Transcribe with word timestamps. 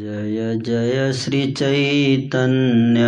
जय 0.00 0.56
जय 0.66 1.12
श्रीचैतन्य 1.12 3.00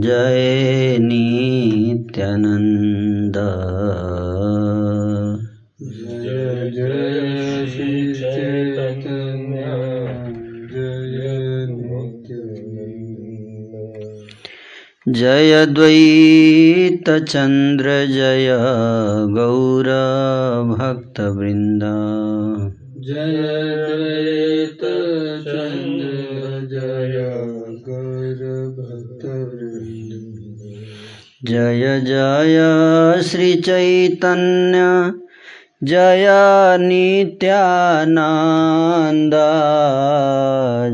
जय 0.00 0.98
नित्यानन्द। 1.00 3.36
जय 5.82 6.70
जय 6.74 7.66
श्री 7.66 8.14
चैतन्य 8.14 9.62
जय 10.72 11.66
जय 15.16 15.64
द्वैतचन्द्र 15.66 17.90
जय 18.06 18.48
गौरभक्तवृन्द 19.34 21.84
जय 23.08 24.17
जय 31.46 32.00
जय 32.04 32.56
श्रीचैतन्य 33.22 34.78
जय 35.88 36.26
नित्यानन्द 36.80 39.34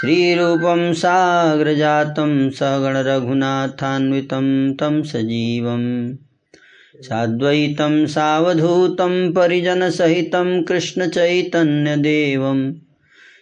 श्रीरूपं 0.00 0.92
साग्रजातं 0.92 2.50
सगणरघुनाथान्वितं 2.50 4.72
तं 4.72 5.02
सजीवं 5.02 6.14
साद्वैतं 7.02 8.06
सावधूतं 8.06 9.32
परिजनसहितं 9.32 10.62
कृष्णचैतन्यदेवं 10.62 12.72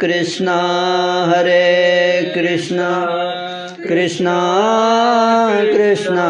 कृष्णा, 0.00 0.56
हरे 1.36 2.32
कृष्णा 2.34 2.90
कृष्णा 3.88 4.36
कृष्णा, 5.72 6.26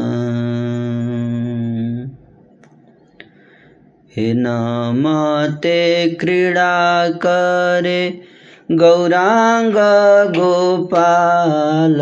हे 4.16 4.18
नमते 4.18 6.14
क्रीडा 6.14 7.10
करे 7.10 8.27
गौराङ्ग 8.68 9.76
गोपाल 10.32 11.94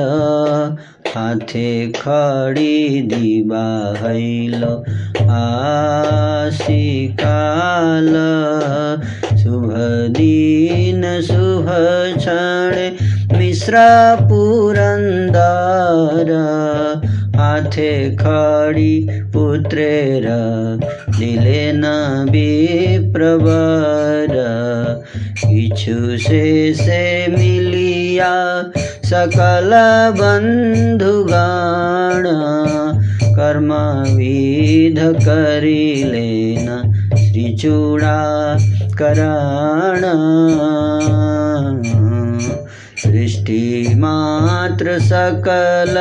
हाथे 1.08 1.68
खडी 1.96 3.02
दिवा 3.12 3.66
हैल 4.00 4.64
आशिकाल 5.34 6.50
शुभ 9.42 9.70
दिन 10.18 11.06
शुभ 11.28 11.70
क्षण 12.18 13.38
मिश्र 13.38 13.84
पुरन्दर 14.28 16.32
हाथे 17.36 17.92
खडी 18.16 18.92
पुत्रेर 19.32 20.26
दिलेन 21.18 21.84
विप्रवर 22.30 24.34
इछु 25.56 26.18
से 26.18 27.28
मिलिया 27.28 28.32
सकल 29.04 29.70
बन्धुगण 30.18 31.36
कर्म 33.36 33.72
विध 34.16 34.98
करिलेन 35.20 36.68
श्रीचूडा 37.16 38.18
करण। 39.00 40.02
सृष्टि 43.02 43.94
मात्र 43.96 44.98
सकल 44.98 45.96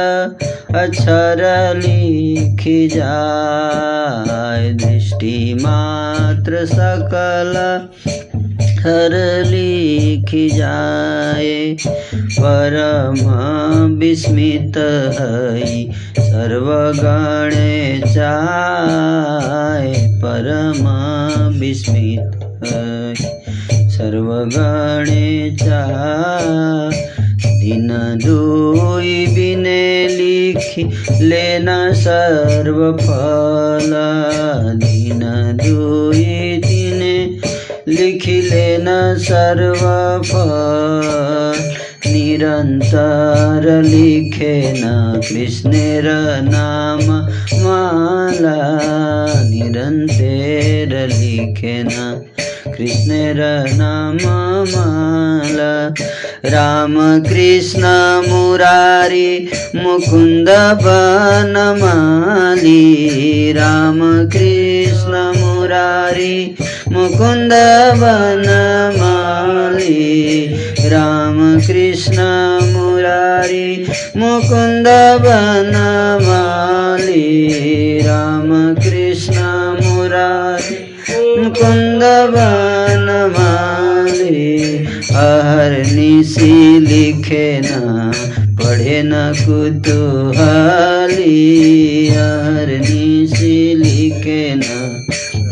अक्षर 0.80 1.42
लिखी 1.76 2.88
जाय। 2.88 4.74
दृष्टि 4.74 5.58
मात्र 5.62 6.66
सकल 6.66 7.54
अक्षर 8.86 9.14
लिख 9.48 10.32
जाए। 10.56 11.76
परम 12.40 13.22
विस्मित 14.00 14.78
है 14.78 15.86
सर्वगण 16.20 17.56
चाय 18.14 19.94
परम 20.24 20.84
विस्मित 21.60 22.44
है 22.66 23.14
सर्वगण 23.90 25.06
चाय 25.56 27.04
दिन 27.42 27.88
दुई 28.26 29.26
बिने 29.28 30.08
लिखि 30.08 30.84
लेना 31.22 31.78
सर्व 31.96 32.80
फल 33.02 33.92
दिन 34.78 35.22
दुई 35.64 36.55
लिखि 37.88 38.42
लेना 38.42 39.16
सर्व 39.18 39.82
निरंतर 42.08 43.84
लिखे 43.86 44.74
न 44.78 44.82
कृष्णेर 45.30 46.04
नाम 46.44 47.12
माला। 47.64 48.56
निरंतर 49.50 51.08
लिखे 51.08 51.84
न 51.84 52.22
कृष्णेर 52.68 53.36
नाम 53.76 54.18
माला। 54.76 55.94
राम 56.54 56.96
कृष्ण 57.24 57.84
मुरारी 58.30 59.30
मुकुन्द 59.76 60.50
बनमाली 60.82 62.74
राम 63.58 64.00
कृष्ण 64.34 65.22
मुरारी 65.38 66.36
मुकुन्द 66.94 67.54
बनमाली 68.02 69.90
राम 70.92 71.40
कृष्ण 71.68 72.28
मुरारी 72.74 73.68
मुकुन्द 74.18 74.88
बनमाली 75.26 77.24
राम 78.08 78.50
कृष्ण 78.84 79.38
मुरारी 79.82 80.78
मुकुन्द 81.38 82.04
बनमाली 82.36 83.66
हर 85.16 85.72
निशी 85.92 86.80
लिखे 86.80 87.62
न, 87.66 88.12
पढ़े 88.60 89.02
न 89.06 89.14
कुतूहली। 89.38 90.10
हर 92.10 92.72
निशी 92.80 93.76
लिखे 93.76 94.56
न, 94.56 94.62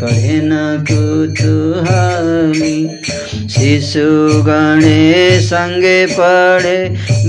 पढ़े 0.02 0.40
न 0.44 0.84
कुतूहली। 0.90 2.74
शिशु 3.54 4.08
गणे 4.42 5.40
संगे 5.40 6.06
पढ़े 6.06 6.78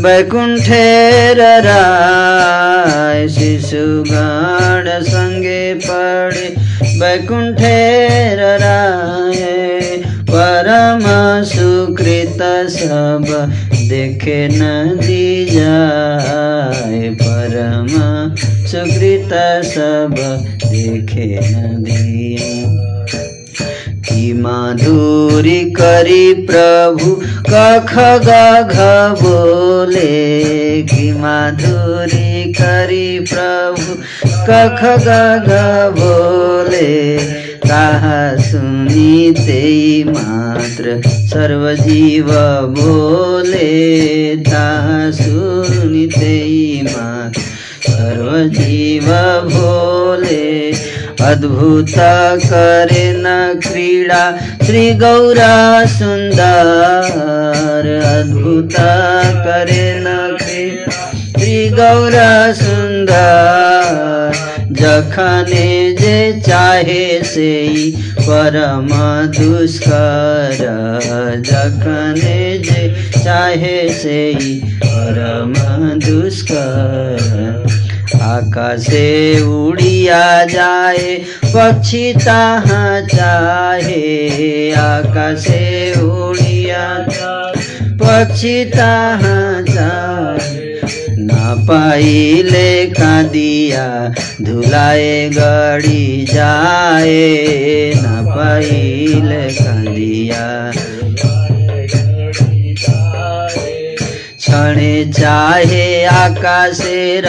वैकुंठेर 0.01 1.41
राय 1.65 3.27
शिशु 3.29 3.85
गण 4.11 5.03
संगे 5.03 5.73
पढ़े 5.73 6.47
वैकुंठेर 6.99 8.39
राय 8.39 9.54
परम 10.35 11.03
सुकृत 11.43 12.37
सब 12.69 13.25
देखे 13.73 14.47
नदी 14.51 15.45
जाए 15.45 17.09
परम 17.21 17.87
सुकृत 18.67 19.29
सब 19.65 20.15
देखे 20.65 21.39
नदी 21.43 22.37
की 23.99 24.33
माधुरी 24.33 25.71
करी 25.71 26.33
प्रभु 26.33 27.11
कख 27.49 27.93
गघ 28.25 28.75
बोले। 29.23 30.81
की 30.81 31.11
माधुरी 31.11 32.53
करी 32.53 33.19
प्रभु 33.19 33.93
कख 34.49 34.83
गघ 34.83 35.49
बोले। 35.99 37.44
ताहा 37.65 38.35
सुनी 38.35 39.31
तेई 39.31 40.03
मात्र, 40.03 41.01
सर्वजीव 41.07 42.27
बोले 42.77 44.35
ताहा 44.35 45.11
सुनी 45.11 46.07
तेई 46.07 46.81
मात्र, 46.83 47.41
सर्वजीव 47.89 49.05
भोले 49.49 50.71
अद्भुत 51.25 51.93
करे 52.45 53.13
न 53.17 53.59
क्रीडा, 53.59 54.37
श्री 54.65 54.93
गौरा 54.93 55.85
सुन्दर 55.85 58.01
अद्भुत 58.05 58.75
करे 59.45 59.99
न 59.99 60.37
क्रीडा, 60.41 61.11
श्री 61.39 61.69
गौरा 61.69 62.53
सुन्दर 62.53 64.54
जखने 64.71 65.93
जे 65.93 66.41
चाहे 66.41 67.23
से 67.23 67.91
परम 68.19 68.87
दुष्कर। 69.31 70.57
जखने 71.45 72.57
जे 72.57 73.09
चाहे 73.23 73.89
से 73.89 74.33
परम 74.85 75.53
दुष्कर। 75.99 77.65
आकाशे 78.21 79.41
उड़िया 79.41 80.45
जाए, 80.45 81.15
पक्षी 81.45 82.13
तहाँ 82.13 83.01
चाहे। 83.01 84.71
आकाशे 84.71 85.93
उड़िया 86.01 87.07
जाए, 87.09 87.61
पक्षी 87.93 88.65
तहाँ 88.65 89.61
जाए 89.61 90.64
ना 91.25 91.55
पाइले 91.67 92.85
कांदिया 92.85 93.85
धुलाए 94.41 95.29
गड़ी 95.29 96.25
जाए। 96.25 97.93
ना 97.95 98.21
पाइले 98.35 99.43
कांदिया 99.53 100.45
क्षणे 104.39 105.05
चाहे 105.11 106.05
आकाशेर 106.05 107.25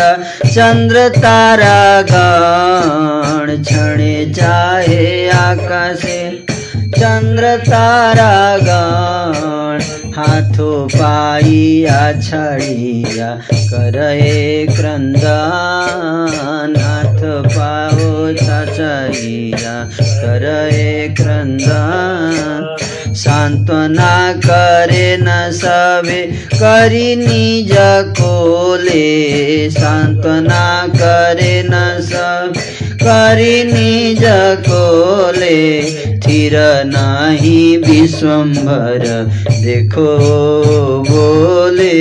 चंद्र 0.47 1.09
तारा 1.09 2.03
गण। 2.11 3.63
क्षणे 3.63 4.15
चाहे 4.37 5.29
आकाशे 5.29 6.19
चंद्र 6.99 7.57
तारा 7.57 8.35
गण। 8.59 9.66
हाथो 10.17 10.87
पाइया 10.95 12.13
छड़िया 12.21 13.41
करे 13.55 14.67
क्रंदन। 14.67 16.75
हाथ 16.79 17.47
पाओ 17.47 18.33
छड़िया 18.37 19.89
करे 20.01 21.09
क्रंदन। 21.09 22.77
सांत्वना 23.15 24.33
करे 24.47 25.17
न 25.21 25.51
सबे 25.53 26.23
करी 26.55 27.17
निज 27.17 27.73
कोले। 28.21 29.71
सांत्वना 29.71 30.87
करे 30.97 31.63
न 31.67 32.01
सब 32.01 32.53
करी 32.97 33.65
निज 33.65 34.21
कोले 34.69 35.83
थिर 36.21 36.55
नाही 36.87 37.77
विश्वम्भर 37.77 39.05
देखो 39.65 40.07
बोले 41.03 41.93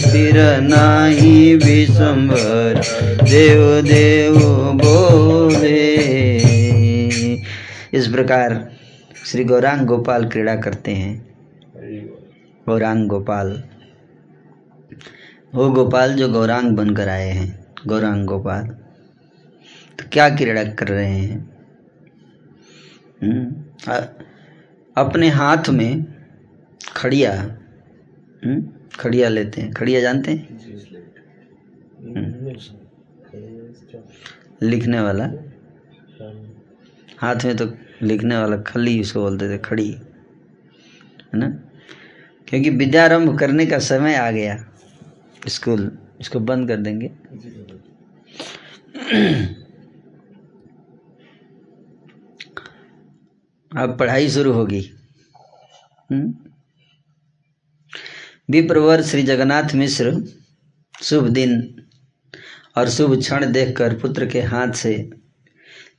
स्थिर 0.00 0.36
नाही 0.60 1.54
विश्वम्भर 1.54 2.80
देव 3.22 3.80
देव 3.82 4.38
बोले। 4.82 5.80
इस 7.98 8.06
प्रकार 8.08 8.54
श्री 9.26 9.44
गौरांग 9.44 9.86
गोपाल 9.86 10.24
क्रीड़ा 10.24 10.54
करते 10.56 10.90
हैं। 10.90 11.14
गौरांग 12.66 13.08
गोपाल। 13.08 13.62
वो 15.54 15.68
गोपाल 15.70 16.14
जो 16.14 16.28
गौरांग 16.28 16.70
बनकर 16.76 17.08
आए 17.08 17.28
हैं, 17.28 17.48
गौरांग 17.86 18.26
गोपाल। 18.26 18.68
तो 19.98 20.04
क्या 20.12 20.36
क्रीड़ा 20.36 20.64
कर 20.64 20.88
रहे 20.88 21.12
हैं? 21.12 21.52
हम्म, 23.22 23.62
अपने 24.96 25.28
हाथ 25.28 25.68
में 25.68 26.06
खड़िया 26.96 27.58
हम्म, 28.44 28.68
खड़िया 28.98 29.28
लेते 29.28 29.60
हैं। 29.60 29.72
खड़िया 29.72 30.00
जानते 30.00 30.30
हैं? 30.32 30.58
लिखने 34.62 35.00
वाला? 35.00 35.24
हाथ 37.18 37.36
में 37.44 37.56
तो 37.56 37.72
लिखने 38.02 38.36
वाला 38.36 38.56
खली 38.56 39.00
उसको 39.00 39.20
बोलते 39.20 39.48
थे 39.48 39.58
खड़ी। 39.58 39.90
है 39.90 41.38
ना? 41.38 41.48
क्योंकि 42.48 42.70
विद्यारंभ 42.70 43.38
करने 43.38 43.66
का 43.66 43.78
समय 43.78 44.14
आ 44.14 44.30
गया। 44.30 44.68
स्कूल 45.48 45.98
इसको 46.20 46.40
बंद 46.40 46.68
कर 46.68 46.76
देंगे। 46.76 47.10
अब 53.76 53.98
पढ़ाई 53.98 54.30
शुरू 54.30 54.52
होगी। 54.52 54.90
हम्म? 56.12 56.34
विप्रवर 58.50 59.02
श्री 59.02 59.22
जगन्नाथ 59.22 59.74
मिश्र, 59.74 60.24
शुभ 61.02 61.28
दिन 61.28 61.82
और 62.76 62.88
शुभ 62.88 63.18
क्षण 63.18 63.52
देखकर 63.52 63.98
पुत्र 63.98 64.26
के 64.26 64.40
हाथ 64.40 64.72
से 64.72 65.10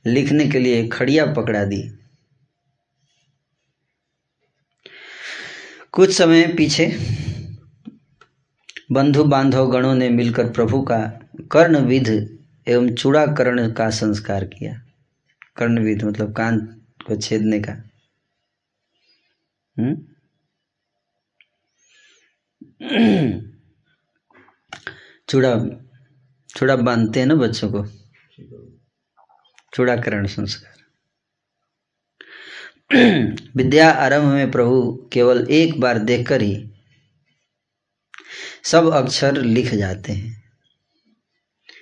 लिखने 0.06 0.46
के 0.46 0.58
लिए 0.58 0.88
खड़िया 0.88 1.26
पकड़ा 1.26 1.64
दी। 1.64 1.90
कुछ 5.92 6.12
समय 6.12 6.46
पीछे 6.46 6.98
बंधु 8.92 9.24
बांधव 9.24 9.70
गणों 9.70 9.94
ने 9.94 10.10
मिलकर 10.10 10.50
प्रभु 10.50 10.82
का 10.82 10.98
कर्णविध 11.52 12.38
एवं 12.68 12.94
चूड़ाकरण 12.94 13.72
का 13.72 13.90
संस्कार 13.90 14.44
किया। 14.44 14.82
कर्णविध 15.56 16.04
मतलब 16.04 16.32
कान 16.32 16.80
को 17.06 17.16
छेदने 17.16 17.60
का। 17.60 17.72
हम्म? 19.78 19.96
चूड़ा 25.28 25.56
चूड़ा 26.56 26.76
बांधते 26.76 27.20
हैं 27.20 27.26
ना 27.26 27.34
बच्चों 27.34 27.72
को? 27.72 27.86
चूड़ाकरण 29.74 30.26
संस्कार। 30.26 30.74
विद्या 33.56 33.90
आरंभ 33.90 34.24
में 34.24 34.50
प्रभु 34.50 35.08
केवल 35.12 35.46
एक 35.50 35.80
बार 35.80 35.98
देखकर 35.98 36.42
ही 36.42 36.70
सब 38.64 38.92
अक्षर 38.92 39.36
लिख 39.42 39.74
जाते 39.74 40.12
हैं। 40.12 40.44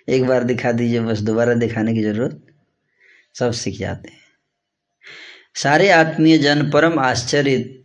एक 0.08 0.24
बार 0.24 0.44
दिखा 0.44 0.72
दीजिए, 0.72 1.00
बस 1.00 1.20
दोबारा 1.20 1.54
दिखाने 1.54 1.94
की 1.94 2.02
ज़रूरत? 2.02 2.46
सब 3.34 3.52
सीख 3.52 3.78
जाते 3.78 4.08
हैं। 4.08 4.21
सारे 5.54 5.90
आत्मीय 5.90 6.38
जन 6.38 6.70
परम 6.70 6.98
आश्चर्य 6.98 7.84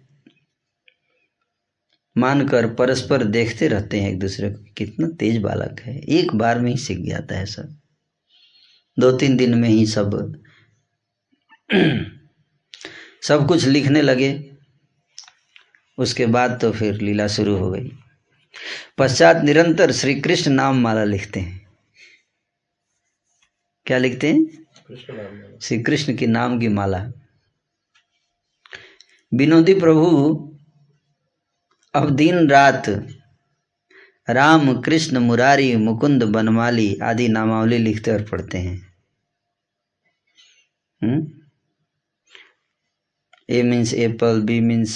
मानकर 2.17 2.73
परस्पर 2.73 3.23
देखते 3.23 3.67
रहते 3.67 4.01
हैं 4.01 4.09
एक 4.09 4.19
दूसरे 4.19 4.49
को। 4.49 4.73
कितना 4.77 5.07
तेज 5.07 5.37
बालक 5.37 5.81
है। 5.81 5.99
एक 5.99 6.35
बार 6.35 6.59
में 6.59 6.71
ही 6.71 6.77
सीख 6.77 6.99
जाता 6.99 7.35
है 7.35 7.45
सब। 7.45 7.77
दो 8.99 9.11
तीन 9.11 9.37
दिन 9.37 9.57
में 9.57 9.69
ही 9.69 9.85
सब 9.85 10.41
सब 13.23 13.47
कुछ 13.47 13.65
लिखने 13.65 14.01
लगे। 14.01 14.51
उसके 15.97 16.25
बाद 16.25 16.59
तो 16.61 16.71
फिर 16.71 17.01
लीला 17.01 17.27
शुरू 17.27 17.57
हो 17.57 17.71
गई। 17.71 17.91
पश्चात 18.97 19.37
निरंतर 19.43 19.91
श्री 19.91 20.21
कृष्ण 20.21 20.51
नाम 20.51 20.79
माला 20.79 21.03
लिखते 21.03 21.39
हैं। 21.39 21.67
क्या 23.85 23.97
लिखते 23.97 24.33
हैं? 24.33 24.65
श्री 25.61 25.83
कृष्ण 25.83 26.17
की 26.17 26.27
नाम 26.27 26.59
की 26.59 26.67
माला। 26.67 27.11
विनोदी 29.31 29.73
प्रभु, 29.73 30.07
अब 31.93 32.09
दिन 32.09 32.49
रात 32.49 32.87
राम, 34.27 34.73
कृष्ण, 34.81 35.19
मुरारी, 35.19 35.75
मुकुंद, 35.75 36.23
बनमाली 36.23 36.95
आदि 37.03 37.27
नामावली 37.27 37.77
लिखते 37.77 38.11
और 38.11 38.23
पढ़ते 38.23 38.57
हैं? 38.57 38.75
A 43.49 43.61
means 43.63 43.93
apple 43.93 44.41
B 44.41 44.59
means 44.59 44.93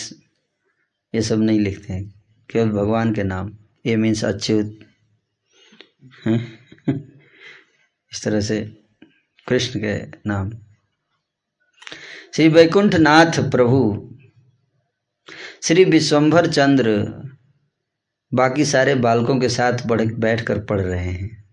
ये 1.14 1.22
सब 1.22 1.42
नहीं 1.42 1.60
लिखते 1.60 1.94
हैं, 1.94 2.04
केवल 2.50 2.70
भगवान 2.70 3.14
के 3.14 3.24
नाम। 3.24 3.52
A 3.86 3.96
means 3.96 4.24
Achyut. 4.26 4.80
इस 8.12 8.24
तरह 8.24 8.42
से 8.42 8.62
कृष्ण 9.48 9.80
के 9.80 9.96
नाम। 10.30 10.52
श्री 12.36 12.48
वैकुंठ 12.48 12.96
नाथ 12.96 13.40
प्रभु 13.52 13.80
श्री 15.63 15.84
विश्वम्भर 15.84 16.48
चंद्र 16.48 17.06
बाकी 18.34 18.65
सारे 18.65 18.96
बालकों 18.96 19.39
के 19.39 19.50
साथ 19.50 19.74
बैठ 20.13 20.41
कर 20.41 20.60
पढ़ 20.60 20.82
रहे 20.82 21.12
हैं। 21.12 21.50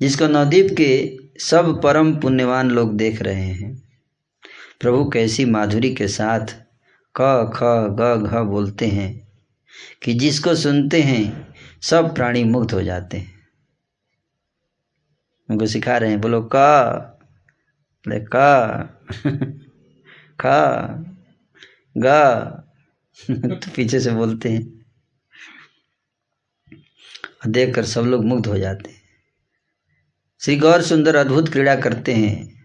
जिसको 0.00 0.26
नवदीप 0.26 0.66
के 0.76 1.16
सब 1.38 1.82
परम 1.82 2.20
पुण्यवान 2.20 2.70
लोग 2.70 2.96
देख 2.96 3.22
रहे 3.22 3.42
हैं। 3.42 3.82
प्रभु 4.80 5.10
कैसी 5.10 5.44
माधुरी 5.44 5.94
के 5.94 6.08
साथ 6.08 6.46
क, 7.20 7.50
ख, 7.54 7.62
ग, 8.00 8.26
घ 8.26 8.38
बोलते 8.38 8.86
हैं 8.86 9.32
कि 10.02 10.14
जिसको 10.14 10.54
सुनते 10.54 11.02
हैं, 11.02 11.54
सब 11.82 12.14
प्राणी 12.14 12.44
मुग्ध 12.44 12.72
हो 12.72 12.82
जाते 12.82 13.16
हैं। 13.16 13.40
उनको 15.50 15.66
सिखा 15.66 15.96
रहे 15.96 16.10
हैं, 16.10 16.20
बोलो 16.20 16.50
क, 16.54 16.56
बोले 18.08 18.24
क, 18.36 19.66
ख। 20.40 20.46
ग। 21.98 22.06
तो 23.30 23.70
पीछे 23.76 24.00
से 24.00 24.10
बोलते 24.10 24.48
हैं। 24.48 24.86
देख 27.46 27.74
कर 27.74 27.84
सब 27.84 28.00
लोग 28.00 28.24
मुग्ध 28.24 28.46
हो 28.46 28.58
जाते 28.58 28.90
हैं। 28.90 29.02
श्री 30.40 30.56
गौर 30.56 30.82
सुंदर 30.82 31.16
अद्भुत 31.16 31.48
क्रीड़ा 31.48 31.76
करते 31.76 32.14
हैं। 32.14 32.64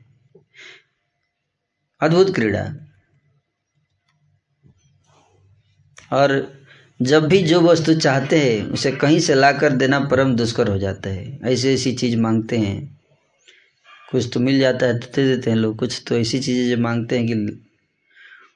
अद्भुत 2.01 2.35
क्रीड़ा। 2.35 2.87
और 6.13 6.57
जब 7.01 7.27
भी 7.27 7.43
जो 7.43 7.61
वस्तु 7.61 7.93
चाहते 7.99 8.39
हैं, 8.39 8.67
उसे 8.67 8.91
कहीं 8.91 9.19
से 9.19 9.35
लाकर 9.35 9.71
देना 9.71 9.99
परम 9.99 10.35
दुष्कर 10.35 10.67
हो 10.67 10.77
जाता 10.77 11.09
है। 11.09 11.39
ऐसी 11.43 11.69
ऐसी 11.69 11.93
चीज़ 11.93 12.17
मांगते 12.17 12.57
हैं। 12.57 12.99
कुछ 14.11 14.29
तो 14.33 14.39
मिल 14.39 14.59
जाता 14.59 14.85
है 14.85 14.99
तो 14.99 15.07
दे 15.07 15.35
देते 15.35 15.49
हैं 15.49 15.57
लोग। 15.57 15.79
कुछ 15.79 16.03
तो 16.07 16.17
ऐसी 16.17 16.39
चीज़ें 16.39 16.77
जो 16.77 16.83
मांगते 16.83 17.17
हैं 17.17 17.27
कि 17.27 17.63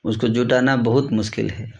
उसको 0.05 0.27
जुटाना 0.27 0.75
बहुत 0.75 1.11
मुश्किल 1.11 1.49
है। 1.49 1.73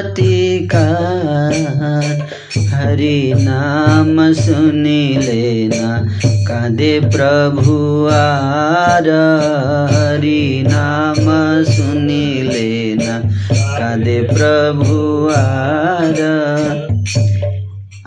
हरि 2.59 3.33
नाम 3.37 4.33
सुनी 4.33 5.16
लेना, 5.16 6.19
कादे 6.27 7.01
प्रभु 7.01 8.07
आर। 8.12 9.09
हरि 9.93 10.64
नाम 10.66 11.16
सुनी 11.64 12.43
लेना, 12.43 13.21
कादे 13.79 14.23
प्रभु 14.23 15.29
आर। 15.29 16.21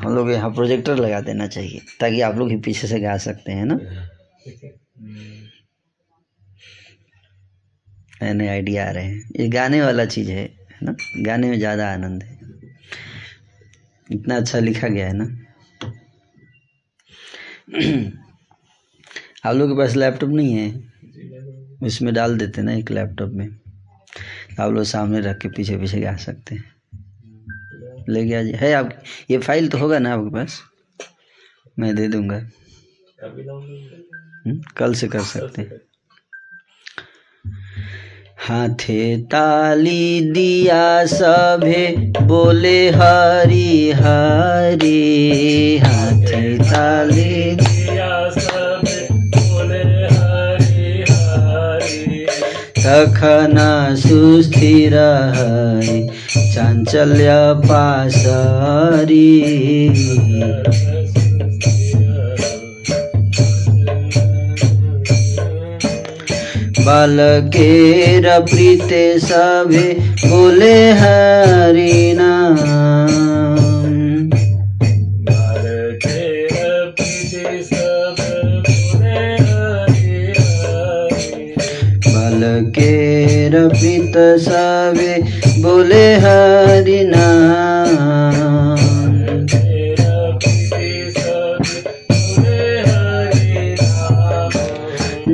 हम 0.02 0.16
लोग 0.16 0.32
यहाँ 0.32 0.50
प्रोजेक्टर 0.50 0.96
लगा 0.96 1.22
देना 1.22 1.48
चाहिए, 1.48 1.82
ताकि 2.00 2.22
आप 2.22 2.38
लोग 2.38 2.50
ही 2.50 2.58
पीछे 2.58 2.88
से 2.88 3.00
गा 3.00 3.18
सकते 3.18 3.52
हैं 3.52 3.66
ना। 3.66 3.80
नए 8.24 8.48
आइडिया 8.48 8.88
आ 8.88 8.92
रहे 8.92 9.06
हैं। 9.06 9.30
ये 9.40 9.48
गाने 9.48 9.82
वाला 9.82 10.06
चीज़ 10.06 10.32
है। 10.32 10.63
है 10.82 10.86
ना? 10.86 10.96
गाने 11.18 11.50
में 11.50 11.58
ज़्यादा 11.58 11.94
आनंद 11.94 12.24
है। 12.24 12.38
इतना 14.12 14.38
अच्छा 14.38 14.60
लिखा 14.60 14.88
गया 14.88 15.08
है 15.08 15.14
ना? 15.14 15.26
आप 19.46 19.56
लोग 19.56 19.70
के 19.70 19.78
पास 19.78 19.96
लैपटॉप 19.96 20.30
नहीं 20.30 20.54
है? 20.54 20.94
उसमें 21.84 22.14
डाल 22.14 22.38
देते 22.38 22.62
ना 22.62 22.74
एक 22.74 22.92
लैपटॉप 22.92 23.30
में। 23.30 23.48
आप 24.60 24.72
लोग 24.72 24.84
सामने 24.84 25.22
रख 25.22 25.38
के 25.38 25.48
पीछे 25.48 25.78
पीछे 25.78 26.00
गा 26.02 26.16
सकते 26.16 26.56
हैं। 26.56 26.64
ले 28.10 28.26
गया 28.26 28.44
जी। 28.44 28.52
है 28.52 28.74
आप 28.74 29.04
ये 29.32 29.38
फ़ाइल 29.38 29.68
तो 29.70 29.78
होगा 29.78 30.00
ना 30.00 30.14
आपके 30.14 30.30
पास? 30.30 30.62
मैं 31.80 31.96
दे 31.96 32.08
दूँगा। 32.08 32.38
हम्म, 34.48 34.62
कल 34.78 34.94
से 34.94 35.08
कर 35.08 35.20
सकते 35.20 35.62
हैं। 35.62 35.93
हाथे 38.44 39.18
ताली 39.18 40.22
दिया 40.22 41.06
सभे 41.06 41.86
बोले 42.22 42.90
हरी 42.90 43.92
हरी। 43.92 45.78
हाथे 45.78 46.58
ताली 46.58 47.56
तखन 52.84 53.56
सुस्थिर 53.98 54.94
चांचल्य 56.56 57.30
पासरी 57.70 59.34
बालकेर 66.86 68.26
प्रीते 68.46 69.04
सभे 69.20 69.84
बोले 70.26 70.76
हरि 70.92 72.14
नाम। 72.18 72.58
बालकेर 82.08 83.56
प्रीत 83.70 84.18
सभे 84.42 85.14
बोले 85.64 86.06
हरि 86.16 87.02
नाम। 87.08 87.83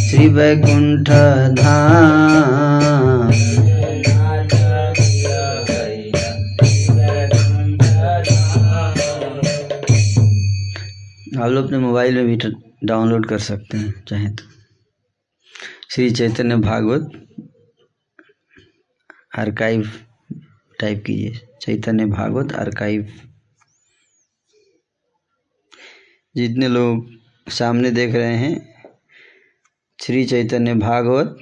श्री 0.00 0.28
वैकुंठ 0.36 1.10
धाम 1.60 3.32
आप 11.36 11.50
लोग 11.50 11.64
अपने 11.64 11.78
मोबाइल 11.78 12.14
में 12.14 12.26
भी 12.26 12.36
डाउनलोड 12.84 13.28
कर 13.28 13.38
सकते 13.38 13.76
हैं 13.76 14.04
चाहें 14.04 14.34
तो। 14.36 14.44
श्री 15.90 16.10
चैतन्य 16.10 16.56
भागवत 16.56 17.10
आर्काइव 19.38 19.90
टाइप 20.80 21.02
कीजिए। 21.06 21.40
चैतन्य 21.62 22.06
भागवत 22.06 22.52
आर्काइव 22.52 23.12
जितने 26.36 26.68
लोग 26.68 27.50
सामने 27.50 27.90
देख 27.90 28.14
रहे 28.14 28.36
हैं 28.36 28.54
श्री 29.98 30.24
चैतन्य 30.26 30.74
भागवत 30.74 31.36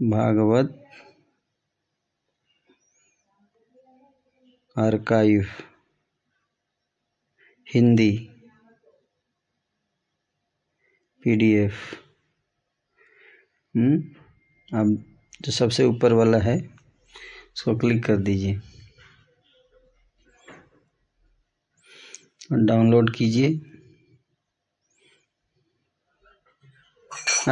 भागवत 0.00 0.80
आर्काइव 4.76 5.46
हिंदी। 7.66 8.30
पीडीएफ 11.24 11.74
हम्म 13.76 14.02
अब 14.78 15.04
जो 15.42 15.52
सबसे 15.52 15.84
ऊपर 15.84 16.12
वाला 16.12 16.38
है, 16.38 16.70
उसको 17.56 17.76
क्लिक 17.76 18.04
कर 18.04 18.16
दीजिए। 18.16 18.56
और 22.52 22.58
डाउनलोड 22.58 23.16
कीजिए। 23.16 23.60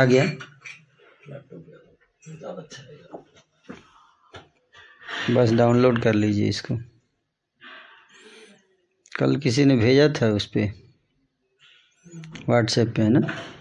आ 0.00 0.04
गया? 0.04 0.24
बस 5.34 5.52
डाउनलोड 5.52 6.02
कर 6.02 6.14
लीजिए 6.14 6.48
इसको। 6.48 6.76
कल 9.18 9.36
किसी 9.36 9.64
ने 9.64 9.76
भेजा 9.76 10.08
था 10.08 10.26
उस 10.26 10.46
पर 10.46 10.92
व्हाट्सएप 12.48 12.88
पे, 12.96 13.02
है 13.02 13.08
ना? 13.08 13.52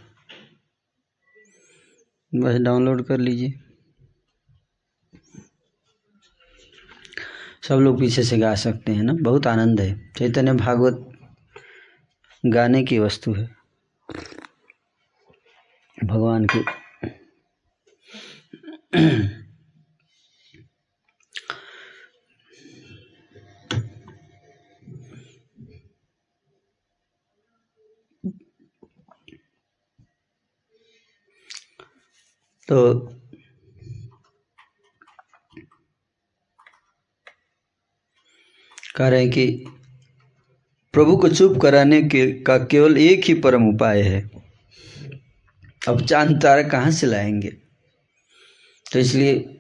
बस 2.35 2.55
डाउनलोड 2.55 3.05
कर 3.05 3.17
लीजिए। 3.17 3.53
सब 7.61 7.75
लोग 7.75 7.99
पीछे 7.99 8.23
से 8.23 8.37
गा 8.37 8.55
सकते 8.55 8.91
हैं 8.91 9.03
ना? 9.03 9.13
बहुत 9.13 9.47
आनंद 9.47 9.81
है। 9.81 10.13
चैतन्य 10.17 10.53
भागवत 10.53 11.07
गाने 12.45 12.83
की 12.83 12.99
वस्तु 12.99 13.33
है। 13.33 13.49
भगवान 16.05 16.45
की 16.45 16.63
तो 32.71 32.93
कह 38.95 39.07
रहे 39.07 39.21
हैं 39.21 39.29
कि 39.29 39.65
प्रभु 40.93 41.17
को 41.17 41.29
चुप 41.29 41.61
कराने 41.61 42.01
के, 42.01 42.31
का 42.31 42.57
केवल 42.57 42.97
एक 42.97 43.25
ही 43.25 43.33
परम 43.33 43.69
उपाय 43.69 44.01
है। 44.01 44.31
अब 45.87 46.05
चाँद 46.05 46.41
तारा 46.43 46.63
कहाँ 46.63 46.91
से 46.91 47.07
लाएँगे? 47.07 47.49
तो 48.93 48.99
इसलिए 48.99 49.59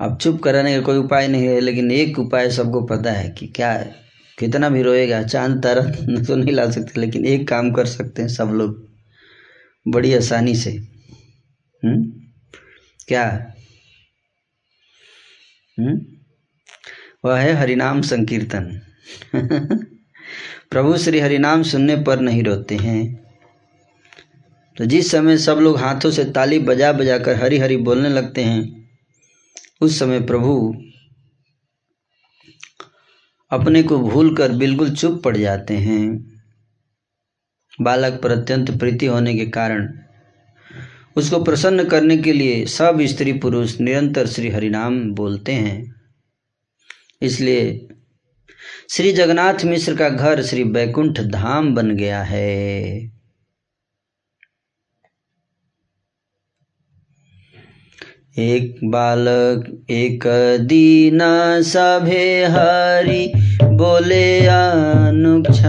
अब 0.00 0.18
चुप 0.18 0.42
कराने 0.42 0.74
का 0.74 0.80
कोई 0.80 0.96
उपाय 0.96 1.28
नहीं 1.28 1.46
है, 1.46 1.60
लेकिन 1.60 1.90
एक 1.90 2.18
उपाय 2.18 2.50
सबको 2.50 2.80
पता 2.80 3.12
है 3.12 3.30
कि 3.30 3.46
क्या 3.46 3.72
है 3.72 3.94
कितना 4.38 4.68
भी 4.68 4.82
रोएगा, 4.82 5.22
चाँद 5.22 5.62
तारा 5.62 5.82
तो 6.26 6.36
नहीं 6.36 6.52
ला 6.52 6.70
सकते, 6.70 7.00
लेकिन 7.00 7.26
एक 7.26 7.48
काम 7.48 7.72
कर 7.72 7.86
सकते 7.86 8.22
हैं 8.22 8.28
सब 8.28 8.44
लोग, 8.44 8.88
बड़ी 9.88 10.14
आसानी 10.14 10.54
से। 10.54 10.91
हम्म? 11.84 12.12
क्या? 13.08 13.54
हम्म? 15.78 16.00
वह 17.24 17.38
है 17.38 17.52
हरिनाम 17.52 18.02
संकीर्तन। 18.02 18.80
प्रभु 20.70 20.96
श्री 20.96 21.20
हरिनाम 21.20 21.62
सुनने 21.62 21.96
पर 21.96 22.20
नहीं 22.20 22.42
रोते 22.42 22.76
हैं। 22.76 23.22
तो 24.76 24.84
जिस 24.84 25.10
समय 25.10 25.36
सब 25.38 25.56
लोग 25.56 25.78
हाथों 25.78 26.10
से 26.10 26.24
ताली 26.24 26.58
बजा 26.58 26.92
बजा 26.92 27.18
कर 27.18 27.34
हरी 27.34 27.58
हरी 27.58 27.76
बोलने 27.76 28.08
लगते 28.08 28.44
हैं 28.44 28.88
उस 29.80 29.98
समय 29.98 30.20
प्रभु 30.20 30.74
अपने 33.50 33.82
को 33.82 33.98
भूल 33.98 34.36
कर 34.36 34.52
बिल्कुल 34.52 34.90
चुप 34.90 35.22
पड़ 35.24 35.36
जाते 35.36 35.76
हैं। 35.76 36.32
बालक 37.80 38.20
पर 38.22 38.30
अत्यंत 38.30 38.70
प्रीति 38.70 39.06
होने 39.06 39.34
के 39.34 39.46
कारण 39.46 40.01
उसको 41.16 41.44
प्रसन्न 41.44 41.84
करने 41.84 42.16
के 42.16 42.32
लिए 42.32 42.66
सब 42.66 42.98
स्त्री 43.02 43.32
पुरुष 43.32 43.80
निरंतर 43.80 44.26
श्री 44.26 44.48
हरिनाम 44.48 45.14
बोलते 45.14 45.52
हैं। 45.52 45.94
इसलिए 47.22 47.88
श्री 48.90 49.12
जगन्नाथ 49.12 49.64
मिश्र 49.64 49.96
का 49.96 50.08
घर 50.08 50.42
श्री 50.42 50.64
बैकुंठ 50.64 51.20
धाम 51.20 51.74
बन 51.74 51.96
गया 51.96 52.22
है। 52.22 52.82
एक 58.38 58.80
बालक, 58.84 59.86
एक 59.90 60.24
दीना, 60.60 61.62
सभे 61.62 62.44
हरि 62.44 63.32
बोले 63.62 64.46
अनुक्षण। 64.46 65.68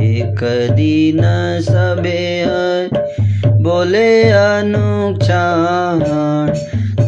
एक 0.00 0.70
दीन, 0.76 1.20
सभे 1.60 2.42
हरि 2.42 3.23
बोले 3.64 4.08
अनुक्षण 4.30 6.02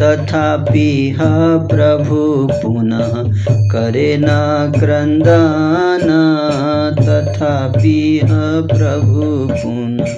तथापि 0.01 0.91
ह 1.19 1.27
प्रभु 1.71 2.21
पुनः 2.53 3.11
करे 3.73 4.17
न 4.21 4.29
क्रंदन, 4.79 6.13
तथापि 7.01 8.01
ह 8.31 8.39
प्रभु 8.73 9.27
पुनः 9.53 10.15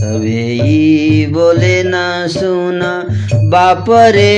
सभेई 0.00 1.26
बोले 1.32 1.76
न 1.86 1.94
सुन, 2.30 2.80
बापरे 3.52 4.34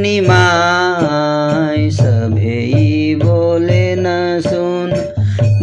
निमाय 0.00 1.90
सभेई 2.00 3.14
बोले 3.24 3.84
न 3.98 4.06
सुन। 4.48 4.63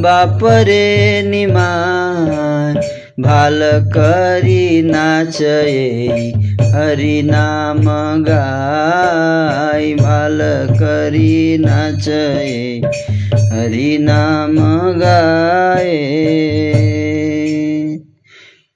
बापरे 0.01 1.21
निमाय 1.21 2.73
भाल 3.19 3.59
करी 3.63 4.81
नाचये, 4.81 6.31
हरि 6.73 7.21
नाम 7.21 7.81
गाय, 8.23 9.93
भाल 9.93 10.39
करी 10.71 11.57
नाचये, 11.57 12.81
हरि 13.53 13.97
नाम 14.01 14.55
गाए 14.99 15.95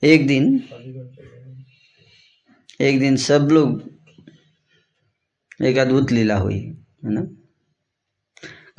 एक 0.03 0.27
दिन 0.27 0.63
एक 2.81 2.99
दिन 2.99 3.15
सब 3.15 3.47
लोग 3.51 3.83
एक 5.63 5.77
अद्भुत 5.77 6.11
लीला 6.11 6.35
हुई, 6.35 6.59
है 7.05 7.13
ना? 7.13 7.21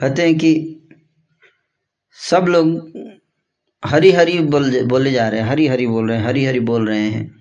कहते 0.00 0.22
हैं 0.22 0.38
कि 0.38 0.75
सब 2.30 2.46
लोग 2.48 2.92
हरी 3.84 4.12
हरी 4.12 4.38
बोल, 4.38 4.84
बोले 4.84 5.12
जा 5.12 5.28
रहे 5.28 5.40
हैं 5.40 5.48
हरी 5.48 5.66
हरी 5.66 5.86
बोल 5.86 6.10
रहे 6.10 6.18
हैं 6.18 6.26
हरी 6.26 6.44
हरी 6.44 6.60
बोल 6.60 6.88
रहे 6.88 7.10
हैं। 7.10 7.36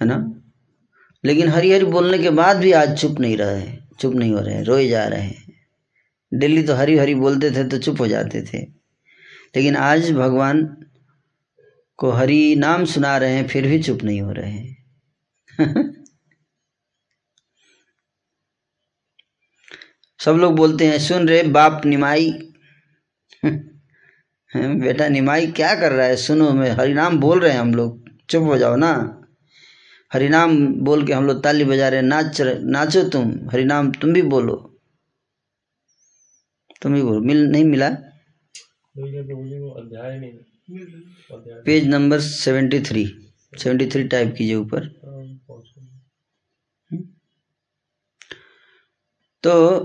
है 0.00 0.06
ना? 0.06 0.42
लेकिन 1.24 1.48
हरी 1.48 1.72
हरी 1.72 1.84
बोलने 1.84 2.18
के 2.18 2.30
बाद 2.30 2.56
भी 2.56 2.72
आज 2.72 3.00
चुप 3.00 3.20
नहीं 3.20 3.36
रहे 3.36 3.78
चुप 4.00 4.14
नहीं 4.14 4.32
हो 4.32 4.40
रहे 4.40 4.62
रोए 4.62 4.88
जा 4.88 5.08
रहे 5.08 5.22
हैं। 5.22 5.52
डेली 6.34 6.62
तो 6.62 6.74
हरी 6.74 6.96
हरी 6.96 7.14
बोलते 7.14 7.50
थे 7.50 7.68
तो 7.68 7.78
चुप 7.78 8.00
हो 8.00 8.08
जाते 8.08 8.42
थे। 8.42 8.58
लेकिन 9.56 9.76
आज 9.76 10.12
भगवान 10.12 10.76
को 11.96 12.10
हरि 12.10 12.56
नाम 12.58 12.84
सुना 12.84 13.18
रहे 13.18 13.34
हैं, 13.34 13.48
फिर 13.48 13.66
भी 13.66 13.82
चुप 13.82 14.02
नहीं 14.02 14.20
हो 14.20 14.32
रहे 14.32 14.50
हैं। 14.50 14.84
सब 20.18 20.32
लोग 20.32 20.56
बोलते 20.56 20.86
हैं, 20.86 20.98
सुन 20.98 21.28
रे 21.28 21.42
बाप 21.42 21.82
निमाई 21.86 22.49
बेटा 24.56 25.08
निमाई 25.08 25.46
क्या 25.46 25.80
कर 25.80 25.92
रहा 25.92 26.06
है? 26.06 26.16
सुनो, 26.16 26.52
मैं 26.52 26.70
हरिनाम 26.70 27.20
बोल 27.20 27.40
रहे 27.40 27.52
हैं 27.52 27.60
हम 27.60 27.74
लोग। 27.74 28.08
चुप 28.30 28.42
हो 28.42 28.58
जाओ 28.58 28.76
ना। 28.76 29.22
हरिनाम 30.12 30.66
बोल 30.66 31.06
के 31.06 31.12
हम 31.12 31.26
लोग 31.26 31.42
ताली 31.44 31.64
बजा 31.64 31.88
रहे 31.88 32.02
नाच 32.02 32.40
नाचो 32.40 33.08
तुम। 33.08 33.50
हरिनाम, 33.52 33.92
तुम 33.92 34.12
भी 34.12 34.22
बोलो। 34.22 34.80
तुम 36.82 36.94
भी 36.94 37.02
बोलो। 37.02 37.20
मिल, 37.20 37.46
नहीं 37.46 37.64
मिला? 37.64 37.90
Page 41.64 41.86
number 41.86 42.20
seventy 42.20 42.80
three. 42.80 43.32
Seventy 43.58 43.86
three 43.86 44.04
type 44.04 44.34
कीजिए 44.38 44.54
ऊपर। 44.54 45.00
तो 49.42 49.80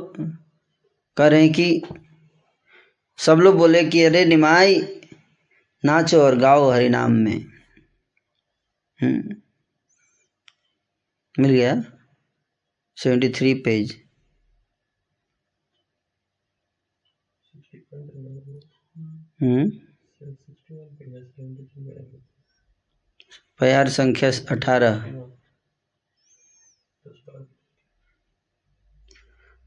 कह 1.18 1.28
रहे 1.28 1.44
हैं 1.44 1.54
कि 1.54 1.82
सब 3.20 3.38
लोग 3.42 3.56
बोले 3.58 3.84
कि 3.86 4.04
अरे 4.04 4.24
निमाई 4.26 4.76
नाचो 5.84 6.22
और 6.22 6.36
गाओ 6.40 6.70
हरि 6.72 6.90
नाम 6.90 7.12
में। 7.12 7.38
हम्म, 9.00 9.36
मिल 11.38 11.52
गया 11.52 11.74
सेवेंटी 12.98 13.30
थ्री 13.38 13.54
पेज 13.66 13.94
प्यार 23.60 23.90
संख्या 23.90 24.30
अठारह। 24.52 25.04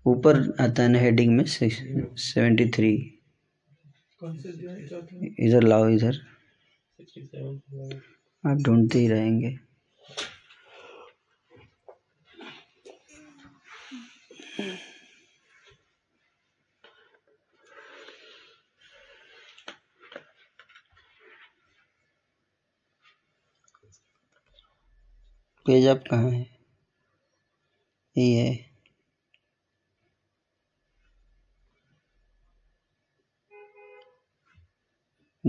ऊपर 0.06 0.36
आता 0.60 0.82
है 0.82 0.88
ना 0.88 0.98
हेडिंग 0.98 1.36
में 1.36 1.44
सेवेंटी 1.46 2.68
थ्री 2.76 2.90
इधर 4.22 5.62
लाओ 5.62 5.88
इधर। 5.88 6.16
आप 8.46 8.56
ढूंढते 8.56 8.98
ही 8.98 9.08
रहेंगे। 9.08 9.56
पेज 25.66 25.86
आप 25.86 26.04
कहाँ 26.10 26.30
है? 26.30 26.46
ये 28.18 28.40
है। 28.40 28.67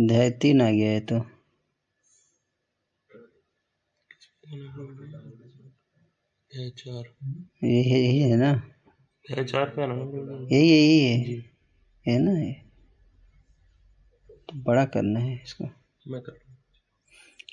तीन 0.08 0.62
आ 0.62 0.72
गया 0.72 0.92
है 0.92 1.00
तो। 1.00 1.16
यही 7.64 8.20
है 8.20 8.36
ना? 8.38 8.62
यही 10.52 10.70
यही 10.70 11.36
है 11.36 11.42
है। 12.08 12.20
ना 12.20 12.32
ये? 12.32 12.54
तो 14.50 14.64
बड़ा 14.64 14.86
करना 14.86 15.20
है 15.20 15.44
इसको। 15.44 15.66
मैं 16.08 16.22
कर 16.22 16.40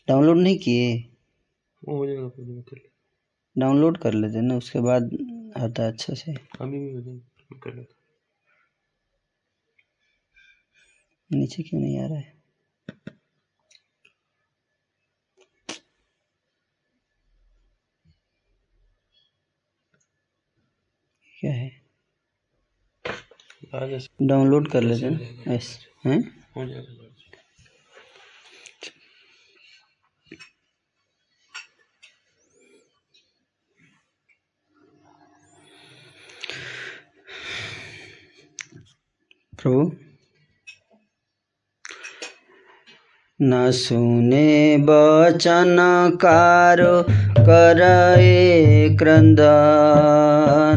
डाउनलोड 0.09 0.37
नहीं 0.37 0.59
किए? 0.59 0.97
हो 1.89 2.07
डाउनलोड 3.59 3.99
कर 3.99 4.13
लेते 4.13 4.41
ना 4.41 4.57
उसके 4.57 4.81
बाद 4.81 5.03
आता 5.57 5.89
अच्छा 5.89 6.15
से। 6.15 6.35
अभी 6.61 6.79
भी 6.79 6.93
हो 6.93 7.01
जाएगा 7.01 7.59
कर 7.63 7.75
लेता 7.75 7.95
नीचे 11.33 11.63
क्यों 11.63 11.81
नहीं 11.81 12.01
आ 12.01 12.07
रहा 12.07 12.19
है 12.19 12.37
क्या 21.41 21.53
है 21.53 21.69
आ 23.09 23.65
जा 23.65 23.66
डाउनलोड 24.23 24.69
कर 24.69 24.83
लेते 24.83 25.07
हैं 25.07 25.55
ऐसे 25.55 26.09
हैं? 26.09 26.21
प्रभु 39.59 40.06
नसुने 43.43 44.77
वचन 44.77 45.77
कारो 46.15 47.03
करए 47.43 48.97
क्रन्द। 48.97 49.41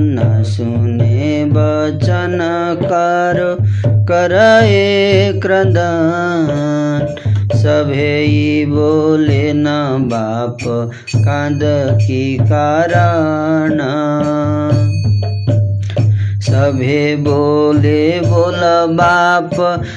नसुने 0.01 1.45
वचन 1.45 2.37
कारो 2.83 3.55
करए 4.03 5.33
क्रन्दन 5.39 7.15
सभे 7.55 8.65
बोले 8.65 9.53
न 9.53 9.65
बाप 10.01 10.57
काँद 11.15 11.59
कि 12.01 12.37
कारण। 12.41 13.79
सभे 16.49 17.15
बोले, 17.15 18.19
बोल 18.19 18.59
बाप, 18.95 19.51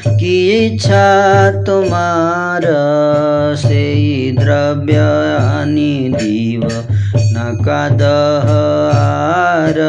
की 0.09 0.67
इच्छा 0.67 1.05
तुम्हार 1.63 2.63
से 3.57 3.85
द्रव्य 4.39 4.99
दीव 6.17 6.65
नका 7.35 7.89
दहार। 7.89 9.81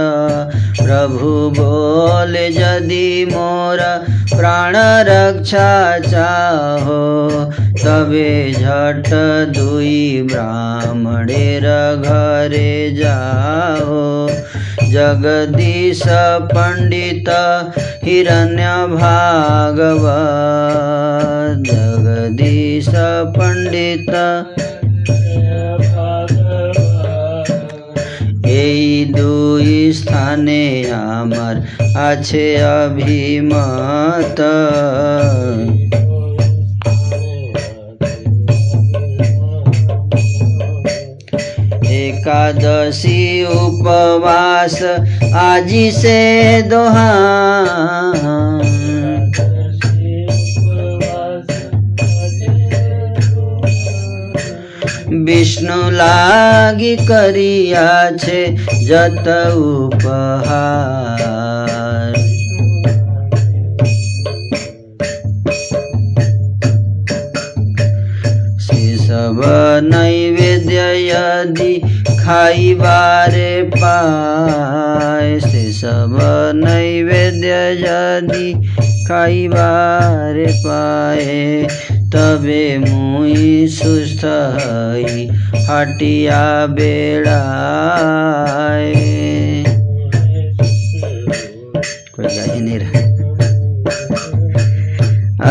प्रभु 0.86 1.32
बोले, 1.60 2.47
यदि 2.47 3.26
मोर 3.34 3.80
प्राण 4.38 4.76
रक्षा 5.08 5.99
चाहो 5.99 7.04
तबे 7.84 8.54
झट 8.54 9.10
दुई 9.58 10.21
ब्राह्मणेर 10.32 11.65
घरे 11.95 12.91
जाओ 12.91 14.02
जगदीश 14.93 16.01
पण्डित 16.51 17.29
हिरण्यभागव 18.06 20.03
जगदीश 21.67 22.89
पण्डित 23.38 24.12
এই 28.63 28.82
দুই 29.13 29.69
স্থানে 29.99 30.63
আমার 31.13 31.56
আছে 32.10 32.45
অভিমত 32.79 34.39
एकादशी 42.34 43.46
उपवास 43.46 44.82
आजी 45.38 45.91
से 45.91 46.62
दोहा 46.69 47.12
विष्णु 55.26 55.78
लागी 55.91 56.96
करिया 57.06 57.88
छे 58.17 58.41
जत 58.88 59.28
उपहार। 59.54 61.02
सब 69.04 69.41
नैवेद्य 69.84 70.84
यदि 71.08 71.74
खाइबारे 72.24 73.52
पाए 73.76 75.40
से 75.40 75.64
सब 75.72 76.14
नैवेद्य 76.56 77.56
यदि 77.80 78.54
खाइबारे 79.08 80.46
पाए 80.66 81.42
तबे 82.14 82.66
मुई 82.80 83.68
सुस्थ 83.68 84.24
हई 84.56 85.28
हटिया 85.70 86.44
बेड़ाए। 86.78 87.34
कोई 92.16 92.28
ही 92.28 92.53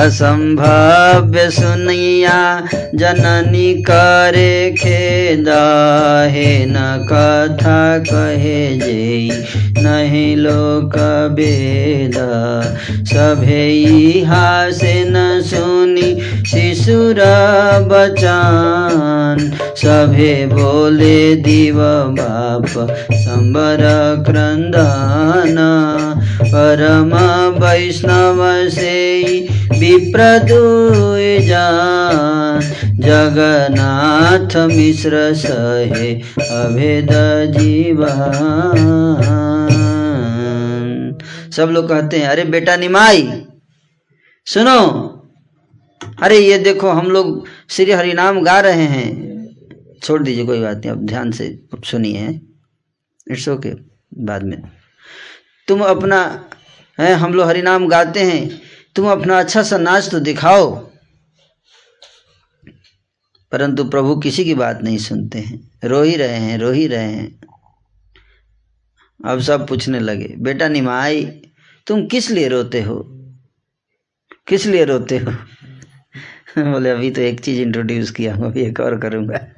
असंभव्य 0.00 1.50
सुनिया 1.50 2.38
जननी 2.94 3.72
करे 3.82 4.70
खेद 4.78 5.48
हे 6.32 6.64
न 6.66 6.74
कथा 7.10 7.98
कहे 7.98 8.78
जे 8.78 9.28
नहीं 9.82 10.36
लोक 10.36 10.96
वेद 11.38 12.16
सभे 13.06 13.68
हासे 14.28 14.94
न 15.06 15.40
सुनी 15.44 16.10
शिशुर 16.46 17.20
बचान 17.90 19.50
सभे 19.76 20.34
बोले 20.46 21.34
दिव 21.36 21.78
बाप, 22.18 22.66
संबर 23.12 23.80
क्रंदन। 24.26 25.58
परम 26.54 27.14
वैष्णव 27.64 28.68
से 28.68 29.22
विप्रदुय 29.78 31.38
जान। 31.38 32.60
जगन्नाथ 32.96 34.56
मिश्र 34.56 35.34
सहे 35.34 36.14
अभेद 36.50 37.08
जीवन। 37.58 38.08
सब 41.52 41.68
लोग 41.68 41.88
कहते 41.88 42.18
हैं, 42.18 42.28
अरे 42.28 42.44
बेटा 42.44 42.76
निमाई, 42.76 43.46
सुनो। 44.46 45.08
अरे 46.22 46.38
ये 46.38 46.58
देखो, 46.58 46.88
हम 46.88 47.10
लोग 47.10 47.46
श्री 47.70 47.92
हरिनाम 47.92 48.42
गा 48.42 48.60
रहे 48.60 48.84
हैं। 48.84 49.32
छोड़ 50.02 50.22
दीजिए, 50.22 50.44
कोई 50.44 50.60
बात 50.60 50.76
नहीं, 50.76 50.90
अब 50.90 51.06
ध्यान 51.06 51.30
से 51.30 51.62
सुनिए। 51.84 52.40
इट्स 53.30 53.48
ओके 53.48 53.72
बाद 54.24 54.42
में। 54.42 54.62
तुम 55.72 55.84
अपना, 55.84 56.50
है, 57.00 57.14
हम 57.14 57.34
लोग 57.34 57.48
हरिनाम 57.48 57.88
गाते 57.88 58.20
हैं। 58.20 58.62
तुम 58.96 59.12
अपना 59.12 59.38
अच्छा 59.38 59.62
सा 59.62 59.78
नाच 59.78 60.10
तो 60.10 60.20
दिखाओ। 60.20 60.76
परंतु 63.52 63.84
प्रभु 63.84 64.16
किसी 64.16 64.44
की 64.44 64.54
बात 64.54 64.80
नहीं 64.82 64.98
सुनते 64.98 65.38
हैं। 65.38 65.80
रो 65.84 66.02
ही 66.02 66.16
रहे 66.16 66.36
हैं, 66.36 66.58
रो 66.58 66.70
ही 66.70 66.86
रहे 66.86 67.12
हैं। 67.12 67.40
अब 69.24 69.40
सब 69.40 69.68
पूछने 69.68 70.00
लगे, 70.00 70.34
बेटा 70.38 70.68
निमाई, 70.68 71.26
तुम 71.86 72.06
किस 72.06 72.30
लिए 72.30 72.48
रोते 72.48 72.82
हो? 72.82 73.04
किस 74.46 74.66
लिए 74.66 74.84
रोते 74.84 75.18
हो? 75.18 75.30
बोले, 76.58 76.90
अभी 76.90 77.10
तो 77.10 77.20
एक 77.20 77.40
चीज़ 77.40 77.60
इंट्रोड्यूस 77.60 78.10
किया 78.10 78.34
हूँ, 78.34 78.46
अभी 78.46 78.62
एक 78.62 78.80
और 78.80 78.98
करूँगा। 78.98 79.48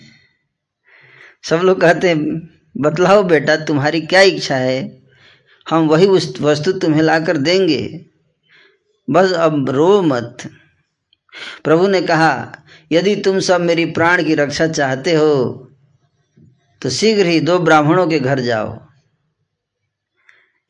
सब 1.46 1.60
लोग 1.64 1.80
कहते 1.80 2.08
हैं, 2.08 2.18
बतलाओ 2.74 3.22
बेटा, 3.22 3.56
तुम्हारी 3.56 4.00
क्या 4.02 4.20
इच्छा 4.20 4.56
है? 4.56 4.78
हम 5.66 5.88
वही 5.88 6.06
उस 6.06 6.40
वस्तु 6.40 6.72
तुम्हें 6.72 7.02
लाकर 7.02 7.36
देंगे। 7.38 7.82
बस 9.08 9.32
अब 9.32 9.70
रो 9.70 10.02
मत। 10.02 10.48
प्रभु 11.64 11.86
ने 11.86 12.00
कहा, 12.02 12.52
यदि 12.92 13.14
तुम 13.16 13.38
सब 13.40 13.60
मेरी 13.60 13.84
प्राण 13.92 14.24
की 14.24 14.34
रक्षा 14.34 14.66
चाहते 14.68 15.14
हो 15.14 15.62
तो 16.82 16.90
शीघ्र 16.90 17.26
ही 17.26 17.40
दो 17.40 17.58
ब्राह्मणों 17.58 18.06
के 18.06 18.18
घर 18.20 18.40
जाओ। 18.40 18.78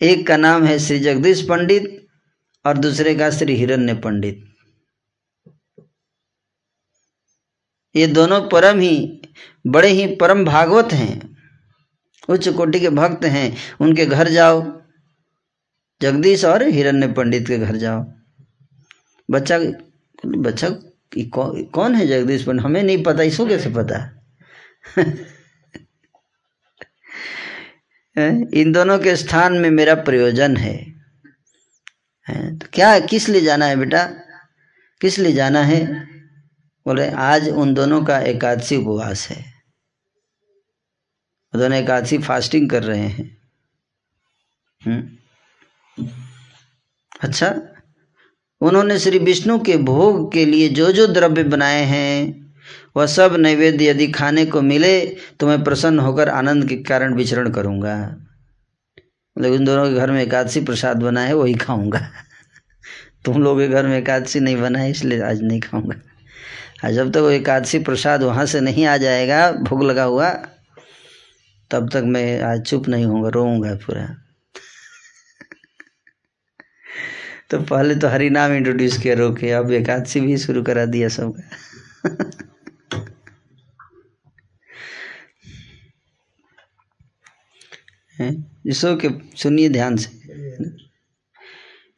एक 0.00 0.26
का 0.26 0.36
नाम 0.36 0.64
है 0.64 0.78
श्री 0.78 0.98
जगदीश 0.98 1.42
पंडित 1.42 2.06
और 2.64 2.78
दूसरे 2.78 3.14
का 3.14 3.30
श्री 3.30 3.54
हिरण्य 3.56 3.94
पंडित। 3.94 4.44
ये 7.94 8.06
दोनों 8.06 8.40
परम 8.48 8.80
ही 8.80 9.22
बड़े 9.66 9.88
ही 9.88 10.16
परम 10.16 10.44
भागवत 10.44 10.92
हैं। 10.92 11.36
उच्च 12.28 12.48
कोटि 12.48 12.80
के 12.80 12.88
भक्त 12.88 13.24
हैं। 13.24 13.56
उनके 13.80 14.06
घर 14.06 14.28
जाओ। 14.28 14.82
जगदीश 16.02 16.44
और 16.44 16.62
हिरण्य 16.62 17.12
पंडित 17.12 17.48
के 17.48 17.58
घर 17.58 17.76
जाओ। 17.76 18.06
बच्चा 19.30 19.58
बच्चा 20.26 20.68
कौन, 21.18 21.64
कौन 21.64 21.94
है 21.94 22.06
जगदीश 22.06 22.42
पंडित? 22.42 22.64
हमें 22.64 22.82
नहीं 22.82 23.02
पता 23.02 23.22
इसको 23.22 23.46
कैसे 23.46 23.70
पता? 23.70 24.22
इन 28.54 28.72
दोनों 28.72 28.98
के 28.98 29.16
स्थान 29.16 29.52
में 29.52 29.70
मेरा 29.70 29.94
प्रयोजन 29.94 30.56
है? 30.56 30.96
तो 32.30 32.66
क्या 32.72 33.00
किस 33.00 33.28
लिए 33.28 33.40
जाना 33.40 33.66
है 33.66 33.76
बेटा? 33.76 34.10
किस 35.00 35.18
लिए 35.18 35.32
जाना 35.32 35.60
है? 35.60 36.08
बोले, 36.86 37.10
आज 37.10 37.48
उन 37.48 37.74
दोनों 37.74 38.04
का 38.04 38.18
एकादशी 38.20 38.76
उपवास 38.76 39.28
है। 39.28 39.44
दोनों 41.56 41.78
एकादशी 41.78 42.18
फास्टिंग 42.18 42.70
कर 42.70 42.82
रहे 42.82 43.00
हैं। 43.00 43.38
हुँ? 44.86 45.18
अच्छा 47.20 47.54
उन्होंने 48.60 48.98
श्री 48.98 49.18
विष्णु 49.18 49.58
के 49.58 49.76
भोग 49.76 50.32
के 50.32 50.44
लिए 50.44 50.68
जो 50.68 50.92
जो 50.92 51.06
द्रव्य 51.06 51.44
बनाए 51.44 51.82
हैं, 51.82 52.46
वह 52.96 53.06
सब 53.06 53.36
नैवेद्य 53.36 53.88
यदि 53.88 54.06
खाने 54.06 54.46
को 54.46 54.62
मिले 54.62 55.06
तो 55.40 55.46
मैं 55.46 55.64
प्रसन्न 55.64 55.98
होकर 55.98 56.28
आनंद 56.28 56.68
के 56.68 56.76
कारण 56.76 57.14
विचरण 57.14 57.50
करूँगा। 57.50 58.16
मतलब 59.38 59.52
उन 59.52 59.64
दोनों 59.64 59.90
के 59.90 59.94
घर 59.94 60.10
में 60.10 60.22
एकादशी 60.22 60.60
प्रसाद 60.60 61.02
बना 61.02 61.20
है, 61.20 61.34
वही 61.34 61.54
खाऊँगा। 61.54 62.00
तुम 63.24 63.42
लोग 63.42 63.58
के 63.58 63.68
घर 63.68 63.86
में 63.86 63.98
एकादशी 63.98 64.40
नहीं 64.40 64.56
बना 64.56 64.78
है, 64.78 64.90
इसलिए 64.90 65.22
आज 65.22 65.42
नहीं 65.42 65.60
खाऊँगा। 65.60 66.15
जब 66.90 67.12
तक 67.12 67.16
वो 67.16 67.30
एकादशी 67.30 67.78
प्रसाद 67.78 68.22
वहाँ 68.22 68.46
से 68.46 68.60
नहीं 68.60 68.86
आ 68.86 68.96
जाएगा, 68.96 69.52
भोग 69.52 69.82
लगा 69.82 70.02
हुआ, 70.02 70.46
तब 71.70 71.90
तक 71.92 71.96
मैं 71.96 72.42
आज 72.42 72.60
चुप 72.60 72.88
नहीं 72.88 73.04
होऊँगा, 73.04 73.28
रोऊँगा 73.28 73.74
पूरा। 73.74 74.16
तो 77.50 77.62
पहले 77.62 77.94
तो 77.94 78.08
हरि 78.08 78.30
नाम 78.30 78.52
इंट्रोड्यूस 78.52 78.98
किया, 78.98 79.14
रोके, 79.14 79.50
अब 79.50 79.72
एकादशी 79.72 80.20
भी 80.20 80.38
शुरू 80.38 80.62
करा 80.62 80.84
दिया 80.84 81.08
सबका। 81.08 81.50
इसो 88.66 88.96
के 88.96 89.08
सुनिए 89.36 89.68
ध्यान 89.68 89.96
से। 89.96 90.16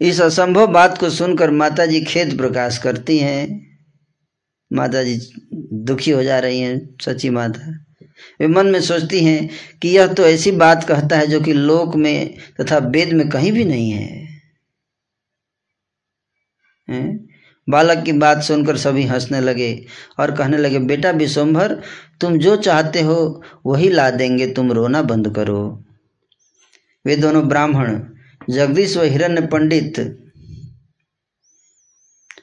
इस 0.00 0.20
असंभव 0.20 0.66
बात 0.66 0.98
को 0.98 1.10
सुनकर 1.10 1.50
माता 1.50 1.86
जी 1.86 2.04
खेद 2.04 2.38
प्रकाश 2.38 2.78
करती 2.78 3.18
हैं। 3.18 3.67
माता 4.72 5.02
जी 5.02 5.20
दुखी 5.72 6.10
हो 6.10 6.22
जा 6.22 6.38
रही 6.38 6.60
हैं 6.60 6.96
सची 7.00 7.30
माता 7.30 7.84
वे 8.40 8.46
मन 8.46 8.66
में 8.66 8.80
सोचती 8.80 9.24
हैं 9.24 9.50
कि 9.82 9.88
यह 9.88 10.06
तो 10.06 10.22
ऐसी 10.22 10.50
बात 10.50 10.84
कहता 10.84 11.18
है 11.18 11.26
जो 11.26 11.40
कि 11.40 11.52
लोक 11.52 11.96
में 11.96 12.34
तथा 12.60 12.78
वेद 12.78 13.12
में 13.12 13.28
कहीं 13.28 13.52
भी 13.52 13.64
नहीं 13.64 13.90
है। 13.90 14.28
हैं? 16.90 17.28
बालक 17.68 18.04
की 18.04 18.12
बात 18.12 18.42
सुनकर 18.42 18.76
सभी 18.76 19.02
हंसने 19.02 19.40
लगे 19.40 19.86
और 20.18 20.30
कहने 20.36 20.56
लगे, 20.56 20.78
बेटा 20.78 21.10
विश्वम्भर 21.10 21.82
तुम 22.20 22.38
जो 22.38 22.56
चाहते 22.56 23.00
हो, 23.00 23.42
वही 23.66 23.88
ला 23.88 24.10
देंगे। 24.10 24.46
तुम 24.52 24.72
रोना 24.72 25.02
बंद 25.02 25.34
करो। 25.36 25.84
वे 27.06 27.16
दोनों 27.16 27.48
ब्राह्मण, 27.48 28.00
जगदीश 28.50 28.96
व 28.96 29.02
हिरण्य 29.02 29.46
पंडित 29.46 30.00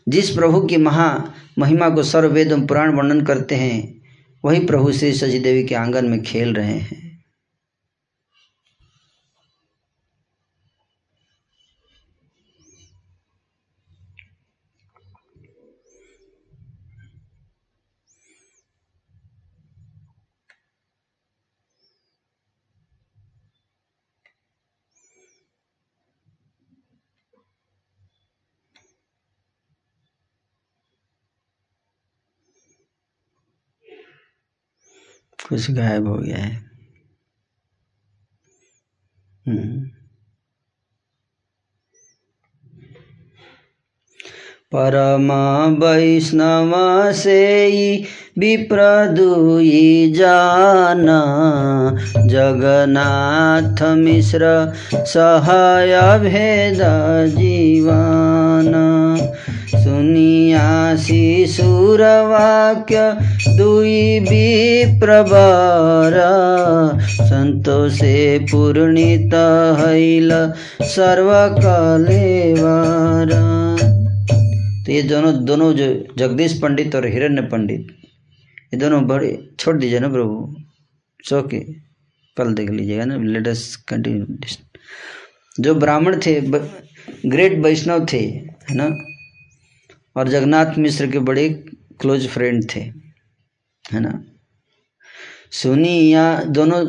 जिस 0.07 0.29
प्रभु 0.29 0.61
की 0.61 0.77
महा 0.77 1.33
महिमा 1.59 1.89
को 1.89 2.03
सर्ववेद 2.03 2.67
पुराण 2.67 2.95
वर्णन 2.95 3.21
करते 3.21 3.55
हैं, 3.55 4.01
वही 4.45 4.65
प्रभु 4.65 4.91
श्री 4.91 5.13
सजी 5.13 5.39
देवी 5.39 5.63
के 5.63 5.75
आँगन 5.75 6.05
में 6.05 6.23
खेल 6.23 6.53
रहे 6.53 6.73
हैं। 6.73 7.04
कुछ 35.39 35.71
गायब 35.71 36.07
हो 36.07 36.17
गया 36.17 36.37
है। 36.37 36.63
परम 44.75 45.31
वैष्णव 45.85 46.71
से 47.11 47.43
विप्र 48.39 49.05
दुई 49.11 50.13
जाना। 50.17 51.19
जगन्नाथ 52.25 53.83
मिश्र 53.97 54.73
सहाय 54.93 56.19
भेद 56.19 56.79
जीवन। 57.37 58.71
शिशुर 60.99 62.01
वाक्य 62.01 63.17
दुई 63.57 64.19
विप्रवर 64.19 66.15
संतोषे 67.21 68.39
पूर्णित 68.39 69.33
हैल 69.79 70.53
सर्व 70.81 71.31
कलेवर 71.61 73.31
तो 74.85 74.91
ये 74.91 75.01
दोनों 75.01 75.45
दोनों 75.45 75.73
जो 75.73 76.07
जगदीश 76.17 76.61
पंडित 76.61 76.95
और 76.95 77.07
हिरण्य 77.07 77.41
पंडित 77.41 77.87
ये 78.73 78.77
दोनों 78.77 79.07
बड़े 79.07 79.49
छोड़ 79.59 79.77
दीजिए 79.77 79.99
ना 79.99 80.09
प्रभु 80.09 80.55
सो 81.29 81.41
के 81.41 81.59
कल 82.37 82.53
देख 82.53 82.69
लीजिएगा 82.69 83.05
ना 83.05 83.15
लेटेस्ट 83.15 83.89
कंटिन्यू 83.89 84.25
जो 85.59 85.75
ब्राह्मण 85.75 86.19
थे 86.25 86.41
ब, 86.41 86.83
ग्रेट 87.25 87.53
वैष्णव 87.53 88.05
थे 88.13 88.19
है 88.19 88.75
ना? 88.75 88.97
और 90.15 90.27
जगन्नाथ 90.27 90.77
मिश्र 90.77 91.07
के 91.07 91.19
बड़े 91.19 91.49
क्लोज 92.01 92.27
फ्रेंड 92.27 92.63
थे 92.75 92.79
है 93.93 93.99
ना? 93.99 94.23
सुनी 95.51 96.13
या 96.13 96.43
दोनों 96.43 96.85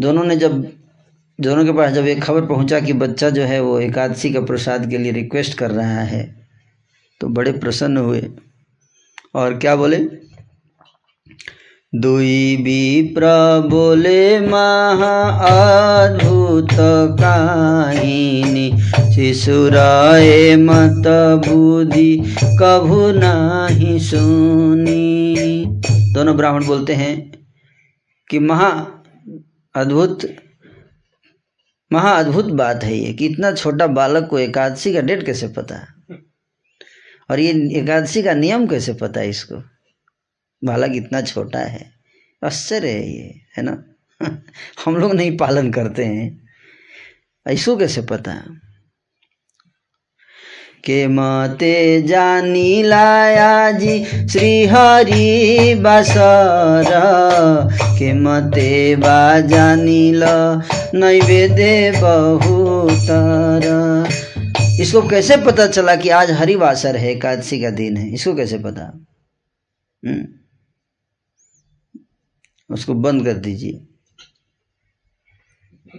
दोनों 0.00 0.24
ने 0.24 0.36
जब 0.36 0.72
दोनों 1.40 1.64
के 1.64 1.72
पास 1.72 1.92
जब 1.92 2.06
एक 2.06 2.22
खबर 2.22 2.46
पहुँचा 2.46 2.80
कि 2.80 2.92
बच्चा 2.92 3.30
जो 3.30 3.42
है 3.42 3.60
वो 3.60 3.80
एकादशी 3.80 4.32
का 4.32 4.40
प्रसाद 4.40 4.90
के 4.90 4.98
लिए 4.98 5.12
रिक्वेस्ट 5.12 5.58
कर 5.58 5.70
रहा 5.70 6.00
है 6.00 6.41
तो 7.22 7.28
बड़े 7.28 7.52
प्रसन्न 7.52 7.96
हुए। 7.96 8.30
और 9.34 9.58
क्या 9.58 9.76
बोले? 9.76 9.96
दुई 11.94 12.56
विप्र 12.56 13.22
बोले 13.68 14.40
महा 14.40 15.30
अद्भुत 16.04 16.68
काहिनी 17.20 18.78
शिशुराए 19.14 20.56
मत 20.56 21.02
बुद्धि 21.48 22.36
कभू 22.60 23.12
नाही 23.12 24.00
सुनी। 24.00 25.64
दोनों 26.12 26.36
ब्राह्मण 26.36 26.66
बोलते 26.66 26.94
हैं 26.94 27.46
कि 28.30 28.38
महा 28.38 28.70
अद्भुत 29.76 30.36
महा 31.92 32.10
अद्भुत 32.10 32.44
बात 32.44 32.84
है 32.84 32.96
ये, 32.96 33.12
कि 33.12 33.26
इतना 33.26 33.52
छोटा 33.52 33.86
बालक 33.86 34.28
को 34.28 34.38
एकादशी 34.38 34.92
का 34.92 35.00
डेट 35.00 35.26
कैसे 35.26 35.48
पता? 35.48 35.74
है 35.74 36.01
और 37.32 37.40
ये 37.40 37.80
एकादशी 37.80 38.22
का 38.22 38.34
नियम 38.34 38.66
कैसे 38.66 38.92
पता 38.92 39.20
है 39.20 39.28
इसको? 39.28 39.54
बालक 40.64 40.92
इतना 40.94 41.22
छोटा 41.22 41.58
है, 41.58 41.92
आश्चर्य 42.44 42.88
है 42.88 43.12
ये, 43.12 43.40
है 43.56 43.62
ना? 43.62 43.84
हम 44.84 44.96
लोग 44.96 45.14
नहीं 45.14 45.36
पालन 45.36 45.72
करते 45.72 46.04
हैं। 46.04 46.48
ऐसो 47.46 47.76
कैसे 47.76 48.02
पता? 48.02 48.44
के 50.84 51.06
मते 51.06 52.02
जानी 52.02 52.82
लाया 52.82 53.70
जी 53.70 54.04
श्री 54.28 54.66
हरि 54.66 55.74
बसर। 55.78 56.84
के 57.98 58.12
मते 58.12 58.96
बा 58.96 59.40
जानी 59.40 60.12
ल 60.12 60.24
नैवेद्य 60.94 61.92
बहुतर। 62.00 63.02
इसको 64.82 65.08
कैसे 65.08 65.36
पता 65.36 65.66
चला 65.66 65.96
कि 65.96 66.08
आज 66.08 66.30
हरिवासर 66.30 66.96
है, 66.96 67.10
एकादशी 67.10 67.62
का 67.62 67.70
दिन 67.70 67.96
है? 67.96 68.14
इसको 68.14 68.34
कैसे 68.34 68.58
पता? 68.58 69.06
हुँ? 70.06 70.48
उसको 72.70 72.94
बंद 72.94 73.24
कर 73.24 73.32
दीजिए। 73.32 73.86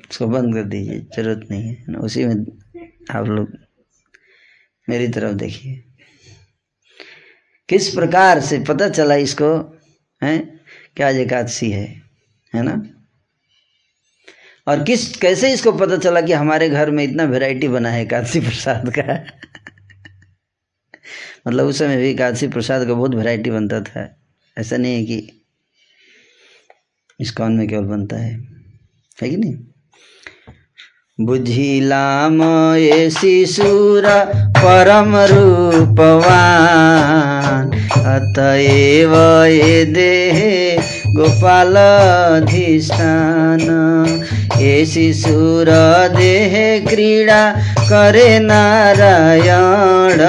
उसको 0.09 0.27
बंद 0.27 0.53
कर 0.53 0.63
दीजिए, 0.63 0.99
ज़रूरत 0.99 1.47
नहीं 1.51 1.63
है 1.63 1.85
ना? 1.89 1.99
उसी 1.99 2.25
में 2.25 2.45
आप 3.11 3.25
लोग 3.25 3.57
मेरी 4.89 5.07
तरफ़ 5.07 5.33
देखिए। 5.33 5.83
किस 7.69 7.89
प्रकार 7.89 8.39
से 8.39 8.59
पता 8.59 8.89
चला 8.89 9.15
इसको, 9.15 9.79
है 10.23 10.37
क्या 10.95 11.07
आज 11.07 11.15
एकादशी 11.15 11.71
है 11.71 12.01
है 12.55 12.63
ना? 12.63 12.92
और 14.67 14.83
किस, 14.83 15.17
कैसे 15.17 15.53
इसको 15.53 15.71
पता 15.71 15.97
चला 15.97 16.21
कि 16.21 16.33
हमारे 16.33 16.69
घर 16.69 16.91
में 16.91 17.03
इतना 17.03 17.23
वैरायटी 17.23 17.67
बना 17.67 17.89
है 17.89 18.01
एकादशी 18.01 18.39
प्रसाद 18.39 18.93
का? 18.99 19.25
मतलब 21.47 21.65
उस 21.65 21.79
समय 21.79 21.97
भी 21.97 22.09
एकादशी 22.09 22.47
प्रसाद 22.47 22.87
का 22.87 22.93
बहुत 22.93 23.15
वैरायटी 23.15 23.51
बनता 23.51 23.81
था। 23.81 24.19
ऐसा 24.57 24.77
नहीं 24.77 24.95
है 24.95 25.03
कि 25.03 25.43
इस 27.19 27.31
कौन 27.31 27.57
में 27.57 27.67
केवल 27.67 27.83
बनता 27.83 28.15
है। 28.15 28.43
है 29.21 29.29
कि 29.29 29.37
नहीं? 29.37 29.55
बुझिलाम 31.25 32.43
ये 32.75 33.09
शिशुर 33.09 34.03
परम 34.57 35.17
रूपवान। 35.17 37.91
अतएव 37.91 39.43
ये 39.43 39.85
देहे 39.85 40.77
गोपालधिष्ठान 41.13 43.59
ये 44.57 44.85
शिशुर, 44.85 45.65
देह 46.17 46.85
क्रीड़ा 46.89 47.51
करे 47.89 48.39
नारायण। 48.39 50.21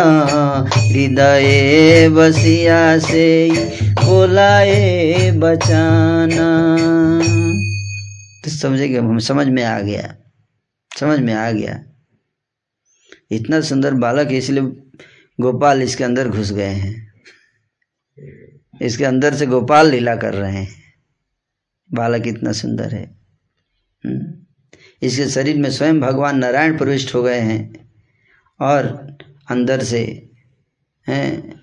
हृदय 0.67 2.09
बसिया 2.09 2.99
से 2.99 3.51
बोलाए 4.05 5.31
बचाना। 5.31 6.77
तो 8.45 8.51
समझेगा 8.51 9.01
हम 9.01 9.19
समझ 9.19 9.47
में 9.47 9.65
आ 9.65 9.81
गया। 9.81 10.17
समझ 11.01 11.19
में 11.19 11.35
आ 11.35 11.51
गया। 11.51 11.83
इतना 13.31 13.61
सुंदर 13.61 13.95
बालक 13.95 14.27
है 14.27 14.37
इसलिए 14.37 14.63
गोपाल 15.41 15.83
इसके 15.83 16.05
अंदर 16.05 16.29
घुस 16.29 16.53
गए 16.53 16.73
हैं। 16.73 17.13
इसके 18.83 19.05
अंदर 19.05 19.35
से 19.35 19.47
गोपाल 19.47 19.91
लीला 19.91 20.17
कर 20.17 20.35
रहे 20.35 20.53
हैं। 20.53 20.69
बालक 21.93 22.27
इतना 22.27 22.53
सुंदर 22.53 22.95
है। 22.95 23.24
इसके 25.03 25.29
शरीर 25.29 25.57
में 25.57 25.71
स्वयं 25.71 26.01
भगवान 26.01 26.39
नारायण 26.39 26.79
प्रविष्ट 26.79 27.15
हो 27.15 27.23
गए 27.23 27.41
हैं 27.41 27.91
और 28.61 28.87
अंदर 29.51 29.83
से, 29.83 30.31
हैं, 31.09 31.61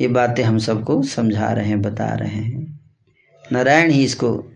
ये 0.00 0.08
बातें 0.08 0.44
हम 0.44 0.58
सबको 0.58 1.02
समझा 1.02 1.52
रहे 1.52 1.66
हैं, 1.66 1.82
बता 1.82 2.14
रहे 2.14 2.30
हैं। 2.30 2.80
नारायण 3.52 3.90
ही 3.90 4.04
इसको 4.04 4.52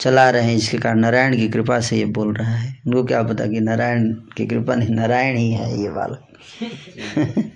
चला 0.00 0.30
रहे 0.30 0.42
हैं, 0.42 0.54
इसके 0.54 0.78
कारण 0.78 0.98
नारायण 0.98 1.36
की 1.36 1.48
कृपा 1.48 1.80
से 1.80 1.96
ये 1.96 2.04
बोल 2.04 2.34
रहा 2.34 2.54
है। 2.54 2.82
उनको 2.86 3.04
क्या 3.04 3.22
पता 3.22 3.46
कि 3.46 3.60
नारायण 3.60 4.12
की 4.12 4.46
कृपा 4.46 4.74
नहीं, 4.74 4.94
नारायण 4.94 5.36
ही 5.36 5.52
है 5.52 5.82
ये 5.82 5.90
बालक। 5.90 6.28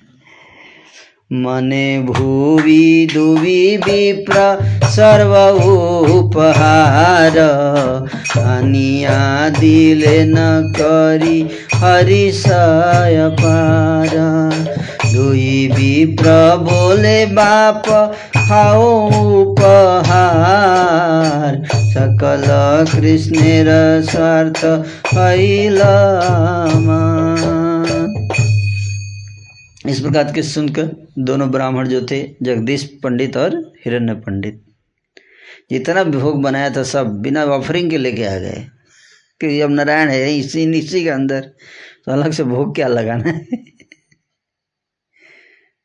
मने 1.32 2.00
भूवि 2.00 3.08
दुवि 3.14 3.76
विप्र 3.76 4.58
सर्व 4.84 5.62
उपहार। 6.12 7.38
अनिया 8.38 9.48
दिले 9.48 10.24
न 10.24 10.72
करी 10.76 11.50
हरिशय 11.74 13.36
पार। 13.40 14.10
दुई 15.14 15.68
विप्र 15.68 16.56
बोले 16.56 17.26
बाप 17.26 18.14
खाओ 18.36 19.10
उपहार। 19.42 21.62
सकल 21.74 23.00
कृष्णेर 23.00 24.02
स्वार्थ 24.02 24.64
इस 29.88 30.00
प्रकार 30.00 30.32
के 30.32 30.42
सुनकर 30.42 30.84
दोनों 31.18 31.50
ब्राह्मण 31.50 31.88
जो 31.88 32.06
थे, 32.10 32.36
जगदीश 32.42 32.84
पंडित 33.02 33.36
और 33.36 33.72
हिरण्य 33.84 34.14
पंडित, 34.14 34.64
जितना 35.70 36.04
भोग 36.04 36.42
बनाया 36.42 36.70
था 36.70 36.82
सब 36.82 37.06
बिना 37.22 37.44
ऑफरिंग 37.44 37.90
के 37.90 37.96
लेके 37.96 38.24
आ 38.24 38.38
गए। 38.38 38.66
कि 39.40 39.60
अब 39.60 39.70
नारायण 39.70 40.08
है, 40.08 40.38
इसी 40.38 40.78
इसी 40.78 41.02
के 41.02 41.10
अंदर 41.10 41.40
तो 42.04 42.12
अलग 42.12 42.32
से 42.32 42.44
भोग 42.44 42.74
क्या 42.74 42.88
लगाना 42.88 43.30
है? 43.30 43.46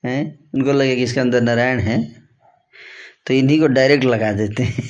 हैं? 0.05 0.49
उनको 0.55 0.73
लगे 0.73 0.95
कि 0.95 1.03
इसके 1.03 1.19
अंदर 1.19 1.41
नारायण 1.41 1.79
है 1.79 2.21
तो 3.27 3.33
इन्हीं 3.33 3.59
को 3.59 3.67
डायरेक्ट 3.67 4.03
लगा 4.03 4.31
देते 4.31 4.63
हैं। 4.63 4.83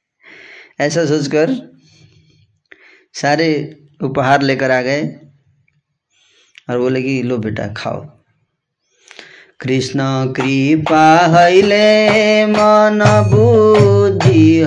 ऐसा 0.80 1.04
सोचकर 1.06 1.50
सारे 3.14 3.48
उपहार 4.02 4.42
लेकर 4.42 4.70
आ 4.70 4.82
गए 4.82 5.04
और 6.70 6.78
बोले 6.78 7.02
कि 7.02 7.22
लो 7.22 7.38
बेटा, 7.38 7.74
खाओ। 7.76 8.21
कृष्ण 9.62 10.00
कृपा 10.32 11.16
हैले 11.38 12.46
मन 12.46 13.00
बुद्धि 13.30 14.66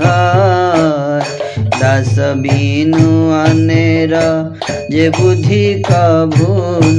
दास 1.60 2.16
बिनु 2.20 3.32
अनेर 3.32 4.14
जे 4.92 5.10
बुद्धि 5.10 5.84
कभुन 5.92 6.98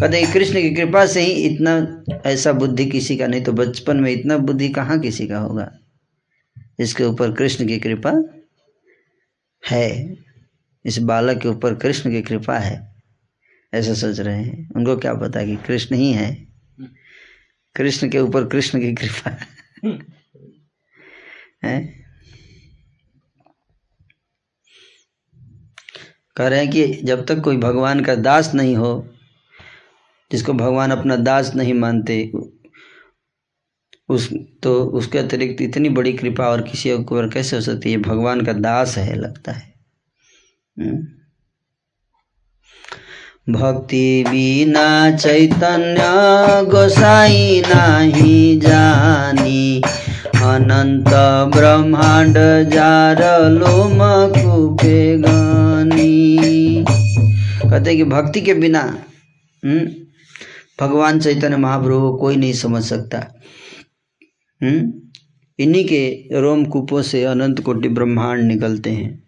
कहते 0.00 0.32
कृष्ण 0.32 0.54
की 0.54 0.70
कृपा 0.70 1.06
से 1.06 1.20
ही 1.20 1.32
इतना 1.32 2.02
ऐसा 2.26 2.52
बुद्धि 2.52 2.86
किसी 2.86 3.16
का, 3.16 3.26
नहीं 3.26 3.42
तो 3.42 3.52
बचपन 3.52 3.96
में 3.96 4.12
इतना 4.12 4.38
बुद्धि 4.38 4.68
कहाँ 4.68 5.00
किसी 5.00 5.26
का 5.26 5.38
होगा? 5.38 5.72
इसके 6.80 7.04
ऊपर 7.04 7.32
कृष्ण 7.32 7.66
की 7.66 7.78
कृपा 7.78 8.24
है। 9.70 10.16
इस 10.84 10.98
बालक 10.98 11.38
के 11.38 11.48
ऊपर 11.48 11.74
कृष्ण 11.74 12.10
की 12.10 12.22
कृपा 12.22 12.58
है। 12.58 12.93
ऐसा 13.74 13.94
सोच 13.94 14.20
रहे 14.20 14.42
हैं। 14.42 14.70
उनको 14.76 14.96
क्या 14.96 15.14
पता 15.14 15.44
कि 15.44 15.56
कृष्ण 15.56 15.96
ही 15.96 16.12
है। 16.12 16.46
कृष्ण 17.76 18.10
के 18.10 18.18
ऊपर 18.18 18.46
कृष्ण 18.46 18.80
की 18.80 18.94
कृपा। 18.94 19.36
है? 21.64 22.04
कह 26.36 26.48
रहे 26.48 26.58
हैं 26.58 26.70
कि 26.70 26.86
जब 26.86 27.26
तक 27.26 27.40
कोई 27.40 27.56
भगवान 27.56 28.04
का 28.04 28.14
दास 28.14 28.54
नहीं 28.54 28.76
हो, 28.76 29.14
जिसको 30.32 30.52
भगवान 30.52 30.90
अपना 30.90 31.16
दास 31.16 31.54
नहीं 31.54 31.74
मानते, 31.74 32.32
उस 34.08 34.34
तो 34.62 34.84
उसके 34.84 35.18
अतिरिक्त 35.18 35.62
इतनी 35.62 35.88
बड़ी 35.88 36.12
कृपा 36.12 36.48
और 36.48 36.62
किसी 36.62 36.92
ऊपर 36.92 37.30
कैसे 37.30 37.56
हो 37.56 37.62
सकती 37.62 37.90
है? 37.90 37.98
भगवान 37.98 38.46
का 38.46 38.52
दास 38.52 38.98
है, 38.98 39.14
लगता 39.14 39.52
है। 39.52 39.74
भक्ति 43.50 44.24
बिना 44.28 45.16
चैतन्य 45.16 46.00
गोसाई 46.70 47.60
नाही 47.60 48.56
जानी। 48.56 49.82
अनंत 50.36 51.08
ब्रह्मांड 51.54 52.34
जार 52.70 53.50
लोम 53.50 53.98
कुपे 54.30 55.18
गानी। 55.18 56.84
कहते 56.88 57.96
कि 57.96 58.04
भक्ति 58.04 58.40
के 58.40 58.54
बिना 58.54 58.80
हम्म, 59.64 59.86
भगवान 60.80 61.20
चैतन्य 61.20 61.56
महाप्रभु 61.56 62.00
को 62.00 62.16
कोई 62.16 62.36
नहीं 62.36 62.52
समझ 62.52 62.82
सकता। 62.82 63.40
हम्म 64.62 64.92
इन्हीं 65.58 65.84
के 65.84 66.28
रोम 66.40 66.64
कूपों 66.64 67.02
से 67.02 67.24
अनंत 67.24 67.60
कोटि 67.60 67.88
ब्रह्मांड 67.88 68.44
निकलते 68.44 68.90
हैं। 68.90 69.23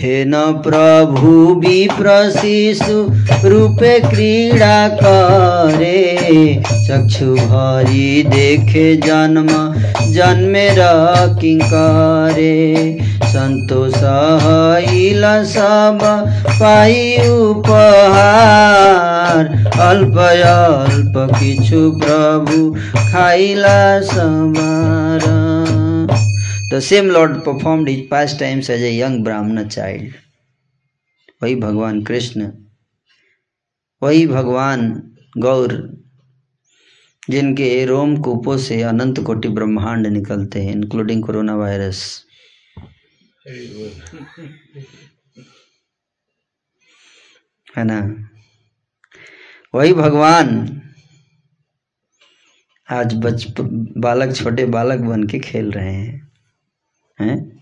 हे 0.00 0.24
न 0.24 0.40
प्रभु 0.64 1.30
विप्रशिशु 1.60 2.98
रूपे 3.48 3.98
क्रीड़ा 4.00 4.88
करे, 4.88 6.62
चक्षु 6.64 7.34
भरी 7.34 8.22
देखे 8.22 8.84
जन्म, 8.96 9.48
जन्मे 10.14 10.68
किंकारे 11.40 12.54
संतोष 13.24 13.96
हईल 14.44 15.24
सब 15.44 15.98
पाई 16.60 17.16
उपहार, 17.28 19.42
अल्प 19.80 20.18
अल्प 20.18 21.14
किछु 21.34 21.90
प्रभु 22.04 22.70
खाइला 23.10 24.00
सवार 24.00 25.57
The 26.70 26.82
same 26.82 27.08
Lord 27.08 27.44
performed 27.44 27.88
his 27.88 28.06
pastimes 28.08 28.68
as 28.68 28.82
a 28.82 28.92
young 28.92 29.24
Brahmana 29.24 29.64
child. 29.70 30.12
वही 31.42 31.54
भगवान 31.54 32.02
कृष्ण 32.04 32.52
वही 34.02 34.26
भगवान 34.26 35.12
गौर 35.38 35.98
जिनके 37.30 37.84
रोम 37.84 38.16
कूपों 38.16 38.56
से 38.58 38.82
अनंत 38.82 39.20
कोटि 39.20 39.48
ब्रह्मांड 39.48 40.06
निकलते 40.06 40.62
हैं 40.62 40.72
इंक्लूडिंग 40.72 41.24
कोरोना 41.24 41.56
वायरस 41.56 42.24
है 47.76 47.84
ना? 47.84 48.00
वही 49.74 49.94
भगवान 49.94 50.82
आज 52.90 53.14
बच, 53.14 53.46
बालक, 53.60 54.36
छोटे 54.36 54.64
बालक 54.66 55.00
बन 55.00 55.24
के 55.24 55.38
खेल 55.38 55.70
रहे 55.70 55.94
हैं। 55.94 56.27
हैं? 57.20 57.58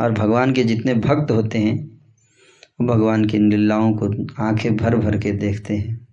और 0.00 0.12
भगवान 0.12 0.54
के 0.54 0.64
जितने 0.64 0.94
भक्त 0.94 1.30
होते 1.30 1.58
हैं, 1.58 2.00
वो 2.80 2.86
भगवान 2.86 3.24
की 3.24 3.38
लीलाओं 3.38 3.92
को 3.92 4.06
आँखें 4.42 4.76
भर 4.76 4.96
भर 4.96 5.18
के 5.18 5.32
देखते 5.32 5.76
हैं। 5.76 6.06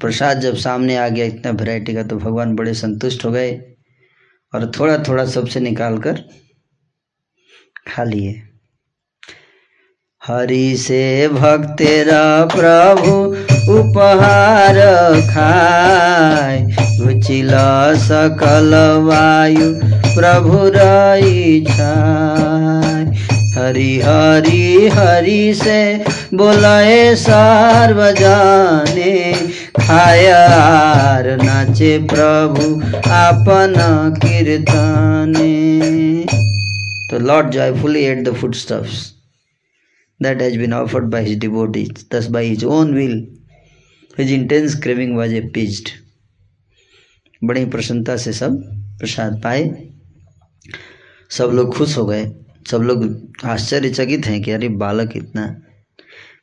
प्रसाद 0.00 0.40
जब 0.40 0.54
सामने 0.56 0.96
आ 0.96 1.08
गया, 1.08 1.24
इतना 1.24 1.50
वैरायटी 1.50 1.94
का 1.94 2.02
तो 2.02 2.16
भगवान 2.16 2.56
बड़े 2.56 2.74
संतुष्ट 2.74 3.24
हो 3.24 3.30
गए 3.30 3.76
और 4.54 4.72
थोड़ा 4.80 4.98
थोड़ा 4.98 5.26
सबसे 5.26 5.60
निकाल 5.60 5.98
कर 5.98 6.28
खा 7.86 8.04
लिए। 8.04 8.53
हरि 10.28 10.76
से 10.76 11.28
भक्तेरा 11.28 12.44
प्रभु 12.44 13.12
उपहार 13.72 14.78
खाय। 15.20 16.60
रुचिल 17.00 17.50
सकल 17.96 18.70
वायु 19.04 19.68
प्रभु 20.14 20.60
रही 20.76 21.60
हरि 23.56 24.00
हरि 24.04 24.90
हरि 24.92 25.54
से 25.54 26.04
बोलाए 26.34 27.14
सर्व 27.14 28.10
जाने 28.20 29.32
खायार 29.80 31.28
नाचे 31.42 31.98
प्रभु 31.98 32.80
आपन 33.10 33.74
कीर्तने। 34.24 35.54
तो 37.10 37.26
lord 37.26 37.50
joyfully 37.50 38.04
ate 38.04 38.28
the 38.28 38.34
food 38.34 38.54
that 40.20 40.40
has 40.40 40.56
been 40.56 40.72
offered 40.72 41.10
by 41.10 41.22
his 41.22 41.36
devotees. 41.36 42.04
Thus, 42.10 42.28
by 42.28 42.44
his 42.44 42.64
own 42.64 42.94
will, 42.94 43.26
his 44.16 44.30
intense 44.30 44.74
craving 44.74 45.16
was 45.16 45.32
appeased. 45.32 45.90
बड़ी 47.44 47.64
प्रसन्नता 47.64 48.16
से 48.16 48.32
सब 48.32 48.56
प्रसाद 48.98 49.40
पाए 49.44 49.90
सब 51.30 51.50
लोग 51.54 51.74
खुश 51.76 51.96
हो 51.98 52.04
गए 52.06 52.24
सब 52.70 52.82
लोग 52.82 53.04
आश्चर्यचकित 53.44 54.26
हैं 54.26 54.42
कि 54.42 54.50
अरे 54.50 54.68
बालक 54.68 55.16
इतना 55.16 55.46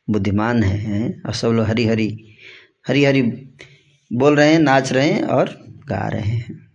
बुद्धिमान 0.10 0.64
है, 0.64 1.22
और 1.26 1.34
सब 1.34 1.48
लोग 1.48 1.66
हरी 1.68 1.86
हरी 1.86 2.36
हरी 2.88 3.06
हरी 3.06 3.22
बोल 4.12 4.36
रहे 4.36 4.52
हैं 4.52 4.60
नाच 4.60 4.92
रहे 4.94 5.12
हैं 5.12 5.24
और 5.24 5.50
गा 5.90 6.08
रहे 6.08 6.22
हैं 6.22 6.71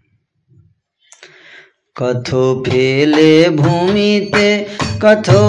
कथो 1.97 2.62
फेले 2.62 3.49
भूमिते 3.51 4.49
कथो 5.03 5.42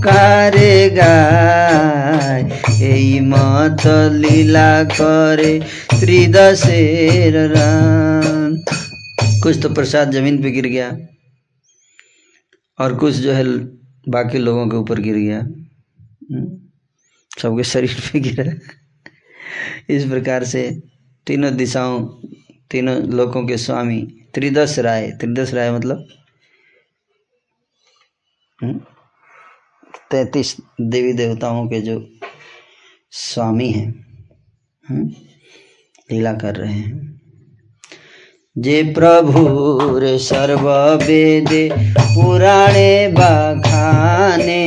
कारे 0.00 0.72
गाय 0.90 2.40
এই 2.82 3.20
मत 3.20 3.82
लीला 4.12 4.70
करे 4.84 5.52
त्रिदशेर 5.90 7.36
राम 7.52 8.56
कुछ 9.42 9.62
तो 9.62 9.68
प्रसाद 9.74 10.12
ज़मीन 10.12 10.42
पे 10.42 10.50
गिर 10.50 10.66
गया 10.66 10.88
और 12.78 12.94
कुछ 12.98 13.14
जो 13.14 13.32
है 13.32 13.44
बाकी 14.08 14.38
लोगों 14.38 14.66
के 14.68 14.76
ऊपर 14.76 15.00
गिर 15.00 15.16
गया। 15.16 15.38
हम्म, 15.38 16.46
सबके 17.42 17.64
शरीर 17.64 17.94
पे 18.06 18.20
गिरा। 18.20 18.44
इस 19.94 20.04
प्रकार 20.04 20.44
से 20.44 20.64
तीनों 21.26 21.54
दिशाओं 21.56 22.00
तीनों 22.70 22.96
लोगों 23.14 23.46
के 23.46 23.56
स्वामी 23.58 24.00
त्रिदश 24.34 24.78
राय 24.78 25.10
त्रिदश 25.10 25.54
राय 25.54 25.70
मतलब? 25.72 26.08
हम्म, 28.62 28.80
तैतीस 30.10 30.56
देवी 30.80 31.12
देवताओं 31.12 31.66
के 31.66 31.80
जो 31.80 32.10
स्वामी 33.10 33.70
हैं 33.70 33.88
हम्म, 34.88 35.08
लीला 36.12 36.32
कर 36.32 36.56
रहे 36.56 36.72
हैं। 36.72 37.12
जे 38.58 38.82
प्रभु 38.82 39.98
रे 39.98 40.18
सर्व 40.18 40.70
वेदे 40.94 41.68
पुराणे 42.00 43.08
बखाने 43.08 44.62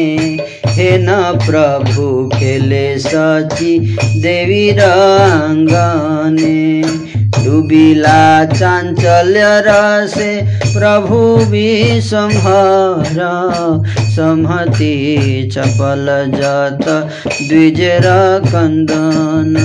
हे 0.75 0.97
न 0.97 1.39
प्रभु 1.45 2.29
खेले 2.33 2.99
सची 2.99 3.97
देवी 4.21 4.71
रंगने। 4.71 6.83
डुबिला 7.45 8.45
चाञ्चल्य 8.45 9.41
रसे 9.43 10.59
प्रभु 10.63 11.51
विसंहार। 11.51 13.83
संहति 13.99 15.49
चपल 15.53 16.31
जत 16.35 17.09
द्विजेर 17.47 18.41
कंदन। 18.45 19.55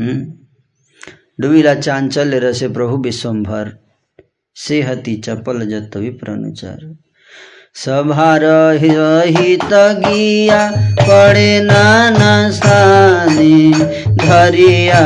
हम्म? 0.00 0.26
डुबिला 1.40 1.74
चांचल्य 1.74 2.38
रसे 2.38 2.68
प्रभु 2.68 2.96
विश्वम्भर 2.96 3.72
से 4.56 4.82
हति 4.82 5.16
चपल 5.16 5.66
जत 5.66 5.96
विप्रनुचार। 5.96 7.05
सभार 7.76 8.44
हित 8.80 9.72
गिया 9.72 10.60
पड़े 11.00 11.60
नाना 11.64 12.30
स्थाने 12.50 13.56
धरिया 14.16 15.02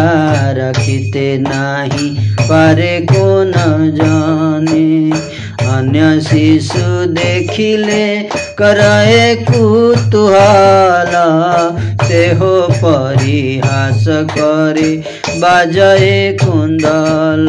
रखिते 0.59 1.27
नाही 1.39 2.11
पारे 2.41 3.01
को 3.11 3.27
न 3.45 3.91
जाने। 3.97 4.87
अन्य 5.71 6.21
शिशु 6.21 7.07
देखिले 7.15 8.07
करए 8.61 9.35
कुतूहल 9.51 11.13
से 12.07 12.27
हो 12.35 12.55
परिहास 12.85 14.05
करे 14.31 14.97
बाजए 15.43 16.39
कुंदल। 16.43 17.49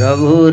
प्रभुर 0.00 0.52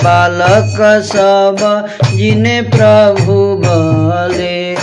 पालक 0.00 1.02
सब, 1.04 1.86
जिने 2.14 2.62
प्रभु 2.62 3.34
बले 3.64 4.74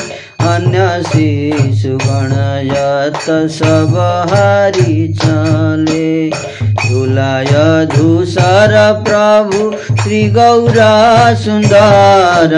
अन्य 0.48 1.04
शिशु 1.04 1.98
गणयत 1.98 3.50
सब 3.52 3.96
हारी 4.32 5.14
चले। 5.14 6.30
झुलाय 6.30 7.86
धूसर 7.86 9.04
प्रभु, 9.08 9.78
श्री 10.04 10.30
गौरा 10.30 11.34
सुन्दर 11.34 12.56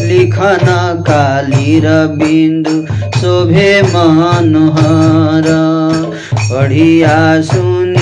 लिखन 0.00 0.66
कालीर 1.08 1.88
बिन्दु, 2.06 2.94
शोभे 3.20 3.82
मनोहर, 3.82 5.48
पढिया 6.34 7.42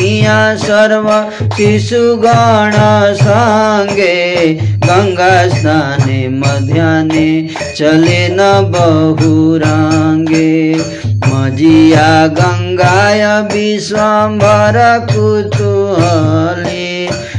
सुनिया 0.09 0.57
सर्व 0.57 1.09
शिशुगण 1.55 2.73
संगे। 3.15 4.55
गंगा 4.85 5.33
स्नाने 5.49 6.21
मध्याने 6.29 7.29
चले 7.77 8.23
न 8.31 8.49
बहुरांगे 8.73 10.55
मजिया 11.29 12.11
गंगा 12.41 12.97
विश्वम्भर 13.53 14.77
कुतूहली। 15.13 16.78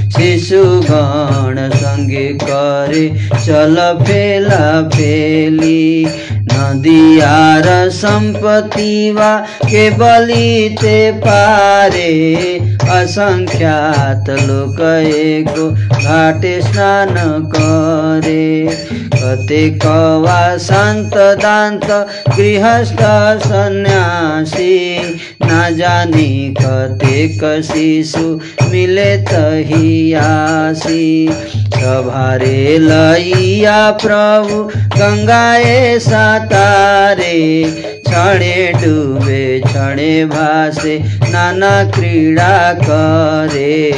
शिशुगण 0.10 1.70
संगे 1.70 2.38
करे 2.43 3.10
चल 3.45 3.97
फेला 4.01 4.89
फेली। 4.89 6.05
नदियार 6.53 7.89
संपत्ति 7.89 9.12
वा 9.12 9.38
केवलिते 9.66 11.12
पारे। 11.12 12.60
असङ्ख्यात 12.91 14.29
लोक 14.29 15.05
एको 15.05 16.03
घाटे 16.03 16.61
स्नान 16.61 17.15
करे। 17.55 18.77
कतेक 19.15 19.85
वा 20.25 20.57
सन्त 20.57 21.17
दान्त, 21.17 22.07
गृहस्थ 22.37 23.01
सन्यासी। 23.47 24.99
न 25.43 25.75
जानी 25.77 26.55
कतेक 26.61 27.63
शिशु 27.63 28.39
मिले 28.71 29.17
तहियासी 29.17 31.29
सभारे 31.55 32.79
लैया 32.79 33.91
प्रभु 33.91 34.71
गङ्गाए 34.99 35.99
सातारे। 35.99 37.65
क्षणे 38.10 38.55
डूबे 38.82 39.43
क्षणे 39.66 40.14
भासे 40.26 40.97
नाना 41.32 41.72
क्रीडा 41.95 42.74
करे 42.82 43.93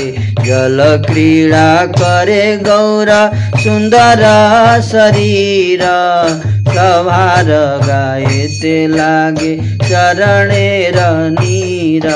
जल 0.45 0.80
क्रीडा 1.07 1.68
करे 1.99 2.43
गौर 2.68 3.09
सुंदर 3.64 4.24
शरीर। 4.91 5.84
सभार 6.68 7.47
गाएते 7.88 8.76
लागे 8.88 9.55
चरणेर 9.84 10.99
नीर 11.32 12.09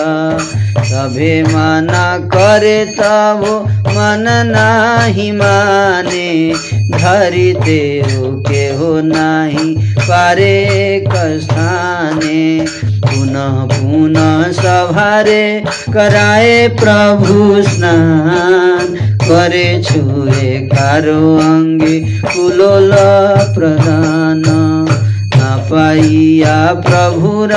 सभे 0.86 1.44
माना 1.44 2.06
करे 2.36 2.86
तब 3.00 3.44
मन 3.88 4.26
नाही 4.48 5.32
माने। 5.32 6.54
धरि 6.92 7.54
देव 7.64 8.44
के 8.48 8.66
हो 8.76 9.02
नाही 9.02 9.76
पारे 10.00 11.04
कस्थाने 11.08 12.66
पुनः 13.06 13.64
पुनः 13.72 14.52
सभारे 14.52 15.64
कराए 15.94 16.68
प्रभु 16.82 17.64
स्नान। 17.70 18.96
करे 19.26 19.68
छुए 19.84 20.60
कारो 20.74 21.38
अंगे 21.38 22.00
कुलोल 22.26 22.92
प्रदान। 23.56 24.35
पाइया 25.72 26.74
प्रभु 26.74 27.46
र 27.46 27.56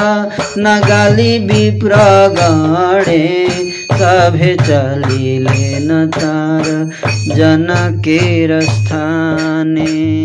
नगाली 0.59 1.39
विप्र 1.39 1.95
गणे 2.39 3.49
सभे 3.93 4.57
चलिले 4.57 5.79
न 5.79 6.07
तार 6.07 6.91
जनकेर 7.37 8.61
स्थाने 8.61 10.25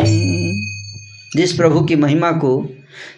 जिस 1.35 1.53
प्रभु 1.53 1.81
की 1.81 1.95
महिमा 1.95 2.31
को 2.31 2.69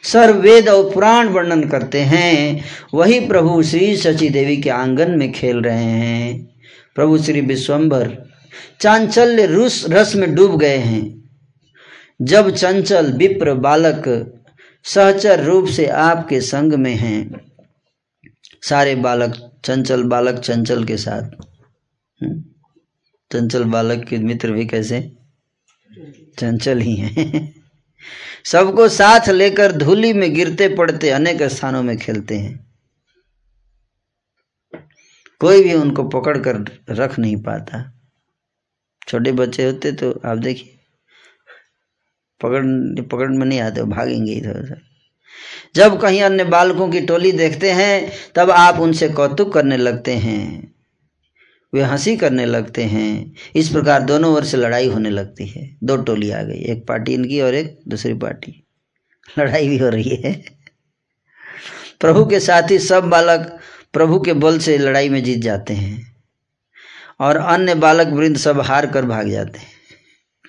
सर्ववेद 0.03 0.69
और 0.69 0.91
पुराण 0.93 1.27
वर्णन 1.27 1.63
करते 1.63 1.99
हैं, 1.99 2.61
वही 2.93 3.19
प्रभु 3.19 3.63
श्री 3.63 3.97
शची 3.97 4.29
देवी 4.29 4.57
के 4.57 4.69
आँगन 4.69 5.11
में 5.11 5.31
खेल 5.31 5.57
रहे 5.57 5.83
हैं। 5.83 6.49
प्रभु 6.95 7.17
श्री 7.17 7.41
विश्वम्भर 7.41 8.17
चांचल्य 8.81 9.45
रुस 9.45 9.85
रस 9.89 10.15
में 10.15 10.35
डूब 10.35 10.57
गए 10.57 10.77
हैं। 10.77 11.24
जब 12.21 12.49
चंचल 12.49 13.13
विप्र 13.13 13.53
बालक 13.53 14.31
सहचर 14.83 15.43
रूप 15.43 15.67
से 15.67 15.87
आपके 15.87 16.41
संग 16.41 16.73
में 16.73 16.95
हैं। 16.95 17.51
सारे 18.61 18.95
बालक 18.95 19.61
चंचल 19.65 20.03
बालक 20.03 20.39
चंचल 20.39 20.85
के 20.85 20.97
साथ। 20.97 21.23
हम्म, 22.23 22.43
चंचल 23.31 23.63
बालक 23.63 24.05
के 24.05 24.17
मित्र 24.17 24.51
भी 24.51 24.65
कैसे? 24.65 25.11
चंचल 26.39 26.77
ही 26.77 26.95
हैं। 26.95 27.55
सबको 28.45 28.89
साथ 28.89 29.29
लेकर 29.29 29.71
धूली 29.71 30.13
में 30.13 30.33
गिरते 30.33 30.75
पड़ते 30.75 31.09
अनेक 31.09 31.43
स्थानों 31.43 31.83
में 31.83 31.97
खेलते 31.97 32.37
हैं। 32.37 32.65
कोई 35.39 35.63
भी 35.63 35.73
उनको 35.73 36.03
पकड़ 36.03 36.37
कर 36.37 36.79
रख 36.89 37.19
नहीं 37.19 37.37
पाता। 37.37 37.93
छोटे 39.07 39.31
बच्चे 39.31 39.65
होते 39.65 39.91
तो 39.91 40.21
आप 40.25 40.37
देखिए। 40.37 40.74
पकड़ 42.41 43.01
पकड़ 43.01 43.29
में 43.29 43.45
नहीं 43.45 43.59
आते 43.59 43.83
भागेंगे 43.83 44.33
इधर 44.33 44.59
उधर 44.59 44.81
जब 45.75 46.01
कहीं 46.01 46.21
अन्य 46.21 46.43
बालकों 46.43 46.89
की 46.89 47.01
टोली 47.01 47.31
देखते 47.31 47.71
हैं, 47.71 48.11
तब 48.35 48.51
आप 48.51 48.79
उनसे 48.79 49.09
कौतुक 49.09 49.53
करने 49.53 49.77
लगते 49.77 50.11
हैं। 50.11 50.75
वे 51.73 51.81
हँसी 51.81 52.17
करने 52.17 52.45
लगते 52.45 52.83
हैं। 52.83 53.33
इस 53.55 53.69
प्रकार 53.69 54.01
दोनों 54.01 54.35
ओर 54.35 54.45
से 54.45 54.57
लड़ाई 54.57 54.87
होने 54.87 55.09
लगती 55.09 55.47
है। 55.47 55.77
दो 55.83 55.97
टोली 55.97 56.31
आ 56.31 56.43
गई, 56.43 56.57
एक 56.57 56.87
पार्टी 56.87 57.13
इनकी 57.13 57.41
और 57.41 57.55
एक 57.55 57.79
दूसरी 57.87 58.13
पार्टी। 58.13 58.67
लड़ाई 59.39 59.69
भी 59.69 59.77
हो 59.77 59.89
रही 59.89 60.15
है। 60.15 60.45
प्रभु 61.99 62.25
के 62.25 62.39
साथ 62.39 62.71
ही 62.71 62.79
सब 62.79 63.03
बालक 63.03 63.59
प्रभु 63.93 64.19
के 64.19 64.33
बल 64.33 64.59
से 64.59 64.77
लड़ाई 64.77 65.09
में 65.09 65.23
जीत 65.23 65.39
जाते 65.39 65.73
हैं। 65.73 66.15
और 67.19 67.37
अन्य 67.37 67.75
बालक 67.75 68.07
वृंद 68.07 68.37
सब 68.37 68.59
हार 68.59 68.85
कर 68.85 69.05
भाग 69.05 69.29
जाते 69.29 69.59
हैं। 69.59 69.71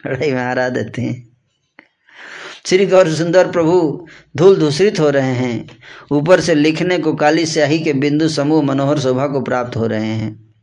लड़ाई 0.06 0.32
में 0.32 0.44
हरा 0.44 0.68
देते 0.68 1.02
हैं। 1.02 1.25
श्री 2.66 2.86
गौर 2.86 3.08
सुंदर 3.14 3.50
प्रभु 3.50 4.06
धूल 4.36 4.56
दूषित 4.56 4.98
हो 5.00 5.10
रहे 5.10 5.32
हैं। 5.32 5.66
ऊपर 6.12 6.40
से 6.40 6.54
लिखने 6.54 6.98
को 6.98 7.14
काली 7.14 7.46
स्याही 7.46 7.78
के 7.78 7.92
बिंदु 7.92 8.28
समूह 8.28 8.62
मनोहर 8.62 8.98
शोभा 8.98 9.26
को 9.26 9.40
प्राप्त 9.40 9.76
हो 9.76 9.86
रहे 9.86 10.06
हैं। 10.06 10.54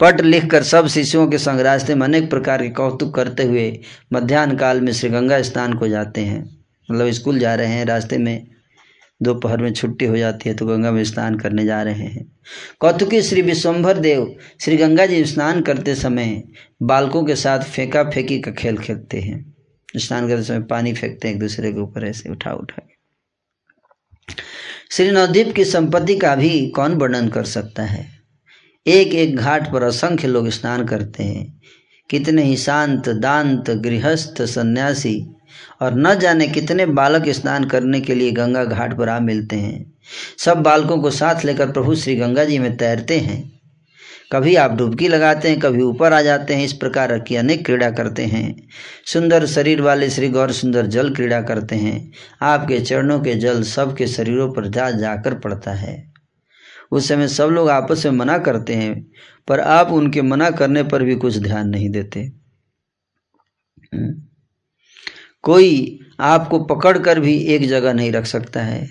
पट 0.00 0.20
लिखकर 0.20 0.62
सब 0.62 0.86
शिशुओं 0.86 1.26
के 1.28 1.38
संग 1.38 1.60
रास्ते 1.60 1.94
में 1.94 2.06
अनेक 2.06 2.30
प्रकार 2.30 2.62
के 2.62 2.68
कौतुक 2.68 3.14
करते 3.14 3.42
हुए 3.42 3.80
मध्यान्ह 4.12 4.56
काल 4.56 4.80
में 4.80 4.92
श्री 4.92 5.10
गंगा 5.10 5.42
स्नान 5.42 5.74
को 5.74 5.88
जाते 5.88 6.20
हैं। 6.20 6.42
मतलब 6.90 7.10
स्कूल 7.10 7.38
जा 7.38 7.54
रहे 7.54 7.66
हैं, 7.66 7.84
रास्ते 7.84 8.18
में 8.18 8.46
दोपहर 9.22 9.62
में 9.62 9.72
छुट्टी 9.72 10.04
हो 10.04 10.16
जाती 10.16 10.48
है 10.48 10.54
तो 10.54 10.66
गंगा 10.66 10.90
में 10.90 11.04
स्नान 11.04 11.38
करने 11.38 11.64
जा 11.64 11.82
रहे 11.82 12.06
हैं। 12.06 12.26
कौतुकी 12.80 13.22
श्री 13.22 13.42
विश्वम्भर 13.42 13.98
देव 13.98 14.34
श्री 14.60 14.76
गंगा 14.76 15.06
जी 15.06 15.24
स्नान 15.24 15.60
करते 15.62 15.94
समय 15.94 16.42
बालकों 16.82 17.24
के 17.24 17.36
साथ 17.36 17.60
फेंका 17.60 18.04
फेंकी 18.04 18.38
का 18.38 18.50
खेल 18.50 18.78
खेलते 18.78 19.20
हैं। 19.20 19.49
स्नान 19.96 20.28
करते 20.28 20.42
समय 20.42 20.62
पानी 20.62 20.92
फेंकते 20.92 21.28
हैं 21.28 21.34
एक 21.34 21.40
दूसरे 21.40 21.72
के 21.72 21.80
ऊपर 21.80 22.06
ऐसे 22.06 22.30
उठा 22.30 22.52
उठा 22.52 22.86
श्री 24.90 25.10
नवद्वीप 25.10 25.54
की 25.54 25.64
संपत्ति 25.64 26.18
का 26.18 26.34
भी 26.34 26.68
कौन 26.68 26.94
वर्णन 26.94 27.28
कर 27.28 27.44
सकता 27.44 27.82
है? 27.82 28.06
एक 28.86 29.14
एक 29.14 29.36
घाट 29.36 29.72
पर 29.72 29.82
असंख्य 29.82 30.28
लोग 30.28 30.48
स्नान 30.48 30.86
करते 30.86 31.24
हैं। 31.24 31.60
कितने 32.10 32.42
ही 32.42 32.56
शांत, 32.56 33.08
दांत, 33.08 33.70
गृहस्थ, 33.70 34.42
सन्यासी 34.42 35.26
और 35.80 35.94
न 35.94 36.18
जाने 36.18 36.48
कितने 36.48 36.86
बालक 36.86 37.28
स्नान 37.28 37.64
करने 37.64 38.00
के 38.00 38.14
लिए 38.14 38.30
गंगा 38.30 38.64
घाट 38.64 38.98
पर 38.98 39.08
आ 39.08 39.20
मिलते 39.20 39.56
हैं। 39.56 39.92
सब 40.38 40.56
बालकों 40.56 40.98
को 40.98 41.10
साथ 41.10 41.44
लेकर 41.44 41.72
प्रभु 41.72 41.94
श्री 41.94 42.16
गंगा 42.16 42.44
जी 42.44 42.58
में 42.58 42.76
तैरते 42.76 43.18
हैं। 43.18 43.59
कभी 44.32 44.56
आप 44.56 44.70
डुबकी 44.70 45.08
लगाते 45.08 45.48
हैं, 45.48 45.60
कभी 45.60 45.82
ऊपर 45.82 46.12
आ 46.12 46.22
जाते 46.22 46.54
हैं, 46.54 46.64
इस 46.64 46.72
प्रकार 46.72 47.18
की 47.18 47.36
अनेक 47.36 47.66
क्रीड़ा 47.66 47.90
करते 47.90 48.24
हैं। 48.24 48.68
सुंदर 49.06 49.46
शरीर 49.46 49.80
वाले 49.80 50.10
श्री 50.10 50.28
गौर 50.28 50.52
सुंदर 50.52 50.86
जल 50.86 51.14
क्रीड़ा 51.14 51.42
करते 51.42 51.76
हैं। 51.76 52.12
आपके 52.42 52.80
चरणों 52.80 53.20
के 53.20 53.34
जल 53.34 53.62
सबके 53.62 54.06
शरीरों 54.06 54.52
पर 54.52 54.68
जा 54.68 54.90
जाकर 54.90 55.34
पड़ता 55.34 55.72
है। 55.72 56.12
उस 56.92 57.08
समय 57.08 57.28
सब 57.28 57.48
लोग 57.48 57.70
आपस 57.70 58.06
में 58.06 58.12
मना 58.12 58.38
करते 58.38 58.74
हैं, 58.74 59.10
पर 59.48 59.60
आप 59.60 59.88
उनके 59.88 60.22
मना 60.22 60.50
करने 60.50 60.82
पर 60.82 61.02
भी 61.02 61.14
कुछ 61.14 61.38
ध्यान 61.38 61.68
नहीं 61.68 61.90
देते। 61.90 62.32
कोई 65.42 66.00
आपको 66.20 66.64
पकड़ 66.64 66.98
कर 66.98 67.20
भी 67.20 67.38
एक 67.38 67.68
जगह 67.68 67.92
नहीं 67.92 68.12
रख 68.12 68.26
सकता 68.26 68.62
है। 68.62 68.88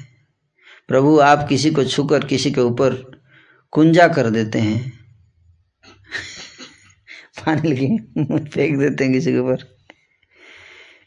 प्रभु, 0.87 1.19
आप 1.19 1.47
किसी 1.49 1.71
को 1.71 1.83
छूकर, 1.83 2.25
किसी 2.25 2.51
के 2.51 2.61
ऊपर 2.61 3.19
कुंजा 3.71 4.07
कर 4.07 4.29
देते 4.29 4.59
हैं। 4.59 4.98
पानी 7.37 7.69
लेके 7.69 8.37
फेंक 8.45 8.77
देते 8.79 9.03
हैं 9.03 9.13
किसी 9.13 9.31
के 9.31 9.39
ऊपर। 9.39 9.67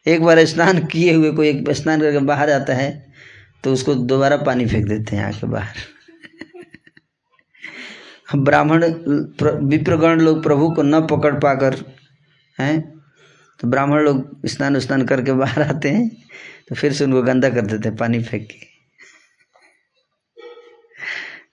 एक 0.06 0.22
बार 0.22 0.44
स्नान 0.46 0.84
किए 0.86 1.12
हुए 1.14 1.30
कोई 1.32 1.48
एक 1.48 1.70
स्नान 1.72 2.00
करके 2.00 2.18
बाहर 2.26 2.50
आता 2.50 2.74
है 2.74 2.90
तो 3.64 3.72
उसको 3.72 3.94
दोबारा 3.94 4.36
पानी 4.38 4.66
फेंक 4.66 4.86
देते 4.88 5.16
हैं 5.16 5.24
आके 5.24 5.46
बाहर। 5.46 5.76
ब्राह्मण 8.36 8.84
विप्रगण 9.68 10.20
लोग 10.20 10.42
प्रभु 10.42 10.70
को 10.74 10.82
न 10.82 11.00
पकड़ 11.06 11.34
पाकर, 11.36 11.74
हैं 12.58 12.80
तो 13.60 13.68
ब्राह्मण 13.68 14.02
लोग 14.02 14.46
स्नान 14.46 14.78
स्नान 14.80 15.04
करके 15.06 15.32
बाहर 15.34 15.62
आते 15.64 15.90
हैं 15.90 16.08
तो 16.68 16.74
फिर 16.74 16.92
से 16.92 17.04
उनको 17.04 17.22
गंदा 17.22 17.50
कर 17.50 17.66
देते 17.66 17.88
हैं 17.88 17.96
पानी 17.96 18.22
फेंक 18.22 18.48
के। 18.50 18.70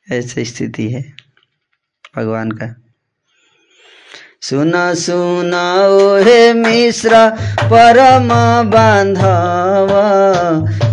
ऐसी 0.09 0.45
स्थिति 0.45 0.89
है 0.91 1.01
भगवान 2.15 2.51
का। 2.51 2.75
सुना 4.41 4.83
सुना 4.95 5.63
ओहे 5.87 6.41
मिश्र 6.53 7.17
परम 7.71 8.29
बांधव। 8.71 9.89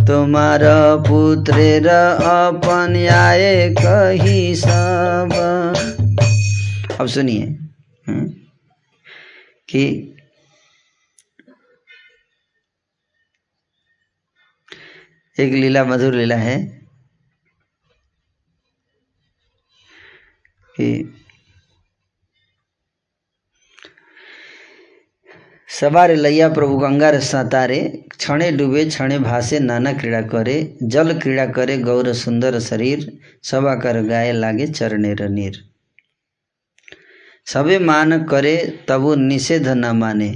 तुम्हार 0.06 0.62
पुत्र 1.06 1.88
अपन 1.88 2.96
आए 3.12 3.68
कही 3.78 4.54
सब 4.56 5.32
अब 7.00 7.06
सुनिए 7.06 7.44
हम्म, 8.06 8.26
कि 9.68 9.84
एक 15.36 15.52
लीला 15.52 15.84
मधुर 15.84 16.14
लीला 16.14 16.36
है 16.36 16.56
कि 20.76 20.88
सवार 25.76 26.14
लैया 26.14 26.48
प्रभु 26.48 26.76
गंगा 26.78 27.10
तारे 27.44 27.78
क्षणे 28.10 28.50
डूबे, 28.52 28.84
क्षणे 28.84 29.18
भासे 29.18 29.58
नाना 29.60 29.92
क्रीड़ा 29.92 30.20
करे, 30.22 30.54
जल 30.82 31.12
क्रीड़ा 31.20 31.46
करे, 31.46 31.76
गौर 31.78 32.12
सुंदर 32.14 32.58
शरीर 32.60 33.02
सभा 33.42 33.74
कर 33.74 34.00
गाय 34.02 34.32
लागे 34.32 34.66
चरणे 34.68 35.14
नीर। 35.30 35.58
सबे 37.46 37.78
मान 37.80 38.22
करे 38.24 38.54
तबु 38.88 39.14
निषेध 39.16 39.68
न 39.68 39.90
माने 39.96 40.30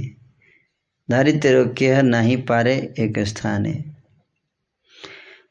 तेरो 1.09 1.65
केह 1.77 2.01
नहीं 2.03 2.37
पारे 2.43 2.75
एक 2.99 3.19
स्थाने। 3.25 3.73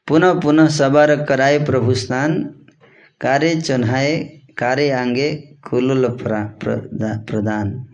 पुनः 0.07 0.39
पुनः 0.39 0.67
सवार 0.69 1.15
कराए 1.25 1.59
प्रभु 1.65 1.93
स्नान, 1.95 2.41
कारे 3.21 3.55
चन्हाए, 3.61 4.17
कारे 4.57 4.89
आंगे 4.93 5.31
कुलुल 5.69 6.07
प्रदान। 6.23 7.90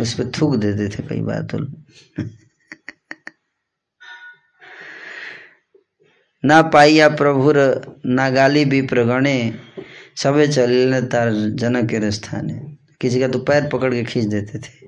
उस 0.00 0.12
पर 0.14 0.30
थूक 0.30 0.54
देते 0.56 0.88
थे 0.88 1.02
कई 1.08 1.20
बार 1.22 1.42
तो। 1.52 1.58
ना 6.44 6.60
पाइया 6.72 7.08
प्रभुर 7.16 7.56
ना 8.06 8.28
गाली 8.30 8.64
भी 8.64 8.80
प्रगणे 8.86 9.36
सबे 10.16 10.46
चल 10.48 11.00
तार 11.12 11.30
जनक 11.60 11.88
के 11.90 12.10
स्थाने 12.10 12.54
किसी 13.00 13.20
का 13.20 13.28
तो 13.28 13.38
पैर 13.38 13.68
पकड़ 13.72 13.92
के 13.94 14.02
खींच 14.04 14.24
देते 14.24 14.58
थे। 14.58 14.86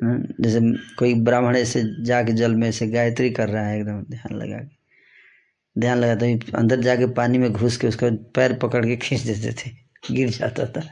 हाँ, 0.00 0.18
जैसे 0.40 0.60
कोई 0.98 1.14
ब्राह्मण 1.24 1.56
ऐसे 1.56 1.82
जाके 2.04 2.32
जल 2.32 2.54
में 2.54 2.68
ऐसे 2.68 2.86
गायत्री 2.86 3.30
कर 3.30 3.48
रहा 3.48 3.66
है 3.66 3.78
एकदम 3.78 4.02
ध्यान 4.10 4.36
लगा 4.38 4.58
के। 4.58 5.80
ध्यान 5.80 5.98
लगा 5.98 6.14
तो 6.14 6.56
अंदर 6.58 6.80
जाके 6.80 7.06
पानी 7.14 7.38
में 7.38 7.52
घुस 7.52 7.76
के 7.76 7.88
उसका 7.88 8.10
पैर 8.34 8.58
पकड़ 8.62 8.84
के 8.86 8.96
खींच 8.96 9.20
देते 9.20 9.52
थे। 9.52 9.70
गिर 10.10 10.28
जाता 10.30 10.66
था। 10.66 10.88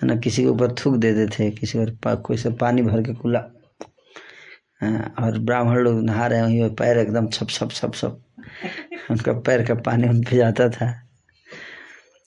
है 0.00 0.08
ना 0.08 0.16
किसी 0.16 0.42
के 0.42 0.48
ऊपर 0.48 0.74
थूक 0.74 0.96
देते 0.96 1.26
थे 1.26 1.50
किसी 1.50 1.78
पर 1.78 2.16
कोई 2.16 2.36
से 2.36 2.50
पानी 2.50 2.82
भर 2.82 3.02
के 3.02 3.14
खुला 3.14 3.44
हाँ, 4.82 5.14
और 5.20 5.38
ब्राह्मण 5.38 5.78
लोग 5.78 6.02
नहा 6.04 6.26
रहे 6.26 6.42
वहीं 6.42 6.70
पैर 6.70 6.98
एकदम 6.98 7.28
छप 7.28 7.48
छप 7.50 7.70
छप 7.70 7.94
छप। 7.94 8.22
उनका 9.10 9.32
पैर 9.32 9.64
का 9.66 9.74
पानी 9.74 10.08
उन 10.08 10.22
पे 10.22 10.36
जाता 10.36 10.68
था। 10.68 10.92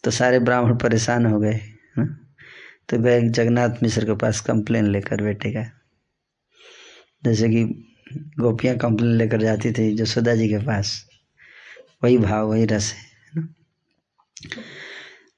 तो 0.03 0.11
सारे 0.11 0.39
ब्राह्मण 0.39 0.78
परेशान 0.78 1.26
हो 1.26 1.39
गए 1.39 1.59
हाँ। 1.97 2.07
तो 2.89 2.99
गए 2.99 3.22
जगन्नाथ 3.22 3.84
मिश्र 3.84 4.05
के 4.05 4.15
पास 4.15 4.41
कंप्लेन 4.41 4.86
लेकर 4.86 5.22
बेटे 5.22 5.51
का। 5.51 5.63
जैसे 7.24 7.49
कि 7.49 7.63
गोपियाँ 8.39 8.76
कंप्लेन 8.78 9.11
लेकर 9.11 9.41
जाती 9.41 9.72
थी 9.72 9.95
जसोदा 9.95 10.36
जी 10.36 10.47
के 10.49 10.57
पास। 10.57 11.05
वही 12.03 12.17
भाव 12.17 12.47
वही 12.47 12.65
रस 12.65 12.93
है 12.93 13.41
न। 13.41 13.47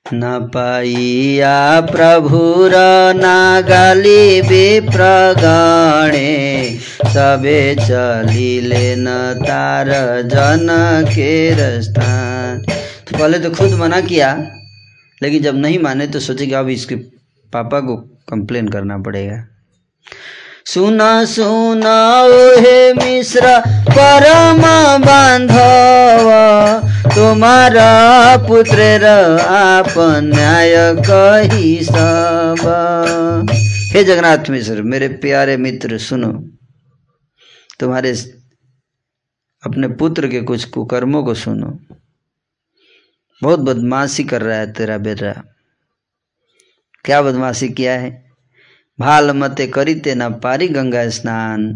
पाइया 0.06 1.82
प्रभुर 1.82 2.72
नागाली 3.16 4.42
विप्रगणे, 4.42 6.20
सबे 7.08 7.76
चलिले 7.76 8.96
न 8.96 9.08
तार 9.40 9.90
जन 10.24 10.68
के 11.08 11.82
स्थान 11.82 12.62
तो 12.62 13.18
पहले 13.18 13.40
तो 13.40 13.52
खुद 13.52 13.74
मना 13.80 14.02
किया, 14.02 14.34
लेकिन 15.22 15.44
जब 15.44 15.56
नहीं 15.58 15.80
माने 15.80 16.08
तो 16.08 16.20
सोचे 16.20 16.48
कि 16.48 16.54
अब 16.54 16.70
इसके 16.70 16.96
पापा 17.54 17.80
को 17.80 17.96
कंप्लेन 18.30 18.68
करना 18.68 18.98
पड़ेगा। 18.98 19.38
सुना 20.74 21.26
सुना 21.26 22.22
हे 22.60 22.94
मिश्र, 22.94 23.60
परम 23.68 24.62
बांधव। 25.06 26.30
तुम्हारा 27.16 28.38
पुत्र 28.38 29.06
आप 29.40 29.94
न्याय 29.98 30.76
कही 30.96 31.84
सब। 31.84 33.48
हे 33.92 34.04
जगन्नाथ 34.04 34.50
मिश्र, 34.50 34.82
मेरे 34.82 35.08
प्यारे 35.08 35.58
मित्र, 35.58 35.98
सुनो। 35.98 36.32
तुम्हारे 37.80 38.12
अपने 39.66 39.88
पुत्र 39.88 40.28
के 40.28 40.42
कुछ 40.42 40.66
कुकर्मों 40.66 41.24
को 41.24 41.34
सुनो। 41.34 41.80
बहुत 43.44 43.60
बदमाशी 43.60 44.24
कर 44.24 44.42
रहा 44.42 44.58
है 44.58 44.74
तेरा 44.74 44.98
बेटा। 44.98 45.44
क्या 47.06 47.22
बदमाशी 47.22 47.70
किया 47.70 47.94
है? 47.94 48.31
भाल 49.02 49.32
मते 49.38 49.68
करीते 49.68 50.16
न 50.16 50.30
पारी 50.44 50.68
गंगा 50.68 51.08
स्नान। 51.10 51.68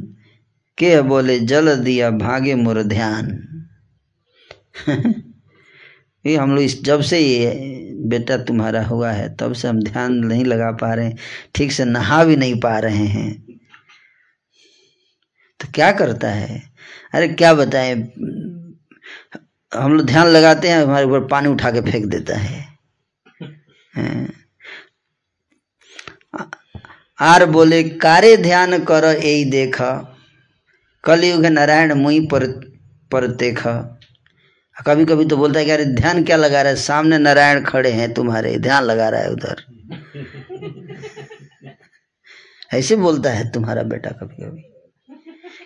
के 0.77 1.01
बोले, 1.01 1.39
जल 1.39 1.75
दिया 1.75 2.09
भागे 2.17 2.55
मोर 2.55 2.81
ध्यान। 2.83 3.27
ये 6.25 6.35
हम 6.37 6.51
लोग 6.55 6.63
इस 6.63 6.81
जब 6.83 7.01
से 7.01 7.19
ये 7.19 7.49
बेटा 8.09 8.37
तुम्हारा 8.37 8.83
हुआ 8.85 9.11
है, 9.11 9.27
तब 9.35 9.53
से 9.53 9.67
हम 9.67 9.81
ध्यान 9.83 10.13
नहीं 10.25 10.45
लगा 10.45 10.71
पा 10.71 10.93
रहे 10.93 11.11
ठीक 11.55 11.71
से 11.71 11.85
नहा 11.85 12.23
भी 12.23 12.35
नहीं 12.35 12.59
पा 12.59 12.77
रहे 12.79 13.05
हैं। 13.07 13.31
तो 15.59 15.67
क्या 15.75 15.91
करता 15.91 16.29
है? 16.29 16.61
अरे 17.13 17.27
क्या 17.27 17.53
बताएँ, 17.53 17.93
हम 19.71 19.93
लोग 19.93 20.05
ध्यान 20.05 20.27
लगाते 20.27 20.69
हैं, 20.69 20.81
हमारे 20.83 21.05
ऊपर 21.05 21.27
पानी 21.27 21.49
उठा 21.49 21.71
के 21.71 21.81
फेंक 21.81 22.05
देता 22.05 22.37
है? 22.37 22.63
आर 27.19 27.45
बोले, 27.45 27.83
कारे 27.83 28.37
ध्यान 28.37 28.83
कर 28.83 29.03
यही 29.03 29.45
देख। 29.45 29.77
कलयुग 31.03 31.45
नारायण 31.45 31.93
मुई 31.93 32.19
पर 32.19 32.69
पर 33.11 33.27
देख। 33.27 33.63
कभी 34.87 35.05
कभी 35.05 35.25
तो 35.25 35.37
बोलता 35.37 35.59
है 35.59 35.65
कि, 35.65 35.71
अरे, 35.71 35.85
ध्यान 35.85 36.23
क्या 36.23 36.37
लगा 36.37 36.61
रहा 36.61 36.69
है? 36.69 36.75
सामने 36.75 37.17
नारायण 37.17 37.63
खड़े 37.63 37.91
हैं 37.91 38.13
तुम्हारे, 38.13 38.59
ध्यान 38.59 38.83
लगा 38.83 39.09
रहा 39.09 39.21
है 39.21 39.31
उधर। 39.31 39.55
ऐसे 42.73 42.95
बोलता 42.95 43.29
है 43.29 43.51
तुम्हारा 43.51 43.83
बेटा 43.83 44.09
कभी 44.09 44.43
कभी 44.43 44.61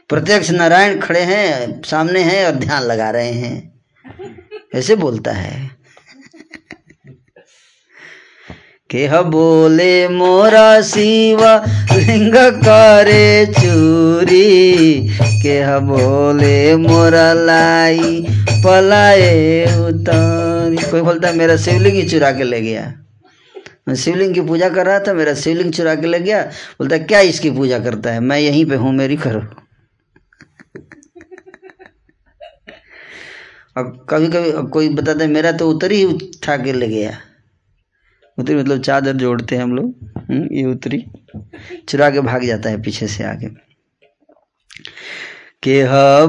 प्रत्यक्ष 0.09 0.51
नारायण 0.51 0.99
खड़े 0.99 1.19
हैं, 1.19 1.81
सामने 1.81 2.19
हैं 2.19 2.45
और 2.45 2.51
ध्यान 2.51 2.83
लगा 2.83 3.09
रहे 3.09 3.31
हैं। 3.31 3.79
ऐसे 4.75 4.95
बोलता 4.95 5.31
है। 5.31 5.78
केह 8.89 9.21
बोले 9.21 10.07
मोरा 10.07 10.81
शिवा 10.81 11.55
लिंग 11.93 12.33
करे 12.35 13.45
चूरी। 13.45 15.09
केह 15.43 15.77
बोले 15.79 16.75
मोरा 16.75 17.33
लाई, 17.33 18.25
पलाए 18.65 19.63
उतारी। 19.79 20.89
कोई 20.91 21.01
बोलता, 21.01 21.31
मेरा 21.31 21.57
शिवलिंग 21.57 21.95
ही 21.95 22.03
चुरा 22.09 22.31
के 22.31 22.43
ले 22.43 22.61
गया। 22.61 22.93
मैं 23.87 23.95
शिवलिंग 23.95 24.33
की 24.33 24.41
पूजा 24.41 24.69
कर 24.69 24.85
रहा 24.85 24.99
था, 24.99 25.13
मेरा 25.13 25.33
शिवलिंग 25.33 25.71
चुरा 25.73 25.95
के 25.95 26.07
ले 26.07 26.19
गया। 26.19 26.41
बोलता, 26.79 26.97
क्या 26.97 27.19
इसकी 27.29 27.51
पूजा 27.51 27.79
करता 27.79 28.11
है? 28.11 28.19
मैं 28.19 28.39
यहीं 28.39 28.65
पे 28.65 28.75
हूँ, 28.75 28.93
मेरी 28.93 29.17
करो 29.17 29.39
अब 33.77 34.05
कभी 34.09 34.27
कभी 34.27 34.69
कोई 34.69 34.89
बताता 34.89 35.23
है, 35.23 35.29
मेरा 35.29 35.51
तो 35.51 35.69
उतरी 35.69 35.97
ही 35.97 36.05
उठा 36.05 36.57
के 36.57 36.73
ले 36.73 36.87
गया। 36.87 37.17
उतरी 38.39 38.55
मतलब 38.55 38.81
चादर 38.81 39.13
जोड़ते 39.23 39.55
हैं 39.55 39.63
हम 39.63 39.75
लोग 39.75 39.93
हम्म, 40.17 40.47
ये 40.51 40.65
उतरी 40.65 41.05
चुरा 41.89 42.09
के 42.09 42.21
भाग 42.21 42.45
जाता 42.45 42.69
है 42.69 42.81
पीछे 42.81 43.07
से 43.07 43.23
आगे। 43.23 43.47
के 45.63 45.83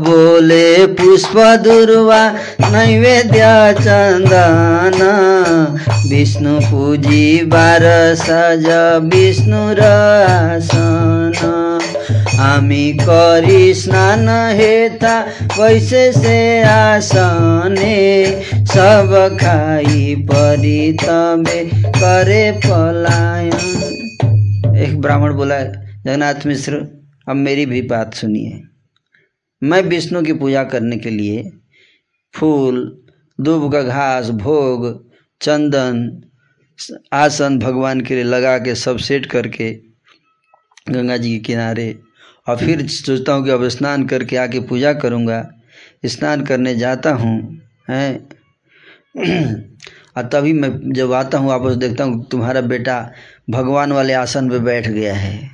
बोले 0.05 0.87
पुष्प 0.99 1.37
दुर्वा 1.65 2.21
नैवेद्य 2.71 3.51
चंदन 3.81 4.99
विष्णु 6.11 6.59
पूजी 6.61 7.45
बार 7.53 7.83
सज 8.25 8.67
विष्णु 9.15 9.63
र 9.79 9.91
हामी 12.39 12.93
करी 13.01 13.73
स्नान 13.75 14.29
हेता 14.61 15.19
वैसे 15.59 16.11
से 16.13 16.39
आसने 16.71 17.97
सब 18.73 19.37
खाई 19.41 20.15
परी 20.31 20.93
तबे 21.03 21.65
करे 21.99 22.51
पलायन 22.67 23.53
एक 24.85 25.01
ब्राह्मण 25.01 25.35
बोला 25.37 25.61
जगन्नाथ 25.63 26.47
मिश्र 26.47 26.77
अब 27.29 27.37
मेरी 27.37 27.67
भी 27.67 27.83
बात 27.89 28.15
सुनिए 28.15 28.63
मैं 29.63 29.83
विष्णु 29.83 30.23
की 30.23 30.33
पूजा 30.33 30.63
करने 30.75 30.97
के 30.99 31.11
लिए 31.11 31.43
फूल 32.35 32.81
दूब 33.39 33.71
का 33.73 33.83
घास 33.83 34.31
भोग 34.41 34.87
चंदन 35.41 36.01
आसन 37.13 37.59
भगवान 37.59 38.01
के 38.01 38.15
लिए 38.15 38.25
लगा 38.25 38.57
के 38.59 38.75
सब 38.75 38.99
सेट 39.09 39.27
करके 39.35 39.71
गंगा 40.93 41.17
जी 41.17 41.33
के 41.33 41.45
किनारे। 41.45 41.99
और 42.49 42.57
फिर 42.57 42.87
सोचता 42.89 43.33
हूँ 43.33 43.45
कि 43.45 43.51
अब 43.51 43.69
स्नान 43.69 44.07
करके 44.07 44.37
आके 44.37 44.61
पूजा 44.61 44.93
करूँगा। 44.93 45.45
स्नान 46.07 46.45
करने 46.45 46.75
जाता 46.75 47.11
हूँ, 47.13 47.61
हैं? 47.91 48.29
और 50.17 50.27
तभी 50.27 50.53
मैं 50.53 50.71
जब 50.93 51.13
आता 51.13 51.39
हूँ, 51.39 51.49
वापस 51.49 51.75
देखता 51.75 52.05
हूँ 52.05 52.25
तुम्हारा 52.31 52.61
बेटा 52.61 53.13
भगवान 53.51 53.93
वाले 53.93 54.13
आसन 54.13 54.51
पे 54.51 54.59
बैठ 54.59 54.89
गया 54.89 55.15
है। 55.15 55.51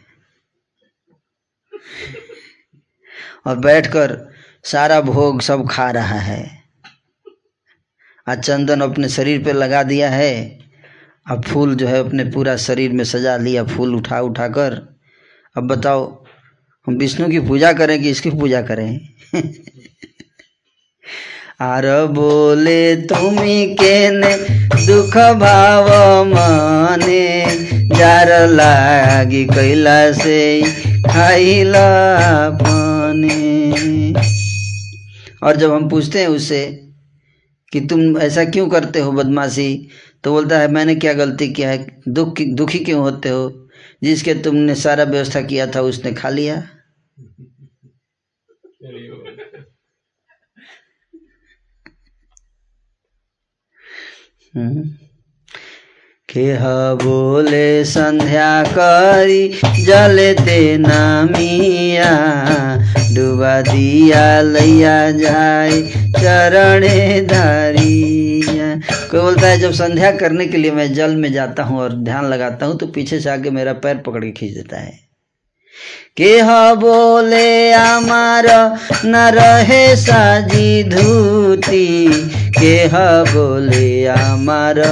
और 3.46 3.58
बैठकर 3.58 4.18
सारा 4.64 5.00
भोग 5.00 5.40
सब 5.40 5.68
खा 5.70 5.90
रहा 5.90 6.18
है। 6.18 6.44
आज 8.26 8.38
चंदन 8.38 8.80
अपने 8.80 9.08
शरीर 9.08 9.44
पे 9.44 9.52
लगा 9.52 9.82
दिया 9.82 10.10
है। 10.10 10.58
अब 11.26 11.44
फूल 11.44 11.74
जो 11.74 11.86
है 11.86 11.98
अपने 11.98 12.24
पूरा 12.24 12.56
शरीर 12.56 12.92
में 12.92 13.04
सजा 13.04 13.36
लिया, 13.36 13.64
फूल 13.64 13.94
उठा 13.94 14.20
उठा 14.20 14.48
कर। 14.48 14.95
अब 15.56 15.64
बताओ, 15.64 16.24
हम 16.86 16.94
विष्णु 16.94 17.28
की 17.28 17.40
पूजा 17.40 17.72
करें 17.72 18.02
कि 18.02 18.10
इसकी 18.10 18.30
पूजा 18.30 18.62
करें? 18.62 19.00
आर 21.60 22.06
बोले 22.06 22.96
तुम्ही 22.96 23.74
केने 23.74 24.36
दुख 24.86 25.16
भाव 25.16 26.24
माने, 26.24 27.46
जार 27.96 28.48
लागी 28.48 29.44
कैला 29.44 30.12
से 30.12 30.62
खाइला 31.02 31.86
पाने। 32.50 33.72
और 35.42 35.56
जब 35.56 35.72
हम 35.72 35.88
पूछते 35.88 36.20
हैं 36.20 36.28
उससे 36.28 36.90
कि 37.72 37.80
तुम 37.80 38.18
ऐसा 38.18 38.44
क्यों 38.44 38.68
करते 38.68 38.98
हो 39.00 39.12
बदमाशी 39.12 39.88
तो 40.24 40.32
बोलता 40.32 40.58
है, 40.58 40.68
मैंने 40.68 40.94
क्या 40.94 41.12
गलती 41.12 41.48
किया 41.48 41.70
है? 41.70 42.02
दुख 42.08 42.34
दुखी 42.42 42.78
क्यों 42.78 43.00
होते 43.00 43.28
हो? 43.28 43.65
जिसके 44.02 44.34
तुमने 44.34 44.74
सारा 44.74 45.04
व्यवस्था 45.04 45.42
किया 45.42 45.66
था, 45.66 45.80
उसने 45.80 46.12
खा 46.12 46.28
लिया 46.28 46.56
हम्म। 54.54 54.82
केह 56.28 56.62
बोले, 57.02 57.84
संध्या 57.84 58.62
करी 58.68 59.48
जलते 59.84 60.78
नामिया, 60.78 62.10
डुबा 63.14 63.60
दिया, 63.60 64.40
लैया 64.42 65.10
जाए, 65.10 65.82
चरणे 66.12 67.20
धारिया 68.80 69.08
कोई 69.10 69.20
बोलता 69.20 69.46
है, 69.46 69.58
जब 69.58 69.72
संध्या 69.72 70.10
करने 70.16 70.46
के 70.46 70.56
लिए 70.56 70.70
मैं 70.70 70.92
जल 70.94 71.16
में 71.16 71.32
जाता 71.32 71.62
हूँ 71.62 71.80
और 71.80 71.92
ध्यान 71.92 72.24
लगाता 72.24 72.66
हूँ 72.66 72.78
तो 72.78 72.86
पीछे 72.86 73.20
से 73.20 73.30
आके 73.30 73.50
मेरा 73.50 73.72
पैर 73.72 73.96
पकड़ 73.96 74.24
के 74.24 74.30
खींच 74.30 74.54
देता 74.54 74.80
है। 74.80 75.06
केह 76.16 76.74
बोले 76.74 77.72
आमार 77.72 78.46
न 79.04 79.16
रहे 79.16 79.96
साजी 79.96 80.84
धूती। 80.84 82.08
केह 82.58 82.92
बोले 83.34 84.06
आमार 84.06 84.82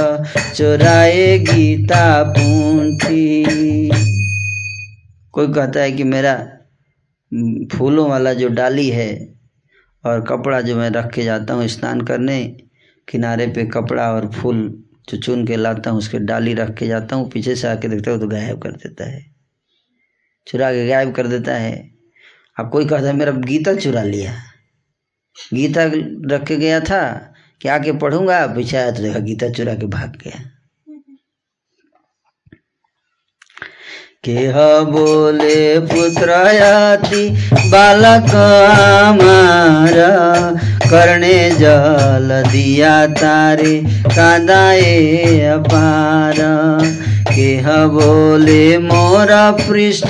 चोराए 0.55 1.39
गीता 1.39 2.23
पूंठी 2.23 3.43
कोई 5.33 5.47
कहता 5.47 5.81
है 5.81 5.91
कि 5.91 6.03
मेरा 6.03 6.35
फूलों 7.77 8.09
वाला 8.09 8.33
जो 8.33 8.47
डाली 8.47 8.89
है 8.89 9.35
और 10.05 10.21
कपड़ा 10.21 10.61
जो 10.61 10.75
मैं 10.75 10.89
रख 10.89 11.13
के 11.13 11.23
जाता 11.23 11.53
हूँ 11.53 11.67
स्नान 11.67 12.01
करने 12.01 12.64
किनारे 13.07 13.47
पे 13.47 13.65
कपड़ा 13.65 14.13
और 14.13 14.31
फूल 14.31 14.83
जो 15.09 15.17
चुन 15.17 15.47
के 15.47 15.55
लाता 15.55 15.89
हूँ, 15.89 15.97
उसके 15.97 16.19
डाली 16.19 16.53
रख 16.53 16.73
के 16.73 16.87
जाता 16.87 17.15
हूँ, 17.15 17.29
पीछे 17.29 17.55
से 17.55 17.67
आके 17.67 17.87
देखता 17.87 18.11
हूँ 18.11 18.19
तो 18.19 18.27
गायब 18.27 18.61
कर 18.61 18.71
देता 18.71 19.09
है। 19.09 19.35
चुरा 20.47 20.71
के 20.71 20.87
गायब 20.87 21.11
कर 21.11 21.27
देता 21.27 21.55
है। 21.55 21.91
अब 22.59 22.69
कोई 22.69 22.85
कहता 22.85 23.07
है, 23.07 23.13
मेरा 23.13 23.31
गीता 23.31 23.75
चुरा 23.75 24.03
लिया। 24.03 24.33
गीता 25.53 25.83
रख 26.35 26.47
के 26.47 26.55
गया 26.55 26.79
था 26.79 27.33
कि 27.61 27.69
आके 27.69 27.91
पढ़ूँगा, 27.91 28.47
पीछे 28.47 28.77
आया 28.77 28.91
तो 28.91 29.01
देखा 29.03 29.19
गीता 29.19 29.49
चुरा 29.49 29.75
के 29.75 29.85
भाग 29.85 30.09
गया। 30.09 30.54
केह 34.29 34.53
बोले, 34.79 35.79
पुत्र 35.79 36.29
याति, 36.55 37.29
बालक 37.53 38.29
हमारा 38.79 40.09
करने 40.89 41.49
जल 41.49 42.43
दिया 42.51 43.07
तारे, 43.07 43.83
कादाए 43.87 45.39
अपार। 45.39 46.35
केह 47.31 47.67
बोले, 47.67 48.77
मोरा 48.77 49.51
पृष्ठ 49.51 50.07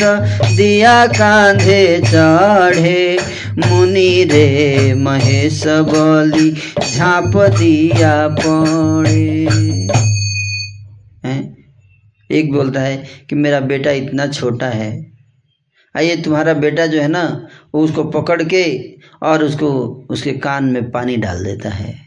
दिया 0.58 1.06
कांधे 1.06 2.02
चढ़े, 2.06 3.18
मुनि 3.68 4.24
रे 4.32 4.94
महेश 4.98 5.64
बोली, 5.68 6.52
झाप 6.94 7.32
दिया 7.36 8.28
पड़े। 8.28 10.15
एक 12.32 12.52
बोलता 12.52 12.82
है 12.82 13.06
कि 13.30 13.36
मेरा 13.36 13.60
बेटा 13.60 13.92
इतना 13.92 14.28
छोटा 14.28 14.68
है। 14.68 15.12
आइए, 15.98 16.22
तुम्हारा 16.22 16.54
बेटा 16.54 16.86
जो 16.86 17.02
है 17.02 17.08
ना, 17.08 17.48
वो 17.76 17.84
उसको 17.84 18.04
पकड़ 18.04 18.44
के 18.44 18.94
और 19.24 19.44
उसको 19.44 19.72
उसके 20.10 20.34
कान 20.34 20.64
में 20.64 20.92
पानी 20.92 21.18
डाल 21.18 21.44
देता 21.44 21.70
है। 21.70 22.06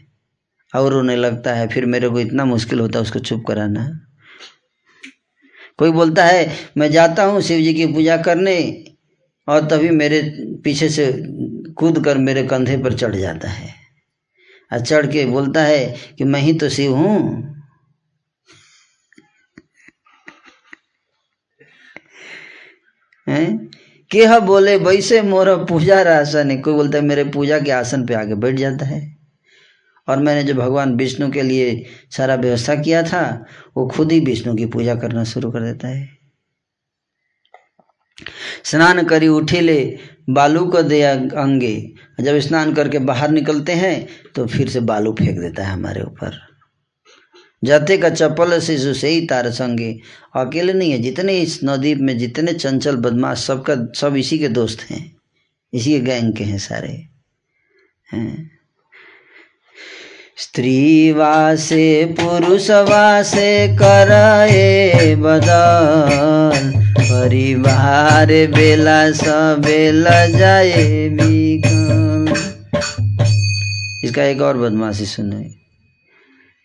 और 0.75 0.93
रोने 0.93 1.15
लगता 1.15 1.53
है, 1.53 1.67
फिर 1.67 1.85
मेरे 1.85 2.09
को 2.09 2.19
इतना 2.19 2.45
मुश्किल 2.45 2.79
होता 2.79 2.99
है 2.99 3.03
उसको 3.03 3.19
चुप 3.19 3.43
कराना। 3.47 3.99
कोई 5.77 5.91
बोलता 5.91 6.25
है, 6.25 6.49
मैं 6.77 6.91
जाता 6.91 7.23
हूँ 7.23 7.41
शिव 7.41 7.61
जी 7.61 7.73
की 7.73 7.85
पूजा 7.85 8.17
करने 8.17 8.85
और 9.47 9.67
तभी 9.67 9.89
मेरे 9.89 10.21
पीछे 10.63 10.89
से 10.89 11.13
कूद 11.71 12.05
कर 12.05 12.17
मेरे 12.17 12.43
कंधे 12.43 12.77
पर 12.77 12.93
चढ़ 12.93 13.15
जाता 13.15 13.49
है। 13.49 13.73
और 14.73 14.79
चढ़ 14.79 15.07
के 15.07 15.25
बोलता 15.25 15.63
है 15.63 15.95
कि, 16.17 16.23
मैं 16.23 16.39
ही 16.39 16.53
तो 16.53 16.69
शिव 16.69 16.95
हूँ। 16.95 17.45
हैं? 23.29 23.69
केह 24.11 24.39
बोले 24.39 24.75
वैसे 24.77 25.21
मोर 25.21 25.55
पूजा 25.65 26.19
आसन 26.19 26.51
है 26.51 26.57
कोई 26.57 26.73
बोलता 26.73 26.97
है, 26.97 27.03
मेरे 27.03 27.23
पूजा 27.23 27.59
के 27.59 27.71
आसन 27.71 28.05
पे 28.05 28.13
आके 28.13 28.35
बैठ 28.35 28.55
जाता 28.55 28.85
है। 28.85 29.17
और 30.07 30.17
मैंने 30.17 30.43
जो 30.43 30.53
भगवान 30.53 30.95
विष्णु 30.95 31.29
के 31.31 31.41
लिए 31.41 31.85
सारा 32.11 32.35
व्यवस्था 32.35 32.75
किया 32.75 33.03
था, 33.03 33.45
वो 33.77 33.87
खुद 33.87 34.11
ही 34.11 34.19
विष्णु 34.19 34.55
की 34.55 34.65
पूजा 34.65 34.95
करना 34.95 35.23
शुरू 35.23 35.51
कर 35.51 35.61
देता 35.61 35.87
है। 35.87 36.09
स्नान 38.63 39.03
करी 39.05 39.27
उठिले 39.27 39.97
बालू 40.29 40.65
को 40.65 40.81
दे 40.81 41.01
अंगे। 41.01 41.91
जब 42.21 42.39
स्नान 42.39 42.73
करके 42.73 42.99
बाहर 42.99 43.29
निकलते 43.29 43.73
हैं 43.73 44.07
तो 44.35 44.45
फिर 44.47 44.69
से 44.69 44.79
बालू 44.79 45.15
फेंक 45.19 45.39
देता 45.39 45.63
है 45.63 45.73
हमारे 45.73 46.01
ऊपर। 46.01 46.39
जाते 47.63 47.97
का 47.97 48.09
चप्पल 48.09 48.59
शिशु 48.59 48.93
से 48.93 49.07
ही 49.07 49.25
तार 49.25 49.51
संगे। 49.51 49.99
अकेले 50.35 50.73
नहीं 50.73 50.91
है, 50.91 50.97
जितने 50.97 51.39
इस 51.39 51.59
नदी 51.63 51.95
में 51.95 52.17
जितने 52.17 52.53
चंचल 52.53 52.95
बदमाश, 52.95 53.37
सबका, 53.39 53.91
सब 53.95 54.15
इसी 54.15 54.39
के 54.39 54.47
दोस्त 54.47 54.91
हैं। 54.91 55.15
इसी 55.73 55.91
के 55.91 55.99
गैंग 55.99 56.33
के 56.33 56.43
हैं 56.43 56.57
सारे। 56.57 57.05
हैं। 58.13 58.51
स्त्री 60.37 61.11
वासे, 61.11 62.15
पुरुष 62.19 62.69
वासे 62.69 63.77
करे 63.81 65.15
बदल 65.15 66.83
परिवार 66.99 68.27
बेला 68.27 69.11
सबेल 69.11 70.03
जाए 70.37 71.05
इसका 74.03 74.23
एक 74.23 74.41
और 74.41 74.57
बदमाशी 74.57 75.05
सुने। 75.05 75.49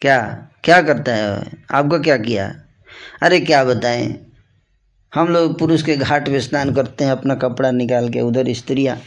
क्या? 0.00 0.48
क्या 0.64 0.82
करता 0.82 1.14
है? 1.14 1.44
आपको 1.70 2.00
क्या 2.00 2.16
किया? 2.16 2.62
अरे 3.22 3.40
क्या 3.40 3.64
बताएँ? 3.64 4.26
हम 5.14 5.28
लोग 5.28 5.58
पुरुष 5.58 5.82
के 5.82 5.96
घाट 5.96 6.28
में 6.28 6.40
स्नान 6.40 6.74
करते 6.74 7.04
हैं, 7.04 7.12
अपना 7.12 7.34
कपड़ा 7.34 7.70
निकाल 7.70 8.08
के 8.08 8.20
उधर 8.20 8.52
स्त्रियाँ 8.52 9.02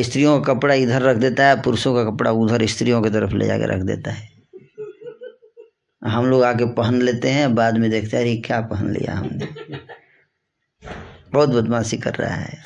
स्त्रियों 0.00 0.40
का 0.40 0.54
कपड़ा 0.54 0.74
इधर 0.74 1.02
रख 1.02 1.16
देता 1.16 1.46
है, 1.46 1.62
पुरुषों 1.62 1.94
का 1.94 2.10
कपड़ा 2.10 2.30
उधर 2.30 2.66
स्त्रियों 2.66 3.02
की 3.02 3.10
तरफ़ 3.10 3.34
ले 3.34 3.46
जाकर 3.46 3.68
रख 3.68 3.80
देता 3.80 4.10
है। 4.10 4.28
हम 6.04 6.26
लोग 6.26 6.42
आके 6.42 6.64
पहन 6.64 7.02
लेते 7.02 7.28
हैं, 7.28 7.54
बाद 7.54 7.78
में 7.78 7.90
देखते 7.90 8.16
हैं, 8.16 8.24
अरे 8.24 8.36
क्या 8.36 8.60
पहन 8.60 8.92
लिया 8.92 9.14
हमने। 9.14 9.48
बहुत 11.32 11.48
बदमाशी 11.48 11.96
कर 11.96 12.14
रहा 12.14 12.34
है। 12.34 12.58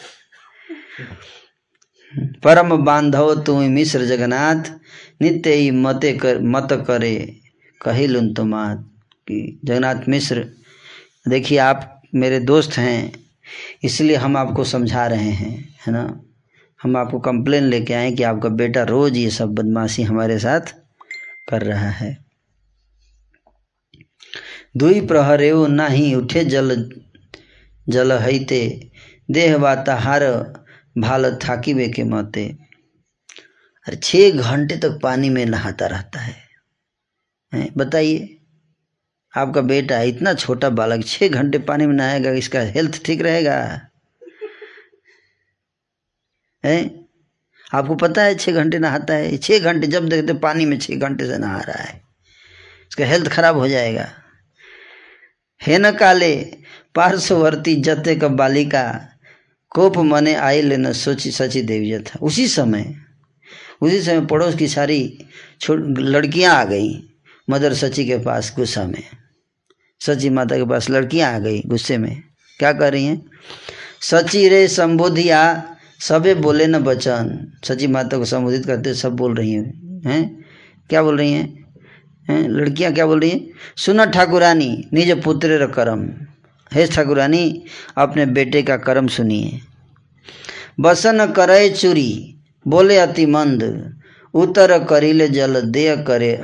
परम 2.45 2.77
बांधव 2.77 3.43
तुम 3.43 3.63
मिश्र 3.63 4.05
जगन्नाथ, 4.05 4.63
नित्य 5.23 5.53
ही 5.53 5.71
मते 5.71 6.13
कर, 6.13 6.41
मत 6.41 6.69
करे। 6.73 7.41
कहिलुन 7.81 8.33
तुमात 8.35 8.79
कि 9.29 9.61
जगन्नाथ 9.65 10.09
मिश्र 10.09 10.47
देखिए 11.29 11.59
आप 11.59 12.03
मेरे 12.15 12.41
दोस्त 12.41 12.77
हैं 12.79 13.13
इसलिए 13.85 14.17
हम 14.17 14.37
आपको 14.37 14.65
समझा 14.65 15.07
रहे 15.07 15.31
हैं 15.33 15.53
है 15.87 15.93
ना? 15.93 16.21
हम 16.81 16.97
आपको 16.97 17.19
कंप्लेन 17.21 17.65
लेके 17.65 17.95
आए 17.95 18.11
कि 18.13 18.23
आपका 18.23 18.49
बेटा 18.49 18.83
रोज 18.83 19.17
ये 19.17 19.31
सब 19.31 19.55
बदमाशी 19.55 20.03
हमारे 20.03 20.39
साथ 20.39 20.75
कर 21.49 21.63
रहा 21.63 21.91
है। 21.91 22.17
दुई 24.77 25.01
प्रहरे 25.07 25.53
नाही 25.69 26.15
उठे 26.15 26.45
जल 26.45 26.91
जल 27.87 28.13
हईते 28.19 28.61
देह 29.31 29.57
वाताहार 29.57 30.25
भाल 30.99 31.35
थाकी 31.45 31.89
के 31.89 32.05
मते। 32.05 32.45
अरे 33.87 33.97
छः 33.97 34.31
घंटे 34.33 34.77
तक 34.77 34.99
पानी 35.03 35.29
में 35.31 35.45
नहाता 35.47 35.87
रहता 35.87 36.21
है, 36.21 36.37
बताइए। 37.53 38.35
आपका 39.35 39.61
बेटा 39.61 40.01
इतना 40.03 40.33
छोटा 40.35 40.69
बालक 40.71 41.05
छः 41.07 41.29
घंटे 41.29 41.59
पानी 41.61 41.87
में 41.87 41.95
नहाएगा, 41.95 42.31
इसका 42.33 42.61
हेल्थ 42.61 43.03
ठीक 43.05 43.23
रहेगा? 43.23 43.57
है? 46.65 46.79
आपको 47.75 47.95
पता 47.95 48.23
है 48.23 48.35
छः 48.35 48.53
घंटे 48.53 48.79
नहाता 48.79 49.15
है? 49.15 49.37
छः 49.39 49.59
घंटे, 49.61 49.87
जब 49.87 50.09
देखते 50.09 50.35
पानी 50.35 50.65
में 50.67 50.79
छः 50.79 50.97
घंटे 50.99 51.27
से 51.27 51.39
नहा 51.39 51.61
रहा 51.61 51.83
है, 51.83 52.01
इसका 52.89 53.05
हेल्थ 53.05 53.29
खराब 53.29 53.59
हो 53.59 53.69
जाएगा। 53.69 54.09
हे 55.61 55.79
न 55.79 55.91
काले, 55.93 56.35
पार्श्ववर्ती 56.95 57.75
जते 57.77 58.15
का 58.17 58.29
बालिका, 58.29 58.85
कोप 59.73 59.97
मने 59.99 60.35
आई 60.35 60.63
लेना 60.63 60.93
सोची 60.93 61.31
सची 61.31 61.63
देवी 61.63 61.99
था 62.01 62.19
उसी 62.23 62.47
समय 62.49 62.95
उसी 63.83 64.01
समय 64.03 64.27
पड़ोस 64.27 64.55
की 64.55 64.67
सारी 64.69 65.27
छोट 65.61 65.99
लड़कियाँ 65.99 66.55
आ 66.55 66.65
गई। 66.65 67.08
मदर 67.51 67.75
सची 67.75 68.05
के 68.05 68.19
पास 68.19 68.53
गुस्सा 68.57 68.85
में। 68.85 69.03
सची 70.01 70.31
माता 70.31 70.57
के 70.57 70.65
पास 70.65 70.91
लड़कियाँ 70.91 71.35
आ 71.35 71.39
गई 71.39 71.63
गुस्से 71.67 71.99
में। 71.99 72.23
क्या 72.59 72.73
कर 72.73 72.93
रही 72.93 73.05
हैं? 73.05 73.27
सची 74.01 74.49
रे 74.49 74.69
संबोधिया 74.69 75.75
सबे 76.01 76.35
बोले 76.35 76.67
न 76.67 76.79
बचन। 76.79 77.53
सची 77.65 77.87
माता 77.87 78.19
को 78.19 78.25
संबोधित 78.25 78.67
करते 78.67 78.95
सब 78.95 79.13
बोल 79.13 79.35
रही 79.35 79.53
हैं। 79.53 80.01
हैं? 80.07 80.45
क्या 80.91 81.03
बोल 81.03 81.19
रही 81.19 81.33
हैं? 81.33 81.65
हैं? 82.31 82.49
लड़कियाँ 82.49 82.93
क्या 82.93 83.07
बोल 83.07 83.21
रही 83.21 83.31
हैं? 83.31 83.49
सुन 83.77 84.05
ठाकुरानी, 84.05 84.85
निज 84.93 85.23
पुत्र 85.23 85.67
करम। 85.67 86.09
हे 86.75 86.87
ठाकुरानी, 86.87 87.65
अपने 87.97 88.27
बेटे 88.27 88.63
का 88.63 88.77
कर्म 88.77 89.07
सुनिए। 89.07 89.61
बसन 90.81 91.27
करे 91.27 91.71
चुरी, 91.71 92.37
बोले 92.69 92.97
अति 92.97 93.27
मंद 93.27 93.63
उतर 94.35 94.85
करिले 94.85 95.29
जल 95.29 95.61
देय 95.61 95.97
करे 95.97 96.41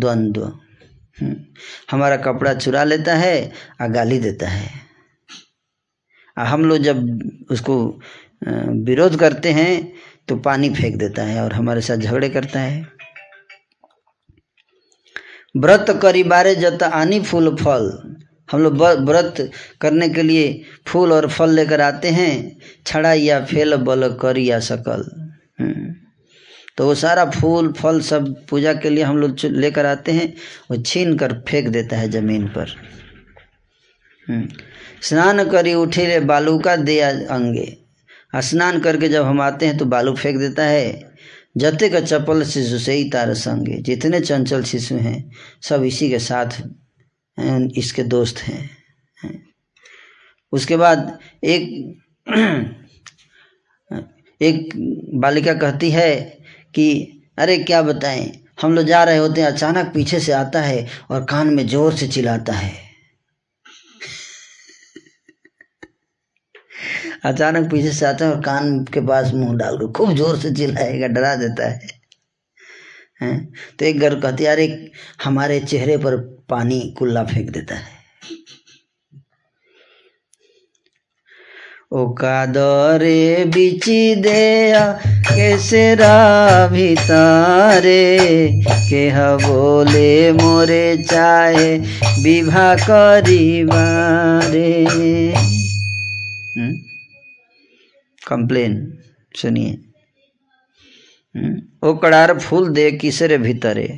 द्वंद्व। 0.00 0.44
हम्म। 1.20 1.36
हमारा 1.90 2.16
कपड़ा 2.16 2.54
चुरा 2.54 2.84
लेता 2.84 3.14
है 3.14 3.52
और 3.80 3.88
गाली 3.88 4.18
देता 4.18 4.48
है। 4.48 4.68
हम 6.36 6.64
लोग 6.64 6.78
जब 6.78 6.98
उसको 7.50 7.76
विरोध 8.84 9.18
करते 9.20 9.52
हैं 9.52 9.92
तो 10.28 10.36
पानी 10.36 10.70
फेंक 10.70 10.96
देता 10.96 11.22
है 11.22 11.42
और 11.44 11.52
हमारे 11.52 11.80
साथ 11.80 11.96
झगड़े 11.96 12.28
करता 12.28 12.60
है। 12.60 12.86
व्रत 15.56 15.86
करी 16.02 16.22
बारे 16.24 16.54
जत 16.54 16.82
आनी 16.82 17.20
फूल 17.20 17.54
फल। 17.56 17.86
हम 18.52 18.62
लोग 18.62 18.82
व्रत 19.08 19.50
करने 19.80 20.08
के 20.08 20.22
लिए 20.22 20.62
फूल 20.86 21.12
और 21.12 21.28
फल 21.28 21.50
लेकर 21.50 21.80
आते 21.80 22.10
हैं 22.10 22.58
छड़ा 22.86 23.12
या 23.12 23.44
फेल 23.44 23.76
बल 23.76 24.08
कर 24.22 24.38
या 24.38 24.60
सकल। 24.60 25.04
हम्म। 25.60 26.05
तो 26.76 26.86
वो 26.86 26.94
सारा 26.94 27.30
फूल, 27.30 27.72
फल 27.72 28.00
सब 28.00 28.46
पूजा 28.46 28.74
के 28.74 28.90
लिए 28.90 29.04
हम 29.04 29.16
लोग 29.18 29.36
लेकर 29.44 29.86
आते 29.86 30.12
हैं, 30.12 30.34
वो 30.70 30.76
छीन 30.76 31.18
कर 31.18 31.32
फेंक 31.48 31.68
देता 31.68 31.96
है 31.96 32.10
ज़मीन 32.10 32.48
पर। 32.48 32.76
हम्म। 34.28 34.48
स्नान 35.02 35.50
करी, 35.50 35.74
उठे 35.74 36.06
रे, 36.06 36.20
बालू 36.20 36.58
का 36.58 36.76
दिया 36.76 37.10
अंगे। 37.10 37.76
स्नान 38.36 38.80
करके 38.80 39.08
जब 39.08 39.24
हम 39.24 39.40
आते 39.40 39.66
हैं 39.66 39.76
तो 39.78 39.84
बालू 39.84 40.14
फेंक 40.14 40.38
देता 40.38 40.64
है। 40.64 41.10
जते 41.56 41.88
का 41.88 42.00
चपल 42.00 42.44
शिशु 42.44 42.78
से 42.78 42.92
ही 42.92 43.10
तार 43.10 43.34
संगे। 43.34 43.78
जितने 43.82 44.20
चंचल 44.20 44.62
शिशु 44.62 44.94
हैं, 44.94 45.32
सब 45.62 45.82
इसी 45.82 46.10
के 46.10 46.18
साथ 46.18 46.46
इसके 47.76 48.02
दोस्त 48.02 48.38
हैं। 48.38 48.70
उसके 50.52 50.76
बाद 50.76 51.18
एक 51.44 51.94
एक 54.42 54.70
बालिका 55.14 55.54
कहती 55.54 55.90
है 55.90 56.38
कि, 56.76 57.22
अरे, 57.38 57.58
क्या 57.58 57.82
बताएँ? 57.82 58.32
हम 58.62 58.74
लोग 58.74 58.86
जा 58.86 59.04
रहे 59.04 59.16
होते 59.16 59.40
हैं, 59.40 59.48
अचानक 59.48 59.94
पीछे 59.94 60.20
से 60.20 60.32
आता 60.32 60.60
है 60.60 60.86
और 61.10 61.24
कान 61.24 61.54
में 61.54 61.66
ज़ोर 61.66 61.94
से 61.94 62.08
चिल्लाता 62.08 62.52
है। 62.52 62.74
अचानक 67.24 67.70
पीछे 67.70 67.92
से 67.92 68.06
आता 68.06 68.26
है 68.26 68.32
और 68.32 68.42
कान 68.42 68.84
के 68.84 69.00
पास 69.00 69.34
मुँह 69.34 69.56
डाल 69.56 69.78
कर 69.78 69.92
खूब 69.92 70.14
ज़ोर 70.14 70.38
से 70.38 70.54
चिल्लाएगा, 70.54 71.08
डरा 71.08 71.36
देता 71.36 71.70
है। 71.70 71.88
हैं? 73.22 73.52
तो 73.78 73.84
एक 73.84 74.00
घर 74.00 74.20
कहती 74.20 74.44
अरे, 74.44 74.90
हमारे 75.24 75.60
चेहरे 75.60 75.96
पर 75.96 76.16
पानी 76.50 76.94
कुल्ला 76.98 77.24
फेंक 77.24 77.50
देता 77.50 77.74
है। 77.74 77.95
कादरे 81.92 83.44
बिची 83.44 84.14
दे 84.14 84.72
केसरा 85.26 86.16
भितारे 86.68 88.02
केह 88.88 89.18
बोले, 89.36 90.32
मोरे 90.32 90.96
चाहे 91.02 91.78
विवाह 92.22 92.74
करिबारे 92.82 94.72
कंप्लेन, 98.22 98.74
सुनिए। 99.36 99.72
ओ 101.82 101.94
कड़ार 101.94 102.38
फूल 102.38 102.68
दे 102.68 102.90
किसरे 102.92 103.38
भीतरे। 103.38 103.88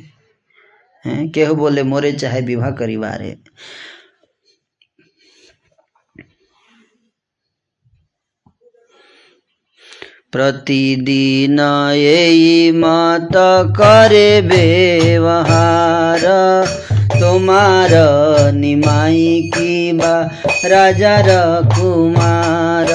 केह 1.05 1.53
बोले, 1.53 1.83
मोरे 1.83 2.11
चाहे 2.11 2.41
विवाह 2.41 2.71
करिबारे 2.71 3.35
प्रतिदिन 10.32 11.60
यही 11.94 12.70
मत 12.74 13.36
करे 13.78 14.30
व्यवहार 14.48 16.24
তোমার 17.20 17.92
নিমাই 18.54 19.20
কিবা 19.54 20.14
রাজার 20.64 21.28
কুমার 21.76 22.90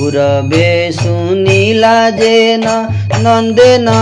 পুরবে 0.00 0.92
শুনিলা 0.92 1.98
যে 2.10 2.56
না 2.56 2.76
নন্দে 3.22 3.72
না 3.78 4.00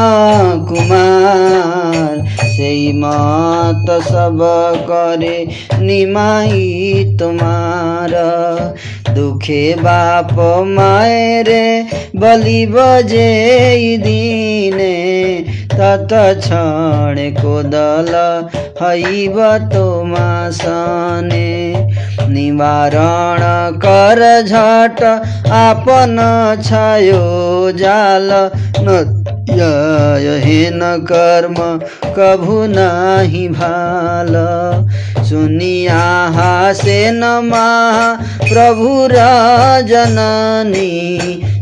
কুমার। 0.68 2.14
সেই 2.56 2.82
মত 2.92 3.86
সব 4.08 4.40
করে 4.86 5.38
নিমাই 5.80 6.56
তোমার। 7.18 8.12
দুঃখে 9.14 9.64
বাপ 9.82 10.32
মায়েরে 10.76 11.66
বলিব 12.16 12.74
যে 13.02 13.30
দিনে 14.04 14.96
তত 15.78 16.12
ছড়ে 16.46 17.28
কোদল 17.42 18.12
হইব 18.80 19.36
তোমা 19.72 20.30
সনে। 20.60 21.57
मासने 22.28 22.40
निवारण 22.40 23.78
कर 23.78 24.20
झट 24.46 25.02
आपन 25.52 26.16
छायो 26.64 27.57
जाल। 27.72 28.50
न 28.80 29.14
हेन 30.44 30.80
कर्म, 30.82 31.54
कभु 32.12 32.66
नाही 32.66 33.48
भाल। 33.48 34.34
सुनिया 35.24 36.32
हासे 36.34 37.10
नमा 37.10 38.12
प्रभु 38.42 39.08
जननी 39.88 41.18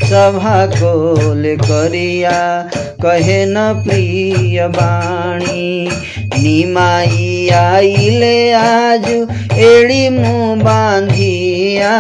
सभा 0.07 0.67
कोल 0.67 1.57
करिया। 1.63 2.69
कहे 3.03 3.47
न 3.47 3.55
प्रिय 3.57 4.69
बाणी, 4.69 5.91
निमाई 6.19 7.51
आइले 7.55 8.53
आज, 8.53 9.27
एड़ी 9.53 10.09
मुँह 10.09 10.63
बांधिया। 10.65 11.97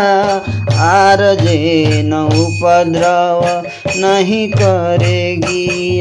आर 0.76 1.34
जे 1.34 2.02
न 2.02 2.12
उपद्रव 2.14 3.62
नहीं 4.01 4.51
करेगी 4.51 6.01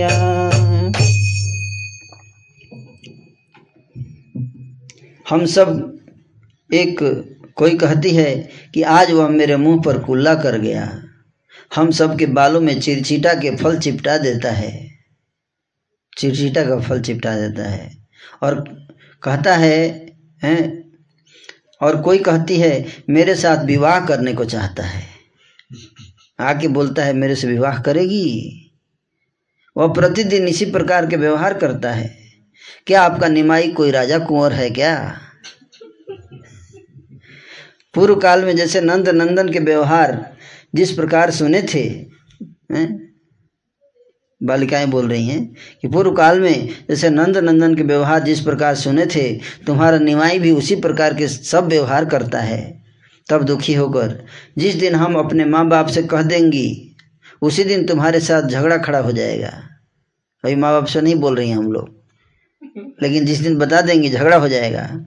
हम 5.30 5.46
सब 5.46 5.98
एक 6.74 6.98
कोई 7.56 7.78
कहती 7.78 8.10
है 8.10 8.50
कि 8.74 8.82
आज 8.82 9.12
वह 9.12 9.28
मेरे 9.28 9.56
मुँह 9.56 9.82
पर 9.82 10.00
कुल्ला 10.00 10.36
कर 10.36 10.58
गया। 10.58 11.04
हम 11.76 11.92
सब 11.92 12.18
के 12.18 12.26
बालों 12.26 12.62
में 12.62 12.80
चिरचिटा 12.80 13.34
के 13.34 13.56
फल 13.56 13.80
चिपटा 13.80 14.18
देता 14.18 14.52
है। 14.52 14.90
चिरचिटा 16.18 16.64
का 16.64 16.80
फल 16.80 17.02
चिपटा 17.02 17.36
देता 17.36 17.70
है। 17.70 17.98
और 18.44 18.60
कहता 19.24 19.56
है, 19.56 20.12
हैं, 20.44 20.92
और 21.82 22.02
कोई 22.02 22.18
कहती 22.18 22.58
है, 22.58 22.86
मेरे 23.10 23.36
साथ 23.36 23.66
विवाह 23.66 24.06
करने 24.06 24.34
को 24.34 24.46
चाहता 24.46 24.84
है। 24.84 25.15
आके 26.40 26.68
बोलता 26.68 27.04
है, 27.04 27.14
मेरे 27.14 27.36
से 27.36 27.48
विवाह 27.48 27.82
करेगी। 27.82 28.62
वह 29.78 29.94
प्रतिदिन 29.94 30.48
इसी 30.48 30.66
प्रकार 30.66 31.08
के 31.08 31.16
व्यवहार 31.16 31.54
करता 31.54 31.92
है। 31.92 32.18
क्या 32.88 33.02
आपका 33.02 33.28
निमाई 33.28 33.72
कोई 33.72 33.92
राजा 33.92 34.20
कुंवर 34.20 34.54
है 34.54 34.70
क्या? 34.70 35.20
पूर्व 37.94 38.16
काल 38.16 38.46
में 38.46 38.56
जैसे 38.56 38.82
नंद 38.82 39.10
नंदन 39.10 39.50
के 39.50 39.60
व्यवहार 39.60 40.38
जिस 40.76 40.92
प्रकार 40.92 41.32
सुने 41.32 41.62
थे? 41.62 42.06
बालिकाएँ 44.44 44.86
बोल 44.86 45.10
रही 45.10 45.28
हैं 45.28 45.56
कि 45.82 45.88
पूर्व 45.88 46.12
काल 46.12 46.40
में 46.40 46.70
जैसे 46.90 47.10
नंद 47.10 47.38
नंदन 47.38 47.76
के 47.76 47.84
व्यवहार 47.84 48.24
जिस 48.24 48.40
प्रकार 48.40 48.76
सुने 48.76 49.06
थे, 49.06 49.38
तुम्हारा 49.38 49.98
निमाई 49.98 50.40
भी 50.40 50.52
उसी 50.52 50.76
प्रकार 50.76 51.14
के 51.14 51.28
सब 51.28 51.68
व्यवहार 51.68 52.06
करता 52.06 52.40
है। 52.40 52.85
तब 53.30 53.44
दुखी 53.44 53.74
होकर, 53.74 54.26
जिस 54.58 54.76
दिन 54.76 54.96
हम 54.96 55.16
अपने 55.16 55.46
माँ 55.46 55.68
बाप 55.68 55.88
से 55.88 56.04
कह 56.04 56.22
देंगी, 56.22 56.96
उसी 57.42 57.64
दिन 57.64 57.86
तुम्हारे 57.86 58.20
साथ 58.20 58.50
झगड़ा 58.50 58.78
खड़ा 58.78 59.00
हो 59.00 59.12
जाएगा। 59.12 59.48
अभी 60.44 60.56
माँ 60.56 60.74
बाप 60.74 60.86
से 60.86 61.02
नहीं 61.02 61.16
बोल 61.16 61.36
रही 61.36 61.50
हैं 61.50 61.58
हम 61.58 61.72
लोग। 61.72 61.96
लेकिन 63.04 63.26
जिस 63.26 63.40
दिन 63.40 63.56
बता 63.56 63.82
देंगी, 63.82 64.10
झगड़ा 64.10 64.38
हो 64.38 64.50
जाएगा। 64.50 65.06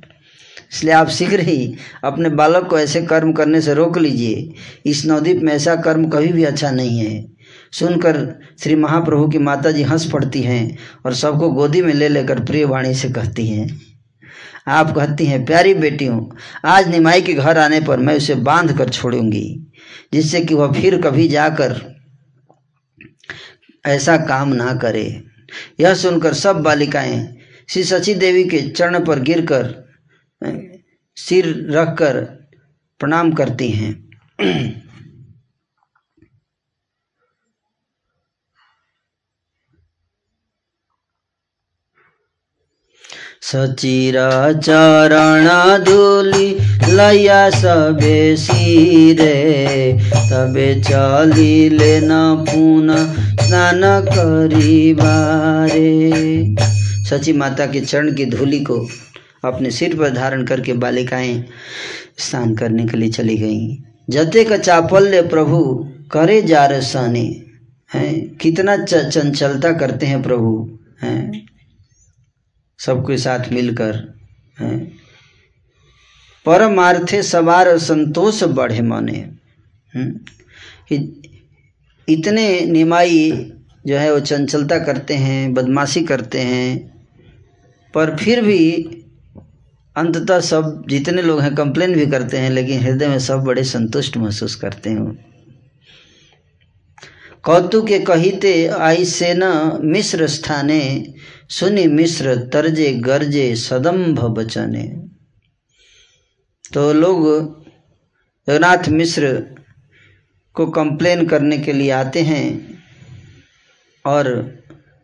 इसलिए 0.72 0.94
आप 0.94 1.08
शीघ्र 1.08 1.40
ही 1.40 1.76
अपने 2.04 2.28
बालक 2.28 2.66
को 2.66 2.78
ऐसे 2.78 3.02
कर्म 3.02 3.32
करने 3.32 3.60
से 3.60 3.74
रोक 3.74 3.98
लीजिए। 3.98 4.54
इस 4.86 5.06
नवद्वीप 5.06 5.42
में 5.42 5.52
ऐसा 5.52 5.76
कर्म 5.76 6.08
कभी 6.08 6.28
भी 6.28 6.44
अच्छा 6.44 6.70
नहीं 6.70 6.98
है। 6.98 7.32
सुनकर 7.72 8.40
श्री 8.62 8.74
महाप्रभु 8.74 9.28
की 9.28 9.38
माता 9.38 9.70
जी 9.70 9.82
हंस 9.82 10.10
पड़ती 10.10 10.42
हैं 10.42 10.78
और 11.06 11.14
सबको 11.14 11.50
गोदी 11.50 11.82
में 11.82 11.94
ले 11.94 12.08
लेकर 12.08 12.44
प्रिय 12.44 12.64
वाणी 12.64 12.94
से 12.94 13.08
कहती 13.08 13.48
हैं। 13.48 13.87
आप 14.68 14.90
कहती 14.96 15.26
हैं, 15.26 15.44
प्यारी 15.44 15.74
बेटियों, 15.74 16.20
आज 16.64 16.88
निमाई 16.88 17.22
के 17.22 17.32
घर 17.32 17.58
आने 17.58 17.80
पर 17.80 17.98
मैं 17.98 18.16
उसे 18.16 18.34
बाँध 18.34 18.76
कर 18.78 18.88
छोड़ूँगी, 18.88 19.72
जिससे 20.12 20.40
कि 20.40 20.54
वह 20.54 20.72
फिर 20.72 21.00
कभी 21.02 21.28
जाकर 21.28 21.80
ऐसा 23.84 24.16
काम 24.16 24.48
ना 24.48 24.74
करे। 24.74 25.22
यह 25.80 25.94
सुनकर 25.94 26.34
सब 26.34 26.56
बालिकाएँ 26.56 27.36
श्री 27.68 27.84
सची 27.84 28.14
देवी 28.14 28.44
के 28.44 28.60
चरण 28.68 29.04
पर 29.04 29.20
गिरकर 29.20 29.74
सिर 31.16 31.46
रखकर 31.70 32.20
प्रणाम 33.00 33.32
करती 33.32 33.70
हैं। 33.70 33.92
सचिरा 43.52 44.52
चरण 44.52 45.84
धूली 45.84 46.58
लया 46.94 47.50
सबे 47.50 48.36
सिरे, 48.36 49.98
तबे 50.02 50.80
चलिले 50.80 52.00
न 52.00 52.08
पुनः 52.48 53.12
स्नान 53.46 53.80
करी 53.84 54.94
बारे 54.94 56.10
सची 57.04 57.32
माता 57.32 57.66
के 57.66 57.80
चरण 57.80 58.14
की 58.14 58.26
धूली 58.26 58.60
को 58.60 58.88
अपने 59.44 59.70
सिर 59.70 59.94
पर 59.94 60.10
धारण 60.10 60.44
करके 60.44 60.72
बालिकाएँ 60.72 61.44
स्नान 62.18 62.54
करने 62.54 62.86
के 62.86 62.96
लिए 62.96 63.10
चली 63.10 63.36
गईं। 63.36 63.76
जते 64.10 64.44
का 64.44 64.56
चापल्य 64.56 65.22
प्रभु 65.22 65.88
करे 66.10 66.42
जा 66.42 66.66
रसाने 66.66 67.42
हैं? 67.94 68.36
कितना 68.36 68.76
चंचलता 68.76 69.72
करते 69.72 70.06
हैं 70.06 70.22
प्रभु, 70.22 70.78
हैं? 71.02 71.47
सबके 72.78 73.16
साथ 73.18 73.52
मिलकर, 73.52 73.96
हैं। 74.60 74.78
परमार्थे 76.46 77.22
सवार 77.22 77.76
संतोष 77.78 78.42
बढ़े 78.44 78.82
माने 78.82 79.26
इतने 82.08 82.60
निमाई 82.66 83.30
जो 83.86 83.96
है 83.96 84.12
वो 84.12 84.20
चंचलता 84.20 84.78
करते 84.78 85.14
हैं, 85.14 85.54
बदमाशी 85.54 86.02
करते 86.02 86.40
हैं, 86.40 86.76
पर 87.94 88.16
फिर 88.16 88.42
भी 88.42 88.60
अंततः 89.96 90.40
सब 90.40 90.84
जितने 90.88 91.22
लोग 91.22 91.40
हैं 91.40 91.54
कंप्लेन 91.54 91.94
भी 91.94 92.06
करते 92.06 92.36
हैं, 92.36 92.50
लेकिन 92.50 92.80
हृदय 92.80 93.08
में 93.08 93.18
सब 93.18 93.44
बड़े 93.44 93.64
संतुष्ट 93.64 94.16
महसूस 94.16 94.54
करते 94.54 94.90
हैं 94.90 95.27
कौतु 97.44 97.82
के 97.82 97.98
कहिते 97.98 98.66
आई 98.68 99.04
से 99.04 99.32
न 99.36 99.78
मिश्र 99.84 100.26
स्थाने, 100.26 101.12
सुनि 101.48 101.86
मिश्र 101.88 102.34
तरजे 102.52 102.92
गर्जे 102.94 103.54
सदम्भ 103.56 104.20
बचने। 104.28 104.82
तो 106.72 106.92
लोग 106.92 107.26
जगन्नाथ 108.48 108.88
मिश्र 108.88 109.32
को 110.56 110.66
कंप्लेन 110.66 111.26
करने 111.26 111.58
के 111.58 111.72
लिए 111.72 111.90
आते 111.90 112.22
हैं 112.22 112.46
और 114.04 114.26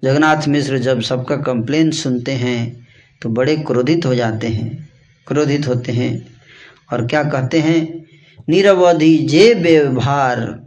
जगन्नाथ 0.03 0.49
मिश्र 0.49 0.79
जब 0.79 1.01
सबका 1.01 1.37
कंप्लेन 1.43 1.91
सुनते 1.91 2.33
हैं 2.33 2.87
तो 3.23 3.29
बड़े 3.31 3.57
क्रोधित 3.57 4.07
हो 4.07 4.15
जाते 4.15 4.49
हैं, 4.49 4.89
क्रोधित 5.27 5.67
होते 5.69 5.93
हैं 5.93 6.13
और 6.93 7.07
क्या 7.07 7.23
कहते 7.25 7.61
हैं? 7.61 8.05
निरवधि 8.49 9.17
जे 9.19 9.53
व्यवहार 9.55 10.64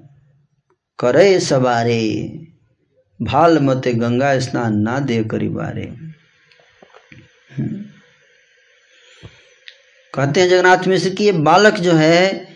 करे 0.99 1.39
सवारे। 1.39 2.39
भाल 3.21 3.59
मते 3.59 3.93
गंगा 3.93 4.39
स्नान 4.39 4.77
ना 4.77 4.99
दे 4.99 5.23
करी 5.23 5.49
बारे। 5.49 5.97
कहते 10.13 10.41
हैं, 10.41 10.49
जगन्नाथ 10.49 10.87
मिश्र 10.87 11.09
कि 11.09 11.23
ये 11.23 11.31
बालक 11.31 11.73
जो 11.73 11.93
है, 11.93 12.47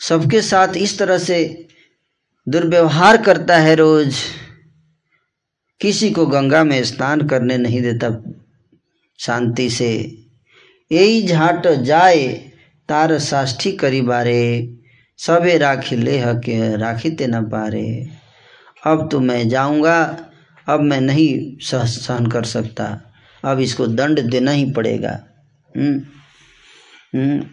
सबके 0.00 0.42
साथ 0.42 0.68
इस 0.76 0.98
तरह 0.98 1.18
से 1.18 1.68
दुर्व्यवहार 2.48 3.22
करता 3.22 3.58
है 3.58 3.74
रोज। 3.74 4.16
किसी 5.80 6.10
को 6.10 6.26
गंगा 6.26 6.64
में 6.64 6.84
स्नान 6.84 7.28
करने 7.28 7.58
नहीं 7.58 7.82
देता 7.82 8.32
शांति 9.18 9.70
से। 9.70 10.18
यही 10.92 11.26
झाट 11.26 11.66
जाए, 11.66 12.28
तार 12.88 13.18
साष्ठी 13.18 13.72
करी 13.72 14.00
बारे। 14.00 14.78
सबे 15.26 15.58
राखी 15.58 15.96
ले 15.96 16.18
हके, 16.18 16.76
राखी 16.76 17.10
ते 17.10 17.26
न 17.26 17.42
पारे। 17.42 18.10
अब 18.86 19.08
तो 19.12 19.20
मैं 19.20 19.48
जाऊँगा, 19.48 20.26
अब 20.68 20.80
मैं 20.80 21.00
नहीं 21.00 21.56
सह 21.60 21.84
सहन 21.84 22.26
कर 22.26 22.44
सकता। 22.44 23.00
अब 23.44 23.60
इसको 23.60 23.86
दंड 23.86 24.20
देना 24.20 24.50
ही 24.50 24.72
पड़ेगा। 24.72 25.24
हुँ? 25.76 25.94
हुँ? 27.14 27.50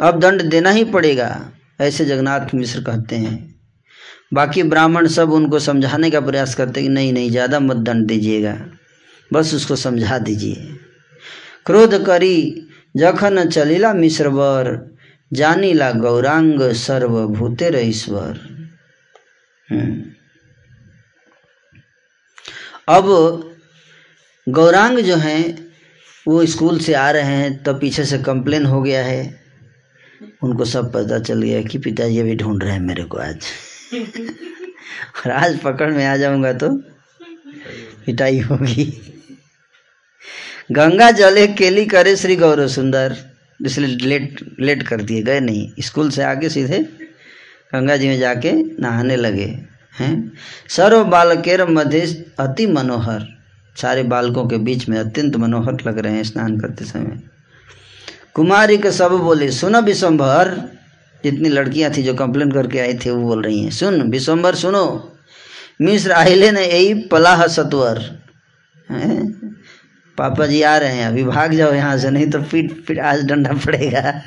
अब 0.00 0.20
दंड 0.20 0.42
देना 0.42 0.70
ही 0.70 0.84
पड़ेगा, 0.84 1.52
ऐसे 1.80 2.04
जगन्नाथ 2.04 2.54
मिश्र 2.54 2.80
कहते 2.80 3.16
हैं। 3.16 3.54
बाकी 4.34 4.62
ब्राह्मण 4.62 5.06
सब 5.06 5.32
उनको 5.32 5.58
समझाने 5.58 6.10
का 6.10 6.20
प्रयास 6.20 6.54
करते 6.54 6.82
कि 6.82 6.88
नहीं 6.88 7.12
नहीं, 7.12 7.30
ज़्यादा 7.30 7.60
मत 7.60 7.76
दंड 7.76 8.06
दीजिएगा। 8.06 8.58
बस 9.32 9.54
उसको 9.54 9.76
समझा 9.76 10.18
दीजिए। 10.18 10.54
क्रोध 11.66 12.06
करी, 12.06 12.68
जखन 12.96 13.48
चलिला 13.48 13.94
मिश्रवर 13.94 14.93
जानीला 15.32 15.92
गौरांग 15.92 16.72
सर्वभूतेर 16.72 17.76
ईश्वर। 17.76 18.40
हम्म। 19.70 20.02
अब 22.88 23.04
गौरांग 24.48 24.98
जो 24.98 25.16
हैं, 25.16 25.68
वो 26.28 26.46
स्कूल 26.46 26.78
से 26.78 26.94
आ 26.94 27.10
रहे 27.10 27.22
हैं, 27.22 27.62
तब 27.62 27.80
पीछे 27.80 28.04
से 28.04 28.18
कंप्लेन 28.18 28.66
हो 28.66 28.82
गया 28.82 29.04
है। 29.04 29.44
उनको 30.42 30.64
सब 30.64 30.92
पता 30.92 31.18
चल 31.18 31.42
गया 31.42 31.62
कि 31.62 31.78
पिताजी 31.78 32.18
अभी 32.18 32.36
ढूंढ 32.36 32.62
रहे 32.62 32.72
हैं 32.72 32.80
मेरे 32.80 33.04
को 33.04 33.18
आज। 33.18 33.46
और 35.26 35.30
आज 35.30 35.58
पकड़ 35.58 35.92
में 35.92 36.06
आ 36.06 36.16
जाऊँगा 36.16 36.52
तो 36.52 36.68
पिटाई 38.06 38.38
होगी। 38.38 39.14
गंगा 40.72 41.10
जले 41.10 41.46
केली 41.46 41.86
करे 41.86 42.16
श्री 42.16 42.36
गौरव 42.36 42.68
सुंदर 42.68 43.33
इसलिए 43.60 43.96
लेट 43.98 44.40
लेट 44.60 44.82
कर 44.82 45.00
दिए, 45.00 45.22
गए 45.22 45.40
नहीं। 45.40 45.70
स्कूल 45.80 46.10
से 46.10 46.22
आके 46.22 46.48
सीधे 46.48 46.78
गंगा 47.74 47.96
जी 47.96 48.08
में 48.08 48.18
जाके 48.18 48.52
नहाने 48.52 49.16
लगे, 49.16 49.46
हैं। 49.98 50.32
सर्व 50.68 51.04
बालकेर 51.04 51.64
मध्य 51.66 52.00
अति 52.38 52.66
मनोहर। 52.66 53.26
सारे 53.76 54.02
बालकों 54.02 54.46
के 54.46 54.56
बीच 54.56 54.88
में 54.88 54.98
अत्यंत 54.98 55.36
मनोहर 55.36 55.76
लग 55.86 55.98
रहे 55.98 56.12
हैं 56.12 56.24
स्नान 56.24 56.58
करते 56.60 56.84
समय। 56.84 57.20
कुमारी 58.34 58.78
के 58.78 58.90
सब 58.90 59.12
बोले, 59.12 59.50
सुनो 59.50 59.80
विश्वम्भर 59.80 60.54
जितनी 61.24 61.48
लड़कियाँ 61.48 61.90
थी 61.96 62.02
जो 62.02 62.14
कंप्लेन 62.14 62.50
करके 62.52 62.78
आई 62.78 62.94
थी, 62.94 63.10
वो 63.10 63.22
बोल 63.22 63.42
रही 63.42 63.62
हैं, 63.62 63.70
सुन 63.70 64.00
विश्वम्भर 64.02 64.54
सुनो। 64.54 65.12
मिश्र 65.80 66.12
आहिले 66.12 66.50
ने 66.52 66.66
यही 66.66 66.94
पलाह 66.94 67.46
सत्वर? 67.46 67.98
पापा 70.18 70.46
जी 70.46 70.62
आ 70.62 70.76
रहे 70.76 70.96
हैं, 70.96 71.06
अभी 71.06 71.24
भाग 71.24 71.54
जाओ 71.54 71.72
यहाँ 71.72 71.98
से, 71.98 72.10
नहीं 72.10 72.30
तो 72.30 72.42
पीट 72.42 72.86
पीट 72.86 72.98
आज 72.98 73.24
डंडा 73.24 73.52
पड़ेगा। 73.52 74.22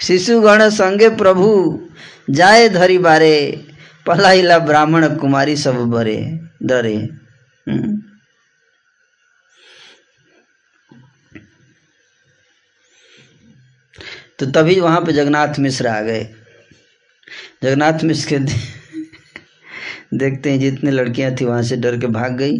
शिशुगण 0.00 0.68
संगे 0.70 1.08
प्रभु, 1.08 1.48
जाए 2.30 2.68
धरी 2.68 2.98
बारे, 2.98 3.66
पलाइला 4.06 4.58
ब्राह्मण 4.58 5.16
कुमारी 5.16 5.56
सब 5.56 5.74
बरे, 5.74 6.40
डरे। 6.62 6.96
हम्म। 7.68 8.02
तो 14.38 14.46
तभी 14.46 14.80
वहाँ 14.80 15.00
पे 15.00 15.12
जगन्नाथ 15.12 15.58
मिश्र 15.58 15.86
आ 15.86 16.00
गए। 16.00 16.24
जगन्नाथ 17.62 18.04
मिश्र 18.04 18.28
के 18.28 18.38
देखते 20.16 20.50
हैं 20.50 20.60
जितनी 20.60 20.90
लड़कियाँ 20.90 21.34
थी 21.34 21.44
वहाँ 21.44 21.62
से 21.62 21.76
डर 21.76 21.98
के 21.98 22.06
भाग 22.06 22.36
गई। 22.36 22.58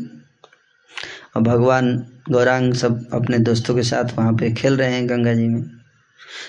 और 1.35 1.43
भगवान 1.43 1.97
गौरांग 2.31 2.73
सब 2.75 3.05
अपने 3.15 3.39
दोस्तों 3.41 3.75
के 3.75 3.83
साथ 3.83 4.17
वहाँ 4.17 4.33
पे 4.33 4.53
खेल 4.55 4.77
रहे 4.77 4.95
हैं 4.95 5.09
गंगा 5.09 5.35
जी 5.35 5.47
में। 5.49 5.63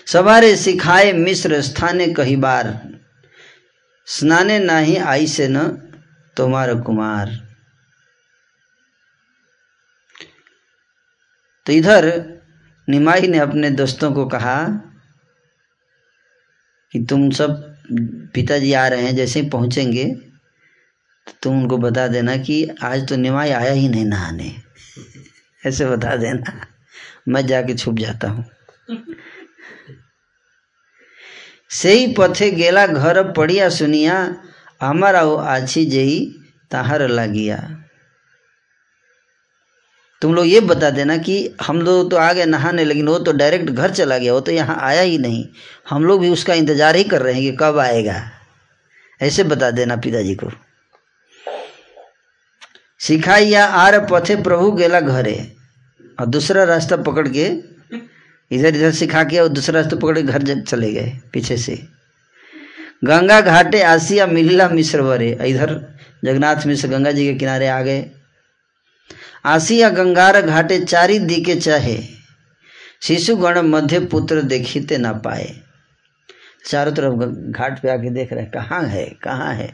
सवारे 0.07 0.55
सिखाए 0.55 1.11
मिश्र 1.13 1.61
स्थाने 1.61 2.07
कही 2.13 2.35
बार। 2.37 2.79
स्नाने 4.07 4.57
नाही 4.59 4.95
आई 4.97 5.27
से 5.27 5.47
न 5.47 5.65
तुम्हार 6.37 6.73
कुमार। 6.81 7.29
तो 11.65 11.73
इधर 11.73 12.07
निमाई 12.87 13.27
ने 13.27 13.39
अपने 13.39 13.69
दोस्तों 13.71 14.11
को 14.11 14.25
कहा 14.25 14.63
कि 16.93 17.03
तुम 17.05 17.29
सब 17.31 17.51
पिताजी 18.33 18.73
आ 18.73 18.87
रहे 18.87 19.01
हैं, 19.01 19.15
जैसे 19.15 19.39
ही 19.39 19.49
पहुँचेंगे 19.49 20.05
तो 21.27 21.33
तुम 21.43 21.59
उनको 21.59 21.77
बता 21.77 22.07
देना 22.07 22.35
कि 22.37 22.63
आज 22.83 23.07
तो 23.09 23.15
निमाई 23.15 23.49
आया 23.51 23.71
ही 23.71 23.87
नहीं 23.89 24.05
नहाने। 24.05 24.51
ऐसे 25.63 25.85
बता 25.85 26.15
देना। 26.15 26.59
मैं 27.27 27.45
जाके 27.47 27.73
छुप 27.75 27.95
जाता 27.97 28.27
हूँ। 28.29 28.45
सही 31.71 32.07
पथे 32.13 32.49
गेला 32.51 32.85
घर 32.87 33.21
ପଡ଼ିଆ 33.33 33.67
सुनिया 33.71 34.15
ଆମର 34.81 35.15
ଆଉ 35.15 35.33
आछी 35.47 35.83
जई 35.85 36.15
ताहर 36.71 37.01
लगिया। 37.09 37.57
तुम 40.21 40.33
लोग 40.35 40.47
ये 40.47 40.59
बता 40.61 40.89
देना 40.89 41.17
कि 41.17 41.35
हम 41.61 41.81
लोग 41.81 42.09
तो 42.11 42.17
आ 42.17 42.31
गए 42.33 42.45
नहाने 42.45 42.83
लेकिन 42.85 43.07
वो 43.07 43.17
तो 43.19 43.31
डायरेक्ट 43.33 43.69
घर 43.71 43.91
चला 43.91 44.17
गया, 44.17 44.33
वो 44.33 44.41
तो 44.41 44.51
यहाँ 44.51 44.77
आया 44.81 45.01
ही 45.01 45.17
नहीं। 45.17 45.45
हम 45.89 46.05
लोग 46.05 46.21
भी 46.21 46.29
उसका 46.29 46.53
इंतज़ार 46.53 46.95
ही 46.95 47.03
कर 47.03 47.21
रहे 47.21 47.33
हैं 47.33 47.43
कि 47.43 47.57
कब 47.61 47.79
आएगा। 47.79 48.17
ऐसे 49.21 49.43
बता 49.45 49.71
देना 49.71 49.95
पिताजी 49.97 50.35
को। 50.35 50.51
सिखाइया 53.01 53.65
आर 53.65 53.99
पथे 54.05 54.35
प्रभु 54.43 54.71
गेला 54.71 54.99
घरे। 55.01 55.35
और 56.19 56.25
दूसरा 56.25 56.63
रास्ता 56.63 56.97
पकड़ 56.97 57.27
के 57.27 57.45
इधर 58.51 58.75
इधर 58.75 58.91
सिखा 58.91 59.23
के 59.23 59.39
और 59.39 59.47
दूसरा 59.47 59.79
रास्ता 59.79 59.97
पकड़ 59.97 60.17
के 60.17 60.23
घर 60.23 60.61
चले 60.61 60.91
गए, 60.93 61.11
पीछे 61.33 61.57
से। 61.57 61.75
गंगा 63.03 63.39
घाटे 63.41 63.81
आसिया 63.81 64.25
मिलिला 64.27 64.67
मिश्र 64.69 65.01
वरे 65.01 65.29
इधर 65.41 65.73
जगन्नाथ 66.25 66.65
मिश्र 66.65 66.87
गंगा 66.87 67.11
जी 67.11 67.25
के 67.25 67.33
किनारे 67.33 67.67
आ 67.67 67.81
गए। 67.81 68.05
आसिया 69.45 69.89
गंगार 69.89 70.41
घाटे 70.41 70.79
चारी 70.79 71.17
दिके 71.19 71.55
चाहे, 71.55 71.97
शिशुगण 73.01 73.61
मध्य 73.61 73.99
पुत्र 74.05 74.41
देखिते 74.41 74.97
ना 74.97 75.13
पाए। 75.13 75.49
चारों 76.65 76.91
तरफ़ 76.91 77.13
घाट 77.51 77.81
पे 77.81 77.89
आके 77.89 78.09
देख 78.09 78.33
रहे 78.33 78.45
कहाँ 78.45 78.83
है 78.83 79.05
कहाँ 79.23 79.53
है? 79.53 79.71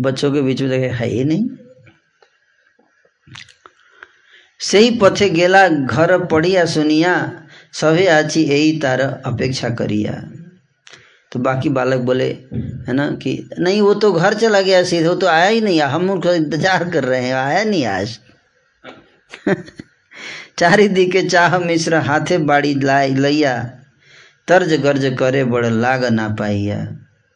बच्चों 0.00 0.32
के 0.32 0.42
बीच 0.42 0.62
में 0.62 0.70
देखे, 0.70 0.86
है 0.86 1.08
ही 1.08 1.24
नहीं। 1.24 1.48
ସେହି 4.61 4.89
ପଥେ 4.99 5.29
गेला 5.29 5.67
घर 5.67 6.17
पड़िया 6.27 6.65
सुनिया 6.67 7.13
सभे 7.73 8.07
आची 8.09 8.43
यही 8.43 8.71
तार 8.81 9.01
अपेक्षा 9.01 9.69
करिया 9.79 10.13
तो 11.31 11.39
बाकी 11.41 11.69
बालक 11.69 11.99
बोले 12.01 12.27
है 12.87 12.93
ना 12.93 13.09
कि 13.21 13.31
नहीं 13.59 13.81
वो 13.81 13.93
तो 13.99 14.11
घर 14.13 14.33
चला 14.35 14.61
गया 14.61 14.83
सीधे 14.83 15.07
वो 15.07 15.15
तो 15.15 15.27
आया 15.27 15.47
ही 15.47 15.61
नहीं 15.61 15.81
हम 15.93 16.09
उसका 16.11 16.33
इंतजार 16.33 16.89
कर 16.91 17.03
रहे 17.03 17.23
हैं 17.23 17.33
आया 17.35 17.63
नहीं 17.63 17.85
आज 17.85 18.19
चारी 20.59 20.87
दी 20.87 21.05
के 21.11 21.27
चाह 21.27 21.57
मिश्र 21.59 21.95
हाथे 22.03 22.37
बाड़ी 22.49 22.73
लाई 22.75 23.13
लैया 23.15 23.55
तर्ज 24.47 24.73
गर्ज 24.81 25.15
करे 25.19 25.43
बड़ 25.45 25.65
लाग 25.65 26.05
ना 26.13 26.27
पाइया 26.39 26.79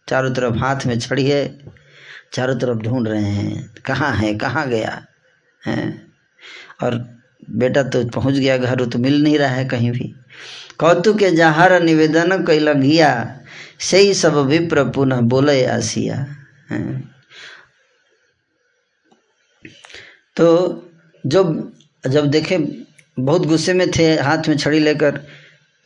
चारों 0.08 0.34
तरफ 0.34 0.58
हाथ 0.58 0.86
में 0.88 1.00
छड़ी 1.00 1.26
है 1.26 1.44
चारों 2.34 2.56
तरफ 2.60 2.78
ढूंढ 2.84 3.08
रहे 3.08 3.22
हैं 3.22 3.70
कहाँ 3.86 4.16
है 4.16 4.34
कहाँ 4.38 4.68
गया 4.70 5.02
है 5.62 5.80
और 6.84 6.98
बेटा 7.51 7.83
तो 7.85 8.05
पहुँच 8.11 8.35
गया 8.35 8.57
घर 8.59 8.85
तो 8.85 8.99
मिल 8.99 9.23
नहीं 9.23 9.39
रहा 9.39 9.49
है 9.49 9.65
कहीं 9.65 9.91
भी। 9.91 10.13
कौतुक 10.79 11.19
के 11.19 11.31
जहार 11.31 11.83
निवेदन 11.83 12.45
कैल 12.47 12.73
गिया 12.73 13.11
सही 13.81 14.15
सब 14.15 14.37
विप्र 14.47 14.85
पुनः 14.91 15.21
बोले 15.29 15.65
आसिया। 15.67 16.17
तो 20.37 20.47
जब 21.25 21.73
जब 22.05 22.27
देखे 22.27 22.59
बहुत 23.17 23.47
गुस्से 23.47 23.75
में 23.75 23.91
थे, 23.91 24.15
हाथ 24.15 24.49
में 24.49 24.57
छड़ी 24.57 24.79
लेकर 24.79 25.21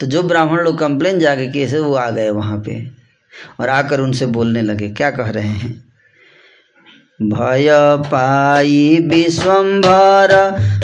तो 0.00 0.06
जो 0.06 0.22
ब्राह्मण 0.22 0.62
लोग 0.64 0.78
कंप्लेन 0.78 1.18
जाके 1.20 1.46
किए 1.46 1.70
थे 1.72 1.78
वो 1.78 1.94
आ 1.94 2.08
गए 2.10 2.30
वहाँ 2.30 2.58
पे 2.66 2.80
और 3.60 3.68
आकर 3.68 4.00
उनसे 4.00 4.26
बोलने 4.28 4.62
लगे, 4.62 4.88
क्या 4.90 5.10
कह 5.10 5.30
रहे 5.30 5.48
हैं? 5.48 5.87
भय 7.22 7.68
पाई 8.00 9.08
विश्वम्भर 9.10 10.28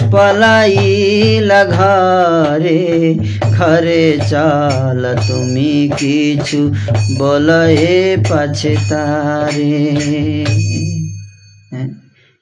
पलाई 0.02 1.38
घरे 1.64 3.14
घरे 3.50 4.18
चाल 4.30 5.14
तुमी 5.14 5.88
किछु 5.88 6.58
बोलए 7.18 8.16
पछतारे? 8.16 9.64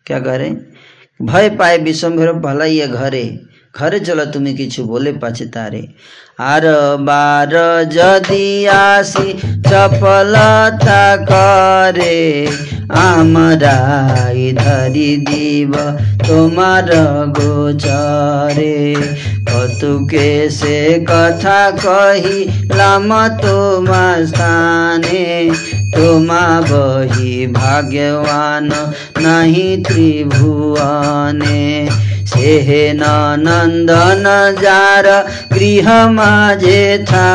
क्या 0.06 0.18
रहे 0.18 0.50
भय 1.22 1.50
पाए 1.50 1.78
विश्वम्भर 1.78 2.32
पलाई 2.32 2.80
घरे 2.80 3.40
ঘরে 3.74 4.00
চলো 4.00 4.26
তুমি 4.26 4.54
কিছু 4.54 4.84
বলে 4.84 5.12
পাছে 5.12 5.46
তারে। 5.46 5.86
আর 6.38 6.96
বার 6.96 7.86
যদি 7.86 8.68
আসি 8.68 9.34
চপলতা 9.70 11.18
করে, 11.28 12.46
আমরাই 12.88 14.52
ধরি 14.52 15.16
দিব 15.16 15.74
তোমার 16.28 16.90
গোচরে। 17.38 18.96
কতুকে 19.52 20.50
সে 20.50 21.04
কথা 21.08 21.70
কহি 21.70 22.22
কহিলাম 22.22 23.28
তোমার 23.42 24.26
স্থানে, 24.26 25.50
তোমা 25.94 26.62
বহি 26.70 27.46
ভাগ্যবান 27.46 28.70
নাহি 29.20 29.84
ত্রিভুবনে। 29.88 31.88
केहन 32.34 33.02
नंदन 33.38 34.24
जार 34.62 35.08
गृह 35.52 35.88
मज़े 36.10 36.82
था 37.08 37.30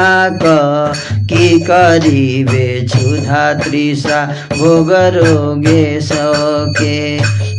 की 1.29 1.59
करीबे 1.59 2.67
छुधा 2.87 3.41
त्रिषा 3.53 4.19
भोग 4.53 4.91
रोगे 5.15 5.99
सके। 6.01 6.99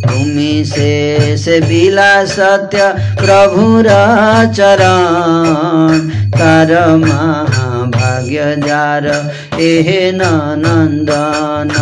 भूमि 0.06 0.64
शेष 0.66 1.44
बिला 1.68 2.12
सत्य 2.26 2.88
प्रभु 3.20 3.66
चरण 4.56 5.98
कर 6.34 6.72
महाभाग्य 6.96 8.54
जा 8.66 8.86
एहन 9.60 10.20
नंदन 10.58 11.74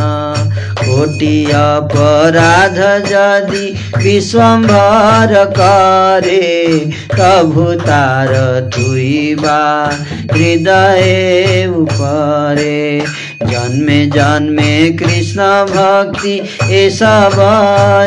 कोटि 0.97 1.45
अपराध 1.45 3.05
जदि 3.05 3.75
विश्वम्भर 3.97 5.45
करे, 5.45 6.91
प्रभु 7.15 7.63
तार 7.63 8.29
तुइबा 8.75 9.91
हृदय 10.33 11.75
उपरे। 11.77 13.05
जन्मे 13.43 14.07
जन्मे 14.07 14.91
कृष्ण 14.91 15.41
भक्ति, 15.43 16.41
ए 16.71 16.91
सब 16.91 17.37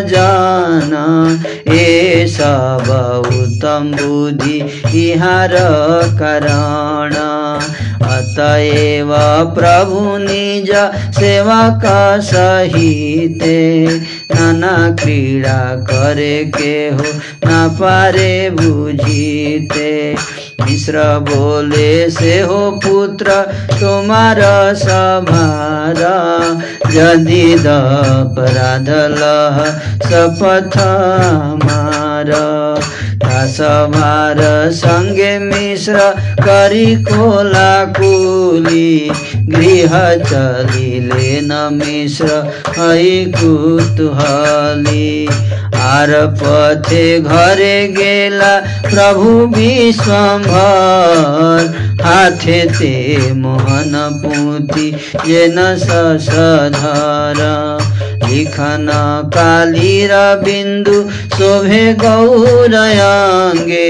जान, 0.09 0.91
ए 1.67 2.25
सब 2.29 2.83
उत्तम 3.25 3.91
बुद्धि, 3.91 4.59
इहार 5.11 5.49
कारण। 6.21 7.48
अतएव 8.03 9.15
प्रभु 9.55 10.17
निज 10.17 10.71
सेवक 11.15 11.81
सहिते 12.23 13.87
नाना 14.35 14.95
क्रीड़ा 15.03 15.75
करे 15.75 16.51
के 16.57 16.89
हो 16.89 17.03
न 17.45 17.77
पारे 17.79 18.49
बुझीते। 18.49 20.15
मिश्र 20.61 21.19
बोले 21.19 22.09
से 22.09 22.39
हो 22.41 22.79
पुत्र, 22.85 23.31
तुम्हार 23.71 24.41
सभार। 24.75 25.99
यदि 26.91 27.55
दपराध 27.59 28.89
लह 28.89 29.65
शपथ 30.09 30.77
मार। 31.65 32.31
सभार 33.47 34.71
संगे 34.71 35.39
मिश्र 35.39 36.15
करी 36.39 36.95
कोला 36.95 37.85
कुली। 37.85 39.11
गृह 39.49 40.15
चलिले 40.15 41.41
न 41.41 41.69
मिश्र 41.73 42.53
हई 42.67 43.33
कुतूहली। 43.37 45.29
आर 45.75 46.11
पथे 46.11 47.19
घरे 47.19 47.87
गेला 47.87 48.61
प्रभु 48.89 49.29
विश्वम्भर 49.29 51.89
हाथे 52.03 52.65
ते 52.65 53.33
मोहन 53.33 54.21
पुति 54.25 54.99
जे 55.27 55.47
न 55.47 55.77
सधर 55.77 57.77
लिखन 58.29 58.87
कालीर 59.35 60.11
बिन्दु 60.43 60.97
शोभे 61.35 61.83
गौरयांगे 62.03 63.89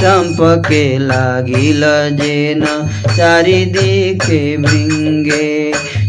चम्पके 0.00 0.84
लागिल 0.98 1.82
जेन 2.20 2.64
चारिदिके 3.16 4.40
भृङ्गे 4.56 5.50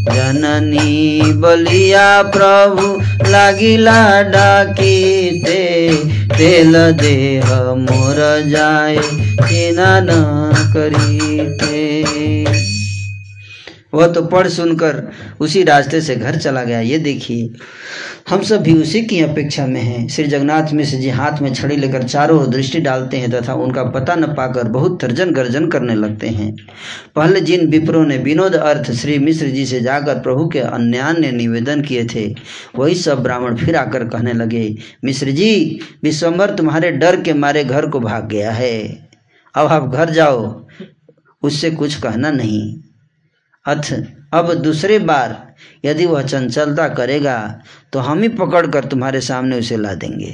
जननी 0.06 1.22
बलिया 1.42 2.08
प्रभु 2.34 2.88
लागिला 3.32 4.02
डाकीते 4.32 5.62
तेल 6.34 6.74
देह 7.02 7.54
मोर 7.78 8.20
जाए, 8.50 8.98
चिना 9.48 10.00
न 10.04 10.20
करीते। 10.76 12.73
वह 13.94 14.08
तो 14.08 14.22
पढ़ 14.24 14.48
सुनकर 14.48 15.02
उसी 15.40 15.64
रास्ते 15.64 16.02
से 16.02 16.16
घर 16.16 16.38
चला 16.38 16.64
गया। 16.64 16.80
ये 16.82 16.98
देखिए, 17.00 17.50
हम 18.30 18.42
सब 18.42 18.62
भी 18.62 18.74
उसी 18.74 19.02
की 19.02 19.20
अपेक्षा 19.22 19.66
में 19.68 19.82
हैं। 19.82 20.08
श्री 20.08 20.26
जगन्नाथ 20.26 20.74
मिश्र 20.74 20.98
जी 20.98 21.10
हाथ 21.10 21.42
में 21.42 21.54
छड़ी 21.54 21.76
लेकर 21.76 22.04
चारों 22.04 22.40
ओर 22.40 22.48
दृष्टि 22.48 22.80
डालते 22.80 23.18
हैं 23.18 23.32
तथा 23.32 23.54
उनका 23.56 23.84
पता 23.92 24.16
न 24.16 24.34
पाकर 24.34 24.68
बहुत 24.70 25.00
तर्जन 25.02 25.32
गर्जन 25.32 25.68
करने 25.68 25.96
लगते 25.96 26.28
हैं। 26.30 26.54
पहले 27.16 27.42
जिन 27.42 27.68
विप्रों 27.70 28.06
ने 28.06 28.18
विनोद 28.18 28.56
अर्थ 28.56 28.92
श्री 28.92 29.18
मिश्र 29.20 29.48
जी 29.48 29.66
से 29.66 29.80
जाकर 29.80 30.20
प्रभु 30.20 30.48
के 30.48 30.60
अन्यान्य 30.60 31.32
निवेदन 31.32 31.82
किए 31.82 32.06
थे, 32.06 32.28
वही 32.76 32.96
सब 32.96 33.24
ब्राह्मण 33.24 33.56
फिर 33.56 33.76
आकर 33.76 34.08
कहने 34.08 34.34
लगे, 34.34 34.76
मिश्र 35.06 35.32
जी 35.32 35.80
विश्वम्बर 36.04 36.56
तुम्हारे 36.56 36.92
डर 36.92 37.22
के 37.22 37.34
मारे 37.34 37.64
घर 37.64 37.86
को 37.86 38.00
भाग 38.00 38.28
गया 38.28 38.52
है। 38.52 38.82
अब 39.56 39.68
आप 39.68 39.90
घर 39.90 40.10
जाओ, 40.10 40.66
उससे 41.44 41.72
कुछ 41.72 41.96
कहना 41.96 42.32
नहीं। 42.32 42.83
अथ, 43.66 43.94
अब 44.34 44.54
दूसरे 44.54 44.98
बार 45.02 45.56
यदि 45.86 46.06
वह 46.06 46.24
चंचलता 46.24 46.88
करेगा 46.90 47.38
तो 47.94 48.00
हम 48.00 48.22
ही 48.22 48.30
पकड़ 48.32 48.66
कर 48.68 48.86
तुम्हारे 48.86 49.22
सामने 49.22 49.60
उसे 49.60 49.78
ला 49.78 49.94
देंगे। 49.96 50.32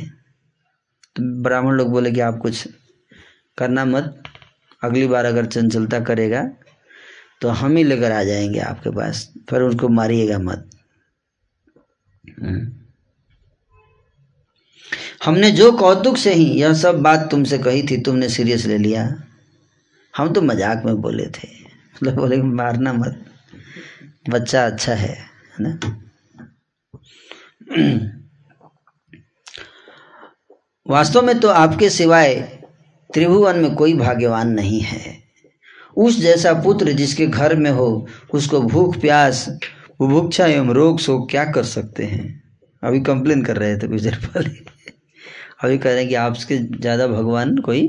तो 1.16 1.24
ब्राह्मण 1.44 1.76
लोग 1.76 1.92
बोले 1.92 2.12
कि 2.12 2.20
आप 2.20 2.38
कुछ 2.38 2.68
करना 3.58 3.86
मत, 3.86 4.24
अगली 4.82 5.08
बार 5.08 5.26
अगर 5.26 5.46
चंचलता 5.46 6.00
करेगा 6.00 6.44
तो 7.42 7.50
हम 7.50 7.76
ही 7.78 7.84
लेकर 7.84 8.12
आ 8.12 8.24
जाएँगे 8.24 8.60
आपके 8.62 8.90
पास 8.90 9.28
फिर 9.50 9.62
उनको 9.62 9.90
मारिएगा 9.90 10.40
मत। 10.40 10.70
हमने 15.24 15.52
जो 15.52 15.72
कौतुक 15.72 16.18
से 16.18 16.34
ही 16.34 16.46
यह 16.54 16.74
सब 16.74 17.02
बात 17.02 17.28
तुमसे 17.32 17.58
कही 17.58 17.84
थी, 17.84 18.02
तुमने 18.02 18.30
सीरियस 18.30 18.66
ले 18.66 18.78
लिया। 18.78 19.08
हम 20.14 20.34
तो 20.34 20.42
मज़ाक 20.42 20.84
में 20.86 20.96
बोले 21.02 21.26
थे। 21.28 21.59
मतलब 22.02 22.16
बोले 22.16 22.38
मारना 22.38 22.94
मत। 22.94 23.26
बच्चा 24.30 24.66
अच्छा 24.66 24.94
है 24.94 25.10
है 25.10 25.64
ना? 25.64 25.80
वास्तव 30.86 31.22
में 31.22 31.40
तो 31.40 31.48
आपके 31.50 31.90
सिवाय 31.90 32.34
त्रिभुवन 33.10 33.58
में 33.60 33.74
कोई 33.76 33.94
भाग्यवान 33.94 34.52
नहीं 34.52 34.80
है। 34.82 35.18
उस 35.98 36.20
जैसा 36.20 36.54
पुत्र 36.64 36.92
जिसके 36.92 37.28
घर 37.28 37.56
में 37.56 37.70
हो, 37.72 38.08
उसको 38.34 38.62
भूख, 38.62 39.00
प्यास, 39.02 39.48
बुभुक्षा 40.00 40.46
एवं 40.48 40.74
रोग 40.74 41.00
शोक 41.00 41.30
क्या 41.32 41.46
कर 41.52 41.64
सकते 41.66 42.04
हैं? 42.06 42.42
अभी 42.84 43.00
कंप्लेन 43.02 43.44
कर 43.44 43.58
रहे 43.58 43.78
थे 43.78 43.88
कुछ 43.88 44.02
देर 44.02 44.16
पहले 44.26 44.50
अभी 45.64 45.78
कह 45.78 45.90
रहे 45.90 46.00
हैं 46.00 46.08
कि 46.10 46.16
आपके 46.16 46.58
ज़्यादा 46.58 47.08
भगवान 47.08 47.58
कोई 47.58 47.88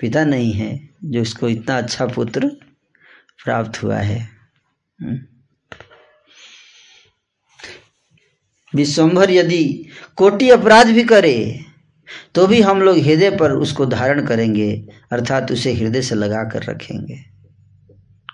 पिता 0.00 0.24
नहीं 0.24 0.52
है, 0.52 0.78
जो 1.04 1.20
इसको 1.20 1.48
इतना 1.48 1.78
अच्छा 1.78 2.06
पुत्र 2.06 2.50
प्राप्त 3.46 3.82
हुआ 3.82 3.98
है। 3.98 4.18
विश्वम्भर 8.72 9.30
यदि 9.30 9.64
कोटि 10.16 10.50
अपराध 10.50 10.86
भी 10.88 11.04
करे 11.04 11.36
तो 12.34 12.46
भी 12.46 12.60
हम 12.60 12.82
लोग 12.82 12.98
हृदय 12.98 13.30
पर 13.30 13.52
उसको 13.52 13.86
धारण 13.86 14.24
करेंगे, 14.26 14.70
अर्थात 15.12 15.50
उसे 15.52 15.72
हृदय 15.72 16.02
से 16.02 16.14
लगा 16.14 16.42
कर 16.44 16.62
रखेंगे। 16.62 17.16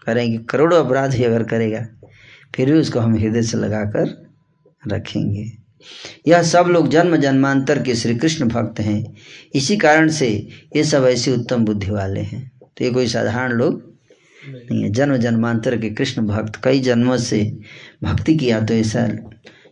करेंगे, 0.06 0.39
करोड़ों 0.40 0.84
अपराध 0.84 1.14
ही 1.14 1.24
अगर 1.24 1.43
करेगा, 1.44 1.86
फिर 2.55 2.72
भी 2.72 2.78
उसको 2.78 3.01
हम 3.01 3.14
हृदय 3.16 3.43
से 3.43 3.59
लगा 3.59 3.84
कर 3.86 4.10
रखेंगे। 4.84 5.44
यह 6.28 6.43
सब 6.43 6.66
लोग 6.68 6.89
जन्म 6.89 7.16
जन्मांतर 7.16 7.82
के 7.82 7.94
श्री 7.94 8.14
कृष्ण 8.16 8.48
भक्त 8.48 8.80
हैं। 8.80 9.05
इसी 9.55 9.76
कारण 9.76 10.09
से 10.10 10.28
ये 10.76 10.84
सब 10.84 11.05
ऐसे 11.06 11.32
उत्तम 11.32 11.64
बुद्धि 11.64 11.90
वाले 11.90 12.20
हैं। 12.22 12.51
तो 12.59 12.84
ये 12.84 12.90
कोई 12.90 13.06
साधारण 13.09 13.52
लोग 13.52 13.91
जन्म 14.43 15.16
जन्मांतर 15.16 15.77
के 15.78 15.90
कृष्ण 15.90 16.27
भक्त, 16.27 16.60
कई 16.64 16.81
जन्मों 16.81 17.16
से 17.16 17.40
भक्ति 18.02 18.35
किया 18.36 18.60
तो 18.60 18.74
ऐसा 18.74 19.09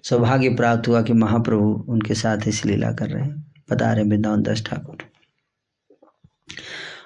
सौभाग्य 0.03 0.49
प्राप्त 0.49 0.89
हुआ 0.89 1.03
कि 1.03 1.13
महाप्रभु 1.13 1.85
उनके 1.89 2.15
साथ 2.15 2.49
इस 2.49 2.65
लीला 2.67 2.91
कर 2.93 3.09
रहे 3.09 3.23
हैं। 3.23 3.53
बता 3.71 3.93
रहे 3.93 4.05
वृंदावन 4.05 4.43
दास 4.43 4.63
ठाकुर। 4.67 4.99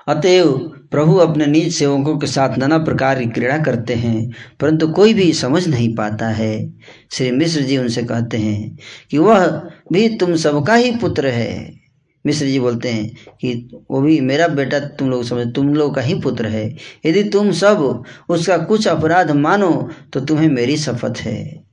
अतएव 0.08 0.52
प्रभु 0.90 1.14
अपने 1.16 1.46
निज 1.46 1.74
सेवकों 1.74 2.18
के 2.18 2.26
साथ 2.26 2.58
नाना 2.58 2.78
प्रकार 2.78 3.18
की 3.18 3.26
क्रीड़ा 3.26 3.58
करते 3.58 3.94
हैं, 3.94 4.30
परंतु 4.60 4.88
कोई 4.88 5.14
भी 5.14 5.32
समझ 5.32 5.66
नहीं 5.68 5.94
पाता 5.94 6.28
है। 6.28 6.74
श्री 7.10 7.30
मिश्र 7.30 7.60
जी 7.60 7.78
उनसे 7.78 8.02
कहते 8.02 8.36
हैं 8.36 8.78
कि 9.10 9.18
वह 9.18 9.46
भी 9.92 10.08
तुम 10.16 10.34
सबका 10.36 10.74
ही 10.74 10.90
पुत्र 10.90 11.26
है। 11.26 11.83
मिश्र 12.24 12.46
जी 12.46 12.58
बोलते 12.60 12.88
हैं 12.88 13.36
कि 13.40 13.52
वो 13.90 14.00
भी 14.00 14.20
मेरा 14.20 14.48
बेटा 14.48 14.78
तुम 14.80 15.10
लोग 15.10 15.24
समझ, 15.24 15.46
तुम 15.54 15.74
लोग 15.74 15.94
का 15.94 16.00
ही 16.00 16.14
पुत्र 16.20 16.46
है। 16.46 16.66
यदि 17.06 17.22
तुम 17.24 17.50
सब 17.52 18.04
उसका 18.28 18.56
कुछ 18.58 18.88
अपराध 18.88 19.30
मानो 19.30 19.70
तो 20.12 20.20
तुम्हें 20.20 20.48
मेरी 20.48 20.76
शपथ 20.76 21.20
है। 21.20 21.64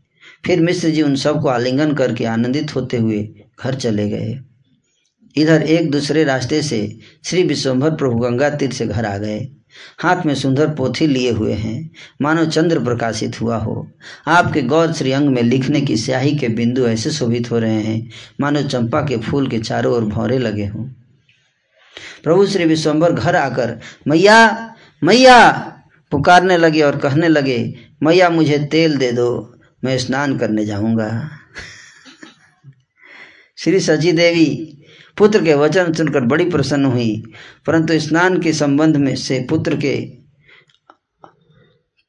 फिर 0.46 0.62
मिश्र 0.62 0.90
जी 0.90 1.02
उन 1.02 1.16
सबको 1.16 1.48
आलिंगन 1.48 1.94
करके 1.94 2.26
आनंदित 2.26 2.76
होते 2.76 2.98
हुए 2.98 3.24
घर 3.60 3.76
चले 3.76 4.10
गए। 4.10 4.40
इधर 5.36 5.62
एक 5.64 5.92
दूसरे 5.92 6.24
रास्ते 6.24 6.62
से 6.62 6.80
श्री 7.26 7.44
विश्वभर 7.44 7.96
प्रभु 7.96 8.20
गंगा 8.20 8.50
तीर्थ 8.50 8.74
से 8.74 8.86
घर 8.88 9.06
आ 9.06 9.18
गए। 9.18 9.40
हाथ 10.00 10.26
में 10.26 10.36
सुंदर 10.36 10.68
पोथी 10.68 11.08
लिए 11.08 11.32
हुए 11.32 11.54
हैं। 11.54 11.92
मानो 12.22 12.46
चंद्र 12.46 12.80
प्रकाशित 12.80 13.42
हुआ 13.42 13.58
हो। 13.58 13.92
आपके 14.28 14.62
गौर 14.62 14.94
श्री 14.94 15.12
अंग 15.12 15.30
में 15.30 15.44
लिखने 15.44 15.82
की 15.82 15.98
स्याही 15.98 16.36
के 16.36 16.48
बिंदु 16.48 16.88
ऐसे 16.88 17.12
शोभित 17.12 17.52
हो 17.52 17.60
रहे 17.60 17.82
हैं, 17.82 18.10
मानो 18.42 18.62
चंपा 18.62 19.02
के 19.02 19.18
फूल 19.18 19.48
के 19.48 19.60
चारों 19.60 19.96
ओर 19.96 20.06
भौरे 20.06 20.38
लगे 20.38 20.66
हों। 20.66 20.86
प्रभु 22.24 22.46
श्री 22.46 22.66
विश्वम्भर 22.66 23.12
घर 23.12 23.36
आकर, 23.36 23.80
मैया 24.08 24.68
मैया! 25.04 25.52
पुकारने 26.12 26.58
लगे 26.58 26.82
और 26.82 26.98
कहने 26.98 27.28
लगे, 27.28 27.76
मैया, 28.04 28.30
मुझे 28.30 28.58
तेल 28.60 28.98
दे 28.98 29.12
दो, 29.12 29.56
मैं 29.84 29.98
स्नान 29.98 30.38
करने 30.38 30.66
जाऊँगा। 30.66 31.30
श्री 33.58 33.80
सची 33.80 34.12
देवी 34.12 34.81
पुत्र 35.22 35.44
के 35.44 35.54
वचन 35.54 35.92
सुनकर 35.94 36.22
बड़ी 36.26 36.50
प्रसन्न 36.50 36.86
हुई, 36.86 37.24
परंतु 37.68 38.00
स्नान 38.00 38.42
के 38.42 38.54
संबंध 38.54 38.98
में 38.98 39.16
से 39.16 39.40
पुत्र 39.50 39.78
के 39.78 39.96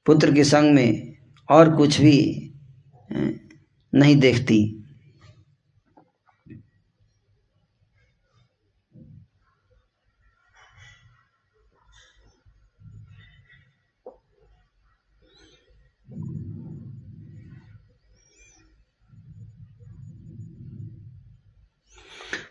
पुत्र 0.06 0.32
के 0.34 0.44
संग 0.44 0.74
में 0.74 1.16
और 1.48 1.76
कुछ 1.76 2.00
भी 2.00 2.18
नहीं 3.12 4.16
देखती। 4.16 4.81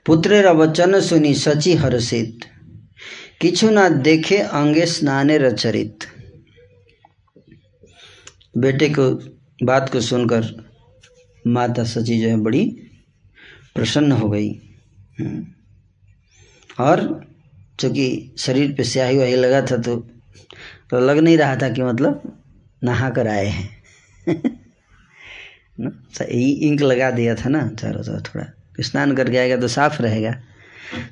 पुत्रेर 0.05 0.47
वचन 0.47 0.99
सुनी 0.99 1.33
सची 1.33 1.73
हर्षित 1.73 2.39
किछु 3.41 3.69
ना 3.69 3.89
देखे 3.89 4.37
अंगे 4.37 4.85
स्नाने 4.85 5.37
रचरित 5.37 5.99
बेटे 8.57 8.89
को 8.89 9.11
बात 9.65 9.89
को 9.91 10.01
सुनकर 10.01 10.65
माता 11.47 11.83
सची 11.83 12.21
जो 12.21 12.29
है 12.29 12.37
बड़ी 12.37 12.65
प्रसन्न 13.75 14.11
हो 14.11 14.29
गई। 14.29 14.49
हम्म। 15.19 15.47
और 16.79 17.25
चूँकि 17.79 18.31
शरीर 18.37 18.71
पे 18.71 18.83
स्याही 18.83 19.17
वही 19.17 19.35
लगा 19.35 19.61
था 19.61 19.77
तो 19.77 19.95
तो 20.89 20.99
लग 20.99 21.17
नहीं 21.17 21.37
रहा 21.37 21.55
था 21.55 21.69
कि 21.69 21.81
मतलब 21.81 22.43
नहा 22.83 23.09
कर 23.09 23.27
आए 23.27 23.45
हैं। 23.45 23.83
ना? 25.79 26.25
इंक 26.25 26.81
लगा 26.81 27.11
दिया 27.11 27.35
था 27.35 27.49
ना 27.49 27.67
चारों 27.67 28.03
तरफ़ 28.03 28.23
थोड़ा। 28.23 28.60
स्नान 28.79 29.15
करके 29.15 29.37
आएगा 29.37 29.57
तो 29.57 29.67
साफ़ 29.67 30.01
रहेगा। 30.01 30.41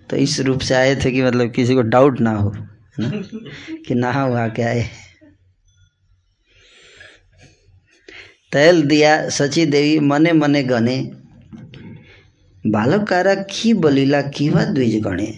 तो 0.10 0.16
इस 0.16 0.40
रूप 0.40 0.60
से 0.60 0.76
आए 0.76 0.96
थे 0.96 1.12
कि 1.12 1.22
मतलब 1.24 1.52
किसी 1.52 1.76
को 1.76 1.82
डाउट 1.82 2.20
ना 2.20 2.32
हो 2.32 2.56
ना? 3.00 3.12
कि 3.88 3.96
नहा 3.96 4.22
हुआ 4.22 4.48
के 4.48 4.62
आए। 4.62 4.90
तैल 8.52 8.84
दिया, 8.84 9.30
सची 9.30 9.66
देवी, 9.66 10.00
मने 10.00 10.32
मने 10.32 10.64
गने। 10.64 11.12
बालकारा 12.68 13.36
की 13.36 13.74
बलीला, 13.74 14.22
की 14.22 14.50
वा 14.50 14.64
द्विज 14.64 15.04
गणे? 15.04 15.38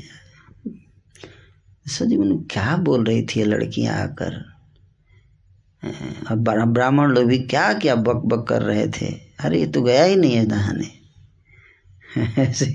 सजी 1.88 2.18
मन, 2.18 2.38
क्या 2.52 2.77
बोल 2.77 3.03
रही 3.03 3.26
थी 3.26 3.43
लड़कियाँ 3.43 3.95
आकर? 3.95 4.52
अब 6.27 6.68
ब्राह्मण 6.68 7.07
लोग 7.07 7.26
भी 7.26 7.39
क्या 7.39 7.73
क्या 7.73 7.95
बक 7.95 8.15
बक 8.15 8.48
कर 8.48 8.61
रहे 8.61 8.88
थे? 8.88 9.06
अरे, 9.39 9.60
ये 9.60 9.68
तो 9.68 9.81
गया 9.81 10.03
ही 10.03 10.15
नहीं 10.15 10.35
है 10.35 10.48
नहाने। 10.48 11.01
ऐसे। 12.39 12.65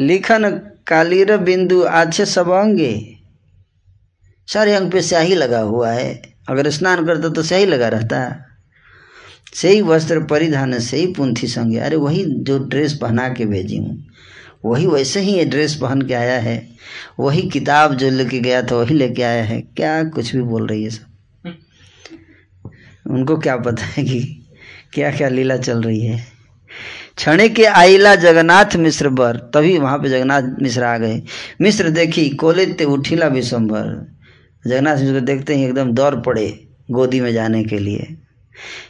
लिखन 0.00 0.48
कालीर 0.86 1.36
बिंदु 1.36 1.82
आछे 1.82 2.26
सब 2.26 2.50
अंगे 2.50 2.92
सारे 4.48 4.74
अंग 4.74 4.90
पे 4.92 5.02
स्याही 5.02 5.34
लगा 5.34 5.60
हुआ 5.60 5.90
है। 5.90 6.22
अगर 6.48 6.70
स्नान 6.70 7.06
करता 7.06 7.28
तो 7.28 7.42
स्याही 7.42 7.66
लगा 7.66 7.88
रहता। 7.88 8.46
सही 9.54 9.82
वस्त्र 9.82 10.20
परिधान 10.24 10.78
से 10.78 10.96
ही 10.96 11.06
पुंथी 11.06 11.46
संगे। 11.46 11.78
अरे 11.78 11.96
वही 11.96 12.24
जो 12.24 12.58
ड्रेस 12.58 12.92
पहना 13.02 13.28
के 13.28 13.46
भेजी 13.46 13.76
हूँ 13.76 14.06
वही 14.64 14.86
वैसे 14.86 15.20
ही 15.20 15.32
ये 15.32 15.44
ड्रेस 15.44 15.74
पहन 15.74 16.02
के 16.02 16.14
आया 16.14 16.38
है। 16.38 16.56
वही 17.20 17.42
किताब 17.42 17.94
जो 17.94 18.10
लेके 18.10 18.40
गया 18.40 18.62
था 18.62 18.76
वही 18.76 18.94
लेके 18.94 19.22
आया 19.22 19.44
है। 19.44 19.60
क्या 19.60 20.02
कुछ 20.04 20.36
भी 20.36 20.42
बोल 20.42 20.66
रही 20.66 20.84
है 20.84 20.90
सब। 20.90 21.54
उनको 23.10 23.36
क्या 23.36 23.56
पता 23.56 23.84
है 23.84 24.04
कि 24.04 24.20
क्या 24.92 25.10
क्या 25.10 25.28
लीला 25.28 25.56
चल 25.56 25.82
रही 25.82 26.00
है। 26.00 26.26
क्षण 27.20 27.48
के 27.48 27.64
आईला 27.64 28.14
जगन्नाथ 28.16 28.76
मिश्र 28.76 29.08
बर, 29.08 29.36
तभी 29.54 29.78
वहाँ 29.78 29.98
पे 29.98 30.08
जगन्नाथ 30.08 30.42
मिश्र 30.62 30.82
आ 30.82 30.96
गए। 30.98 31.20
मिश्र 31.60 31.90
देखी 31.90 32.28
कोले 32.30 32.64
ते 32.66 32.84
उठीला 32.84 33.26
विश्वम्भर 33.26 33.88
जगन्नाथ 34.64 34.96
मिश्र 34.96 35.20
देखते 35.20 35.54
ही 35.54 35.64
एकदम 35.64 35.90
दौड़ 35.92 36.14
पड़े 36.16 36.46
गोदी 36.90 37.20
में 37.20 37.32
जाने 37.32 37.62
के 37.64 37.78
लिए। 37.78 38.06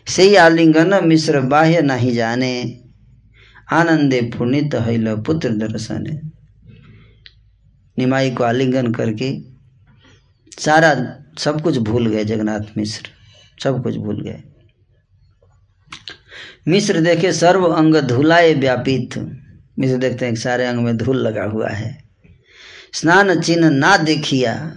सही 0.06 0.34
आलिंगन 0.36 0.98
मिश्र 1.04 1.40
बाह्य 1.40 1.80
नहीं 1.82 2.12
जाने। 2.14 2.52
आनंदे 3.72 4.20
पुण्यत 4.36 4.74
हईल 4.74 5.14
पुत्र 5.16 5.50
दर्शन। 5.56 6.06
निमाई 7.98 8.30
को 8.30 8.44
आलिंगन 8.44 8.92
करके 8.92 9.32
सारा 10.58 10.94
सब 11.38 11.60
कुछ 11.60 11.78
भूल 11.78 12.06
गए 12.06 12.24
जगन्नाथ 12.24 12.76
मिश्र। 12.76 13.10
सब 13.62 13.82
कुछ 13.82 13.96
भूल 13.96 14.20
गए। 14.20 14.42
मिश्र 16.68 17.00
देखे 17.00 17.32
सर्व 17.32 17.64
अंग 17.64 17.94
धुलाए 17.96 18.54
व्यापित। 18.54 19.18
मिश्र 19.78 19.96
देखते 19.96 20.26
हैं 20.26 20.34
सारे 20.34 20.66
अंग 20.66 20.78
में 20.78 20.96
धूल 20.96 21.16
लगा 21.16 21.44
हुआ 21.44 21.68
है। 21.68 22.04
स्नान 22.92 23.40
चिन्ह 23.40 23.70
ना 23.70 23.96
देखिया 23.96 24.76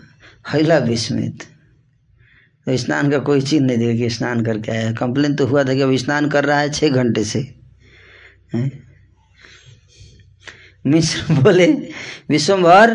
हैला 0.54 0.78
विस्मित। 0.78 1.44
तो 2.66 2.78
स्नान 2.78 3.12
का 3.12 3.20
कोई 3.20 3.42
चिन्ह 3.42 3.68
नहीं 3.68 3.78
देखिए 3.78 4.10
स्नान 4.10 4.46
करके 4.46 4.72
आया। 4.72 4.92
कंप्लेन 4.92 5.36
तो 5.36 5.48
हुआ 5.48 5.64
था 5.64 5.74
कि 5.74 5.82
अब 5.82 5.96
स्नान 5.96 6.30
कर 6.30 6.46
रहा 6.46 6.60
है 6.60 6.70
छः 6.70 6.90
घंटे 6.90 7.24
से। 7.24 7.56
मिश्र 10.86 11.34
बोले, 11.42 11.68
विश्वभर, 12.30 12.94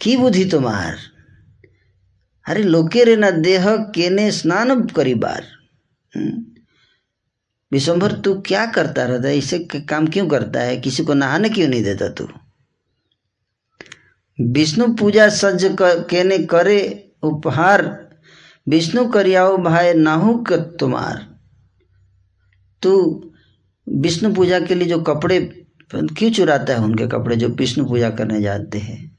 की 0.00 0.16
बुद्धि 0.16 0.44
तुम्हार? 0.44 0.96
अरे 2.46 2.62
लोके 2.62 3.04
रे 3.04 3.16
न 3.16 3.42
देह, 3.42 3.76
केने 3.76 4.30
स्नान 4.30 4.86
करी 4.86 5.14
बार? 5.14 5.44
विश्वभर 7.72 8.12
तू 8.12 8.40
क्या 8.40 8.66
करता 8.66 9.04
रहता 9.04 9.28
है? 9.28 9.38
इसे 9.38 9.58
काम 9.58 10.06
क्यों 10.06 10.28
करता 10.28 10.60
है? 10.60 10.76
किसी 10.76 11.04
को 11.04 11.14
नहाने 11.14 11.48
क्यों 11.48 11.68
नहीं 11.68 11.82
देता 11.82 12.08
तू? 12.08 12.28
विष्णु 14.40 14.96
पूजा 14.96 15.28
सज्ज 15.28 15.76
केने 15.82 16.38
करे 16.38 17.10
उपहार, 17.22 18.10
विष्णु 18.68 19.08
करियाओ 19.08 19.56
भाई 19.56 19.94
नाहू 19.94 20.44
तुम्हार। 20.52 21.36
तू 22.82 23.22
विष्णु 23.88 24.34
पूजा 24.34 24.60
के 24.60 24.74
लिए 24.74 24.88
जो 24.88 24.98
कपड़े 24.98 25.66
क्यों 25.94 26.30
चुराता 26.30 26.72
है 26.72 26.78
उनके 26.78 27.06
कपड़े 27.06 27.36
जो 27.36 27.48
विष्णु 27.48 27.84
पूजा 27.84 28.10
करने 28.10 28.40
जाते 28.40 28.78
हैं? 28.78 29.18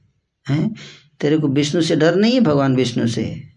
हैं? 0.49 0.75
तेरे 1.19 1.37
को 1.37 1.47
विष्णु 1.47 1.81
से 1.81 1.95
डर 1.95 2.15
नहीं 2.15 2.33
है, 2.33 2.39
भगवान 2.39 2.75
विष्णु 2.75 3.07
से? 3.07 3.50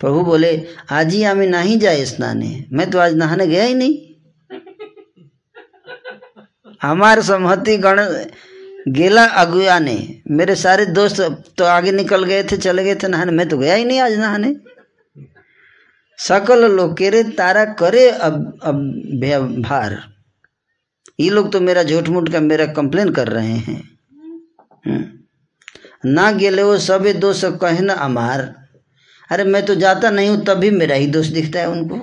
प्रभु 0.00 0.20
बोले, 0.20 0.66
आज 0.90 1.14
ही 1.14 1.22
हमें 1.22 1.46
नहीं 1.46 1.78
जाए 1.78 2.04
स्नाने। 2.04 2.64
मैं 2.72 2.90
तो 2.90 2.98
आज 2.98 3.14
नहाने 3.14 3.46
गया 3.46 3.64
ही 3.64 3.74
नहीं। 3.74 4.06
हमारे 6.82 7.22
सम्मति 7.22 7.76
गण 7.76 8.00
गेला 8.88 9.24
अगुआ 9.24 9.78
ने। 9.78 10.22
मेरे 10.30 10.54
सारे 10.54 10.86
दोस्त 10.86 11.20
तो 11.58 11.64
आगे 11.64 11.92
निकल 11.92 12.24
गए 12.24 12.42
थे, 12.42 12.56
चले 12.56 12.84
गए 12.84 12.94
थे 12.94 13.08
नहाने। 13.08 13.32
मैं 13.32 13.48
तो 13.48 13.58
गया 13.58 13.74
ही 13.74 13.84
नहीं 13.84 14.00
आज 14.00 14.12
नहाने। 14.12 14.56
सकल 16.18 16.72
लोग 16.72 16.96
केरे 16.96 17.22
तारा 17.22 17.64
करे 17.64 18.10
अब 18.10 18.58
अब 18.62 18.76
भार 19.62 20.02
ये 21.20 21.30
लोग 21.30 21.52
तो 21.52 21.60
मेरा 21.60 21.82
झूठ 21.82 22.08
मूठ 22.08 22.28
का 22.28 22.40
मेरा 22.40 22.66
कंप्लेन 22.66 23.12
कर 23.12 23.28
रहे 23.28 23.52
हैं। 23.52 23.98
हम्म। 24.86 25.04
ना 26.10 26.32
गेले 26.32 26.62
वो 26.62 26.78
सबे 26.78 27.12
दोस्त 27.12 27.44
कहना 27.44 27.92
अमार। 27.92 28.69
अरे 29.30 29.44
मैं 29.44 29.64
तो 29.66 29.74
जाता 29.74 30.10
नहीं 30.10 30.28
हूँ 30.28 30.44
तभी 30.44 30.70
मेरा 30.70 30.94
ही 30.94 31.06
दोष 31.06 31.26
दिखता 31.26 31.60
है 31.60 31.68
उनको। 31.68 31.96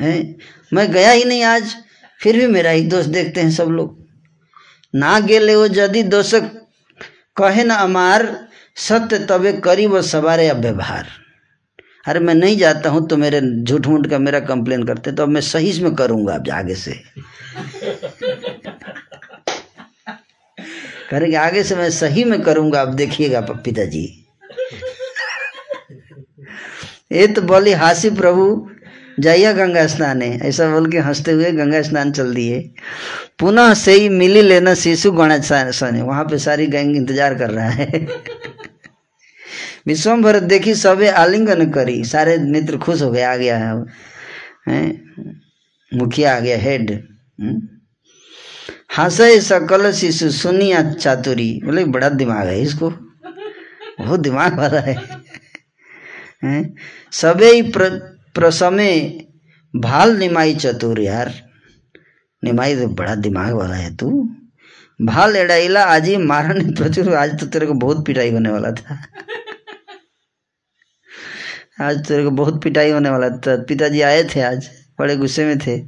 है? 0.00 0.36
मैं 0.72 0.92
गया 0.92 1.10
ही 1.10 1.24
नहीं 1.24 1.42
आज, 1.42 1.74
फिर 2.20 2.36
भी 2.36 2.46
मेरा 2.46 2.70
ही 2.70 2.82
दोष 2.82 3.04
देखते 3.04 3.40
हैं 3.40 3.50
सब 3.50 3.68
लोग। 3.68 3.96
ना 4.94 5.18
गेले 5.20 5.54
वो 5.56 5.66
यदि 5.66 6.02
दोष 6.02 6.34
कहे 7.36 7.64
ना 7.64 7.74
अमार, 7.74 8.48
सत्य 8.76 9.18
तबे 9.18 9.52
करी 9.52 9.86
वो 9.86 10.02
सवारे 10.02 10.50
व्यवहार। 10.52 11.06
अरे 12.08 12.20
मैं 12.20 12.34
नहीं 12.34 12.56
जाता 12.58 12.90
हूँ 12.90 13.06
तो 13.08 13.16
मेरे 13.16 13.40
झूठ 13.62 13.86
मूठ 13.86 14.06
का 14.06 14.18
मेरा 14.18 14.40
कंप्लेन 14.40 14.82
करते 14.82 15.12
तो 15.12 15.22
अब 15.22 15.28
मैं 15.28 15.40
सही 15.40 15.80
में 15.82 15.94
करूँगा 15.94 16.34
अब 16.34 16.50
आगे 16.50 16.74
से। 16.74 16.92
करेंगे, 21.10 21.36
आगे 21.36 21.62
से 21.62 21.76
मैं 21.76 21.90
सही 21.90 22.24
में 22.24 22.42
करूँगा, 22.42 22.80
अब 22.82 22.94
देखिएगा 22.94 23.40
पिताजी 23.40 24.23
ये 27.14 27.26
तो 27.26 27.42
बोली, 27.42 27.72
हासी 27.72 28.10
प्रभु 28.10 28.68
जाइए 29.20 29.52
गंगा 29.54 29.86
स्नान। 29.86 30.22
है 30.22 30.48
ऐसा 30.48 30.70
बोल 30.70 30.90
के 30.90 30.98
हँसते 30.98 31.32
हुए 31.32 31.50
गंगा 31.52 31.82
स्नान 31.82 32.12
चल 32.12 32.34
दिए। 32.34 32.58
पुनः 33.38 33.74
से 33.74 33.92
ही 33.92 34.08
मिली 34.08 34.42
लेना 34.42 34.74
शिशु 34.74 35.12
गणेश 35.12 35.52
वहाँ 35.82 36.24
पे 36.24 36.38
सारी 36.38 36.66
गैंग 36.66 36.96
इंतज़ार 36.96 37.34
कर 37.34 37.50
रहा 37.50 37.68
है। 37.68 38.06
विश्वम्भर 39.86 40.40
देखी, 40.40 40.74
सबे 40.74 41.08
आलिंगन 41.08 41.70
करी। 41.70 42.04
सारे 42.04 42.36
मित्र 42.38 42.78
खुश 42.78 43.02
हो 43.02 43.10
गए, 43.10 43.22
आ 43.22 43.36
गया 43.36 43.58
है 43.58 43.72
हैं? 44.68 45.40
मुखिया 45.92 46.36
आ 46.36 46.40
गया 46.40 46.58
हेड 46.58 46.90
हम्म। 46.90 47.60
हंसे 48.98 49.40
सकल 49.40 49.90
शिशु, 49.92 50.30
सुनिया 50.30 50.82
चातुरी। 50.92 51.60
बोले, 51.64 51.84
बड़ा 51.84 52.08
दिमाग 52.08 52.46
है 52.46 52.60
इसको। 52.62 52.90
बहुत 54.00 54.20
दिमाग 54.20 54.58
वाला 54.58 54.80
है? 54.80 54.96
सबे 57.20 57.62
प्र, 57.62 57.90
प्रसमे 58.34 59.00
भाल 59.76 60.16
निमाई 60.16 60.54
चतुर 60.54 61.00
यार। 61.00 61.34
निमाई 62.44 62.76
तो 62.76 62.88
बड़ा 62.88 63.14
दिमाग 63.14 63.54
वाला 63.54 63.74
है 63.74 63.96
तू। 63.96 64.28
भाल 65.02 65.36
एडाइला 65.36 65.84
आज 65.84 66.08
ही 66.08 66.16
मारा 66.16 66.48
नहीं 66.48 66.74
प्रचुर 66.74 67.14
आज 67.14 67.40
तो 67.40 67.46
तेरे 67.46 67.66
को 67.66 67.74
बहुत 67.74 68.06
पिटाई 68.06 68.30
होने 68.30 68.50
वाला 68.50 68.70
था। 68.70 69.06
आज 71.80 72.08
तेरे 72.08 72.24
को 72.24 72.30
बहुत 72.30 72.62
पिटाई 72.62 72.90
होने 72.90 73.10
वाला 73.10 73.28
था। 73.28 73.56
पिताजी 73.62 74.00
आए 74.00 74.24
थे 74.24 74.40
आज 74.40 74.70
बड़े 74.98 75.16
गुस्से 75.16 75.44
में 75.44 75.58
थे। 75.58 75.82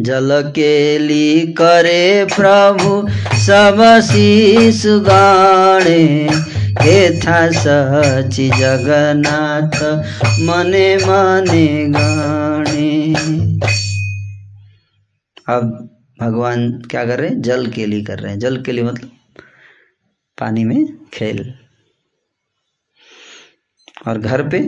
जल 0.00 0.52
केली 0.54 1.52
करे 1.52 2.24
प्रभु 2.24 3.08
सब 3.36 4.00
शिशु 4.02 5.00
गाणे 5.00 6.28
हे 6.80 7.20
था 7.20 7.50
सची 7.50 8.48
जगन्नाथ, 8.48 9.84
मने 10.40 10.96
मने 10.96 11.84
गाणे 11.88 13.14
अब 15.48 15.90
भगवान 16.20 16.82
क्या 16.90 17.06
कर 17.06 17.20
रहे 17.20 17.30
हैं? 17.30 17.42
जल 17.42 17.66
के 17.66 17.86
लिए 17.86 18.04
कर 18.04 18.18
रहे 18.18 18.32
हैं। 18.32 18.38
जल 18.38 18.62
के 18.62 18.72
लिए 18.72 18.84
मतलब 18.84 19.10
पानी 20.38 20.64
में 20.64 21.06
खेल। 21.06 21.54
और 24.08 24.18
घर 24.18 24.48
पे 24.48 24.60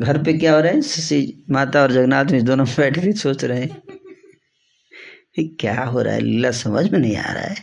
घर 0.00 0.22
पे 0.22 0.32
क्या 0.32 0.54
हो 0.54 0.60
रहा 0.60 0.72
है? 0.72 0.82
शशि 0.82 1.44
माता 1.50 1.82
और 1.82 1.92
जगन्नाथ 1.92 2.24
में 2.24 2.44
दोनों 2.44 2.66
बैठ 2.76 2.98
के 2.98 3.12
सोच 3.12 3.44
रहे 3.44 3.60
हैं 3.60 3.82
कि 5.36 5.56
क्या 5.60 5.84
हो 5.84 6.02
रहा 6.02 6.14
है? 6.14 6.20
लीला 6.20 6.50
समझ 6.50 6.90
में 6.90 6.98
नहीं 6.98 7.16
आ 7.16 7.32
रहा 7.32 7.42
है। 7.42 7.56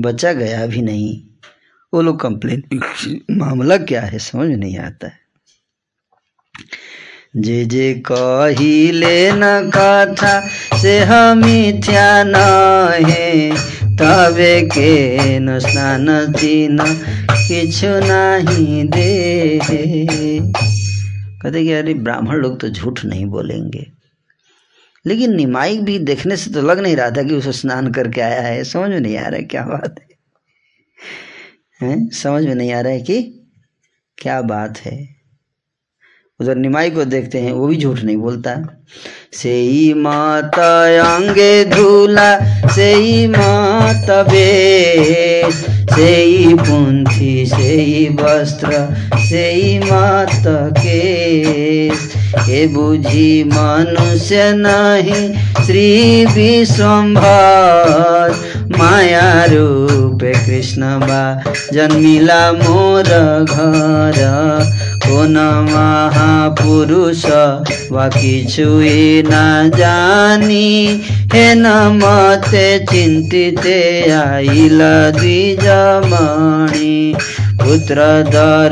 बचा 0.00 0.32
गया 0.32 0.66
भी 0.66 0.82
नहीं। 0.82 1.27
वो 1.92 2.00
लोग 2.02 2.20
कंप्लेन 2.20 2.62
मामला 3.38 3.76
क्या 3.76 4.00
है? 4.00 4.18
समझ 4.18 4.48
नहीं 4.48 4.78
आता 4.78 5.06
है। 5.06 5.26
जे 7.36 7.64
जे 7.64 7.92
कहिले 8.06 9.30
न 9.32 9.70
कथा 9.74 10.40
से 10.78 10.98
मिथ्या 11.34 12.22
न 12.24 12.34
है 13.06 13.50
तबे 13.96 14.60
के 14.62 15.38
न 15.38 15.58
स्नान 15.58 16.06
दिन 16.32 16.78
किछु 16.80 17.92
नहीं 18.04 18.84
दे। 18.88 19.58
कहते 21.42 21.62
कि 21.64 21.72
अरे 21.72 21.94
ब्राह्मण 21.94 22.36
लोग 22.36 22.60
तो 22.60 22.68
झूठ 22.68 23.04
नहीं 23.04 23.26
बोलेंगे। 23.26 23.86
लेकिन 25.06 25.34
निमाई 25.36 25.78
भी 25.78 25.98
देखने 25.98 26.36
से 26.36 26.50
तो 26.50 26.62
लग 26.62 26.78
नहीं 26.78 26.96
रहा 26.96 27.10
था 27.10 27.22
कि 27.22 27.34
उसे 27.34 27.52
स्नान 27.52 27.90
करके 27.92 28.20
आया 28.20 28.40
है। 28.42 28.64
समझ 28.64 28.90
में 28.90 29.00
नहीं 29.00 29.16
आ 29.16 29.26
रहा 29.28 29.36
है 29.36 29.42
क्या 29.42 29.62
बात 29.62 29.98
है। 29.98 30.06
हैं? 31.82 32.10
समझ 32.10 32.44
में 32.44 32.54
नहीं 32.54 32.72
आ 32.72 32.80
रहा 32.80 32.92
है 32.92 33.00
कि 33.00 33.46
क्या 34.18 34.42
बात 34.42 34.78
है। 34.78 35.08
उधर 36.40 36.56
निमाई 36.56 36.90
को 36.90 37.04
देखते 37.04 37.38
हैं, 37.38 37.52
वो 37.52 37.66
भी 37.66 37.76
झूठ 37.76 38.00
नहीं 38.00 38.16
बोलता। 38.16 38.84
से 39.32 39.54
ही 39.54 39.94
माता 39.94 41.16
अंगे 41.16 41.64
धूला 41.64 42.68
से 42.68 42.94
ही 42.94 43.26
माता 43.26 44.22
बे 44.22 45.52
से 45.94 46.16
ही 46.16 46.54
पुंथी 46.54 47.46
से 47.46 47.56
ही 47.56 48.08
वस्त्र 48.08 48.96
से 49.18 49.52
ही 49.52 49.78
माता 49.78 50.70
के 50.70 52.08
हे 52.38 52.66
बुझी 52.66 53.44
मनुष्य 53.44 54.52
नहीं, 54.56 55.66
श्री 55.66 56.26
विश्वम्भर। 56.26 58.57
माया 58.78 59.44
रूप 59.44 60.18
कृष्ण 60.22 60.82
बा। 60.82 61.52
जन्मिला 61.72 62.52
मोर 62.52 63.04
घर। 63.50 64.18
কোন 65.03 65.35
মহাপুরুষ 65.67 67.23
বা 67.93 68.05
কিছুই 68.17 68.99
না 69.31 69.47
জানি 69.79 70.69
হেন 71.33 71.63
মতে 71.93 72.67
চিন্তিতে 72.91 73.77
আইল 74.23 74.81
দ্বিজমণি 75.13 76.97
পুত্র 77.59 77.97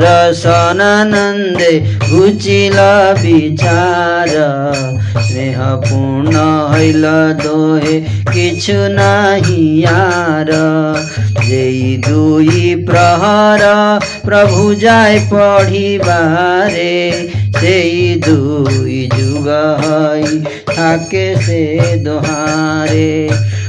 দর্শনানন্দে 0.02 1.72
ঘুচিল 2.06 2.78
বিচার 3.22 4.30
স্নেহ 5.24 5.58
পূর্ণ 5.82 6.34
হইল 6.72 7.04
দোহে 7.42 7.96
কিছু 8.32 8.76
নাহি 8.90 9.64
আর 10.02 10.50
যেই 11.42 11.80
দুই 12.02 12.50
প্রহর 12.86 13.62
প্রভু 14.26 14.62
যায় 14.82 15.16
পড়িবারে 16.16 16.96
সেই 17.58 17.94
দুই 18.18 18.96
যুগ 19.10 19.46
হই 19.80 20.26
থাকে 20.68 21.26
সে 21.40 21.62
দোহারে 22.04 23.14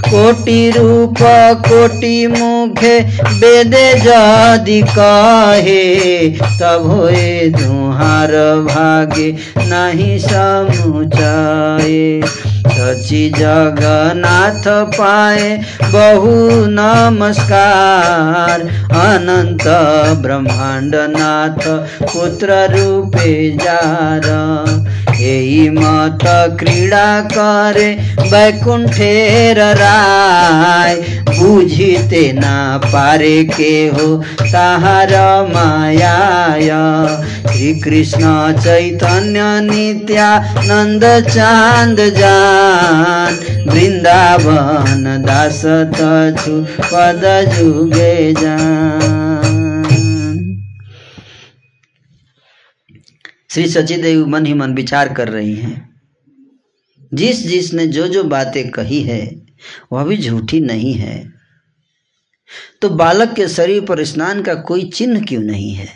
কোটি 0.06 0.62
রূপ 0.70 1.20
কোটি 1.64 2.18
মুখে 2.34 2.96
বেদে 3.40 3.88
যদি 4.02 4.80
কহে 4.96 5.86
তব 6.60 6.82
হয়ে 6.92 7.34
দুহার 7.52 8.34
ভাগে 8.68 9.30
নাহি 9.70 10.12
সমুচায়ে 10.28 12.08
सची 12.69 13.29
जगन्नाथ 13.31 14.69
पाए 14.99 15.49
बहु 15.83 16.35
नमस्कार। 16.71 18.61
अनंत 18.99 19.67
ब्रह्मांड 20.23 20.95
नाथ 21.17 21.67
पुत्र 22.05 22.59
रूपे 22.75 23.33
जार। 23.63 24.29
ए 25.21 25.71
मत 25.73 26.19
क्रीडा 26.61 27.21
करे 27.21 27.89
बैकुण्ठेर 28.21 29.61
राई 29.61 30.95
बुझिते 31.39 32.33
न 32.33 32.43
पारे 32.85 33.45
के 33.45 33.73
हो 33.87 34.17
तहार 34.43 35.15
माया 35.55 36.17
श्रीकृष्ण 37.53 38.21
चैतन्य 38.53 39.39
नंद 40.69 41.05
चान्द 41.29 42.01
जान। 42.19 43.39
वृन्दावन 43.69 45.05
दास 45.27 45.63
तु 46.45 46.61
पद 46.83 47.23
जुगे 47.59 48.33
जान। 48.33 49.18
श्री 53.51 53.69
सचिदेव 53.69 54.27
मन 54.27 54.47
ही 54.47 54.55
मन 54.55 54.75
विचार 54.75 55.15
कर 55.15 55.29
रही 55.29 55.55
हैं। 55.55 56.01
जिस 57.15 57.47
जिसने 57.47 57.87
जो 57.87 58.09
जो 58.09 58.25
बातें 58.25 58.71
कही 58.71 59.03
है, 59.03 59.47
वह 59.93 60.05
भी 60.05 60.17
झूठी 60.17 60.61
नहीं 60.61 60.95
है। 60.95 61.33
तो 62.83 62.89
बालक 62.89 63.35
के 63.35 63.49
शरीर 63.49 63.85
पर 63.85 64.05
स्नान 64.05 64.43
का 64.43 64.55
कोई 64.55 64.91
चिन्ह 64.91 65.25
क्यों 65.25 65.43
नहीं 65.43 65.75
है? 65.75 65.89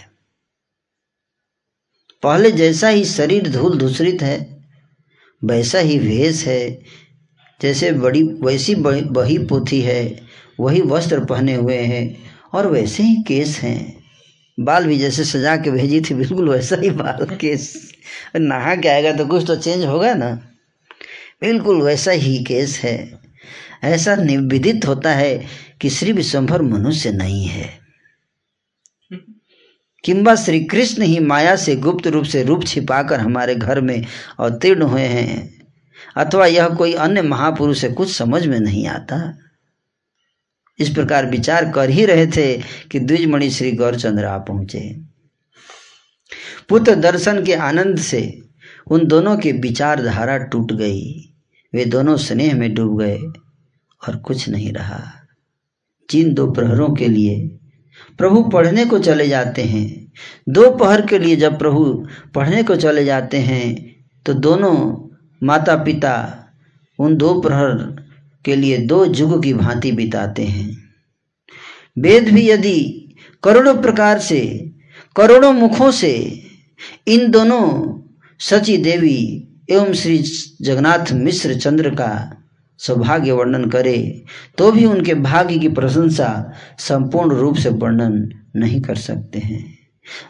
पहले 2.23 2.53
जैसा 2.53 2.89
ही 2.89 3.05
शरीर 3.05 3.49
धूल 3.49 3.79
धूसरित 3.79 4.23
है, 4.23 4.65
वैसा 5.45 5.79
ही 5.79 5.99
वेश 5.99 6.47
है। 6.47 6.83
जैसे 7.63 7.93
बड़ी, 7.93 8.23
वैसी 8.23 8.75
वही 8.75 9.39
पोथी 9.39 9.81
है, 9.81 10.23
वही 10.61 10.81
वस्त्र 10.81 11.25
पहने 11.25 11.55
हुए 11.55 11.79
हैं 11.79 12.19
और 12.53 12.67
वैसे 12.67 13.03
ही 13.03 13.15
केस 13.15 13.59
हैं। 13.59 14.02
बाल 14.65 14.87
भी 14.87 14.99
जैसे 14.99 15.25
सजा 15.25 15.57
के 15.57 15.71
भेजी 15.71 16.01
थी, 16.01 16.15
बिल्कुल 16.15 16.49
वैसा 16.49 16.77
ही 16.77 16.91
बाल 16.91 17.37
केस 17.37 17.93
नहा 18.37 18.75
के 18.77 18.89
आएगा 18.89 19.13
तो 19.13 19.27
कुछ 19.27 19.47
तो 19.47 19.57
चेंज 19.57 19.85
होगा 19.85 20.15
ना। 20.15 20.31
बिल्कुल 21.41 21.83
वैसा 21.83 22.11
ही 22.11 22.45
केस 22.45 22.79
है। 22.79 23.21
ऐसा 23.85 24.17
निविदित 24.17 24.87
होता 24.87 25.11
है 25.11 25.47
कि 25.81 25.91
श्री 25.91 26.13
विश्वभर 26.13 26.63
मनुष्य 26.63 27.13
नहीं 27.13 27.47
है। 27.47 27.71
किंबा 30.05 30.35
श्री 30.35 30.65
कृष्ण 30.65 31.03
ही 31.03 31.19
माया 31.19 31.57
से 31.57 31.77
गुप्त 31.77 32.07
रूप 32.07 32.25
से 32.25 32.43
रूप 32.43 32.65
छिपाकर 32.67 33.21
हमारे 33.21 33.55
घर 33.55 33.81
में 33.81 34.07
अवतीर्ण 34.41 34.83
हुए 34.83 35.03
हैं। 35.03 35.63
अथवा 36.17 36.47
यह 36.47 36.69
कोई 36.69 36.93
अन्य 36.93 37.23
महापुरुष 37.23 37.81
से 37.81 37.89
कुछ 37.89 38.17
समझ 38.17 38.47
में 38.47 38.61
नहीं 38.61 38.87
आता। 38.87 39.39
इस 40.83 40.89
प्रकार 40.89 41.27
विचार 41.31 41.71
कर 41.73 41.91
ही 41.91 42.05
रहे 42.07 42.27
थे 42.27 42.47
कि 42.91 43.01
द्विजमणि 43.01 43.51
श्री 43.51 43.73
गौरचंद्र 43.73 44.25
आ 44.25 44.39
पहुँचे। 44.39 44.81
पुत्र 46.69 46.95
दर्शन 46.95 47.45
के 47.45 47.55
आनंद 47.55 47.99
से 47.99 48.23
उन 48.91 49.07
दोनों 49.07 49.37
की 49.37 49.53
विचारधारा 49.53 50.39
टूट 50.39 50.73
गई। 50.73 51.03
वे 51.73 51.85
दोनों 51.85 52.17
स्नेह 52.17 52.55
में 52.57 52.73
डूब 52.75 53.01
गए 53.01 53.19
और 54.01 54.17
कुछ 54.17 54.49
नहीं 54.49 54.73
रहा। 54.73 55.03
जिन 56.11 56.35
दो 56.35 56.51
प्रहरों 56.51 56.89
के 56.89 57.09
लिए 57.09 57.39
प्रभु 58.19 58.43
पढ़ने 58.43 58.85
को 58.85 58.99
चले 58.99 59.29
जाते 59.29 59.63
हैं 59.63 60.13
दो 60.49 60.71
पहर 60.71 61.07
के 61.07 61.19
लिए 61.19 61.37
जब 61.37 61.59
प्रभु 61.59 61.85
पढ़ने 62.35 62.63
को 62.63 62.77
चले 62.77 63.05
जाते 63.05 63.39
हैं 63.39 63.67
तो 64.27 64.35
दोनों 64.35 64.77
माता 65.43 65.77
पिता 65.77 66.15
उन 66.99 67.17
दो 67.17 67.41
प्रहर 67.41 68.02
के 68.45 68.57
लिए 68.57 68.79
दो 68.79 69.05
युग 69.05 69.43
की 69.43 69.55
भांति 69.55 69.93
बिताते 69.93 70.45
हैं। 70.45 70.71
वेद 71.99 72.29
भी 72.29 72.49
यदि 72.51 72.79
करोड़ों 73.43 73.75
प्रकार 73.83 74.19
से, 74.19 74.41
करोड़ों 75.17 75.53
मुखों 75.53 75.91
से, 75.91 76.43
इन 77.09 77.31
दोनों 77.31 77.65
सची 78.41 78.77
देवी 78.77 79.49
एवं 79.71 79.93
श्री 79.93 80.19
जगन्नाथ 80.63 81.13
मिश्र 81.13 81.55
चंद्र 81.55 81.91
का 81.91 82.39
सौभाग्य 82.81 83.33
वर्णन 83.33 83.69
करे 83.71 84.25
तो 84.59 84.71
भी 84.73 84.85
उनके 84.85 85.15
भाग्य 85.15 85.59
की 85.59 85.69
प्रशंसा 85.69 86.53
संपूर्ण 86.79 87.35
रूप 87.35 87.57
से 87.57 87.69
वर्णन 87.69 88.29
नहीं 88.57 88.81
कर 88.81 88.97
सकते 88.97 89.39
हैं। 89.39 89.79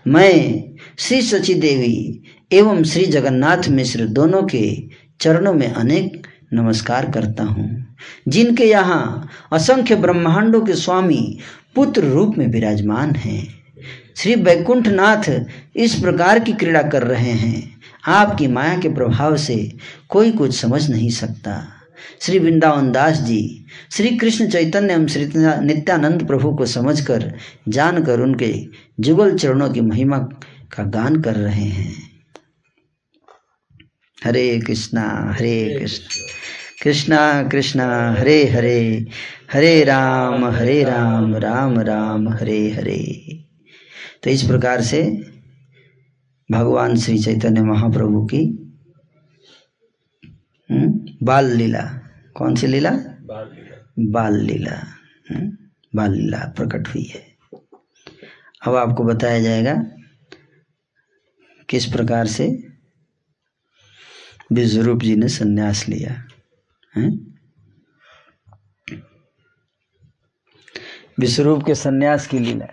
मैं 0.07 0.75
श्री 0.99 1.21
सची 1.23 1.55
देवी 1.55 2.23
एवं 2.53 2.83
श्री 2.83 3.07
जगन्नाथ 3.07 3.69
मिश्र 3.69 4.07
दोनों 4.07 4.43
के 4.43 4.89
चरणों 5.21 5.53
में 5.55 5.73
अनेक 5.73 6.27
नमस्कार 6.53 7.11
करता 7.11 7.45
हूँ। 7.45 7.82
जिनके 8.29 8.65
यहाँ 8.65 9.29
असंख्य 9.53 9.97
ब्रह्मांडों 9.97 10.61
के 10.61 10.75
स्वामी 10.75 11.39
पुत्र 11.75 12.05
रूप 12.05 12.35
में 12.39 12.47
विराजमान 12.47 13.11
हैं। 13.11 13.43
श्री 14.17 14.35
वैकुंठनाथ 14.35 15.31
इस 15.77 15.95
प्रकार 15.95 16.39
की 16.39 16.53
क्रीड़ा 16.53 16.83
कर 16.83 17.03
रहे 17.03 17.33
हैं। 17.33 17.81
आपकी 18.07 18.47
माया 18.47 18.79
के 18.79 18.89
प्रभाव 18.89 19.37
से 19.37 19.57
कोई 20.09 20.31
कुछ 20.33 20.55
समझ 20.61 20.91
नहीं 20.91 21.11
सकता। 21.11 21.63
श्री 22.21 22.39
वृंदावन 22.39 22.91
दास 22.93 23.19
जी 23.19 23.65
श्री 23.91 24.17
कृष्ण 24.17 24.49
चैतन्य 24.49 24.93
एवं 24.93 25.07
श्री 25.07 25.27
नित्यानंद 25.67 26.27
प्रभु 26.27 26.55
को 26.57 26.67
समझकर 26.67 27.33
जानकर 27.69 28.21
उनके 28.21 28.55
जुगल 29.01 29.37
चरणों 29.39 29.71
की 29.71 29.81
महिमा 29.81 30.19
का 30.73 30.85
गान 30.85 31.21
कर 31.23 31.35
रहे 31.35 31.65
हैं। 31.65 31.93
हरे 34.25 34.61
कृष्णा 34.61 35.35
हरे 35.39 35.77
कृष्ण। 35.81 36.05
कृष्णा 36.83 37.49
कृष्णा 37.49 37.87
हरे 38.19 38.45
हरे। 38.45 39.07
हरे 39.53 39.85
राम 39.85 40.45
हरे 40.45 40.83
राम 40.85 41.37
राम 41.37 41.79
राम 41.81 42.29
हरे 42.29 42.71
हरे। 42.71 42.99
तो 44.23 44.31
इस 44.31 44.43
प्रकार 44.43 44.81
से 44.81 45.03
भगवान 46.51 46.97
श्री 46.97 47.19
चैतन्य 47.19 47.63
महाप्रभु 47.63 48.25
की 48.25 48.43
बाल 51.23 51.51
लीला 51.53 51.83
कौन 52.37 52.55
सी 52.55 52.67
लीला? 52.67 52.91
बाल 53.99 54.41
लीला 54.41 54.77
बाल 55.95 56.13
लीला 56.13 56.53
प्रकट 56.57 56.89
हुई 56.89 57.05
है। 57.05 57.23
अब 58.67 58.77
आपको 58.77 59.05
बताया 59.05 59.41
जाएगा 59.41 59.75
किस 61.69 61.87
प्रकार 61.87 62.27
से 62.27 62.69
विश्वरूप 64.53 65.03
जी 65.03 65.17
ने 65.17 65.29
संन्यास 65.29 65.89
लिया। 65.89 66.25
विश्वरूप 71.21 71.63
के 71.67 71.75
संन्यास 71.75 72.27
की 72.27 72.39
लीला 72.39 72.67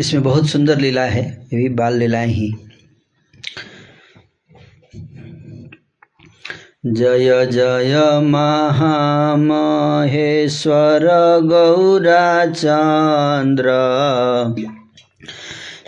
इसमें 0.00 0.22
बहुत 0.22 0.46
सुंदर 0.48 0.78
लीला 0.78 1.04
है, 1.04 1.22
ये 1.22 1.56
भी 1.56 1.68
बाल 1.68 1.94
लीलाएँ 1.94 2.26
ही। 2.26 2.67
जय 6.86 7.46
जय 7.46 8.20
महामहेश्वर 8.22 11.06
गौराचन्द्र 11.44 13.72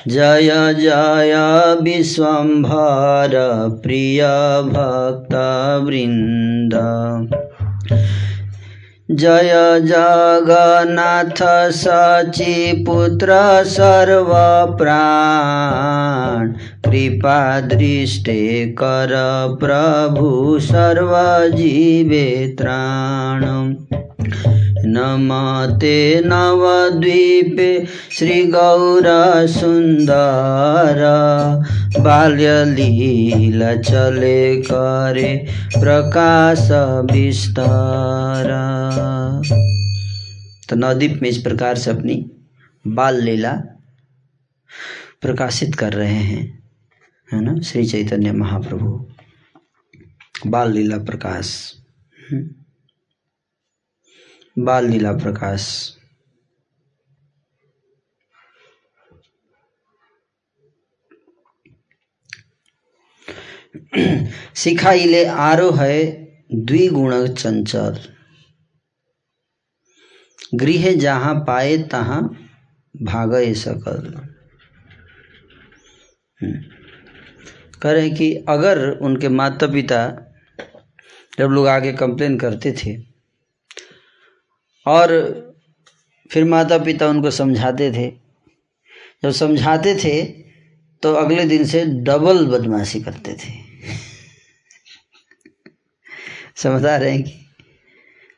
जय 0.09 0.75
जय 0.81 1.35
विश्वम्भर 1.83 3.37
प्रिय 3.83 4.23
भक्तवृन्द। 4.67 6.75
जय 9.13 9.81
जगन्नाथ 9.85 11.71
सचिपुत्र 11.71 13.65
सर्वप्राण। 13.65 16.55
कृपा 16.85 17.61
दृष्टे 17.61 18.67
कर 18.67 19.09
प्रभु 19.61 20.61
सर्वजीवे 20.61 22.55
त्राण 22.59 23.75
नमते 24.85 26.23
नवद्वीपे 26.25 27.87
श्रीगौरसुन्दर 28.13 29.21
बाल्यलीला 32.01 33.77
चले 33.77 34.63
करे 34.63 35.49
प्रकाश 35.79 36.69
विस्तार। 37.13 38.49
तो 40.69 40.77
नवद्वीप 40.77 41.19
में 41.23 41.29
इस 41.29 41.39
प्रकार 41.39 41.75
से 41.75 41.91
अपनी 41.91 42.31
बाल 42.87 43.21
लीला 43.21 43.53
प्रकाशित 45.21 45.75
कर 45.75 45.93
रहे 45.93 46.15
हैं, 46.15 46.63
है 47.33 47.41
ना? 47.41 47.61
श्री 47.61 47.87
चैतन्य 47.87 48.33
महाप्रभु। 48.33 49.07
बाल 50.47 50.73
लीला 50.73 50.99
प्रकाश 50.99 51.75
बाल 54.65 54.87
लीला 54.87 55.13
प्रकाश। 55.13 55.97
सिखाइले 64.55 65.25
आरो 65.25 65.71
है 65.71 65.97
द्विगुण 66.55 67.27
चंचल। 67.27 67.99
गृह 70.55 70.93
जहाँ 70.95 71.35
पाए 71.47 71.77
तहाँ 71.79 72.23
भागय 72.95 73.55
सकल। 73.55 74.13
कह 77.83 77.93
रहे 77.93 78.11
कि 78.11 78.35
अगर 78.49 78.91
उनके 78.99 79.29
माता 79.29 79.67
पिता 79.67 80.01
जब 81.39 81.51
लोग 81.51 81.67
आगे 81.67 81.93
कंप्लेन 81.93 82.39
करते 82.39 82.73
थे 82.73 83.10
और 84.91 85.11
फिर 86.31 86.45
माता 86.45 86.79
पिता 86.79 87.09
उनको 87.09 87.31
समझाते 87.31 87.93
थे। 87.93 88.13
जब 89.23 89.31
समझाते 89.31 89.95
थे 89.95 90.25
तो 91.03 91.15
अगले 91.15 91.45
दिन 91.45 91.65
से 91.65 92.05
डबल 92.05 92.47
बदमाशी 92.47 93.03
करते 93.03 93.35
थे। 93.35 93.53
समझा 96.57 96.97
रहे 96.97 97.11
हैं 97.11 97.23
कि 97.23 97.47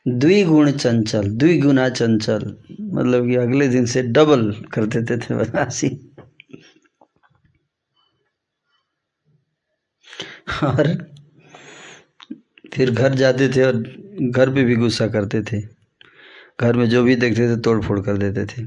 द्विगुण 0.07 0.71
चंचल 0.71 1.37
द्विगुना 1.37 1.89
चंचल 1.89 2.57
मतलब 2.93 3.27
कि 3.27 3.35
अगले 3.35 3.67
दिन 3.67 3.85
से 3.85 4.03
डबल 4.03 4.63
कर 4.73 4.85
देते 4.85 5.17
थे 5.17 5.35
बदमाशी। 5.35 6.09
और 10.63 11.13
फिर 12.73 12.91
घर 12.91 13.15
जाते 13.15 13.49
थे 13.49 13.63
और 13.63 13.83
घर 14.21 14.53
पे 14.53 14.63
भी 14.63 14.75
गुस्सा 14.75 15.07
करते 15.07 15.41
थे। 15.41 15.82
घर 16.59 16.75
में 16.75 16.87
जो 16.89 17.03
भी 17.03 17.15
देखते 17.15 17.47
थे 17.49 17.59
तोड़ 17.61 17.79
फोड़ 17.81 17.99
कर 17.99 18.17
देते 18.17 18.45
थे। 18.45 18.61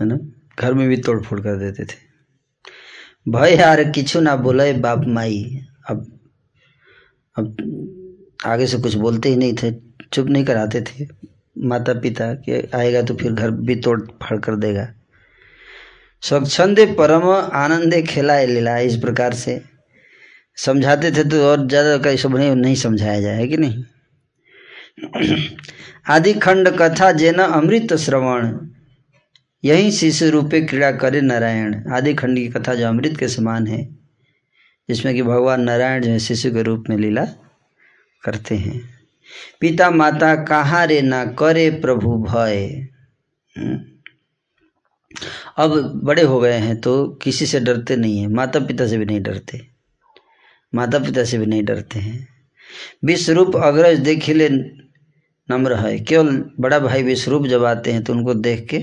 है 0.00 0.06
ना? 0.06 0.18
घर 0.58 0.74
में 0.74 0.88
भी 0.88 0.96
तोड़ 0.96 1.20
फोड़ 1.22 1.40
कर 1.40 1.56
देते 1.56 1.84
थे। 1.84 3.30
भाई 3.30 3.56
यार 3.56 3.82
किछु 3.90 4.20
ना 4.20 4.34
बोले 4.36 4.72
बाप 4.80 5.04
माई। 5.08 5.42
अब 5.90 6.06
अब 7.36 7.56
आगे 8.46 8.66
से 8.66 8.78
कुछ 8.78 8.94
बोलते 8.94 9.28
ही 9.28 9.36
नहीं 9.36 9.54
थे, 9.54 9.70
चुप 10.12 10.26
नहीं 10.26 10.44
कराते 10.44 10.80
थे। 10.82 11.06
माता 11.64 11.92
पिता 12.00 12.32
कि 12.34 12.60
आएगा 12.74 13.02
तो 13.02 13.14
फिर 13.14 13.32
घर 13.32 13.50
भी 13.50 13.74
तोड़ 13.76 14.00
फाड़ 14.22 14.38
कर 14.40 14.56
देगा। 14.56 14.86
स्वच्छंदे 16.22 16.86
परम 16.94 17.28
आनंदे 17.28 18.02
खिलाए 18.02 18.46
लीला, 18.46 18.78
इस 18.78 18.96
प्रकार 18.96 19.34
से। 19.34 19.60
समझाते 20.58 21.10
थे 21.10 21.24
तो 21.24 21.42
और 21.46 21.66
ज़्यादा 21.68 21.96
का 21.98 22.14
सब 22.16 22.36
नहीं 22.36 22.54
नहीं 22.56 22.74
समझाया 22.76 23.20
जाए 23.20 23.46
कि 23.48 23.56
नहीं? 23.56 23.84
आदि 26.08 26.32
खंड 26.34 26.68
कथा 26.68 27.10
जेन 27.12 27.38
अमृत 27.38 27.94
श्रवण, 27.94 28.58
यही 29.64 29.90
शिशु 29.92 30.28
रूपे 30.30 30.60
क्रीड़ा 30.60 30.90
करे 30.92 31.20
नारायण। 31.20 31.74
आदि 31.92 32.14
खंड 32.14 32.38
की 32.38 32.48
कथा 32.48 32.74
जो 32.74 32.86
अमृत 32.88 33.16
के 33.16 33.28
समान 33.28 33.66
है, 33.66 33.84
जिसमें 34.88 35.14
कि 35.14 35.22
भगवान 35.22 35.62
नारायण 35.62 36.02
जो 36.02 36.10
है 36.10 36.18
शिशु 36.18 36.52
के 36.52 36.62
रूप 36.62 36.84
में 36.90 36.96
लीला 36.96 37.24
करते 38.22 38.54
हैं। 38.54 38.80
पिता 39.60 39.90
माता, 39.90 40.34
कहा 40.44 40.84
रे 40.84 41.00
ना 41.02 41.24
करे 41.38 41.70
प्रभु 41.70 42.16
भय। 42.22 42.88
अब 45.56 46.00
बड़े 46.04 46.22
हो 46.22 46.40
गए 46.40 46.58
हैं 46.58 46.80
तो 46.80 47.08
किसी 47.22 47.46
से 47.46 47.60
डरते 47.60 47.96
नहीं 47.96 48.18
है। 48.18 48.26
माता 48.28 48.60
पिता 48.60 48.86
से 48.86 48.98
भी 48.98 49.04
नहीं 49.04 49.22
डरते। 49.22 49.60
माता 50.74 50.98
पिता 50.98 51.24
से 51.24 51.38
भी 51.38 51.46
नहीं 51.46 51.64
डरते 51.64 51.98
हैं। 51.98 52.26
विश्वरूप 53.04 53.56
अग्रज 53.56 53.98
देखिले 53.98 54.48
नम्र 55.52 55.74
है। 55.74 55.98
केवल 55.98 56.44
बड़ा 56.60 56.78
भाई 56.78 57.02
विश्वरूप 57.02 57.46
जब 57.46 57.64
आते 57.64 57.92
हैं 57.92 58.04
तो 58.04 58.12
उनको 58.12 58.34
देख 58.34 58.66
के 58.70 58.78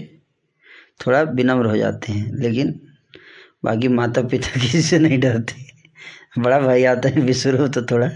थोड़ा 1.01 1.21
विनम्र 1.21 1.65
हो 1.65 1.77
जाते 1.77 2.13
हैं, 2.13 2.35
लेकिन 2.35 2.79
बाकी 3.63 3.87
माता 3.87 4.21
पिता 4.21 4.59
किसी 4.61 4.81
से 4.81 4.99
नहीं 4.99 5.19
डरते। 5.19 5.69
बड़ा 6.41 6.59
भाई 6.59 6.83
आता 6.83 7.09
है 7.09 7.21
विश्वरूप 7.21 7.71
तो 7.71 7.81
थोड़ा 7.81 8.09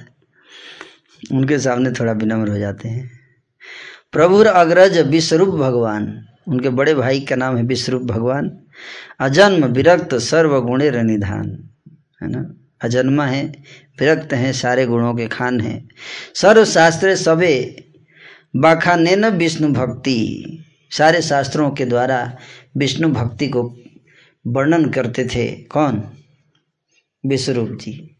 उनके 1.31 1.59
सामने 1.59 1.91
थोड़ा 1.91 2.13
विनम्र 2.13 2.49
हो 2.49 2.57
जाते 2.57 2.89
हैं। 2.89 3.11
प्रभुर 4.11 4.47
अग्रज 4.47 4.97
विश्वरूप 4.97 5.49
भगवान। 5.49 6.25
उनके 6.47 6.69
बड़े 6.69 6.93
भाई 6.95 7.19
का 7.19 7.35
नाम 7.35 7.57
है 7.57 7.63
विश्वरूप 7.63 8.01
भगवान। 8.01 8.59
अजन्म 9.19 9.65
विरक्त 9.65 10.15
सर्व 10.15 10.59
गुणे 10.61 11.03
निधान 11.03 11.69
है 12.23 12.29
ना? 12.29 12.53
अजन्मा 12.81 13.25
है, 13.25 13.45
विरक्त 13.99 14.33
हैं, 14.33 14.53
सारे 14.53 14.85
गुणों 14.85 15.13
के 15.15 15.27
खान 15.27 15.59
हैं। 15.61 15.89
सर्व 16.35 16.65
शास्त्र 16.65 17.15
सबे 17.15 17.53
बाखाने 18.55 19.15
न 19.15 19.25
विष्णु 19.25 19.73
भक्ति। 19.73 20.43
सारे 20.91 21.21
शास्त्रों 21.21 21.71
के 21.71 21.85
द्वारा 21.85 22.37
विष्णु 22.77 23.09
भक्ति 23.09 23.47
को 23.47 23.77
वर्णन 24.47 24.89
करते 24.89 25.25
थे। 25.25 25.51
कौन? 25.51 26.03
विश्वरूप 27.25 27.79
जी। 27.81 28.15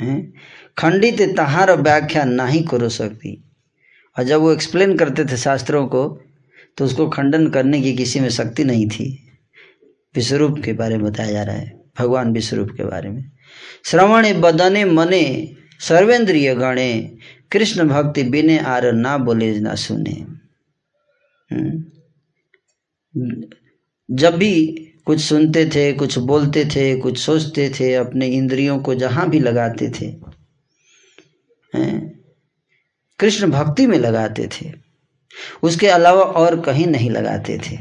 हैं? 0.00 0.32
खंडित 0.78 1.36
तहार 1.36 1.82
व्याख्या 1.82 2.24
नहीं 2.24 2.64
करो 2.64 2.88
सकती। 2.88 3.44
और 4.18 4.24
जब 4.24 4.40
वो 4.40 4.52
एक्सप्लेन 4.52 4.96
करते 4.96 5.24
थे 5.24 5.36
शास्त्रों 5.36 5.86
को 5.86 6.22
तो 6.76 6.84
उसको 6.84 7.08
खंडन 7.08 7.48
करने 7.48 7.80
की 7.80 7.94
किसी 7.94 8.20
में 8.20 8.28
शक्ति 8.28 8.64
नहीं 8.64 8.88
थी। 8.88 9.28
विश्वरूप 10.14 10.62
के 10.64 10.72
बारे 10.72 10.96
में 10.96 11.12
बताया 11.12 11.32
जा 11.32 11.42
रहा 11.42 11.56
है। 11.56 11.80
भगवान 11.98 12.32
विश्वरूप 12.32 12.70
के 12.70 12.84
बारे 12.84 13.10
में। 13.10 13.30
श्रवण 13.84 14.40
बदने 14.40 14.84
मने 14.84 15.54
सर्वेंद्रिय 15.80 16.54
गणे 16.54 17.16
कृष्ण 17.54 17.88
भक्ति 17.88 18.22
बिने 18.22 18.58
आर 18.58 18.92
ना 18.92 19.18
बोले 19.18 19.60
ना 19.60 19.74
सुने। 19.74 20.26
हम्म। 21.54 23.44
जब 24.10 24.36
भी 24.36 24.86
कुछ 25.04 25.20
सुनते 25.20 25.66
थे, 25.66 25.92
कुछ 25.92 26.18
बोलते 26.18 26.64
थे, 26.64 26.96
कुछ 26.96 27.18
सोचते 27.18 27.72
थे, 27.80 27.94
अपने 27.94 28.26
इंद्रियों 28.26 28.78
को 28.78 28.94
जहाँ 28.94 29.30
भी 29.30 29.40
लगाते 29.40 29.90
थे 29.90 30.34
कृष्ण 33.18 33.50
भक्ति 33.50 33.86
में 33.86 33.98
लगाते 33.98 34.46
थे। 34.46 34.72
उसके 35.62 35.88
अलावा 35.88 36.22
और 36.22 36.60
कहीं 36.60 36.86
नहीं 36.86 37.10
लगाते 37.10 37.58
थे। 37.58 37.78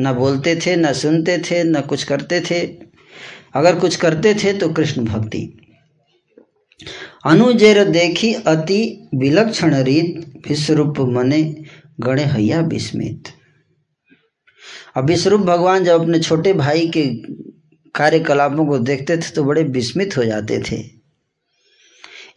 न 0.00 0.12
बोलते 0.12 0.56
थे, 0.56 0.76
न 0.76 0.92
सुनते 0.92 1.38
थे, 1.38 1.64
न 1.64 1.80
कुछ 1.80 2.04
करते 2.04 2.40
थे। 2.40 2.66
अगर 3.54 3.78
कुछ 3.78 3.96
करते 3.96 4.34
थे 4.34 4.58
तो 4.58 4.72
कृष्ण 4.72 5.04
भक्ति। 5.04 5.60
अनुजेर 7.24 7.82
देखी 7.84 8.32
अति 8.46 8.80
विलक्षण 9.14 9.74
रीत 9.82 10.48
विश्वरूप 10.48 10.98
मने 11.10 11.42
गणे 12.00 12.24
हैया 12.24 12.60
विस्मित। 12.62 13.28
अब 14.96 15.06
विश्वरूप 15.08 15.40
भगवान 15.42 15.84
जब 15.84 16.00
अपने 16.00 16.18
छोटे 16.18 16.52
भाई 16.52 16.86
के 16.96 17.06
कार्यकलापों 17.94 18.66
को 18.66 18.78
देखते 18.80 19.16
थे 19.16 19.30
तो 19.34 19.44
बड़े 19.44 19.62
विस्मित 19.70 20.16
हो 20.16 20.24
जाते 20.24 20.60
थे। 20.68 20.82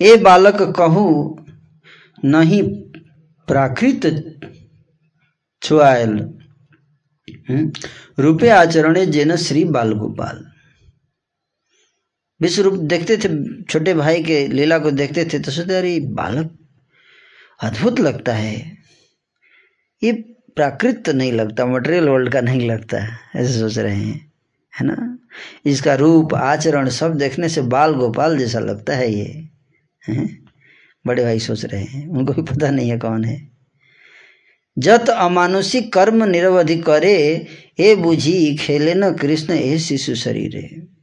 ए 0.02 0.16
बालक 0.24 0.62
कहूँ 0.78 1.46
नहीं 2.26 2.62
प्राकृत 3.48 4.06
छुआल 5.62 6.20
हम्म, 7.50 7.72
रूपे 8.20 8.50
आचरणे 8.50 9.06
जेन 9.08 9.36
श्री 9.38 9.64
बाल 9.68 9.92
गोपाल 9.94 10.44
विश्व 12.42 12.62
रूप 12.62 12.74
देखते 12.74 13.18
थे, 13.18 13.64
छोटे 13.64 13.94
भाई 13.94 14.24
के 14.24 14.48
लीला 14.48 14.80
को 14.80 14.92
देखते 14.92 15.26
थे 15.26 15.40
तो 15.40 15.52
सोचते, 15.52 15.74
अरे, 15.74 16.00
बालक, 16.00 16.58
अद्भुत 17.64 18.00
लगता 18.00 18.34
है। 18.34 18.78
ये 20.04 20.12
प्राकृत 20.56 21.04
तो 21.06 21.14
नहीं 21.14 21.32
लगता 21.32 21.66
मटेरियल 21.66 22.10
वर्ल्ड 22.10 22.34
का 22.34 22.42
नहीं 22.42 22.70
लगता, 22.70 22.98
ऐसे 23.36 23.60
सोच 23.60 23.78
रहे 23.78 23.96
हैं, 23.96 24.32
है 24.80 24.88
ना? 24.88 25.20
इसका 25.66 25.96
रूप, 25.96 26.34
आचरण, 26.34 26.90
सब 26.90 27.14
देखने 27.14 27.50
से 27.50 27.62
बाल 27.62 27.94
गोपाल 27.94 28.38
जैसा 28.38 28.60
लगता 28.60 28.96
है 28.96 29.14
ये, 29.14 29.48
है? 30.10 30.38
बड़े 31.08 31.24
भाई 31.24 31.40
सोच 31.40 31.66
रहे 31.66 31.84
हैं, 31.84 32.08
उनको 32.08 32.34
भी 32.34 32.42
पता 32.42 32.72
नहीं 32.72 32.90
है 32.90 32.98
कौन 32.98 33.24
है। 33.24 33.50
जत 34.80 35.10
अमानुषिक 35.10 35.94
कर्म 35.94 36.24
निरवधि 36.24 36.78
करे, 36.78 37.48
ए 37.80 37.96
बुझी 37.96 38.56
खेले 38.56 38.94
न 38.94 39.14
कृष्ण, 39.14 39.54
ए 39.54 39.78
शिशु 39.78 40.16
शरीर। 40.16 40.56
है 40.56 40.97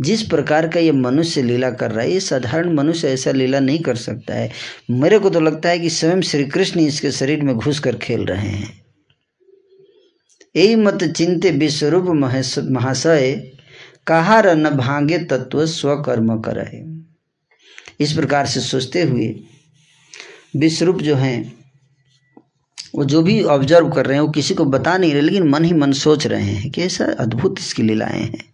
जिस 0.00 0.22
प्रकार 0.22 0.68
का 0.68 0.80
ये 0.80 0.92
मनुष्य 0.92 1.42
लीला 1.42 1.70
कर 1.70 1.90
रहा 1.90 2.04
है, 2.04 2.12
ये 2.12 2.20
साधारण 2.20 2.72
मनुष्य 2.72 3.08
ऐसा 3.08 3.32
लीला 3.32 3.60
नहीं 3.60 3.78
कर 3.78 3.96
सकता 3.96 4.34
है। 4.34 4.50
मेरे 4.90 5.18
को 5.18 5.30
तो 5.30 5.40
लगता 5.40 5.68
है 5.68 5.78
कि 5.78 5.90
स्वयं 5.90 6.20
श्री 6.20 6.44
कृष्ण 6.44 6.80
इसके 6.80 7.10
शरीर 7.10 7.42
में 7.42 7.54
घुस 7.56 7.78
कर 7.78 7.96
खेल 7.96 8.24
रहे 8.24 8.48
हैं। 8.48 8.80
यही 10.56 10.74
मत 10.74 11.04
चिंते 11.04 11.50
विश्वरूप 11.50 12.06
महाशय 12.70 13.32
कहा 14.06 14.42
न 14.46 14.70
भांगे 14.70 15.18
तत्व 15.18 15.66
स्वकर्म 15.66 16.38
करे 16.40 16.84
इस 18.00 18.12
प्रकार 18.12 18.46
से 18.46 18.60
सोचते 18.60 19.02
हुए 19.02 19.34
विश्वरूप 20.56 21.02
जो 21.02 21.14
हैं, 21.14 21.52
वो 22.94 23.04
जो 23.04 23.22
भी 23.22 23.42
ऑब्ज़र्व 23.42 23.90
कर 23.90 24.06
रहे 24.06 24.16
हैं, 24.16 24.22
वो 24.22 24.28
किसी 24.28 24.54
को 24.54 24.64
बता 24.64 24.96
नहीं 24.98 25.12
रहे, 25.12 25.22
लेकिन 25.22 25.48
मन 25.48 25.64
ही 25.64 25.72
मन 25.72 25.92
सोच 25.92 26.26
रहे 26.26 26.42
हैं 26.42 26.70
कि 26.70 26.82
ऐसा 26.82 27.04
अद्भुत 27.18 27.56
इसकी 27.58 27.82
लीलाएँ 27.82 28.22
हैं। 28.22 28.44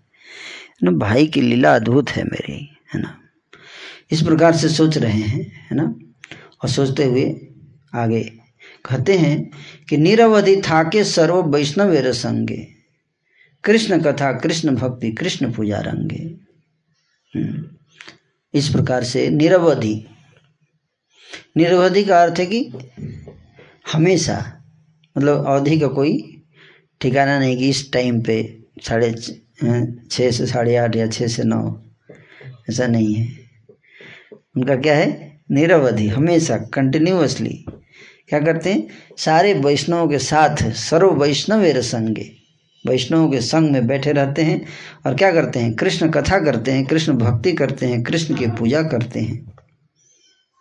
ना, 0.82 0.90
भाई 0.90 1.27
की 1.27 1.40
लीला 1.40 1.74
अद्भुत 1.74 2.11
है 2.11 2.24
मेरी, 2.24 2.77
है 2.94 3.01
ना? 3.01 3.20
इस 4.11 4.23
प्रकार 4.23 4.57
से 4.57 4.69
सोच 4.69 4.98
रहे 4.98 5.20
हैं, 5.20 5.66
है 5.70 5.77
ना? 5.77 5.94
और 6.65 6.69
सोचते 6.69 7.05
हुए 7.05 7.48
आगे 7.94 8.23
कहते 8.85 9.19
हैं 9.19 9.51
कि 9.89 9.97
निरवधि 9.97 10.57
था 10.57 10.82
के 10.82 11.05
सर्व 11.05 11.43
वैष्णव 11.43 12.12
संगे। 12.12 12.69
कृष्ण 13.65 14.03
कथा, 14.03 14.32
कृष्ण 14.32 14.74
भक्ति, 14.74 15.12
कृष्ण 15.12 15.53
पूजा 15.53 15.78
रंगे। 15.78 16.36
हम्म। 17.36 17.65
इस 18.55 18.69
प्रकार 18.69 19.05
से 19.05 19.31
निरवधि। 19.31 20.07
निरवधि 21.57 22.05
का 22.05 22.23
अर्थ 22.23 22.39
है 22.39 22.47
कि 22.47 22.73
हमेशा 23.93 24.62
मतलब 25.19 25.47
अवधि 25.47 25.81
का 25.81 25.86
कोई 25.86 26.43
ठिकाना 27.01 27.39
नहीं 27.39 27.57
कि 27.57 27.69
इस 27.69 27.93
टाइम 27.93 28.23
पे 28.23 28.65
साढ़े 28.82 29.15
छः 30.11 30.31
से 30.31 30.47
साढ़े 30.47 30.77
आठ 30.77 30.97
या 30.97 31.07
छः 31.07 31.27
से 31.27 31.45
नौ। 31.45 31.83
ऐसा 32.70 32.87
नहीं 32.87 33.15
है। 33.15 33.39
उनका 34.57 34.77
क्या 34.77 34.97
है? 34.97 35.41
निरवधि, 35.51 36.09
हमेशा 36.09 36.57
कंटिन्यूसली 36.57 37.65
क्या 38.28 38.41
करते 38.41 38.73
हैं? 38.73 38.89
सारे 39.19 39.55
वैष्णवों 39.55 40.09
के 40.09 40.19
साथ 40.19 40.70
सर्व 40.70 41.23
वैष्णव 41.23 41.81
संगे 41.81 42.33
वैष्णवों 42.87 43.31
के 43.31 43.41
संग 43.41 43.70
में 43.70 43.87
बैठे 43.87 44.12
रहते 44.12 44.43
हैं 44.43 44.66
और 45.07 45.15
क्या 45.15 45.33
करते 45.33 45.59
हैं? 45.59 45.74
कृष्ण 45.74 46.11
कथा 46.11 46.39
करते 46.39 46.70
हैं, 46.73 46.85
कृष्ण 46.85 47.12
भक्ति 47.12 47.53
करते 47.53 47.87
हैं, 47.87 48.03
कृष्ण 48.03 48.35
की 48.35 48.47
पूजा 48.47 48.83
करते 48.83 49.20
हैं। 49.20 49.53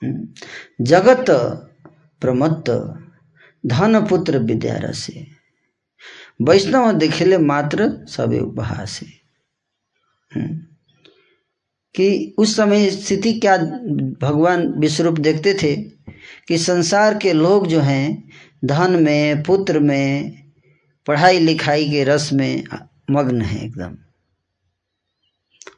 हम्म। 0.03 0.27
जगत 0.81 1.25
प्रमत्त 2.21 2.69
धन 3.65 4.05
पुत्र 4.05 4.37
विद्या 4.37 4.91
से 4.91 5.34
वैष्णव 6.41 6.91
दिखेले 6.91 7.37
मात्र 7.37 8.05
सबे 8.09 8.39
उपहासे 8.39 9.05
हम्म। 10.35 10.57
कि 11.95 12.35
उस 12.37 12.55
समय 12.55 12.89
स्थिति 12.89 13.33
क्या 13.33 13.57
भगवान 14.21 14.67
विश्वरूप 14.67 15.19
देखते 15.19 15.53
थे 15.53 15.75
कि 16.47 16.57
संसार 16.57 17.17
के 17.17 17.33
लोग 17.33 17.67
जो 17.67 17.79
हैं, 17.79 18.29
धन 18.65 19.03
में, 19.03 19.43
पुत्र 19.43 19.79
में, 19.79 20.43
पढ़ाई 21.07 21.39
लिखाई 21.39 21.89
के 21.89 22.03
रस 22.03 22.29
में 22.33 22.63
मग्न 23.11 23.41
है 23.41 23.65
एकदम। 23.65 23.97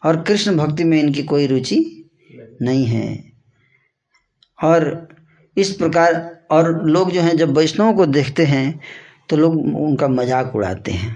और 0.06 0.22
कृष्ण 0.22 0.58
भक्ति 0.58 0.84
में 0.84 1.00
इनकी 1.00 1.24
कोई 1.24 1.48
रुचि 1.48 2.10
नहीं 2.62 2.86
है। 2.86 3.32
और 4.64 5.08
इस 5.58 5.74
प्रकार 5.74 6.42
और 6.52 6.90
लोग 6.90 7.12
जो 7.12 7.22
हैं, 7.22 7.38
जब 7.38 7.58
वैष्णव 7.58 7.96
को 7.96 8.06
देखते 8.06 8.46
हैं 8.46 8.80
तो 9.30 9.38
लोग 9.38 9.76
उनका 9.78 10.08
मज़ाक 10.08 10.56
उड़ाते 10.56 10.92
हैं, 10.92 11.10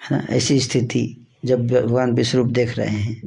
है 0.00 0.08
ना? 0.12 0.26
ऐसी 0.30 0.60
स्थिति 0.60 1.26
जब 1.44 1.66
भगवान 1.66 2.12
विश्वरूप 2.12 2.48
देख 2.48 2.76
रहे 2.78 2.86
हैं। 2.88 3.20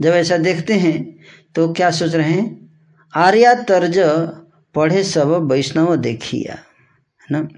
जब 0.00 0.10
ऐसा 0.10 0.36
देखते 0.36 0.74
हैं 0.74 1.18
तो 1.54 1.72
क्या 1.72 1.90
सोच 1.90 2.14
रहे 2.14 2.32
हैं? 2.32 2.70
आर्या 3.14 3.54
तर्ज 3.62 3.98
पढ़े 4.74 5.04
सब 5.04 5.28
वैष्णव 5.50 5.96
देखिया, 5.96 6.54
है 6.54 7.26
ना? 7.30 7.48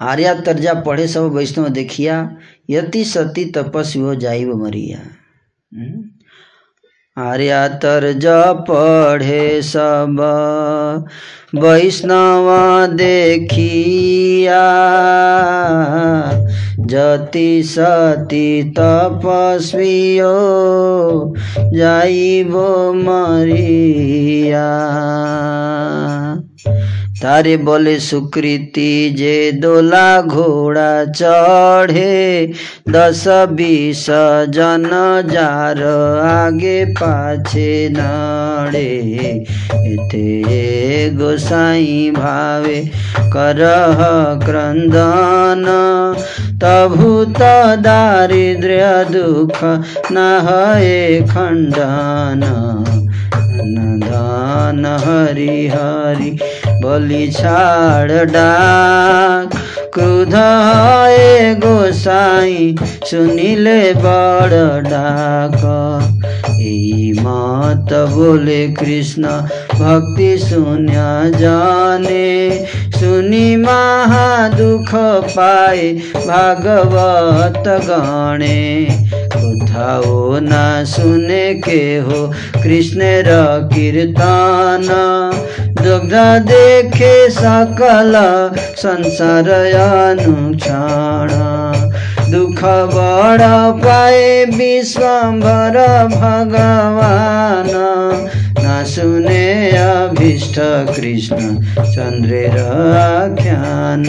आर्या 0.00 0.34
तर्जा 0.40 0.74
पढ़े 0.74 1.06
सब 1.08 1.32
वैष्णव 1.32 1.68
देखिया, 1.68 2.36
यति 2.70 3.04
सती 3.04 3.44
तपस्वी 3.44 4.02
हो 4.02 4.14
जाई 4.14 4.44
मरिया। 4.44 4.98
हम्म। 4.98 6.09
आर्या 7.16 7.66
ज 8.02 8.26
पढ़े 8.68 9.62
सब। 9.62 10.16
वैष्णव 11.54 12.46
देखिया 12.96 14.62
जति 16.80 17.62
सती 17.66 18.62
तपस्वियो 18.78 20.34
जाइबो 21.74 22.92
मरिया। 22.92 24.68
तारे 27.21 27.55
बोले 27.57 27.99
सुकृति 27.99 29.15
जे 29.17 29.51
दोला 29.61 30.21
घोड़ा 30.21 31.05
चढ़े 31.05 32.53
दस 32.89 33.23
बीस 33.51 34.05
जन 34.55 34.83
जार 35.31 35.81
आगे 36.25 36.83
पाछे 36.99 37.71
नड़े 37.91 38.85
एते 39.93 41.09
गोसाई 41.17 42.11
भावे 42.15 42.79
करह 43.33 44.03
क्रंदन 44.45 45.65
तभूत 46.63 47.41
दारिद्र्य 47.85 48.93
दुख 49.11 49.63
न 50.11 50.27
है 50.49 51.21
खंडन 51.27 52.45
दान 54.05 54.85
हरि 55.05 55.67
हरि 55.73 56.37
बलि 56.80 57.26
छाड़ 57.32 58.24
डाक। 58.24 59.54
क्रोध 59.94 60.34
गोसाई 61.64 62.76
सुनिले 62.80 63.80
बड़ 63.94 64.80
डाक। 64.90 66.09
यही 66.48 67.12
मात 67.20 67.92
बोले 67.92 68.68
कृष्ण, 68.68 69.22
भक्ति 69.80 70.38
शून्य 70.38 70.92
जाने। 71.38 72.50
सुनी 73.00 73.56
महा 73.56 74.48
दुख 74.48 74.94
पाए 75.36 75.92
भागवत 76.26 77.64
गणे 77.68 78.88
कोथाओ 79.36 80.38
न 80.42 80.84
सुने 80.88 81.54
के 81.54 81.96
हो 81.96 82.32
कृष्ण 82.62 83.00
र 83.02 83.60
कीर्तन। 83.72 84.88
दुग्ध 85.82 86.14
देखे 86.48 87.30
सकल 87.30 88.12
संसार 88.76 89.48
अनुक्षण। 90.08 91.49
दुख 92.50 92.64
बड़ 92.64 93.82
पाए 93.84 94.44
विश्वभर 94.44 95.76
भगवान। 96.14 97.70
न 98.58 98.84
सुने 98.84 99.70
अभीष्ट 99.70 100.54
कृष्ण 100.96 101.36
चंद्रेर 101.80 102.58
आख्यान। 102.96 104.04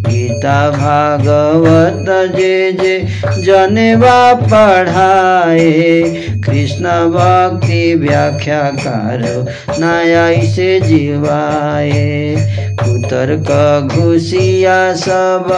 गीता 0.00 0.70
भागवत 0.70 2.06
जे 2.36 2.72
जे 2.72 2.98
जनेवा 3.42 4.34
पढ़ाए, 4.34 6.02
कृष्ण 6.46 6.84
भक्ति 7.10 7.94
व्याख्याकार 7.94 9.22
नया 9.78 10.26
से 10.54 10.80
जीवाए। 10.80 12.36
कुतर्क 12.82 13.50
घुसिया 13.92 14.94
सब 14.94 15.52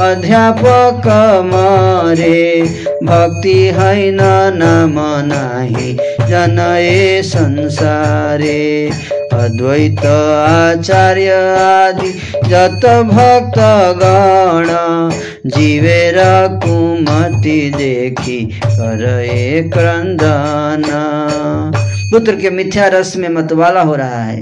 अध्यापक 0.00 1.06
मारे, 1.46 2.62
भक्ति 3.04 3.58
हैन 3.78 4.18
नाम 4.56 4.94
नाही 5.26 5.92
जनए 6.28 7.22
संसारे। 7.22 8.90
अद्वैत 9.36 10.04
आचार्य 10.06 11.32
आदि, 11.56 12.10
जत 12.46 12.86
भक्त 13.06 13.58
गण 13.98 14.68
जीवेर 15.50 16.16
कुमति 16.64 17.58
देखी 17.76 18.40
करे 18.64 19.62
क्रंदन। 19.68 20.84
पुत्र 22.10 22.36
के 22.36 22.50
मिथ्या 22.50 22.86
रस 22.88 23.16
में 23.16 23.28
मतवाला 23.28 23.82
हो 23.82 23.94
रहा 23.94 24.22
है, 24.22 24.40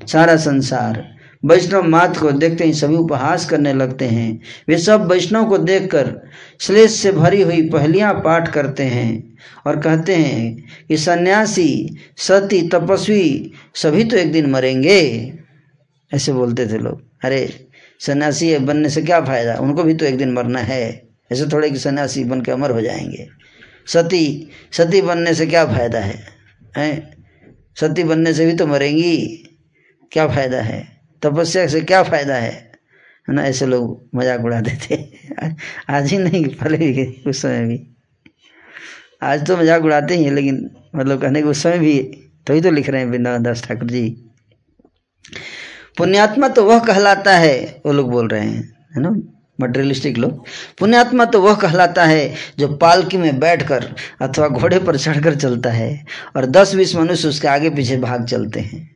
सारा 0.00 0.36
संसार। 0.36 1.02
वैष्णव 1.44 1.82
मात 1.82 2.16
को 2.16 2.32
देखते 2.32 2.64
ही, 2.64 2.72
सभी 2.72 2.94
उपहास 2.94 3.50
करने 3.50 3.72
लगते 3.72 4.04
हैं। 4.04 4.40
वे 4.68 4.78
सब 4.78 5.12
वैष्णव 5.12 5.48
को 5.48 5.58
देखकर 5.58 6.30
श्लेष 6.60 6.90
से 6.90 7.12
भरी 7.12 7.42
हुई 7.42 7.68
पहलियाँ 7.68 8.14
पाठ 8.14 8.52
करते 8.52 8.82
हैं 8.82 9.36
और 9.66 9.80
कहते 9.80 10.14
हैं 10.14 10.64
कि 10.88 10.96
सन्यासी, 10.96 11.96
सती, 12.16 12.68
तपस्वी, 12.68 13.52
सभी 13.74 14.04
तो 14.04 14.16
एक 14.16 14.32
दिन 14.32 14.50
मरेंगे। 14.50 15.32
ऐसे 16.14 16.32
बोलते 16.32 16.66
थे 16.66 16.78
लोग। 16.78 17.02
अरे, 17.24 17.66
सन्यासी 18.00 18.58
बनने 18.58 18.88
से 18.88 19.02
क्या 19.02 19.20
फ़ायदा? 19.20 19.54
उनको 19.54 19.82
भी 19.82 19.94
तो 19.94 20.04
एक 20.04 20.16
दिन 20.16 20.32
मरना 20.32 20.58
है। 20.58 21.08
ऐसे 21.32 21.46
थोड़े 21.46 21.70
कि 21.70 21.78
सन्यासी 21.78 22.24
बन 22.24 22.40
के 22.40 22.52
अमर 22.52 22.70
हो 22.70 22.80
जाएँगे। 22.80 23.28
सती 23.86 24.48
सती 24.72 25.02
बनने 25.02 25.34
से 25.34 25.46
क्या 25.46 25.66
फ़ायदा 25.66 25.98
है? 25.98 26.24
हैं? 26.76 27.24
सती 27.80 28.04
बनने 28.04 28.32
से 28.34 28.46
भी 28.46 28.52
तो 28.52 28.66
मरेंगी। 28.66 29.44
क्या 30.12 30.28
फ़ायदा 30.28 30.60
है? 30.60 30.93
तपस्या 31.24 31.66
से 31.66 31.80
क्या 31.80 32.02
फ़ायदा 32.02 32.34
है? 32.34 32.52
है 33.28 33.34
ना 33.34 33.44
ऐसे 33.44 33.66
लोग 33.66 34.08
मज़ाक 34.14 34.44
उड़ा 34.44 34.60
देते 34.60 34.96
आज 35.90 36.10
ही 36.12 36.18
नहीं 36.18 36.44
पहले 36.54 36.76
भी 36.76 37.22
उस 37.26 37.42
समय 37.42 37.64
भी। 37.66 37.78
आज 39.22 39.46
तो 39.46 39.56
मज़ाक 39.56 39.84
उड़ाते 39.84 40.14
ही 40.14 40.24
हैं 40.24 40.32
लेकिन 40.32 40.70
मतलब 40.96 41.20
कहने 41.20 41.42
के 41.42 41.48
उस 41.48 41.62
समय 41.62 41.78
भी 41.78 41.98
तभी 42.46 42.60
तो, 42.60 42.68
तो 42.68 42.74
लिख 42.74 42.88
रहे 42.88 43.00
हैं 43.02 43.08
वृंदावन 43.08 43.42
दास 43.42 43.62
ठाकुर 43.62 43.90
जी। 43.90 44.08
पुण्यात्मा 45.98 46.48
तो 46.48 46.64
वह 46.64 46.78
कहलाता 46.78 47.36
है 47.36 47.82
वो 47.86 47.92
लोग 47.92 48.10
बोल 48.10 48.28
रहे 48.28 48.40
हैं 48.40 48.62
है 48.96 49.02
ना? 49.02 49.10
मटेरियलिस्टिक 49.60 50.18
लोग। 50.18 50.44
पुण्यात्मा 50.78 51.24
तो 51.24 51.40
वह 51.42 51.54
कहलाता 51.54 52.04
है 52.04 52.34
जो 52.58 52.68
पालकी 52.76 53.16
में 53.16 53.38
बैठकर 53.40 53.84
अथवा 54.20 54.48
घोड़े 54.48 54.78
पर 54.78 54.96
चढ़कर 54.96 55.34
चलता 55.34 55.70
है 55.70 56.04
और 56.36 56.46
दस 56.46 56.74
बीस 56.74 56.94
मनुष्य 56.96 57.28
उसके 57.28 57.48
आगे 57.48 57.70
पीछे 57.70 57.96
भाग 57.96 58.24
चलते 58.26 58.60
हैं। 58.60 58.90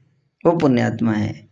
वो 0.45 0.53
पुण्यात्मा 0.53 1.13
है। 1.13 1.49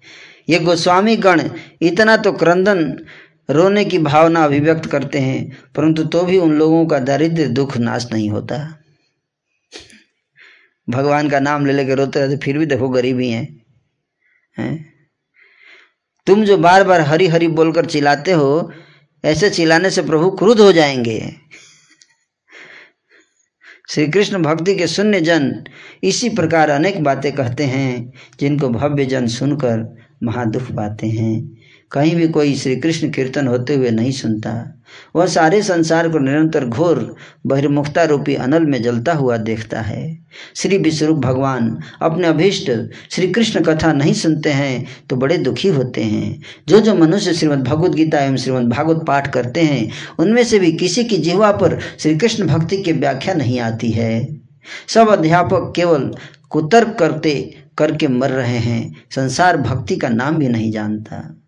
ये 0.49 0.59
गोस्वामी 0.59 1.17
गण 1.17 1.43
इतना 1.83 2.17
तो 2.17 2.33
क्रंदन, 2.33 3.07
रोने 3.51 3.85
की 3.85 3.99
भावना 3.99 4.45
अभिव्यक्त 4.45 4.87
करते 4.87 5.19
हैं, 5.19 5.57
परंतु 5.75 6.05
तो 6.05 6.23
भी 6.23 6.39
उन 6.39 6.53
लोगों 6.53 6.87
का 6.87 6.99
दारिद्र 6.99 7.47
दुख, 7.47 7.77
नाश 7.77 8.09
नहीं 8.13 8.31
होता। 8.31 8.79
भगवान 10.91 11.31
का 11.31 11.41
नाम 11.41 11.67
ले 11.67 11.73
लेके 11.73 11.95
रोते 11.95 12.21
रहते, 12.21 12.37
फिर 12.37 12.59
भी 12.59 12.67
देखो 12.67 12.89
गरीबी 12.89 13.31
हैं 13.31 13.65
है? 14.59 14.85
तुम 16.27 16.45
जो 16.45 16.57
बार 16.59 16.85
बार 16.85 17.01
हरी 17.01 17.27
हरी 17.27 17.49
बोलकर 17.49 17.87
चिल्लाते 17.87 18.33
हो, 18.33 18.73
ऐसे 19.25 19.51
चिल्लाने 19.51 19.91
से 19.91 20.03
प्रभु 20.03 20.31
क्रुद्ध 20.31 20.61
हो 20.61 20.73
जाएँगे। 20.73 21.35
श्री 23.91 24.07
कृष्ण 24.09 24.43
भक्ति 24.43 24.75
के 24.75 24.87
शून्य 24.87 25.21
जन 25.21 25.65
इसी 26.03 26.29
प्रकार 26.29 26.71
अनेक 26.71 27.03
बातें 27.03 27.33
कहते 27.33 27.65
हैं, 27.65 28.13
जिनको 28.41 28.69
भव्य 28.69 29.05
जन 29.05 29.27
सुनकर 29.27 30.06
महादुख 30.23 30.71
पाते 30.73 31.07
हैं। 31.07 31.57
कहीं 31.93 32.17
भी 32.17 32.29
कोई 32.29 32.55
श्री 32.55 32.77
कृष्ण 32.77 33.11
कीर्तन 33.11 33.47
होते 33.47 33.75
हुए 33.75 33.91
नहीं 33.91 34.13
सुनता। 34.13 34.73
वह 35.17 35.27
सारे 35.27 35.63
संसार 35.63 36.09
को 36.09 36.19
निरंतर 36.19 36.65
घोर, 36.65 37.15
बहिर्मुखता 37.47 38.05
रूपी 38.05 38.35
अनल 38.35 38.67
में 38.67 38.83
जलता 38.83 39.13
हुआ 39.13 39.37
देखता 39.37 39.81
है। 39.81 40.19
श्री 40.57 40.79
विश्वरूप 40.79 41.19
भगवान 41.19 41.79
अपने 42.03 42.29
अभीष्ट 42.29 42.71
श्री 43.11 43.29
कृष्ण 43.29 43.61
कथा 43.61 43.93
नहीं 43.93 44.13
सुनते 44.13 44.51
हैं 44.51 44.87
तो 45.11 45.17
बड़े 45.17 45.39
दुखी 45.39 45.69
होते 45.69 46.03
हैं। 46.03 46.43
जो 46.69 46.81
जो 46.81 46.95
मनुष्य 46.95 47.35
श्रीमद् 47.35 47.65
भगवद 47.65 47.95
गीता 47.95 48.19
एवं 48.19 48.37
श्रीमद् 48.37 48.71
भागवत 48.71 49.05
पाठ 49.07 49.33
करते 49.33 49.61
हैं, 49.61 49.91
उनमें 50.19 50.45
से 50.45 50.59
भी 50.59 50.73
किसी 50.73 51.05
की 51.05 51.17
जिहवा 51.17 51.53
पर 51.53 51.79
श्री 51.99 52.17
कृष्ण 52.17 52.47
भक्ति 52.47 52.83
की 52.83 52.93
व्याख्या 52.93 53.35
नहीं 53.35 53.61
आती 53.61 53.91
है। 53.91 54.39
सब 54.89 55.09
अध्यापक 55.09 55.73
केवल 55.77 56.11
कुतर्क 56.51 56.97
करते 56.99 57.55
करके 57.79 58.09
मर 58.09 58.31
रहे 58.31 58.59
हैं। 58.59 58.95
संसार 59.11 59.57
भक्ति 59.57 59.97
का 59.97 60.09
नाम 60.09 60.37
भी 60.37 60.49
नहीं 60.49 60.71
जानता। 60.73 61.43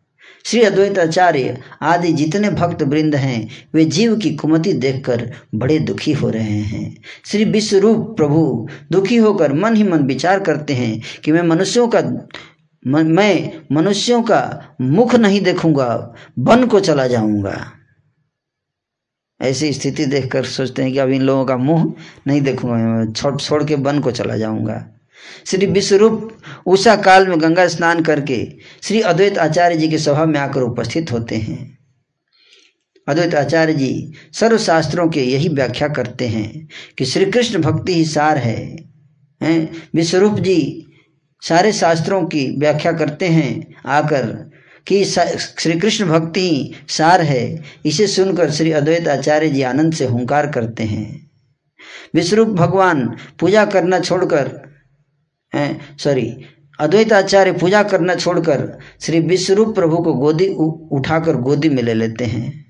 श्री 0.45 0.63
अद्वैत 0.63 0.99
आचार्य 0.99 1.59
आदि 1.83 2.13
जितने 2.13 2.51
भक्त 2.51 2.83
वृंद 2.83 3.15
हैं, 3.15 3.49
वे 3.75 3.85
जीव 3.85 4.17
की 4.17 4.35
कुमति 4.35 4.73
देखकर 4.73 5.33
बड़े 5.55 5.79
दुखी 5.79 6.13
हो 6.13 6.31
रहे 6.31 6.61
हैं। 6.63 6.97
श्री 7.25 7.45
विश्वरूप 7.45 8.17
प्रभु 8.17 8.69
दुखी 8.93 9.17
होकर 9.17 9.53
मन 9.53 9.77
ही 9.77 9.83
मन 9.83 10.03
विचार 10.03 10.41
करते 10.41 10.75
हैं 10.75 11.01
कि 11.25 11.33
मैं 11.33 11.43
मनुष्यों 11.43 11.89
का 11.89 12.01
मैं 12.87 13.53
मनुष्यों 13.73 14.23
का 14.23 14.63
मुख 14.81 15.15
नहीं 15.15 15.41
देखूँगा, 15.41 16.15
वन 16.39 16.67
को 16.67 16.81
चला 16.81 17.07
जाऊँगा। 17.07 17.73
ऐसी 19.41 19.73
स्थिति 19.73 20.07
देखकर 20.07 20.45
सोचते 20.45 20.83
हैं 20.83 20.93
कि 20.93 20.99
अब 20.99 21.11
इन 21.11 21.23
लोगों 21.23 21.45
का 21.45 21.57
मुँह 21.57 21.93
नहीं 22.27 22.41
देखूँगा, 22.41 23.13
छोड़ 23.13 23.37
छोड़ 23.37 23.65
के 23.65 23.75
वन 23.75 24.01
को 24.01 24.11
चला 24.11 24.37
जाऊँगा। 24.37 24.98
श्री 25.47 25.66
विश्वरूप 25.66 26.36
उषा 26.66 26.97
काल 26.97 27.28
में 27.28 27.40
गंगा 27.40 27.69
स्नान 27.69 28.03
करके 28.03 28.49
श्री 28.82 29.01
अद्वैत 29.01 29.39
आचार्य 29.39 29.77
जी 29.77 29.89
के 29.89 29.99
सभा 29.99 30.24
में 30.24 30.40
आकर 30.40 30.61
उपस्थित 30.61 31.12
होते 31.12 31.36
हैं। 31.36 31.78
अद्वैत 33.09 33.35
आचार्य 33.35 33.74
जी 33.74 34.12
सर्व 34.32 34.59
शास्त्रों 34.59 35.09
के 35.09 35.23
यही 35.23 35.49
व्याख्या 35.49 35.89
करते 35.89 36.27
हैं 36.27 36.69
कि 36.99 37.05
श्री 37.05 37.24
कृष्ण 37.24 37.59
भक्ति 37.59 37.95
ही 37.95 38.05
सार 38.05 38.39
है। 38.39 38.85
हैं? 39.43 39.82
विश्वरूप 39.95 40.39
जी 40.39 40.86
सारे 41.40 41.73
शास्त्रों 41.73 42.27
की 42.27 42.57
व्याख्या 42.59 42.93
करते 42.93 43.27
हैं 43.27 43.74
आकर 43.86 44.51
कि 44.86 45.05
श्री 45.05 45.81
कृष्ण 45.81 46.07
भक्ति 46.07 46.40
ही 46.40 46.74
सार 46.89 47.20
है। 47.20 47.62
इसे 47.86 48.07
सुनकर 48.07 48.51
श्री 48.51 48.73
अद्वैत 48.73 49.09
आचार्य 49.09 49.49
जी 49.49 49.62
आनंद 49.62 49.95
से 49.95 50.05
हुंकार 50.05 50.47
करते 50.47 50.85
हैं। 50.85 51.31
विश्वरूप 52.15 52.49
भगवान 52.49 53.16
पूजा 53.39 53.65
करना 53.65 54.01
छोड़कर 54.01 54.68
सॉरी 55.99 56.45
अद्वैत 56.81 57.13
आचार्य 57.13 57.53
पूजा 57.53 57.83
करना 57.83 58.15
छोड़कर 58.15 58.79
श्री 59.01 59.21
विश्वरूप 59.21 59.75
प्रभु 59.75 59.97
को 59.97 60.15
गोदी 60.15 60.49
उठाकर 60.93 61.37
गोदी 61.37 61.69
में 61.69 61.83
ले 61.83 61.95
लेते 61.95 62.25
हैं। 62.25 62.67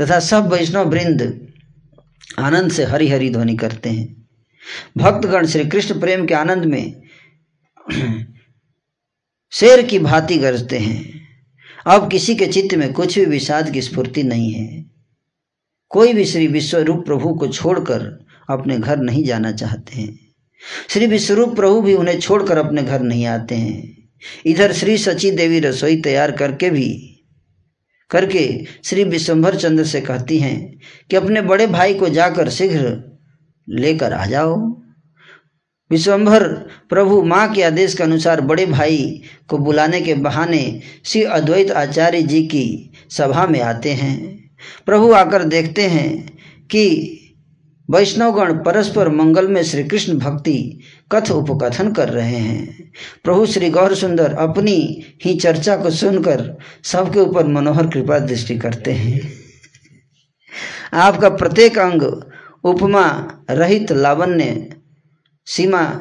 तथा 0.00 0.20
सब 0.20 0.52
वैष्णव 0.52 0.90
वृंद 0.90 1.48
आनंद 2.38 2.72
से 2.72 2.84
हरि 2.84 3.08
हरि 3.08 3.30
ध्वनि 3.30 3.56
करते 3.56 3.90
हैं। 3.90 4.28
भक्तगण 4.98 5.46
श्री 5.46 5.64
कृष्ण 5.64 6.00
प्रेम 6.00 6.26
के 6.26 6.34
आनंद 6.34 6.64
में 6.64 7.02
शेर 9.50 9.82
की 9.82 9.98
भांति 9.98 10.38
गरजते 10.38 10.78
हैं। 10.78 11.20
अब 11.86 12.10
किसी 12.10 12.34
के 12.34 12.46
चित्त 12.46 12.74
में 12.74 12.92
कुछ 12.92 13.18
भी 13.18 13.24
विषाद 13.24 13.70
की 13.70 13.82
स्फूर्ति 13.82 14.22
नहीं 14.22 14.52
है। 14.52 14.86
कोई 15.88 16.12
भी 16.12 16.24
श्री 16.24 16.46
विश्वरूप 16.46 17.06
प्रभु 17.06 17.34
को 17.34 17.48
छोड़कर 17.48 18.26
अपने 18.50 18.78
घर 18.78 18.96
नहीं 18.96 19.24
जाना 19.24 19.52
चाहते 19.52 20.00
हैं। 20.00 20.25
श्री 20.88 21.06
विश्वरूप 21.06 21.56
प्रभु 21.56 21.80
भी 21.80 21.94
उन्हें 21.94 22.18
छोड़कर 22.20 22.58
अपने 22.58 22.82
घर 22.82 23.00
नहीं 23.00 23.26
आते 23.26 23.54
हैं। 23.54 23.96
इधर 24.46 24.72
श्री 24.72 24.96
सची 24.98 25.30
देवी 25.30 25.60
रसोई 25.60 26.00
तैयार 26.00 26.32
करके 26.32 26.70
भी, 26.70 26.88
करके 28.10 28.64
श्री 28.84 29.04
विश्वभर 29.04 29.56
चंद्र 29.56 29.84
से 29.84 30.00
कहती 30.00 30.38
हैं 30.38 30.80
कि 31.10 31.16
अपने 31.16 31.40
बड़े 31.42 31.66
भाई 31.66 31.94
को 31.94 32.08
जाकर 32.08 32.48
शीघ्र 32.50 32.96
लेकर 33.68 34.12
आ 34.12 34.24
जाओ। 34.26 34.56
विश्वम्भर 35.90 36.44
प्रभु 36.90 37.22
माँ 37.22 37.52
के 37.52 37.62
आदेश 37.62 37.94
के 37.94 38.02
अनुसार 38.02 38.40
बड़े 38.40 38.64
भाई 38.66 39.22
को 39.48 39.58
बुलाने 39.58 40.00
के 40.00 40.14
बहाने 40.14 40.80
श्री 41.04 41.22
अद्वैत 41.22 41.70
आचार्य 41.70 42.22
जी 42.22 42.42
की 42.46 42.92
सभा 43.10 43.46
में 43.46 43.60
आते 43.60 43.92
हैं। 43.92 44.16
प्रभु 44.86 45.12
आकर 45.12 45.44
देखते 45.44 45.82
हैं 45.82 46.08
कि 46.70 46.82
वैष्णवगण 47.90 48.54
परस्पर 48.54 49.08
मंगल 49.08 49.48
में 49.48 49.62
श्री 49.62 49.84
कृष्ण 49.84 50.18
भक्ति, 50.18 50.80
कथ 51.12 51.30
उपकथन 51.30 51.92
कर 51.92 52.08
रहे 52.08 52.36
हैं। 52.36 52.92
प्रभु 53.24 53.46
श्री 53.46 53.70
गौर 53.70 53.94
सुंदर 53.94 54.32
अपनी 54.32 55.04
ही 55.24 55.34
चर्चा 55.34 55.76
को 55.76 55.90
सुनकर 55.90 56.58
सबके 56.84 57.20
ऊपर 57.20 57.46
मनोहर 57.46 57.86
कृपा 57.86 58.18
दृष्टि 58.18 58.58
करते 58.58 58.92
हैं। 58.92 59.32
आपका 60.92 61.28
प्रत्येक 61.28 61.78
अंग, 61.78 62.22
उपमा 62.64 63.30
रहित 63.50 63.92
लावण्य 63.92 64.76
सीमा, 65.46 66.00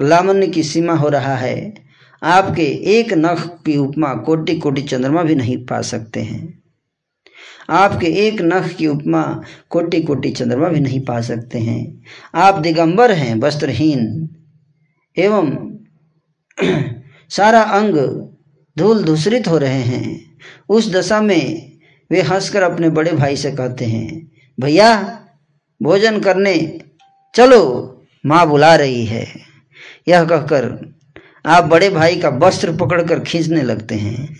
लावण्य 0.00 0.46
की 0.46 0.62
सीमा 0.62 0.92
हो 0.92 1.08
रहा 1.08 1.34
है। 1.34 1.74
आपके 2.22 2.62
एक 2.62 3.12
नख 3.12 3.46
की 3.66 3.76
उपमा 3.76 4.14
कोटि 4.14 4.58
कोटि 4.58 4.82
चंद्रमा 4.82 5.22
भी 5.22 5.34
नहीं 5.34 5.66
पा 5.66 5.80
सकते 5.80 6.20
हैं। 6.20 6.57
आपके 7.70 8.06
एक 8.06 8.42
नख 8.42 8.74
की 8.74 8.86
उपमा 8.86 9.42
कोटि 9.70 10.02
कोटि 10.02 10.30
चंद्रमा 10.30 10.68
भी 10.68 10.80
नहीं 10.80 11.00
पा 11.00 11.20
सकते 11.20 11.58
हैं। 11.58 12.02
आप 12.34 12.54
दिगंबर 12.54 13.12
हैं, 13.12 13.34
वस्त्रहीन। 13.34 14.28
एवं 15.18 15.78
सारा 17.30 17.62
अंग 17.62 17.96
धूल 18.78 19.04
धूसरित 19.04 19.48
हो 19.48 19.58
रहे 19.58 19.82
हैं। 19.82 20.36
उस 20.68 20.92
दशा 20.92 21.20
में 21.20 21.72
वे 22.10 22.22
हंसकर 22.22 22.62
अपने 22.62 22.90
बड़े 22.90 23.12
भाई 23.12 23.36
से 23.36 23.52
कहते 23.52 23.84
हैं, 23.84 24.32
भैया, 24.60 25.24
भोजन 25.82 26.20
करने 26.20 26.80
चलो, 27.34 27.94
माँ 28.26 28.48
बुला 28.48 28.76
रही 28.76 29.04
है। 29.06 29.26
यह 30.08 30.24
कहकर 30.24 30.94
आप 31.46 31.64
बड़े 31.64 31.90
भाई 31.90 32.16
का 32.16 32.28
वस्त्र 32.28 32.76
पकड़कर 32.76 33.20
खींचने 33.20 33.62
लगते 33.62 33.94
हैं। 33.94 34.36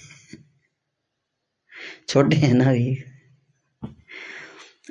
छोटे 2.09 2.37
हैं 2.37 2.55
ना 2.55 2.71
ये। 2.71 3.18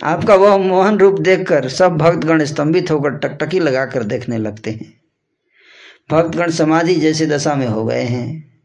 आपका 0.03 0.35
वह 0.35 0.57
मोहन 0.57 0.97
रूप 0.97 1.19
देखकर 1.19 1.69
सब 1.69 1.97
भक्तगण 1.97 2.45
स्तंभित 2.45 2.91
होकर 2.91 3.09
टकटकी 3.09 3.59
लगाकर 3.59 4.03
देखने 4.03 4.37
लगते 4.37 4.71
हैं। 4.71 5.01
भक्तगण 6.11 6.51
समाधि 6.51 6.95
जैसी 6.95 7.25
दशा 7.25 7.55
में 7.55 7.67
हो 7.67 7.85
गए 7.85 8.03
हैं। 8.03 8.59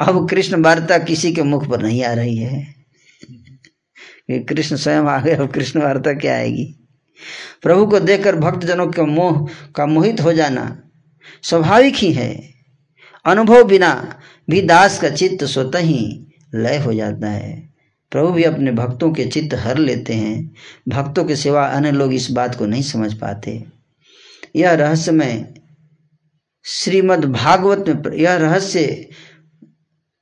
अब 0.00 0.28
कृष्ण 0.30 0.62
वार्ता 0.62 0.98
किसी 0.98 1.32
के 1.32 1.42
मुख 1.42 1.68
पर 1.68 1.82
नहीं 1.82 2.04
आ 2.04 2.12
रही 2.12 2.36
है। 2.36 2.74
कृष्ण 4.30 4.76
स्वयं 4.76 5.02
आ 5.02 5.20
गए, 5.20 5.32
अब 5.32 5.52
कृष्ण 5.52 5.82
वार्ता 5.82 6.12
क्या 6.12 6.36
आएगी? 6.36 6.74
प्रभु 7.62 7.86
को 7.86 8.00
देखकर 8.00 8.36
भक्तजनों 8.36 8.86
के 8.86 9.02
मोह 9.02 9.48
का 9.74 9.86
मोहित 9.86 10.20
हो 10.20 10.32
जाना 10.32 10.90
स्वाभाविक 11.42 11.94
ही 11.94 12.12
है। 12.12 12.54
अनुभव 13.24 13.64
बिना 13.64 14.20
भी 14.50 14.62
दास 14.62 15.00
का 15.00 15.10
चित्त 15.10 15.44
स्वतः 15.44 15.78
ही 15.78 16.26
लय 16.54 16.78
हो 16.78 16.94
जाता 16.94 17.30
है। 17.30 17.67
प्रभु 18.10 18.28
भी 18.28 18.44
अपने 18.44 18.72
भक्तों 18.72 19.12
के 19.12 19.24
चित्त 19.24 19.54
हर 19.54 19.78
लेते 19.78 20.12
हैं। 20.12 20.54
भक्तों 20.88 21.24
के 21.24 21.36
सिवा 21.36 21.66
अन्य 21.66 21.90
लोग 21.90 22.14
इस 22.14 22.30
बात 22.30 22.54
को 22.54 22.66
नहीं 22.66 22.82
समझ 22.82 23.14
पाते। 23.14 23.64
यह 24.56 24.72
रहस्यमय 24.72 25.54
श्रीमद् 26.64 27.24
भागवत 27.24 28.06
में 28.06 28.16
यह 28.16 28.34
रहस्य 28.34 29.08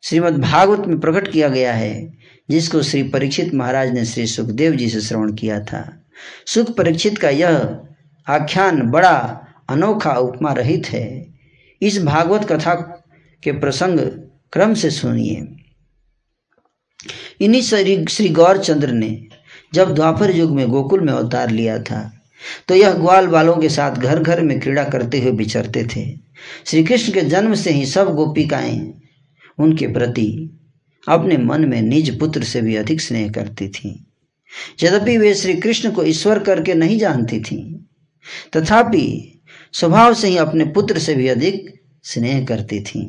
श्रीमद् 0.03 0.39
भागवत 0.39 0.89
में 0.89 1.01
प्रकट 1.01 1.33
किया 1.33 1.49
गया 1.49 1.73
है, 1.73 2.13
जिसको 2.51 2.83
श्री 2.83 3.03
परीक्षित 3.03 3.55
महाराज 3.55 3.93
ने 3.93 4.05
श्री 4.05 4.27
सुखदेव 4.27 4.77
जी 4.77 4.89
से 4.89 5.01
श्रवण 5.01 5.33
किया 5.35 5.61
था। 5.61 6.07
सुख 6.47 6.77
परीक्षित 6.77 7.19
का 7.19 7.31
यह 7.31 7.81
आख्यान 8.29 8.83
बड़ा 8.83 9.47
अनोखा 9.69 10.13
उपमा 10.13 10.53
रहित 10.53 10.87
है। 10.87 11.35
इस 11.83 12.05
भागवत 12.05 12.53
कथा 12.53 12.75
के 13.43 13.53
प्रसंग 13.53 14.01
क्रम 14.53 14.75
से 14.75 14.91
सुनिए। 14.91 15.56
इन्हीं 17.41 17.63
श्री 17.63 18.05
श्री 18.09 18.29
गौरचंद्र 18.29 18.93
ने 18.93 19.27
जब 19.75 19.95
द्वापर 19.95 20.37
युग 20.37 20.51
में 20.51 20.69
गोकुल 20.69 21.01
में 21.01 21.13
अवतार 21.13 21.51
लिया 21.51 21.79
था 21.79 22.13
तो 22.69 22.75
यह 22.75 22.93
ग्वाल 22.93 23.27
बालों 23.27 23.57
के 23.57 23.69
साथ 23.69 23.97
घर 23.97 24.19
घर 24.19 24.41
में 24.41 24.59
क्रीड़ा 24.61 24.85
करते 24.85 25.21
हुए 25.21 25.31
विचरते 25.31 25.85
थे। 25.87 26.05
श्री 26.67 26.83
कृष्ण 26.85 27.13
के 27.13 27.21
जन्म 27.21 27.55
से 27.55 27.71
ही 27.71 27.87
सब 27.87 28.15
गोपिकाएँ 28.15 28.79
उनके 29.59 29.87
प्रति 29.87 30.29
अपने 31.09 31.37
मन 31.37 31.65
में 31.65 31.81
निज 31.83 32.19
पुत्र 32.19 32.43
से 32.45 32.61
भी 32.61 32.77
अधिक 32.77 33.01
स्नेह 33.01 33.31
करती 33.33 33.69
थीं। 33.69 33.95
यद्यपि 34.83 35.17
वे 35.19 35.35
श्री 35.35 35.55
कृष्ण 35.55 35.91
को 35.91 36.05
ईश्वर 36.05 36.39
करके 36.39 36.75
नहीं 36.75 36.99
जानती 36.99 37.41
थीं, 37.41 37.65
तथापि 38.57 39.33
स्वभाव 39.73 40.15
से 40.15 40.29
ही 40.29 40.37
अपने 40.37 40.65
पुत्र 40.65 40.99
से 40.99 41.15
भी 41.15 41.29
अधिक 41.29 41.75
स्नेह 42.05 42.45
करती 42.45 42.81
थीं। 42.81 43.07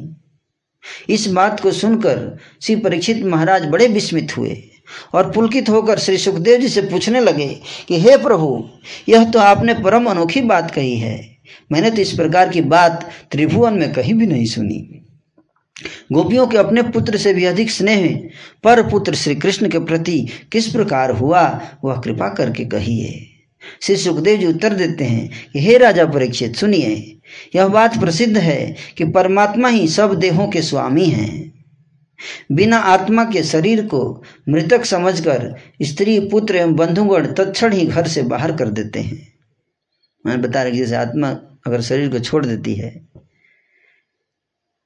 इस 1.09 1.27
बात 1.27 1.59
को 1.59 1.72
सुनकर 1.72 2.38
श्री 2.61 2.76
परीक्षित 2.76 3.23
महाराज 3.26 3.65
बड़े 3.65 3.88
विस्मित 3.88 4.38
हुए 4.38 4.64
और 5.14 5.31
पुलकित 5.31 5.69
होकर 5.69 5.99
श्री 5.99 6.18
सुखदेव 6.18 6.61
जी 6.61 6.69
से 6.69 6.81
पूछने 6.81 7.19
लगे 7.19 7.59
कि, 7.88 7.99
हे 7.99 8.18
प्रभु, 8.18 8.69
यह 9.09 9.23
तो 9.23 9.39
आपने 9.39 9.73
परम 9.73 10.05
अनोखी 10.05 10.41
बात 10.41 10.72
कही 10.72 10.97
है। 10.97 11.38
मैंने 11.72 11.91
तो 11.91 12.01
इस 12.01 12.11
प्रकार 12.11 12.49
की 12.49 12.61
बात 12.61 13.09
त्रिभुवन 13.31 13.73
में 13.73 13.93
कहीं 13.93 14.14
भी 14.14 14.26
नहीं 14.27 14.45
सुनी। 14.45 15.03
गोपियों 16.11 16.47
के 16.47 16.57
अपने 16.57 16.81
पुत्र 16.81 17.18
से 17.18 17.34
भी 17.34 17.45
अधिक 17.45 17.72
स्नेह, 17.72 18.30
पर 18.64 18.89
पुत्र 18.89 19.15
श्री 19.15 19.35
कृष्ण 19.35 19.69
के 19.69 19.80
प्रति 19.80 20.27
किस 20.51 20.68
प्रकार 20.68 21.11
हुआ, 21.11 21.61
वह 21.84 22.01
कृपा 22.01 22.30
करके 22.30 22.65
कहिए। 22.65 23.27
श्री 23.81 23.95
सुखदेव 23.95 24.39
जी 24.39 24.45
उत्तर 24.45 24.73
देते 24.73 25.03
हैं 25.03 25.31
कि, 25.53 25.59
हे 25.59 25.77
राजा 25.77 26.05
परीक्षित, 26.05 26.55
सुनिए 26.55 27.16
यह 27.55 27.68
बात 27.68 27.99
प्रसिद्ध 27.99 28.38
है 28.38 28.76
कि 28.97 29.05
परमात्मा 29.05 29.68
ही 29.68 29.88
सब 29.88 30.14
देहों 30.14 30.47
के 30.47 30.61
स्वामी 30.61 31.05
हैं। 31.05 31.47
बिना 32.51 32.77
आत्मा 32.77 33.23
के 33.26 33.43
शरीर 33.43 33.85
को 33.85 34.23
मृतक 34.49 34.85
समझकर 34.85 35.55
स्त्री, 35.81 36.19
पुत्र 36.19 36.55
एवं 36.55 36.76
बंधुगण 36.76 37.34
तत्क्षण 37.34 37.73
ही 37.73 37.85
घर 37.85 38.07
से 38.07 38.22
बाहर 38.23 38.55
कर 38.55 38.69
देते 38.69 38.99
हैं। 38.99 39.27
मैंने 40.26 40.41
बता 40.41 40.64
रहा 40.64 40.73
जैसे 40.73 40.95
आत्मा 40.95 41.30
अगर 41.68 41.81
शरीर 41.81 42.09
को 42.09 42.19
छोड़ 42.19 42.45
देती 42.45 42.73
है, 42.76 42.89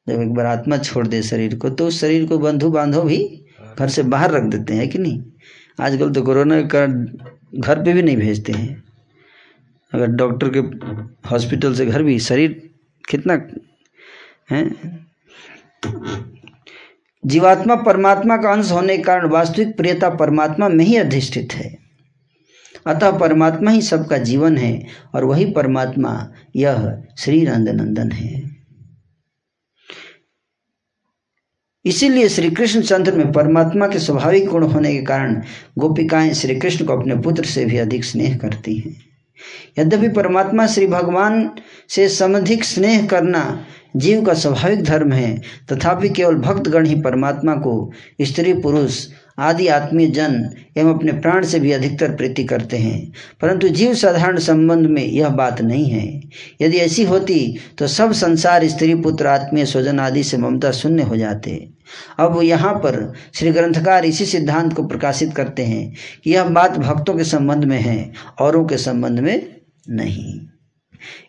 जब 0.07 0.21
एक 0.21 0.33
बार 0.33 0.45
आत्मा 0.45 0.77
छोड़ 0.77 1.07
दे 1.07 1.21
शरीर 1.23 1.55
को 1.55 1.69
तो 1.69 1.87
उस 1.87 1.99
शरीर 2.01 2.25
को 2.25 2.37
बंधु 2.39 2.69
बांधो 2.69 3.01
भी 3.01 3.17
घर 3.79 3.89
से 3.89 4.03
बाहर 4.03 4.31
रख 4.31 4.43
देते 4.43 4.73
हैं 4.73 4.89
कि 4.89 4.97
नहीं? 4.97 5.23
आजकल 5.79 6.11
तो 6.11 6.21
कोरोना 6.21 6.61
के 6.61 6.67
कारण 6.67 7.05
घर 7.55 7.83
पे 7.83 7.93
भी 7.93 8.01
नहीं 8.01 8.17
भेजते 8.17 8.53
हैं। 8.53 8.83
अगर 9.93 10.07
डॉक्टर 10.07 10.49
के 10.49 10.59
हॉस्पिटल 11.30 11.76
से 11.76 11.85
घर 11.85 12.03
भी, 12.03 12.19
शरीर 12.19 12.69
कितना, 13.09 13.47
है? 14.51 14.72
जीवात्मा 17.26 17.76
परमात्मा 17.76 18.38
का 18.38 18.51
अंश 18.51 18.72
होने 18.72 18.97
के 18.97 19.03
कारण 19.03 19.30
वास्तविक 19.30 19.77
प्रियता 19.77 20.09
परमात्मा 20.09 20.69
में 20.69 20.85
ही 20.85 20.95
अधिष्ठित 20.95 21.53
है। 21.53 21.77
अतः 22.88 23.18
परमात्मा 23.18 23.72
ही 23.72 23.81
सबका 23.81 24.18
जीवन 24.18 24.57
है 24.57 24.88
और 25.15 25.23
वही 25.23 25.51
परमात्मा 25.51 26.31
यह 26.55 27.03
श्री 27.18 27.41
नंदन 27.41 28.11
है। 28.11 28.51
इसीलिए 31.85 32.30
श्री 32.30 32.51
कृष्ण 32.51 32.81
चंद्र 32.81 33.11
में 33.11 33.31
परमात्मा 33.31 33.88
के 33.88 33.99
स्वाभाविक 33.99 34.45
गुण 34.45 34.63
होने 34.63 34.93
के 34.93 35.03
कारण 35.03 35.43
गोपिकाएँ 35.77 36.34
श्री 36.34 36.55
कृष्ण 36.55 36.85
को 36.85 36.97
अपने 36.97 37.15
पुत्र 37.15 37.45
से 37.45 37.65
भी 37.65 37.77
अधिक 37.77 38.03
स्नेह 38.03 38.38
करती 38.38 38.77
हैं। 38.77 39.10
यद्यपि 39.80 40.09
परमात्मा 40.09 40.68
श्री 40.68 40.88
भगवान 40.88 41.49
से 41.89 42.09
समधिक 42.09 42.63
स्नेह 42.63 43.05
करना 43.07 43.65
जीव 43.95 44.26
का 44.26 44.34
स्वाभाविक 44.34 44.84
धर्म 44.84 45.11
है, 45.11 45.41
तथापि 45.72 46.09
केवल 46.09 46.35
भक्तगण 46.35 46.85
ही 46.85 46.95
परमात्मा 46.95 47.55
को 47.55 47.91
स्त्री 48.22 48.53
पुरुष 48.53 49.07
आदि 49.39 49.67
आत्मीय 49.67 50.07
जन 50.07 50.49
एवं 50.77 50.93
अपने 50.93 51.11
प्राण 51.11 51.45
से 51.45 51.59
भी 51.59 51.71
अधिकतर 51.71 52.15
प्रीति 52.15 52.43
करते 52.43 52.77
हैं। 52.77 53.11
परंतु 53.41 53.69
जीव 53.69 53.93
साधारण 53.93 54.39
संबंध 54.39 54.87
में 54.87 55.05
यह 55.05 55.29
बात 55.29 55.61
नहीं 55.61 55.85
है। 55.85 56.21
यदि 56.61 56.77
ऐसी 56.77 57.03
होती 57.03 57.57
तो 57.77 57.87
सब 57.87 58.11
संसार, 58.11 58.67
स्त्री, 58.67 58.95
पुत्र, 58.95 59.27
आत्मीय, 59.27 59.65
स्वजन 59.65 59.99
आदि 59.99 60.23
से 60.23 60.37
ममता 60.37 60.71
शून्य 60.71 61.03
हो 61.03 61.17
जाते। 61.17 61.69
अब 62.19 62.41
यहाँ 62.43 62.73
पर 62.73 63.13
श्री 63.33 63.51
ग्रंथकार 63.51 64.05
इसी 64.05 64.25
सिद्धांत 64.25 64.73
को 64.73 64.87
प्रकाशित 64.87 65.33
करते 65.33 65.63
हैं 65.63 65.93
कि 66.23 66.31
यह 66.31 66.43
बात 66.43 66.77
भक्तों 66.77 67.13
के 67.13 67.23
संबंध 67.23 67.63
में 67.63 67.79
है, 67.79 68.11
औरों 68.39 68.65
के 68.65 68.77
संबंध 68.77 69.19
में 69.19 69.61
नहीं। 69.89 70.39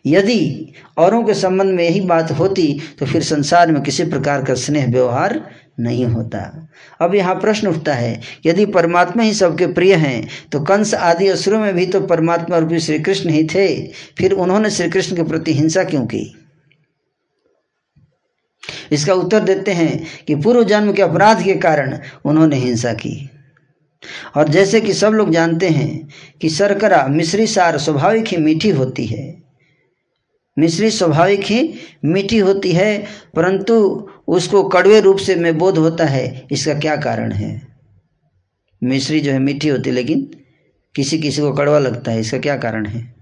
यदि 0.05 0.73
औरों 0.97 1.23
के 1.23 1.33
संबंध 1.33 1.73
में 1.73 1.83
यही 1.83 2.01
बात 2.01 2.31
होती 2.31 2.81
तो 2.99 3.05
फिर 3.05 3.23
संसार 3.23 3.71
में 3.71 3.81
किसी 3.83 4.03
प्रकार 4.05 4.43
का 4.43 4.53
स्नेह 4.55 4.91
व्यवहार 4.91 5.39
नहीं 5.79 6.05
होता। 6.05 6.69
अब 7.01 7.15
यहाँ 7.15 7.35
प्रश्न 7.35 7.67
उठता 7.67 7.93
है, 7.93 8.19
यदि 8.45 8.65
परमात्मा 8.65 9.23
ही 9.23 9.33
सबके 9.33 9.67
प्रिय 9.67 9.93
हैं 9.95 10.27
तो 10.51 10.59
कंस 10.63 10.93
आदि 10.93 11.27
असुरों 11.27 11.59
में 11.59 11.73
भी 11.75 11.85
तो 11.85 12.01
परमात्मा 12.01 12.57
रूपी 12.57 12.79
श्री 12.79 12.99
कृष्ण 12.99 13.29
ही 13.29 13.43
थे, 13.45 13.67
फिर 14.17 14.31
उन्होंने 14.33 14.69
श्री 14.69 14.89
कृष्ण 14.89 15.15
के 15.15 15.23
प्रति 15.23 15.53
हिंसा 15.53 15.83
क्यों 15.83 16.05
की? 16.05 16.33
इसका 18.91 19.13
उत्तर 19.13 19.39
देते 19.39 19.71
हैं 19.71 20.03
कि 20.27 20.35
पूर्व 20.35 20.63
जन्म 20.63 20.93
के 20.93 21.01
अपराध 21.01 21.43
के 21.43 21.53
कारण 21.55 21.97
उन्होंने 22.25 22.55
हिंसा 22.55 22.93
की। 22.93 23.29
और 24.37 24.49
जैसे 24.49 24.81
कि 24.81 24.93
सब 24.93 25.11
लोग 25.11 25.29
जानते 25.31 25.69
हैं 25.69 26.07
कि 26.41 26.49
शर्करा 26.49 27.05
मिश्री 27.07 27.47
सार 27.47 27.77
स्वाभाविक 27.77 28.27
ही 28.27 28.37
मीठी 28.37 28.69
होती 28.69 29.05
है 29.05 29.42
मिश्री 30.59 30.91
स्वाभाविक 30.91 31.39
ही 31.39 31.73
मीठी 32.05 32.37
होती 32.37 32.71
है 32.71 33.05
परंतु 33.35 34.07
उसको 34.27 34.63
कड़वे 34.63 34.99
रूप 34.99 35.17
से 35.17 35.35
में 35.35 35.57
बोध 35.57 35.77
होता 35.77 36.05
है। 36.05 36.47
इसका 36.51 36.73
क्या 36.73 36.95
कारण 36.95 37.31
है? 37.31 37.67
मिश्री 38.83 39.19
जो 39.19 39.31
है 39.31 39.39
मीठी 39.39 39.67
होती 39.67 39.89
है 39.89 39.95
लेकिन 39.95 40.31
किसी 40.95 41.19
किसी 41.19 41.41
को 41.41 41.53
कड़वा 41.53 41.79
लगता 41.79 42.11
है। 42.11 42.19
इसका 42.19 42.37
क्या 42.37 42.57
कारण 42.57 42.85
है? 42.85 43.15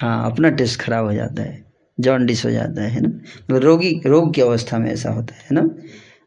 हाँ। 0.00 0.32
अपना 0.32 0.50
टेस्ट 0.50 0.80
खराब 0.80 1.04
हो 1.04 1.12
जाता 1.12 1.42
है। 1.42 1.64
जॉन्डिस 2.00 2.44
हो 2.44 2.50
जाता 2.50 2.82
है 2.82 3.00
ना? 3.00 3.08
मतलब 3.08 3.56
रोगी 3.56 4.00
रोग 4.06 4.34
की 4.34 4.40
अवस्था 4.40 4.78
में 4.78 4.92
ऐसा 4.92 5.10
होता 5.10 5.34
है 5.34 5.48
ना? 5.52 5.70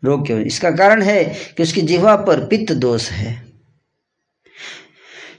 रोग 0.03 0.27
की 0.27 0.33
इसका 0.33 0.71
कारण 0.71 1.01
है 1.01 1.23
कि 1.57 1.63
उसकी 1.63 1.81
जिह्वा 1.81 2.15
पर 2.15 2.45
पित्त 2.45 2.73
दोष 2.73 3.09
है। 3.09 3.45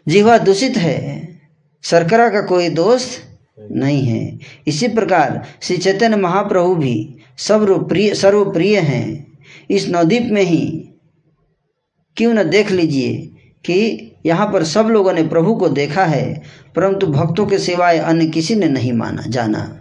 जिह्वा 0.08 0.38
दूषित 0.38 0.76
है 0.76 1.39
शर्करा 1.84 2.28
का 2.28 2.40
कोई 2.42 2.68
दोष 2.68 3.06
नहीं 3.72 4.02
है। 4.02 4.38
इसी 4.66 4.88
प्रकार 4.88 5.42
श्री 5.62 5.76
चैतन्य 5.76 6.16
महाप्रभु 6.16 6.74
भी 6.74 7.16
सर्वप्रिय 7.38 8.14
सर्वप्रिय 8.14 8.78
हैं। 8.78 9.26
इस 9.70 9.88
नवद्वीप 9.88 10.28
में 10.32 10.42
ही 10.42 10.66
क्यों 12.16 12.32
न 12.34 12.48
देख 12.50 12.70
लीजिए 12.70 13.16
कि 13.64 14.06
यहाँ 14.26 14.46
पर 14.46 14.64
सब 14.64 14.86
लोगों 14.86 15.12
ने 15.12 15.22
प्रभु 15.28 15.54
को 15.54 15.68
देखा 15.68 16.04
है, 16.04 16.42
परंतु 16.76 17.06
भक्तों 17.06 17.46
के 17.46 17.58
सिवाय 17.58 17.98
अन्य 17.98 18.26
किसी 18.26 18.54
ने 18.54 18.68
नहीं 18.68 18.92
माना, 18.92 19.22
जाना। 19.22 19.76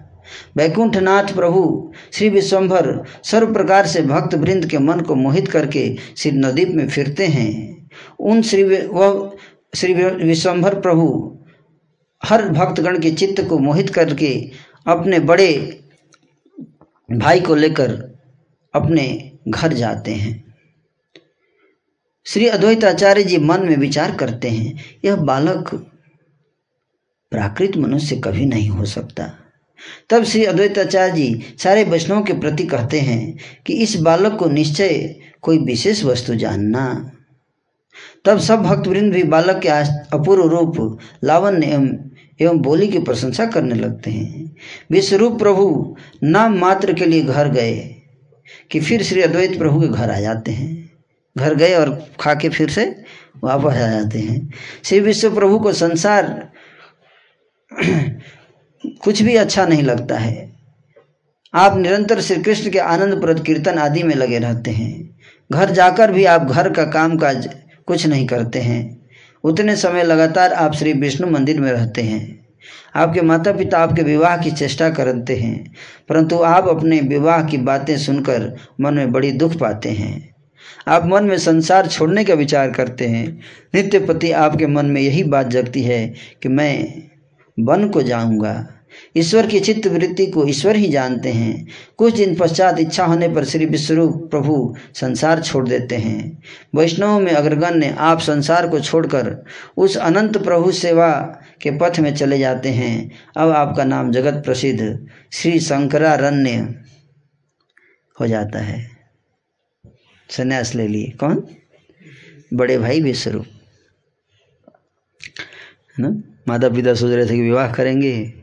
वैकुंठनाथ 0.58 1.34
प्रभु 1.36 1.92
श्री 2.14 2.30
विश्वम्भर 2.30 3.04
सर्व 3.24 3.54
प्रकार 3.54 3.88
से 3.88 4.02
भक्त 4.02 4.36
वृंद 4.36 4.66
के 4.66 4.78
मन 4.78 5.00
को 5.00 5.16
मोहित 5.16 5.48
करके 5.48 5.84
श्री 6.18 6.32
नदीप 6.32 6.70
में 6.70 6.88
फिरते 6.88 7.28
हैं। 7.28 7.90
उन 8.20 8.42
श्री 8.42 8.64
वह 8.64 9.38
श्री 9.76 9.94
विश्वम्भर 9.94 10.80
प्रभु 10.80 11.08
हर 12.24 12.50
भक्तगण 12.50 13.00
के 13.00 13.12
चित्त 13.12 13.44
को 13.50 13.58
मोहित 13.58 13.90
करके 13.90 14.52
अपने 14.88 15.20
बड़े 15.20 15.82
भाई 17.12 17.40
को 17.40 17.56
लेकर 17.56 17.92
अपने 18.74 19.32
घर 19.48 19.74
जाते 19.74 20.14
हैं। 20.14 20.56
श्री 22.26 22.48
अद्वैत 22.48 22.84
आचार्य 22.84 23.24
जी 23.24 23.38
मन 23.38 23.66
में 23.66 23.78
विचार 23.78 24.16
करते 24.16 24.50
हैं, 24.50 24.80
यह 25.06 25.16
बालक 25.16 25.70
प्राकृत 27.32 27.78
मनुष्य 27.78 28.16
कभी 28.16 28.46
नहीं 28.46 28.70
हो 28.70 28.86
सकता। 28.86 29.32
तब 30.10 30.24
श्री 30.24 30.44
अद्वैताचार्य 30.46 31.12
जी 31.14 31.56
सारे 31.64 31.84
वैष्णवों 31.84 32.22
के 32.22 32.34
प्रति 32.34 32.64
कहते 32.64 33.00
हैं 33.00 33.38
कि 33.66 33.74
इस 33.74 33.96
बालक 33.96 34.38
को 34.40 34.46
निश्चय 34.46 35.16
कोई 35.42 35.58
विशेष 35.58 36.04
वस्तु 36.04 36.36
जानना। 36.36 37.12
तब 38.26 38.40
सब 38.40 38.62
भक्तवृंद 38.64 39.14
भी 39.14 39.24
बालक 39.24 39.60
के 39.62 39.70
अपूर्व 40.18 40.48
रूप 40.48 41.00
लावण्य 41.24 41.68
एवं 41.68 41.88
एवं 42.42 42.58
बोली 42.58 42.88
की 42.88 43.00
प्रशंसा 43.00 43.46
करने 43.46 43.76
लगते 43.76 44.12
हैं। 44.12 44.56
विश्वरूप 44.92 45.40
प्रभु 45.40 45.96
नाम 46.24 46.58
मात्र 46.58 46.94
के 46.94 47.06
लिए 47.06 47.22
घर 47.22 47.50
गए 47.50 47.96
कि 48.72 48.80
फिर 48.80 49.04
श्री 49.04 49.22
अद्वैत 49.22 49.58
प्रभु 49.58 49.82
के 49.82 49.88
घर 49.88 50.12
आ 50.12 50.20
जाते 50.20 50.52
हैं। 50.52 50.92
घर 51.38 51.56
गए 51.56 51.76
और 51.76 52.06
खा 52.20 52.34
के 52.34 52.50
फिर 52.50 52.70
से 52.70 53.04
वापस 53.44 53.74
आ 53.74 53.88
जाते 53.88 54.20
हैं। 54.20 54.54
श्री 54.84 55.00
विश्व 55.00 55.36
प्रभु 55.36 55.60
को 55.60 55.74
संसार 55.74 56.52
कुछ 58.86 59.22
भी 59.22 59.36
अच्छा 59.36 59.66
नहीं 59.66 59.84
लगता 59.84 60.18
है। 60.18 60.52
आप 61.54 61.78
निरंतर 61.78 62.22
श्री 62.22 62.44
कृष्ण 62.44 62.72
के 62.72 62.80
आनंद 62.80 63.22
प्रद 63.22 63.44
कीर्तन 63.44 63.78
आदि 63.78 64.04
में 64.04 64.16
लगे 64.16 64.40
रहते 64.40 64.72
हैं। 64.72 65.20
घर 65.52 65.70
जाकर 65.70 66.12
भी 66.12 66.26
आप 66.26 66.44
घर 66.44 66.70
का 66.70 66.84
काम 66.84 67.18
काज 67.18 67.50
कुछ 67.86 68.08
नहीं 68.08 68.28
करते 68.28 68.60
हैं। 68.60 68.99
उतने 69.44 69.76
समय 69.76 70.04
लगातार 70.04 70.54
आप 70.54 70.74
श्री 70.74 70.94
विष्णु 70.94 71.28
मंदिर 71.28 71.60
में 71.60 71.72
रहते 71.72 72.02
हैं। 72.02 72.40
आपके 72.96 73.22
माता 73.22 73.52
पिता 73.52 73.80
आपके 73.80 74.02
विवाह 74.02 74.38
की 74.38 74.52
चेष्टा 74.52 74.90
करते 74.90 75.36
हैं, 75.36 75.74
परंतु 76.10 76.40
आप 76.40 76.68
अपने 76.68 77.00
विवाह 77.02 77.44
की 77.44 77.58
बातें 77.58 77.98
सुनकर 77.98 78.56
मन 78.82 78.94
में 78.94 79.12
बड़ी 79.12 79.32
दुख 79.32 79.56
पाते 79.58 79.90
हैं। 79.90 80.30
आप 80.88 81.06
मन 81.06 81.24
में 81.24 81.38
संसार 81.38 81.88
छोड़ने 81.88 82.24
का 82.24 82.34
विचार 82.34 82.72
करते 82.72 83.08
हैं। 83.08 83.28
नित्य 83.76 84.00
पति 84.00 84.32
आपके 84.32 84.68
मन 84.68 84.86
में 84.86 85.02
यही 85.02 85.24
बात 85.24 85.48
जगती 85.48 85.84
है 85.84 86.14
कि 86.44 86.50
मैं 86.50 87.04
वन 87.58 87.88
को 87.90 88.02
जाऊँगा। 88.02 88.54
ईश्वर 89.18 89.48
की 89.48 89.60
चित्त 89.60 89.88
वृत्ति 89.88 90.26
को 90.26 90.48
ईश्वर 90.48 90.76
ही 90.76 90.88
जानते 90.88 91.30
हैं। 91.30 91.68
कुछ 91.98 92.16
दिन 92.16 92.36
पश्चात 92.36 92.80
इच्छा 92.80 93.06
होने 93.06 93.30
पर 93.30 93.46
श्री 93.46 93.66
विश्वरूप 93.66 94.28
प्रभु 94.32 94.76
संसार 94.94 95.42
छोड़ 95.42 95.68
देते 95.68 95.96
हैं। 95.96 96.44
वैष्णव 96.76 97.20
में 97.20 97.32
अग्रगण्य 97.32 97.96
आप 98.00 98.20
संसार 98.20 98.70
को 98.70 98.80
छोड़कर 98.80 99.46
उस 99.78 99.98
अनंत 99.98 100.38
प्रभु 100.38 100.72
सेवा 100.72 101.40
के 101.62 101.72
पथ 101.72 102.00
में 102.00 102.16
चले 102.16 102.40
जाते 102.40 102.70
हैं। 102.70 103.12
अब 103.38 103.50
आपका 103.50 103.84
नाम 103.84 104.12
जगत 104.12 104.46
प्रसिद्ध 104.46 105.08
श्री 105.32 105.60
शंकरारण्य 105.60 106.84
हो 108.20 108.28
जाता 108.28 108.60
है। 108.60 108.92
संन्यास 110.30 110.76
ले 110.76 110.88
लिए। 110.88 111.10
कौन? 111.10 111.48
बड़े 112.54 112.78
भाई 112.78 113.02
विश्वरूप 113.02 113.46
है 116.00 116.06
ना? 116.06 116.22
माता 116.48 116.70
पिता 116.70 116.94
सोच 116.94 117.12
रहे 117.12 117.26
थे 117.26 117.30
कि 117.30 117.42
विवाह 117.42 117.74
करेंगे। 117.74 118.34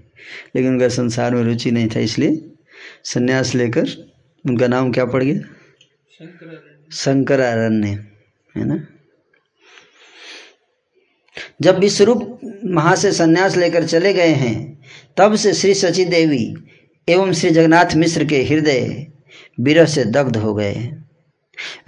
लेकिन 0.57 0.71
उनका 0.73 0.89
संसार 0.89 1.35
में 1.35 1.43
रुचि 1.43 1.71
नहीं 1.71 1.89
था 1.89 2.01
इसलिए 2.01 2.51
संन्यास 3.05 3.55
लेकर 3.55 3.89
उनका 4.47 4.67
नाम 4.67 4.93
क्या 4.93 5.05
पड़ 5.05 5.23
गया? 5.25 5.39
शंकरारण्य। 6.93 7.89
है 8.57 8.65
ना? 8.65 8.87
जब 11.63 11.79
विश्वरूप 11.79 12.41
महा 12.65 12.95
से 12.95 13.13
संन्यास 13.13 13.57
लेकर 13.57 13.87
चले 13.87 14.13
गए 14.13 14.33
हैं 14.35 14.83
तब 15.17 15.35
से 15.35 15.53
श्री 15.53 15.75
सची 15.75 16.05
देवी 16.05 16.57
एवं 17.09 17.33
श्री 17.33 17.51
जगन्नाथ 17.51 17.95
मिश्र 17.97 18.25
के 18.25 18.43
हृदय 18.43 19.07
विरह 19.61 19.85
से 19.85 20.05
दग्ध 20.05 20.37
हो 20.37 20.55
गए 20.55 20.75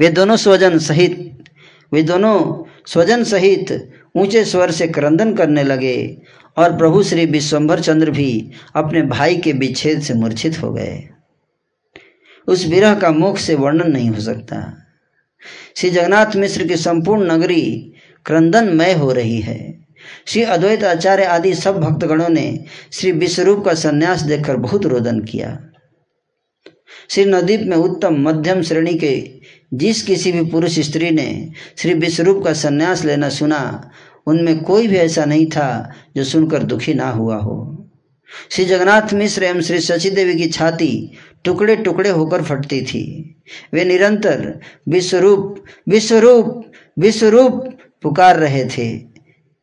वे 0.00 0.08
दोनों 0.08 0.36
स्वजन 0.36 0.78
सहित 0.78 1.44
वे 1.92 2.02
दोनों 2.02 2.64
स्वजन 2.86 3.24
सहित 3.24 3.92
ऊँचे 4.16 4.44
स्वर 4.44 4.70
से 4.70 4.88
क्रंदन 4.88 5.34
करने 5.34 5.62
लगे 5.62 6.22
और 6.58 6.76
प्रभु 6.76 7.02
श्री 7.02 7.26
विश्वम्भर 7.26 7.80
चंद्र 7.80 8.10
भी 8.10 8.50
अपने 8.76 9.02
भाई 9.02 9.36
के 9.36 9.52
विच्छेद 9.52 10.02
से 10.02 10.14
मूर्छित 10.14 10.62
हो 10.62 10.72
गए। 10.72 11.08
उस 12.46 12.66
विरह 12.66 12.94
का 12.94 13.10
मुख 13.10 13.38
से 13.38 13.54
वर्णन 13.54 13.90
नहीं 13.90 14.10
हो 14.10 14.20
सकता। 14.20 14.76
श्री 15.76 15.90
जगन्नाथ 15.90 16.36
मिश्र 16.36 16.66
की 16.66 16.76
संपूर्ण 16.76 17.32
नगरी 17.32 17.92
क्रंदनमय 18.24 18.92
हो 18.92 19.12
रही 19.12 19.40
है। 19.40 19.86
श्री 20.26 20.42
अद्वैत 20.42 20.84
आचार्य 20.84 21.24
आदि 21.24 21.54
सब 21.54 21.80
भक्तगणों 21.80 22.28
ने 22.28 22.64
श्री 22.92 23.12
विश्वरूप 23.12 23.64
का 23.64 23.74
संन्यास 23.74 24.22
देखकर 24.22 24.56
बहुत 24.56 24.86
रोदन 24.86 25.20
किया। 25.20 25.64
श्री 27.10 27.24
नदीप 27.24 27.60
में 27.60 27.76
उत्तम 27.76 28.16
मध्यम 28.18 28.62
श्रेणी 28.62 28.94
के 28.94 29.40
जिस 29.74 30.02
किसी 30.02 30.32
भी 30.32 30.44
पुरुष 30.44 30.78
स्त्री 30.78 31.10
ने 31.10 31.52
श्री 31.76 31.94
विश्वरूप 31.94 32.44
का 32.44 32.52
संन्यास 32.52 33.04
लेना 33.04 33.28
सुना 33.28 33.90
उनमें 34.28 34.58
कोई 34.64 34.86
भी 34.88 34.96
ऐसा 34.96 35.24
नहीं 35.24 35.46
था 35.46 35.68
जो 36.16 36.24
सुनकर 36.24 36.62
दुखी 36.64 36.94
ना 36.94 37.10
हुआ 37.10 37.36
हो। 37.36 37.56
श्री 38.50 38.64
जगन्नाथ 38.64 39.12
मिश्र 39.14 39.44
एवं 39.44 39.60
श्री 39.60 39.80
शशि 39.80 40.10
देवी 40.10 40.34
की 40.34 40.48
छाती 40.50 40.90
टुकड़े 41.44 41.76
टुकड़े 41.76 42.10
होकर 42.10 42.42
फटती 42.42 42.80
थी। 42.82 43.04
वे 43.74 43.84
निरंतर 43.84 44.60
विश्वरूप 44.88 45.64
विश्वरूप 45.88 46.64
विश्वरूप 46.98 47.64
पुकार 48.02 48.36
रहे 48.36 48.64
थे। 48.68 48.88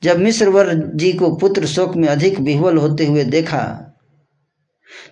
जब 0.04 0.20
मिश्रवर 0.20 0.74
जी 0.96 1.12
को 1.14 1.36
पुत्र 1.36 1.66
शोक 1.68 1.96
में 1.96 2.08
अधिक 2.10 2.40
विह्वल 2.40 2.78
होते 2.78 3.06
हुए 3.06 3.24
देखा 3.26 3.64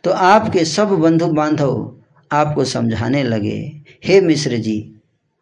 तो 0.04 0.12
आपके 0.12 0.64
सब 0.66 0.90
बंधु 1.00 1.28
बांधव 1.28 1.96
आपको 2.32 2.64
समझाने 2.66 3.24
लगे, 3.24 3.58
हे 4.06 4.20
मिश्र 4.22 4.58
जी, 4.58 4.96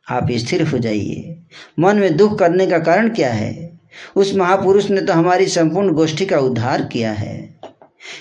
आप 0.08 0.28
स्थिर 0.32 0.62
हो 0.64 0.78
जाइए। 0.78 1.38
मन 1.80 1.98
में 1.98 2.16
दुख 2.18 2.38
करने 2.40 2.68
का 2.68 2.80
कारण 2.80 3.10
क्या 3.10 3.32
है? 3.34 3.70
उस 4.16 4.34
महापुरुष 4.36 4.90
ने 4.90 5.02
तो 5.02 5.14
हमारी 5.14 5.48
संपूर्ण 5.48 5.94
गोष्ठी 5.94 6.26
का 6.26 6.40
उद्धार 6.40 6.86
किया 6.86 7.12
है। 7.12 7.60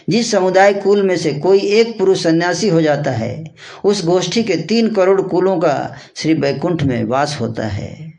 जिस 0.08 0.30
समुदाय 0.30 0.72
कुल 0.74 1.02
में 1.02 1.16
से 1.16 1.32
कोई 1.34 1.58
एक 1.58 1.98
पुरुष 1.98 2.22
सन्यासी 2.22 2.68
हो 2.68 2.80
जाता 2.82 3.10
है, 3.10 3.44
उस 3.84 4.04
गोष्ठी 4.04 4.42
के 4.42 4.56
तीन 4.62 4.94
करोड़ 4.94 5.20
कुलों 5.22 5.58
का 5.58 5.96
श्री 6.16 6.34
बैकुंठ 6.34 6.82
में 6.82 7.04
वास 7.04 7.36
होता 7.40 7.66
है। 7.66 8.12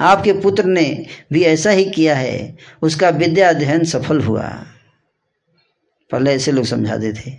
आपके 0.00 0.32
पुत्र 0.32 0.64
ने 0.64 1.06
भी 1.32 1.42
ऐसा 1.42 1.70
ही 1.70 1.84
किया 1.84 2.16
है, 2.16 2.56
उसका 2.82 3.08
विद्या 3.08 3.48
अध्ययन 3.50 3.84
सफल 3.84 4.20
हुआ। 4.20 4.48
पहले 6.10 6.34
ऐसे 6.34 6.52
लोग 6.52 6.64
समझाते 6.64 7.12
थे 7.12 7.32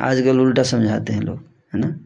आजकल 0.00 0.40
उल्टा 0.40 0.62
समझाते 0.62 1.12
हैं 1.12 1.20
लोग, 1.20 1.38
है 1.74 1.80
ना? 1.80 1.98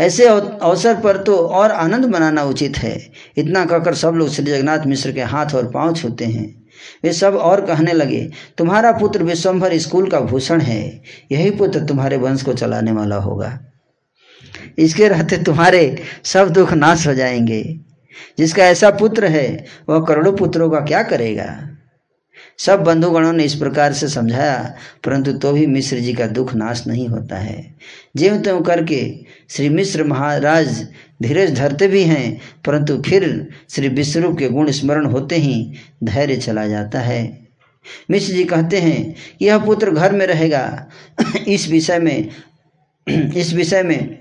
ऐसे 0.00 0.26
अवसर 0.26 1.00
पर 1.00 1.16
तो 1.16 1.36
और 1.36 1.70
आनंद 1.70 2.04
मनाना 2.04 2.42
उचित 2.42 2.78
है। 2.78 3.12
इतना 3.36 3.64
कहकर 3.64 3.94
सब 3.94 4.12
लोग 4.12 4.28
श्री 4.28 4.44
जगन्नाथ 4.44 4.78
मिश्र 4.86 5.12
के 5.12 5.22
हाथ 5.22 5.46
और 5.54 5.70
पाँव 5.70 5.94
छूते 5.94 6.24
हैं। 6.24 6.62
वे 7.04 7.12
सब 7.12 7.34
और 7.34 7.60
कहने 7.60 7.92
लगे, 7.92 8.30
तुम्हारा 8.58 8.92
पुत्र 8.92 9.22
विश्वम्भर 9.22 9.78
स्कूल 9.78 10.10
का 10.10 10.20
भूषण 10.20 10.60
है। 10.60 11.02
यही 11.32 11.50
पुत्र 11.50 11.80
तुम्हारे 11.80 12.16
वंश 12.16 12.42
को 12.42 12.52
चलाने 12.52 12.92
वाला 12.92 13.16
होगा। 13.16 13.60
इसके 14.78 15.08
रहते 15.08 15.36
तुम्हारे 15.36 16.02
सब 16.24 16.48
दुख 16.48 16.72
नाश 16.72 17.06
हो 17.06 17.14
जाएँगे। 17.14 17.80
जिसका 18.38 18.64
ऐसा 18.64 18.90
पुत्र 18.90 19.26
है, 19.26 19.64
वह 19.88 20.04
करोड़ों 20.04 20.32
पुत्रों 20.32 20.70
का 20.70 20.80
क्या 20.80 21.02
करेगा? 21.02 21.66
सब 22.58 22.84
बंधुगणों 22.84 23.32
ने 23.32 23.44
इस 23.44 23.54
प्रकार 23.54 23.92
से 23.92 24.08
समझाया, 24.08 24.74
परंतु 25.04 25.32
तो 25.32 25.52
भी 25.52 25.66
मिश्र 25.66 25.98
जी 25.98 26.14
का 26.14 26.26
दुख 26.26 26.54
नाश 26.54 26.86
नहीं 26.86 27.08
होता 27.08 27.36
है। 27.36 27.74
ज्यों 28.16 28.40
त्यों 28.40 28.60
करके 28.60 29.16
श्री 29.48 29.68
मिश्र 29.68 30.04
महाराज 30.04 30.88
धीरज 31.22 31.54
धरते 31.54 31.88
भी 31.88 32.02
हैं, 32.02 32.40
परंतु 32.64 33.02
फिर 33.02 33.48
श्री 33.68 33.88
विष्णु 33.88 34.36
के 34.36 34.48
गुण 34.48 34.70
स्मरण 34.70 35.06
होते 35.06 35.36
ही 35.36 35.72
धैर्य 36.04 36.36
चला 36.36 36.66
जाता 36.66 37.00
है। 37.00 37.48
मिश्र 38.10 38.32
जी 38.32 38.44
कहते 38.44 38.80
हैं 38.80 39.16
यह 39.42 39.58
पुत्र 39.58 39.90
घर 39.90 40.12
में 40.12 40.26
रहेगा। 40.26 40.88
इस 41.48 41.68
विषय 41.68 41.98
में, 41.98 42.28
इस 43.36 43.52
विषय 43.52 43.82
में 43.82 44.19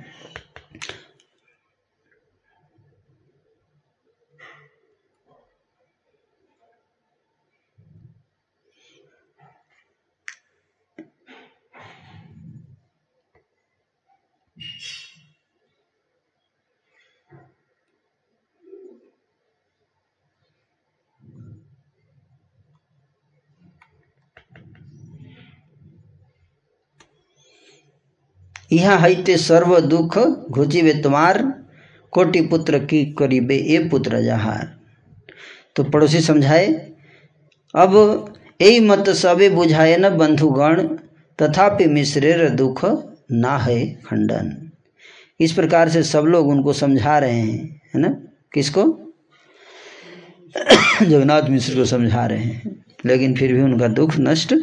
यहाँ 28.72 29.00
हईते 29.00 29.38
सर्व 29.38 29.80
दुख 29.80 30.18
घुचिबे 30.52 30.94
तुम्हार, 30.94 31.64
कोटि 32.12 32.42
पुत्र 32.42 32.80
की 32.80 33.06
करीबे 33.06 33.56
ए 33.56 33.88
पुत्र 33.92 34.22
जहार। 34.22 34.80
तो 35.76 35.84
पड़ोसी 35.84 36.22
समझाए, 36.22 36.92
अब 37.76 38.26
यही 38.62 38.80
मत 38.80 39.10
सबे 39.10 39.50
बुझाए 39.50 39.98
न 39.98 40.18
बंधुगण, 40.18 40.88
तथापि 41.42 41.86
मिश्रेर 41.86 42.50
दुख 42.50 43.10
ना 43.32 43.58
है 43.58 43.94
खंडन। 43.94 44.72
इस 45.40 45.52
प्रकार 45.52 45.90
से 45.90 46.04
सब 46.04 46.22
लोग 46.22 46.48
उनको 46.48 46.74
समझा 46.74 47.20
रहे 47.20 47.40
हैं, 47.40 47.82
है 47.96 48.02
ना? 48.02 48.10
किसको? 48.54 49.14
जगन्नाथ 51.04 51.42
मिश्र 51.42 51.76
को 51.76 51.86
समझा 51.86 52.26
रहे 52.26 52.40
हैं, 52.40 52.86
लेकिन 53.06 53.36
फिर 53.36 53.54
भी 53.54 53.62
उनका 53.62 53.88
दुख 53.88 54.16
नष्ट 54.20 54.54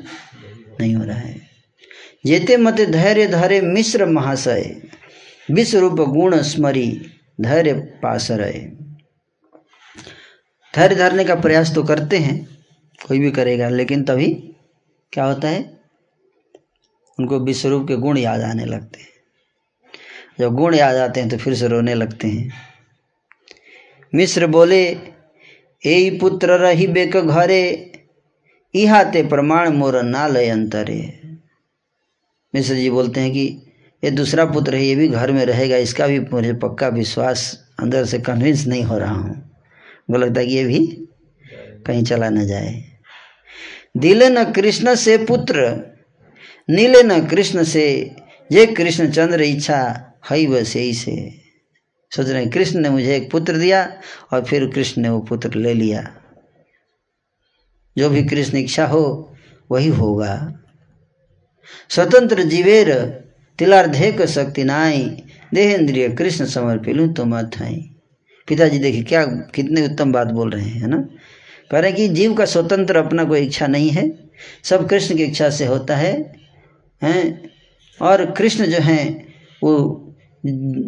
नहीं 0.81 0.95
हो 0.95 1.05
रहा 1.05 1.19
है। 1.19 1.46
जेते 2.27 2.57
मते 2.57 2.87
धैर्य 2.87 3.27
धरे 3.27 3.61
मिश्र 3.61 4.07
महाशय 4.07 4.65
विश्व 5.49 5.79
रूप 5.79 6.01
गुण 6.09 6.37
स्मरी 6.43 6.89
धैर्य 7.41 7.73
पासरय 8.03 8.53
धैर्य 10.75 10.95
धरने 10.95 11.25
का 11.25 11.35
प्रयास 11.35 11.75
तो 11.75 11.83
करते 11.83 12.19
हैं, 12.19 12.37
कोई 13.01 13.19
भी 13.19 13.31
करेगा, 13.31 13.69
लेकिन 13.69 14.03
तभी 14.05 14.33
क्या 15.13 15.25
होता 15.25 15.49
है? 15.49 15.61
उनको 17.19 17.39
विश्वरूप 17.41 17.87
के 17.89 17.97
गुण 17.97 18.19
याद 18.19 18.41
आने 18.41 18.65
लगते 18.65 19.01
हैं। 19.01 19.09
जब 20.41 20.55
गुण 20.55 20.75
याद 20.75 20.97
आते 20.97 21.21
हैं 21.21 21.29
तो 21.31 21.37
फिर 21.37 21.55
से 21.55 21.69
रोने 21.69 21.95
लगते 21.95 22.29
हैं। 22.29 22.51
मिश्र 24.13 24.47
बोले 24.47 24.83
ए 25.83 26.19
पुत्र 26.21 26.59
रही 26.59 26.87
बेक 26.87 27.17
घरे 27.17 27.63
इहा 28.75 29.03
ते 29.05 29.23
प्रमाण 29.29 29.73
मोर 29.73 30.03
ना 30.03 30.27
लय 30.29 30.49
अंतरे। 30.49 30.99
मिश्र 32.57 32.75
जी 32.75 32.91
बोलते 32.91 33.21
हैं 33.21 33.33
कि 33.33 33.63
ये 34.05 34.11
दूसरा 34.11 34.45
पुत्र 34.45 34.75
है, 34.75 34.85
ये 34.85 34.95
भी 34.97 35.09
घर 35.09 35.33
में 35.33 35.45
रहेगा, 35.47 35.77
इसका 35.77 36.07
भी 36.07 36.21
मुझे 36.21 36.53
पक्का 36.53 36.89
विश्वास 36.89 37.69
अंदर 37.81 38.05
से 38.05 38.19
कन्विंस 38.19 38.67
नहीं 38.67 38.83
हो 38.83 38.99
रहा 38.99 39.15
हूँ। 39.15 39.51
मुझे 40.11 40.25
लगता 40.27 40.41
है 40.41 40.47
कि 40.47 40.55
ये 40.55 40.65
भी 40.65 40.87
कहीं 41.87 42.05
चला 42.05 42.31
न 42.31 42.47
जाए। 42.47 42.85
दिले 43.97 44.29
न 44.29 44.45
कृष्ण 44.53 44.95
से 44.95 45.19
पुत्र, 45.19 45.71
नीले 46.71 47.03
न 47.03 47.27
कृष्ण 47.27 47.65
से 47.65 48.17
ये 48.53 48.67
कृष्ण 48.67 49.11
चंद्र 49.11 49.43
इच्छा 49.43 50.13
हई 50.31 50.47
बस 50.47 50.77
यही 50.77 50.95
से। 50.95 51.41
सोच 52.11 52.29
रहे 52.29 52.47
कृष्ण 52.47 52.81
ने 52.81 52.91
मुझे 52.91 53.17
एक 53.17 53.31
पुत्र 53.31 53.59
दिया 53.59 54.01
और 54.33 54.45
फिर 54.45 54.71
कृष्ण 54.71 55.03
ने 55.03 55.09
वो 55.09 55.21
पुत्र 55.21 55.55
ले 55.55 55.75
लिया। 55.75 56.17
जो 57.99 58.11
भी 58.11 58.25
कृष्ण 58.25 58.59
इच्छा 58.59 58.87
हो, 58.87 59.35
वही 59.71 59.89
होगा। 59.89 60.63
स्वतंत्र 61.89 62.43
जीवेर 62.43 62.95
तिलार्धेक 63.59 64.23
शक्ति 64.23 64.65
नाई। 64.65 65.23
देहेंद्रिय 65.55 66.09
कृष्ण 66.09 66.45
समर्पिलू 66.45 67.07
तो 67.07 67.25
मत 67.25 67.51
है। 67.57 67.83
पिताजी 68.49 68.79
देखिए 68.79 69.03
क्या, 69.03 69.25
कितने 69.27 69.85
उत्तम 69.85 70.13
बात 70.13 70.27
बोल 70.27 70.51
रहे 70.51 70.65
हैं, 70.65 70.81
है 70.81 70.89
ना? 70.89 71.09
कह 71.71 71.79
रहे 71.79 71.93
कि 71.93 72.09
जीव 72.09 72.35
का 72.35 72.45
स्वतंत्र 72.45 72.97
अपना 72.97 73.25
कोई 73.25 73.41
इच्छा 73.41 73.67
नहीं 73.67 73.91
है। 73.91 74.31
सब 74.65 74.89
कृष्ण 74.89 75.17
की 75.17 75.25
इच्छा 75.25 75.51
से 75.51 75.67
होता 75.67 75.97
है, 75.97 76.33
हैं? 77.03 77.51
और 78.03 78.31
कृष्ण 78.31 78.67
जो 78.67 78.79
हैं, 78.79 79.35
वो 79.63 80.03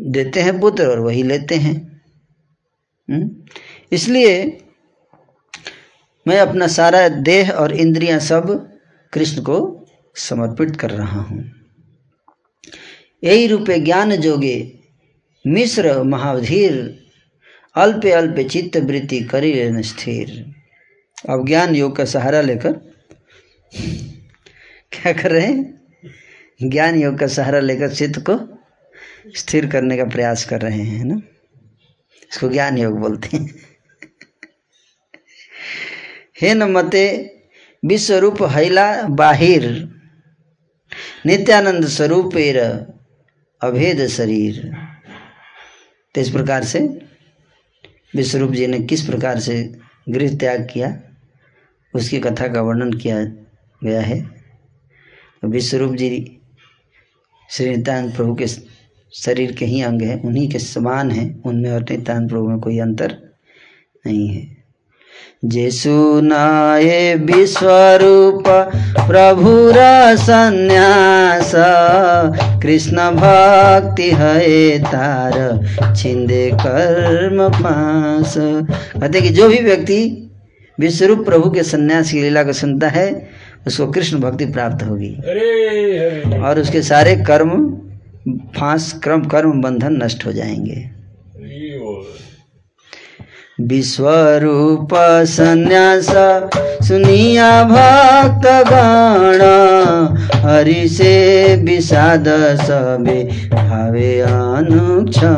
देते 0.07 0.41
हैं 0.41 0.61
पुत्र 0.61 0.87
और 0.87 1.01
वही 1.01 1.23
लेते 1.23 1.55
हैं। 1.55 2.01
हम्म? 3.11 3.31
इसलिए 3.93 4.59
मैं 6.29 6.41
अपना 6.41 6.67
सारा 6.67 7.09
देह 7.09 7.51
और 7.51 7.77
इंद्रियाँ 7.77 8.19
सब 8.19 8.71
कृष्ण 9.13 9.43
को 9.43 9.78
समर्पित 10.19 10.77
कर 10.77 10.91
रहा 10.91 11.21
हूँ। 11.21 11.53
यही 13.25 13.47
रूपे 13.47 13.79
ज्ञान 13.79 14.17
जोगे, 14.17 14.79
मिश्र 15.47 16.03
महाधीर 16.03 17.05
अल्पे 17.75 18.11
अल्पे 18.11 18.45
चित्त 18.45 18.77
वृत्ति 18.77 19.21
करी 19.21 19.83
स्थिर। 19.83 20.55
अब 21.29 21.47
ज्ञान 21.47 21.75
योग 21.75 21.97
का 21.97 22.05
सहारा 22.05 22.41
लेकर 22.41 22.81
क्या 24.93 25.13
कर 25.13 25.31
रहे 25.31 25.47
हैं? 25.47 25.81
ज्ञान 26.63 27.03
योग 27.03 27.19
का 27.19 27.27
सहारा 27.27 27.61
लेकर 27.61 27.95
चित्त 27.95 28.25
को 28.31 28.59
स्थिर 29.37 29.67
करने 29.67 29.97
का 29.97 30.05
प्रयास 30.05 30.45
कर 30.45 30.61
रहे 30.61 30.83
हैं 30.83 31.05
ना? 31.05 31.23
इसको 32.33 32.49
ज्ञान 32.49 32.79
योग 32.79 32.99
बोलते 32.99 33.37
हैं। 33.37 33.55
हे 36.43 36.55
न 36.55 36.63
मते, 36.63 37.37
विश्वरूप 37.85 38.43
हैला 38.43 39.03
बाहिर। 39.03 39.98
नित्यानंद 41.27 41.87
स्वरूप 41.87 42.37
अभेद 43.63 44.07
शरीर। 44.07 44.73
तो 46.15 46.21
इस 46.21 46.31
प्रकार 46.31 46.65
से 46.65 46.81
विश्वरूप 48.17 48.51
जी 48.51 48.67
ने 48.67 48.79
किस 48.81 49.03
प्रकार 49.07 49.39
से 49.39 49.57
गृह 50.09 50.37
त्याग 50.37 50.69
किया, 50.73 50.99
उसकी 51.95 52.21
कथा 52.21 52.49
का 52.49 52.63
वर्णन 52.63 52.93
किया 52.93 53.25
गया 53.85 54.01
है। 54.01 54.21
तो 55.43 55.49
विश्वरूप 55.49 55.95
जी 55.95 56.39
श्री 57.51 57.77
नित्यानंद 57.77 58.15
प्रभु 58.17 58.35
के 58.35 58.47
शरीर 58.47 59.53
के 59.53 59.65
ही 59.65 59.83
अंग 59.83 60.03
हैं, 60.03 60.23
उन्हीं 60.23 60.49
के 60.51 60.59
समान 60.59 61.11
हैं, 61.11 61.43
उनमें 61.43 61.71
और 61.73 61.81
नित्यानंद 61.81 62.31
प्रभु 62.31 62.49
में 62.49 62.61
कोई 62.61 62.79
अंतर 62.79 63.17
नहीं 64.07 64.29
है। 64.29 64.58
जेसु 65.45 66.21
नाये 66.21 67.15
विश्वरूप 67.15 68.45
प्रभुर 69.09 69.75
संन्यास। 70.17 71.53
कृष्ण 72.63 73.11
भक्ति 73.11 74.11
है 74.11 74.79
तार 74.79 75.95
छिंदे 75.97 76.51
कर्म 76.55 77.49
पास। 77.49 78.35
कहते 78.39 79.21
कि 79.21 79.29
जो 79.29 79.49
भी 79.49 79.59
व्यक्ति 79.59 80.01
विश्वरूप 80.81 81.25
प्रभु 81.27 81.51
के 81.51 81.63
सन्यास 81.63 82.11
की 82.13 82.23
लीला 82.23 82.43
को 82.43 82.53
सुनता 82.53 82.89
है 82.89 83.29
उसको 83.67 83.87
कृष्ण 83.87 84.19
भक्ति 84.19 84.47
प्राप्त 84.47 84.85
होगी। 84.85 85.15
और 86.39 86.61
उसके 86.61 86.83
सारे 86.83 87.17
कर्म 87.17 87.51
फांस 88.59 88.93
क्रम 89.03 89.25
कर्म 89.25 89.61
बंधन 89.63 90.03
नष्ट 90.03 90.27
हो 90.27 90.33
जाएँगे। 90.33 90.98
विश्वरूप 93.61 94.89
संन्यास, 95.25 96.07
सुनिया 96.89 97.65
भक्त 97.65 98.47
गण, 98.47 99.41
हरि 100.41 100.89
से 100.89 101.57
विषाद 101.57 102.25
सबे 102.61 103.25
भावे 103.49 104.21
अनुक्षण। 104.21 105.29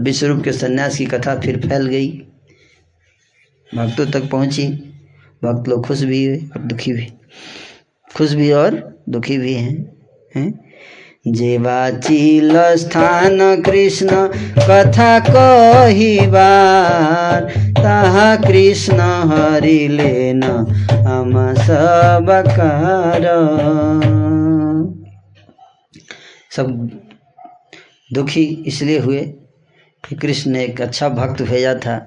विश्वरूप 0.00 0.44
के 0.44 0.52
संन्यास 0.52 0.98
की 0.98 1.04
कथा 1.04 1.40
फिर 1.40 1.56
फैल 1.56 1.86
गई। 1.86 2.10
भक्तों 3.74 4.06
तक 4.06 4.30
पहुँची। 4.30 4.68
भक्त 5.44 5.68
लोग 5.68 5.86
खुश 5.86 6.02
भी 6.02 6.26
हुए 6.26 6.36
और 6.36 6.60
दुखी 6.62 6.92
भी। 6.92 7.12
खुश 8.16 8.32
भी 8.32 8.52
और 8.52 8.98
दुखी 9.08 9.38
भी 9.38 9.54
हैं 9.54 9.96
हैं? 10.36 10.65
जेवाचिल 11.26 12.52
स्थान 12.76 13.38
कृष्ण 13.62 14.08
कथा 14.58 15.18
कहिबार। 15.20 16.28
ताहा 17.76 18.34
कृष्ण 18.36 19.00
हरि 19.30 19.88
लेन, 19.88 20.42
हम 21.06 21.32
सब 21.56 22.32
सब 26.52 26.66
दुखी 28.10 28.44
इसलिए 28.66 28.98
हुए 28.98 29.20
कि 30.04 30.14
कृष्ण 30.14 30.50
ने 30.50 30.64
एक 30.64 30.80
अच्छा 30.80 31.08
भक्त 31.08 31.42
भेजा 31.42 31.74
था, 31.76 31.98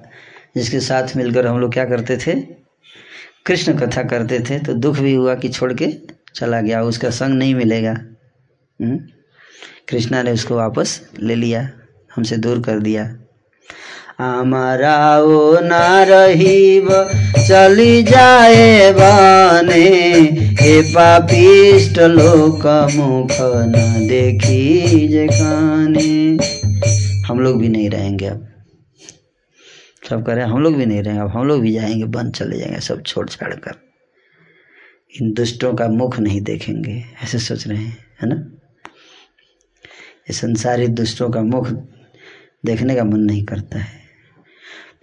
जिसके 0.55 0.79
साथ 0.79 1.15
मिलकर 1.17 1.47
हम 1.47 1.59
लोग 1.59 1.73
क्या 1.73 1.85
करते 1.85 2.17
थे? 2.17 2.33
कृष्ण 3.45 3.73
कथा 3.77 4.03
करते 4.03 4.39
थे 4.39 4.59
तो 4.59 4.73
दुख 4.75 4.99
भी 4.99 5.13
हुआ 5.13 5.35
कि 5.35 5.49
छोड़ 5.49 5.73
के 5.73 5.87
चला 6.35 6.61
गया, 6.61 6.81
उसका 6.83 7.09
संग 7.09 7.37
नहीं 7.37 7.55
मिलेगा? 7.55 7.95
कृष्णा 8.81 10.23
ने 10.23 10.31
उसको 10.31 10.55
वापस 10.55 11.09
ले 11.19 11.35
लिया, 11.35 11.69
हमसे 12.15 12.37
दूर 12.37 12.61
कर 12.61 12.79
दिया। 12.79 13.15
हमारा 14.19 15.19
ओ 15.19 15.59
ना 15.59 16.03
रही 16.03 16.81
चली 17.47 18.03
जाए 18.03 18.91
बने 18.91 19.83
हे 20.61 20.81
पापिष्ट 20.81 21.99
लोक 21.99 22.91
मुख 22.95 23.37
न 23.41 24.07
देखी 24.09 25.07
जे 25.07 25.27
काने। 25.27 26.37
हम 27.27 27.39
लोग 27.39 27.59
भी 27.59 27.69
नहीं 27.69 27.89
रहेंगे 27.89 28.25
अब। 28.25 28.45
सब 30.09 30.25
कह 30.25 30.33
रहे 30.33 30.45
हम 30.45 30.61
लोग 30.61 30.75
भी 30.75 30.85
नहीं 30.85 31.03
रहेंगे 31.03 31.21
अब, 31.21 31.29
हम 31.29 31.47
लोग 31.47 31.61
भी 31.61 31.71
जाएँगे 31.71 32.03
बन 32.03 32.31
चले 32.31 32.59
जाएँगे, 32.59 32.79
सब 32.79 33.03
छोड़ 33.03 33.29
छाड़ 33.29 33.53
कर। 33.53 33.71
इन 35.21 35.33
दुष्टों 35.33 35.73
का 35.73 35.87
मुख 35.87 36.19
नहीं 36.19 36.41
देखेंगे, 36.41 37.03
ऐसे 37.23 37.39
सोच 37.39 37.67
रहे 37.67 37.77
हैं, 37.77 37.97
है 38.21 38.29
ना? 38.29 38.58
संसारी 40.31 40.87
दुष्टों 40.87 41.29
का 41.29 41.41
मुख 41.41 41.69
देखने 42.65 42.95
का 42.95 43.03
मन 43.03 43.19
नहीं 43.19 43.43
करता 43.45 43.79
है। 43.79 43.99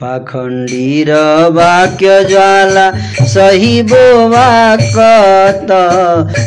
पाखंडी 0.01 1.05
वाक्य 1.05 2.25
ज्वाला, 2.25 2.91
सही 3.27 3.83
बोवाकत 3.83 5.67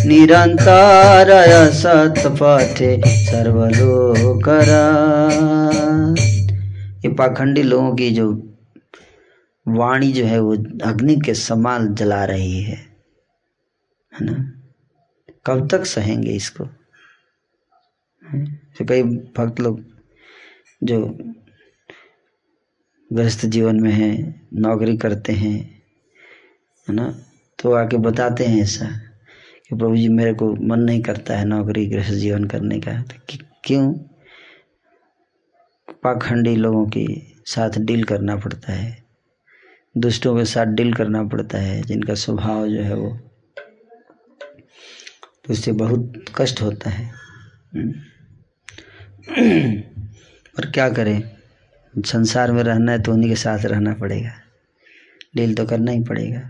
निरंतर 0.06 1.32
सत 1.72 2.24
पथे 2.28 3.02
सर्वलोक 3.26 4.48
ये 7.06 7.14
पाखंडी 7.14 7.64
लोगों 7.64 7.96
की 7.96 8.10
जो 8.10 8.32
वाणी 9.68 10.12
जो 10.12 10.26
है, 10.26 10.40
वो 10.40 10.54
अग्नि 10.86 11.16
के 11.16 11.34
समान 11.34 11.94
जला 11.96 12.24
रही 12.26 12.62
है 12.64 12.78
है 14.14 14.26
ना? 14.26 14.54
कब 15.46 15.68
तक 15.72 15.86
सहेंगे 15.86 16.32
इसको? 16.32 16.66
तो 16.66 18.59
कई 18.86 19.04
भक्त 19.04 19.60
लोग 19.60 19.86
जो 20.84 21.18
गृहस्थ 23.14 23.46
जीवन 23.46 23.80
में 23.80 23.92
हैं, 23.92 24.48
नौकरी 24.54 24.98
करते 24.98 25.34
हैं, 25.34 25.82
है 26.90 26.96
ना? 26.96 27.20
तो 27.60 27.74
आके 27.74 27.98
बताते 27.98 28.46
हैं 28.46 28.62
ऐसा 28.62 28.86
कि 29.70 29.76
प्रभु 29.76 29.98
जी, 29.98 30.08
मेरे 30.08 30.34
को 30.34 30.56
मन 30.56 30.80
नहीं 30.80 31.02
करता 31.02 31.38
है 31.38 31.46
नौकरी 31.46 31.86
गृहस्थ 31.86 32.12
जीवन 32.12 32.44
करने 32.44 32.80
का। 32.80 33.02
तो 33.02 33.38
क्यों? 33.64 33.94
पाखंडी 36.04 36.56
लोगों 36.56 36.88
के 36.88 37.06
साथ 37.46 37.70
डील 37.80 38.04
करना 38.04 38.36
पड़ता 38.36 38.74
है। 38.74 39.04
दुष्टों 39.98 40.38
के 40.38 40.46
साथ 40.46 40.66
डील 40.66 40.94
करना 40.94 41.24
पड़ता 41.24 41.58
है, 41.58 41.82
जिनका 41.82 42.14
स्वभाव 42.14 42.68
जो 42.68 42.82
है 42.82 42.96
वो 42.96 43.20
तो 45.46 45.54
उससे 45.54 45.72
बहुत 45.72 46.14
कष्ट 46.36 46.62
होता 46.62 46.90
है। 46.90 47.12
पर 50.58 50.66
क्या 50.66 50.90
करें? 50.90 51.24
संसार 51.98 52.52
में 52.52 52.64
रहना 52.64 52.92
है 52.92 53.02
तो 53.02 53.14
उन्हीं 53.14 53.30
के 53.30 53.36
साथ 53.36 53.60
रहना 53.66 53.94
पड़ेगा। 53.94 54.32
डील 55.36 55.56
तो 55.56 55.66
करना 55.66 55.92
ही 55.92 56.04
पड़ेगा। 56.04 56.42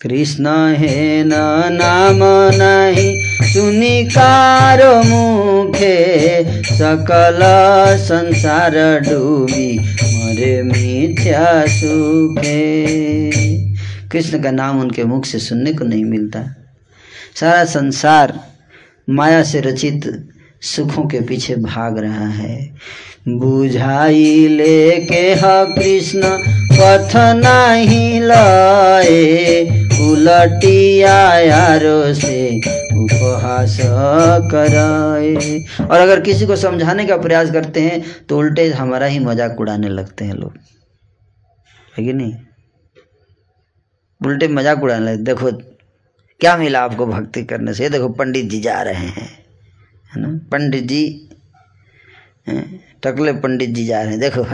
कृष्ण 0.00 0.48
है 0.72 1.24
न, 1.24 1.28
नाम 1.72 2.18
नहीं 2.54 3.22
सुनी 3.52 4.04
कार 4.04 4.96
मुखे, 4.96 6.44
सकल 6.64 7.38
संसार 7.98 9.00
डूबी, 9.00 9.78
मरे 9.94 10.62
मिथ्या 10.62 11.66
सुखे। 11.66 12.86
कृष्ण 14.08 14.42
का 14.42 14.50
नाम 14.50 14.80
उनके 14.80 15.04
मुख 15.04 15.24
से 15.24 15.38
सुनने 15.38 15.72
को 15.72 15.84
नहीं 15.84 16.04
मिलता। 16.04 16.54
सारा 17.34 17.64
संसार 17.64 18.57
माया 19.08 19.42
से 19.42 19.60
रचित 19.60 20.06
सुखों 20.64 21.06
के 21.08 21.20
पीछे 21.26 21.56
भाग 21.56 21.98
रहा 21.98 22.26
है। 22.28 22.56
बुझाई 23.30 24.46
लेके 24.48 25.22
ह 25.34 25.64
कृष्ण 25.74 26.22
पथ 26.72 27.16
नहीं 27.36 28.20
लाए 28.20 29.62
उलटिया 30.02 31.18
यारो 31.38 32.14
से 32.14 32.56
उपहास 32.56 33.76
कराए। 34.52 35.34
और 35.80 35.98
अगर 35.98 36.20
किसी 36.20 36.46
को 36.46 36.56
समझाने 36.56 37.06
का 37.06 37.16
प्रयास 37.18 37.50
करते 37.52 37.80
हैं 37.80 38.02
तो 38.28 38.38
उल्टे 38.38 38.68
हमारा 38.72 39.06
ही 39.06 39.18
मज़ाक 39.20 39.60
उड़ाने 39.60 39.88
लगते 39.88 40.24
हैं 40.24 40.34
लोग। 40.34 40.52
है 41.98 42.04
कि 42.04 42.12
नहीं? 42.12 42.34
उल्टे 44.20 44.48
मज़ाक 44.48 44.82
उड़ाने 44.82 45.04
लगते 45.06 45.22
देखो 45.24 45.50
क्या 46.40 46.56
मिला 46.56 46.80
आपको 46.80 47.06
भक्ति 47.06 47.44
करने 47.44 47.74
से? 47.74 47.88
देखो, 47.88 48.08
पंडित 48.08 48.46
जी 48.46 48.60
जा 48.60 48.82
रहे 48.82 48.94
हैं, 48.94 49.46
है 50.10 50.16
ना? 50.16 50.48
पंडित 50.52 50.84
जी 50.84 51.28
टकले 53.02 53.32
पंडित 53.32 53.70
जी 53.70 53.86
जा 53.86 54.02
रहे 54.02 54.10
हैं, 54.10 54.20
देखो। 54.20 54.46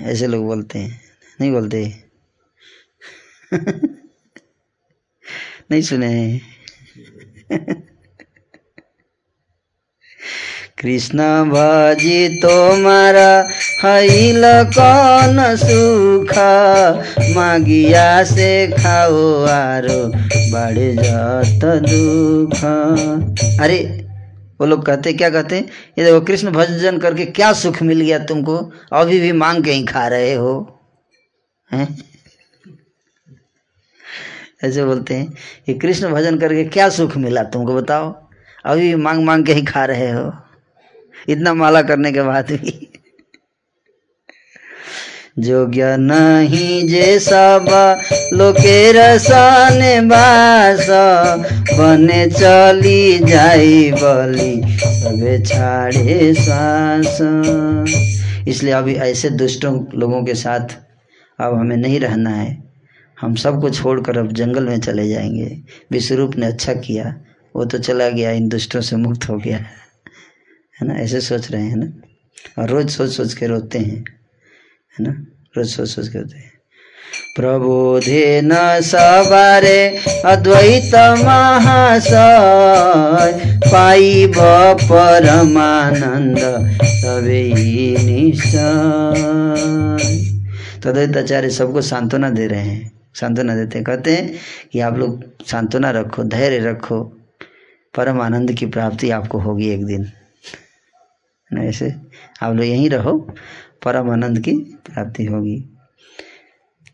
ऐसे 0.00 0.26
लोग 0.26 0.46
बोलते 0.46 0.78
हैं। 0.78 1.00
नहीं 1.40 1.52
बोलते। 1.52 2.04
नहीं 5.70 5.82
सुने। 5.82 6.40
कृष्ण 10.84 11.18
भजी 11.44 12.28
तुम्हारा 12.28 13.48
हईल 13.84 14.42
कौन 14.78 15.56
सुख? 15.56 16.30
मागिया 17.36 18.24
से 18.24 18.68
खाओ 18.68 19.44
आरो 19.44 20.08
बड़े 20.52 20.94
जात 20.94 21.60
दुख। 21.64 22.64
अरे, 23.60 24.08
वो 24.60 24.66
लोग 24.66 24.86
कहते, 24.86 25.12
क्या 25.12 25.30
कहते? 25.30 25.58
ये 25.98 26.04
देखो, 26.04 26.20
कृष्ण 26.20 26.50
भजन 26.50 26.98
करके 26.98 27.24
क्या 27.24 27.52
सुख 27.52 27.82
मिल 27.82 28.00
गया 28.00 28.18
तुमको? 28.18 28.72
अभी 28.92 29.20
भी 29.20 29.32
मांग 29.32 29.64
के 29.64 29.72
ही 29.72 29.84
खा 29.84 30.06
रहे 30.06 30.34
हो? 30.34 30.80
ऐसे 34.64 34.84
बोलते 34.84 35.14
हैं 35.14 35.34
ये 35.68 35.74
कृष्ण 35.74 36.08
भजन 36.08 36.38
करके 36.38 36.64
क्या 36.64 36.88
सुख 36.88 37.16
मिला 37.16 37.42
तुमको? 37.42 37.74
बताओ। 37.74 38.28
अभी 38.64 38.80
भी 38.80 38.94
मांग 38.94 39.24
मांग 39.24 39.46
के 39.46 39.52
ही 39.52 39.62
खा 39.62 39.84
रहे 39.84 40.10
हो? 40.10 40.43
इतना 41.28 41.54
माला 41.54 41.82
करने 41.82 42.12
के 42.12 42.22
बाद 42.22 42.52
भी। 42.52 42.90
जोग्य 45.38 45.96
नहीं 45.96 46.88
जे 46.88 47.18
सब 47.18 47.66
लोके 48.34 48.92
रसाने 48.92 50.00
बास, 50.00 50.86
बने 51.78 52.26
चली 52.30 53.18
जाई 53.18 53.90
बली 53.92 54.78
सबे 54.78 55.38
छाड़े 55.44 56.34
श्वास 56.34 57.18
इसलिए 58.48 58.72
अभी 58.72 58.94
ऐसे 58.94 59.30
दुष्टों 59.30 59.74
लोगों 59.94 60.24
के 60.24 60.34
साथ 60.34 60.76
अब 61.38 61.54
हमें 61.58 61.76
नहीं 61.76 62.00
रहना 62.00 62.30
है। 62.30 62.64
हम 63.20 63.34
सबको 63.34 63.70
छोड़कर 63.70 64.18
अब 64.18 64.32
जंगल 64.32 64.66
में 64.66 64.80
चले 64.80 65.08
जाएँगे। 65.08 65.56
विश्वरूप 65.92 66.36
ने 66.36 66.46
अच्छा 66.46 66.74
किया, 66.74 67.14
वो 67.56 67.64
तो 67.64 67.78
चला 67.78 68.08
गया, 68.08 68.30
इन 68.30 68.48
दुष्टों 68.48 68.80
से 68.80 68.96
मुक्त 68.96 69.28
हो 69.28 69.38
गया। 69.38 69.64
है 70.84 70.88
ना? 70.88 71.02
ऐसे 71.02 71.20
सोच 71.20 71.50
रहे 71.50 71.62
हैं 71.62 71.76
ना? 71.76 71.86
और 72.58 72.68
रोज 72.70 72.90
सोच 72.90 73.10
सोच 73.10 73.34
के 73.34 73.46
रोते 73.46 73.78
हैं, 73.78 74.04
है 74.94 75.04
ना? 75.04 75.12
रोज 75.56 75.68
सोच 75.68 75.88
सोच 75.88 76.08
के 76.08 76.18
रोते 76.18 76.36
हैं। 76.36 76.52
प्रबोधेन 77.36 78.50
सबारे 78.82 79.78
अद्वैत 80.26 80.94
महाशय, 81.24 82.12
पाइब 83.64 84.34
परमानंद 84.82 86.38
सबै 87.00 87.44
निश्चय 88.04 89.22
तो 90.82 91.50
सबको 91.50 91.80
सांत्वना 91.82 92.30
दे 92.30 92.46
रहे 92.46 92.60
हैं, 92.60 92.92
सांत्वना 93.14 93.54
देते 93.56 93.78
हैं। 93.78 93.84
कहते 93.84 94.14
हैं 94.16 94.34
कि 94.72 94.80
आप 94.80 94.98
लोग 94.98 95.22
सांत्वना 95.46 95.90
रखो, 95.90 96.24
धैर्य 96.24 96.58
रखो 96.58 97.02
परम 97.94 98.20
आनंद 98.20 98.52
की 98.52 98.66
प्राप्ति 98.66 99.10
आपको 99.10 99.38
होगी 99.38 99.68
एक 99.70 99.84
दिन। 99.86 100.02
ना 100.02 100.23
ऐसे। 101.52 101.94
आप 102.42 102.54
लोग 102.54 102.64
यहीं 102.64 102.90
रहो 102.90 103.18
परम 103.84 104.10
आनंद 104.10 104.40
की 104.40 104.52
प्राप्ति 104.54 105.24
होगी। 105.24 105.60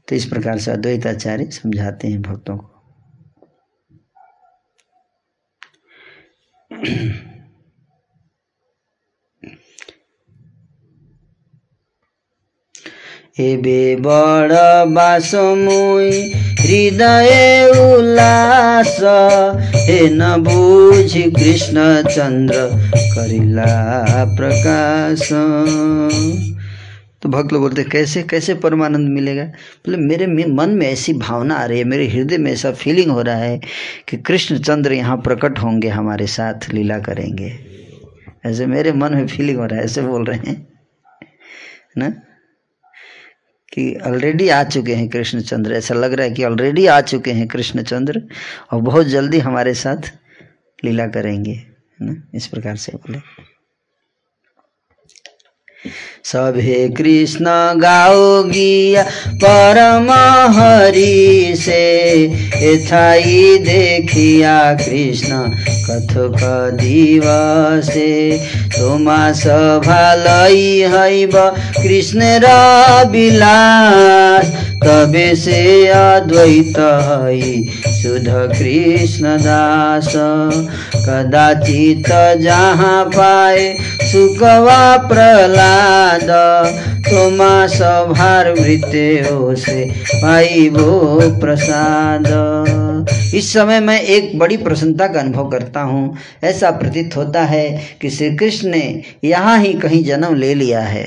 तो 0.08 0.16
इस 0.16 0.24
प्रकार 0.24 0.58
से 0.58 0.70
अद्वैताचार्य 0.70 1.50
समझाते 1.50 2.08
हैं 2.08 2.22
भक्तों 2.22 2.58
को। 2.58 2.70
एबे 13.40 13.96
बड़ 13.96 14.52
बासमुई, 14.92 16.32
हृदय 16.60 17.70
उल्लास। 17.96 18.98
हे 19.76 20.08
न 20.10 20.36
बुझ 20.38 21.12
कृष्ण 21.12 22.02
चंद्र 22.02 22.54
करिला 22.96 24.04
प्रकाश। 24.36 25.28
तो 27.22 27.28
भक्त 27.28 27.52
लोग 27.52 27.62
बोलते, 27.62 27.84
कैसे 27.84 28.22
कैसे 28.22 28.54
परमानंद 28.54 29.08
मिलेगा? 29.08 29.44
बोले, 29.44 29.96
मेरे 29.96 30.26
मन 30.26 30.70
में 30.70 30.86
ऐसी 30.86 31.12
भावना 31.12 31.54
आ 31.54 31.64
रही 31.64 31.78
है, 31.78 31.84
मेरे 31.84 32.06
हृदय 32.08 32.38
में 32.38 32.52
ऐसा 32.52 32.70
फीलिंग 32.70 33.10
हो 33.10 33.22
रहा 33.22 33.36
है 33.36 33.60
कि 34.08 34.16
कृष्ण 34.16 34.58
चंद्र 34.58 34.92
यहाँ 34.92 35.16
प्रकट 35.16 35.58
होंगे, 35.58 35.88
हमारे 35.88 36.26
साथ 36.26 36.72
लीला 36.74 36.98
करेंगे। 36.98 37.52
ऐसे 38.46 38.66
मेरे 38.66 38.92
मन 38.92 39.14
में 39.14 39.26
फीलिंग 39.26 39.58
हो 39.58 39.66
रहा 39.66 39.78
है, 39.78 39.84
ऐसे 39.84 40.02
बोल 40.02 40.24
रहे 40.24 40.50
हैं। 40.50 40.68
ना? 41.98 42.12
कि 43.72 43.94
ऑलरेडी 44.06 44.48
आ 44.48 44.64
चुके 44.64 44.94
हैं 44.94 45.08
कृष्णचंद्र। 45.08 45.72
ऐसा 45.72 45.94
लग 45.94 46.12
रहा 46.12 46.26
है 46.26 46.32
कि 46.32 46.44
ऑलरेडी 46.44 46.86
आ 46.86 47.00
चुके 47.00 47.32
हैं 47.32 47.48
कृष्णचंद्र 47.48 48.22
और 48.72 48.80
बहुत 48.80 49.06
जल्दी 49.06 49.38
हमारे 49.38 49.74
साथ 49.74 50.12
लीला 50.84 51.06
करेंगे, 51.06 51.52
है 51.52 51.66
ना? 52.00 52.22
इस 52.34 52.46
प्रकार 52.46 52.76
से 52.76 52.92
बोले। 52.92 53.18
सभे 56.24 56.88
कृष्ण 56.88 57.44
गाओ 57.80 58.42
गिया 58.42 59.02
परम 59.44 60.10
हरि 60.56 61.54
से। 61.56 61.84
एथाई 62.62 63.58
देखिया 63.58 64.74
कृष्ण 64.74 65.38
कथुक 65.86 66.36
दिवसे। 66.80 68.38
तुमा 68.76 69.32
सभा 69.32 70.12
हैब 70.96 71.32
कृष्ण 71.82 72.20
र 72.22 73.08
विलास 73.10 74.44
तबे 74.84 75.34
से 75.36 75.86
अद्वैत 75.86 76.78
है 76.78 77.62
सुध 78.02 78.28
कृष्ण 78.58 79.36
दास 79.38 80.12
कदाचित 81.06 82.08
जहाँ 82.40 83.04
पाए 83.04 83.74
सुकवा 84.02 84.96
प्रहलाद 85.08 86.30
तोमा 87.06 87.66
सभार 87.66 88.50
वृत्ते 88.52 89.22
से 89.56 89.84
पाई 90.14 90.68
वो 90.68 91.20
प्रसाद। 91.40 92.26
इस 93.34 93.52
समय 93.52 93.80
मैं 93.80 94.00
एक 94.00 94.38
बड़ी 94.38 94.56
प्रसन्नता 94.56 95.06
का 95.06 95.20
अनुभव 95.20 95.48
करता 95.48 95.80
हूँ। 95.80 96.16
ऐसा 96.44 96.70
प्रतीत 96.70 97.16
होता 97.16 97.42
है 97.42 97.68
कि 98.02 98.10
श्री 98.10 98.30
कृष्ण 98.36 98.68
ने 98.68 99.02
यहाँ 99.24 99.58
ही 99.58 99.72
कहीं 99.74 100.04
जन्म 100.04 100.34
ले 100.34 100.54
लिया 100.54 100.80
है। 100.80 101.06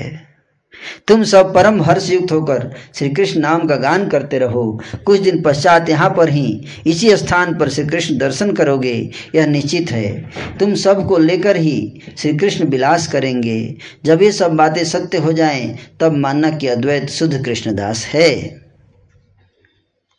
तुम 1.08 1.22
सब 1.22 1.54
परम 1.54 1.82
हर्ष 1.82 2.10
युक्त 2.10 2.32
होकर 2.32 2.70
श्री 2.94 3.08
कृष्ण 3.08 3.40
नाम 3.40 3.66
का 3.66 3.76
गान 3.76 4.08
करते 4.08 4.38
रहो। 4.38 4.80
कुछ 5.06 5.20
दिन 5.20 5.42
पश्चात 5.42 5.88
यहाँ 5.88 6.10
पर 6.10 6.28
ही 6.28 6.64
इसी 6.86 7.16
स्थान 7.16 7.58
पर 7.58 7.68
श्री 7.68 7.86
कृष्ण 7.86 8.18
दर्शन 8.18 8.52
करोगे, 8.52 9.10
यह 9.34 9.46
निश्चित 9.46 9.90
है। 9.90 10.30
तुम 10.60 10.74
सबको 10.74 11.18
लेकर 11.18 11.56
ही 11.56 12.00
श्री 12.18 12.36
कृष्ण 12.36 12.64
विलास 12.64 13.06
करेंगे। 13.06 13.76
जब 14.04 14.22
ये 14.22 14.32
सब 14.32 14.52
बातें 14.52 14.84
सत्य 14.84 15.18
हो 15.18 15.32
जाएँ, 15.32 15.78
तब 16.00 16.12
मानना 16.12 16.50
कि 16.50 16.66
अद्वैत 16.66 17.10
शुद्ध 17.10 17.44
कृष्णदास 17.44 18.06
है। 18.06 18.60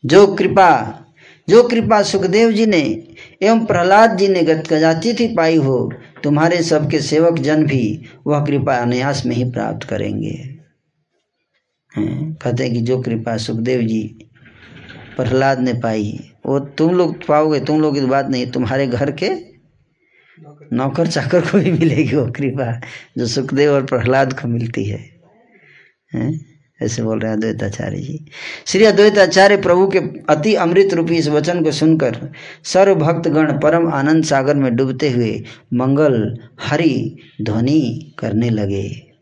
जो 0.06 0.28
कृपा 0.28 1.02
जो 1.48 1.64
कृपा 1.64 2.02
सुखदेव 2.02 2.52
जी 2.52 2.66
ने 2.66 3.04
एवं 3.44 3.66
प्रहलाद 3.66 4.18
जी 4.18 4.28
ने 4.28 4.42
गजाचित 4.42 5.20
ही 5.20 5.28
पाई 5.28 5.56
हो, 5.56 5.94
तुम्हारे 6.24 6.62
सबके 6.64 7.00
सेवक 7.00 7.40
जन 7.40 7.66
भी 7.66 8.02
वह 8.28 8.46
कृपा 8.46 8.76
अनायास 8.76 9.26
में 9.26 9.36
ही 9.36 9.44
प्राप्त 9.44 9.88
करेंगे। 9.88 10.55
कहते 11.99 12.63
हैं 12.63 12.73
कि 12.73 12.81
जो 12.81 13.01
कृपा 13.01 13.38
सुखदेव 13.38 13.81
जी 13.81 14.15
प्रहलाद 15.17 15.59
ने 15.59 15.73
पाई 15.73 16.19
वो 16.45 16.59
तुम 16.59 16.95
लोग 16.95 17.26
पाओगे 17.26 17.59
तुम 17.59 17.81
लोग 17.81 17.99
की 17.99 18.05
बात 18.05 18.27
नहीं 18.30 18.51
तुम्हारे 18.51 18.88
घर 18.88 19.11
के 19.11 19.30
नौकर 20.73 21.07
चाकर 21.07 21.41
को 21.41 21.57
भी 21.57 21.72
मिलेगी 21.72 22.15
वो 22.15 22.31
कृपा 22.31 22.81
जो 23.17 23.26
सुखदेव 23.26 23.72
और 23.72 23.85
प्रहलाद 23.85 24.34
को 24.34 24.47
मिलती 24.47 24.85
है, 24.85 25.09
है? 26.13 26.55
ऐसे 26.81 27.03
बोल 27.03 27.19
रहे 27.19 27.31
हैं 27.31 27.38
अद्वैताचार्य 27.38 27.97
जी। 27.97 28.26
श्री 28.65 28.85
अद्वैताचार्य 28.85 29.57
प्रभु 29.57 29.88
के 29.88 29.99
अति 30.30 30.55
अमृत 30.55 30.93
रूपी 30.93 31.15
इस 31.15 31.27
वचन 31.27 31.63
को 31.63 31.72
सुनकर 31.72 32.31
सर्व 32.63 32.95
भक्तगण 32.95 33.59
परम 33.59 33.93
आनंद 33.93 34.23
सागर 34.23 34.55
में 34.55 34.76
डूबते 34.76 35.09
हुए 35.09 35.43
मंगल 35.73 36.39
हरि 36.61 37.17
ध्वनि 37.41 38.13
करने 38.19 38.49
लगे। 38.49 39.15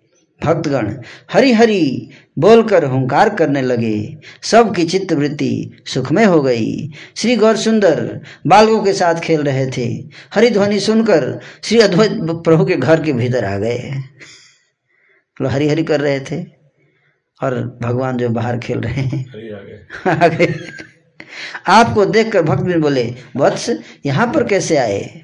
भक्तगण 0.44 0.94
हरि 1.34 1.52
हरि 1.54 2.10
बोलकर 2.40 2.86
हुंकार 2.86 3.30
करने 3.36 3.62
लगे। 3.62 4.18
सबकी 4.44 4.86
चित्त 4.86 5.14
वृत्ति 5.14 5.52
सुखमय 5.88 6.24
हो 6.24 6.42
गई। 6.42 6.90
श्री 7.16 7.36
गौर 7.36 7.58
सुंदर 7.58 8.22
बालकों 8.48 8.82
के 8.84 8.94
साथ 8.94 9.16
खेल 9.16 9.42
रहे 9.42 9.66
थे। 9.68 9.86
हरि 10.34 10.50
ध्वनि 10.50 10.80
सुनकर 10.80 11.40
श्री 11.64 11.80
अद्वैत 11.80 12.18
प्रभु 12.46 12.66
के 12.66 12.76
घर 12.76 13.04
के 13.04 13.14
भीतर 13.14 13.46
आ 13.46 13.58
गए। 13.58 13.92
तो 15.38 15.48
हरि 15.48 15.68
हरि 15.70 15.84
कर 15.84 16.02
रहे 16.02 16.20
थे 16.22 16.44
और 17.40 17.56
भगवान 17.82 18.18
जो 18.18 18.30
बाहर 18.30 18.58
खेल 18.60 18.80
रहे 18.80 19.02
हैं 19.04 20.16
आ 20.16 20.28
गए। 20.28 20.54
आपको 21.68 22.06
देखकर 22.06 22.42
भक्त 22.42 22.64
भी 22.64 22.74
बोले 22.78 23.04
वत्स 23.36 23.70
यहाँ 24.06 24.28
पर 24.34 24.44
कैसे 24.44 24.78
आए? 24.78 25.22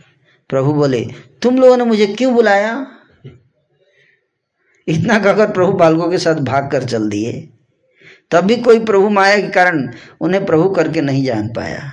प्रभु 0.50 0.74
बोले 0.74 1.06
तुम 1.41 1.58
लोगों 1.58 1.78
ने 1.78 1.84
मुझे 1.84 2.08
क्यों 2.08 2.34
बुलाया? 2.34 2.72
इतना 4.90 5.20
कहकर 5.20 5.52
प्रभु 5.52 5.72
बालकों 5.72 6.10
के 6.11 6.18
साथ 6.18 6.36
भाग 6.44 6.70
कर 6.72 6.84
चल 6.84 7.10
दिए। 7.10 7.49
तब 8.32 8.45
भी 8.45 8.56
कोई 8.57 8.80
प्रभु 8.80 9.10
माया 9.10 9.38
के 9.38 9.48
कारण 9.48 9.91
उन्हें 10.22 10.45
प्रभु 10.45 10.70
करके 10.70 11.02
नहीं 11.02 11.24
जान 11.26 11.48
पाया। 11.48 11.91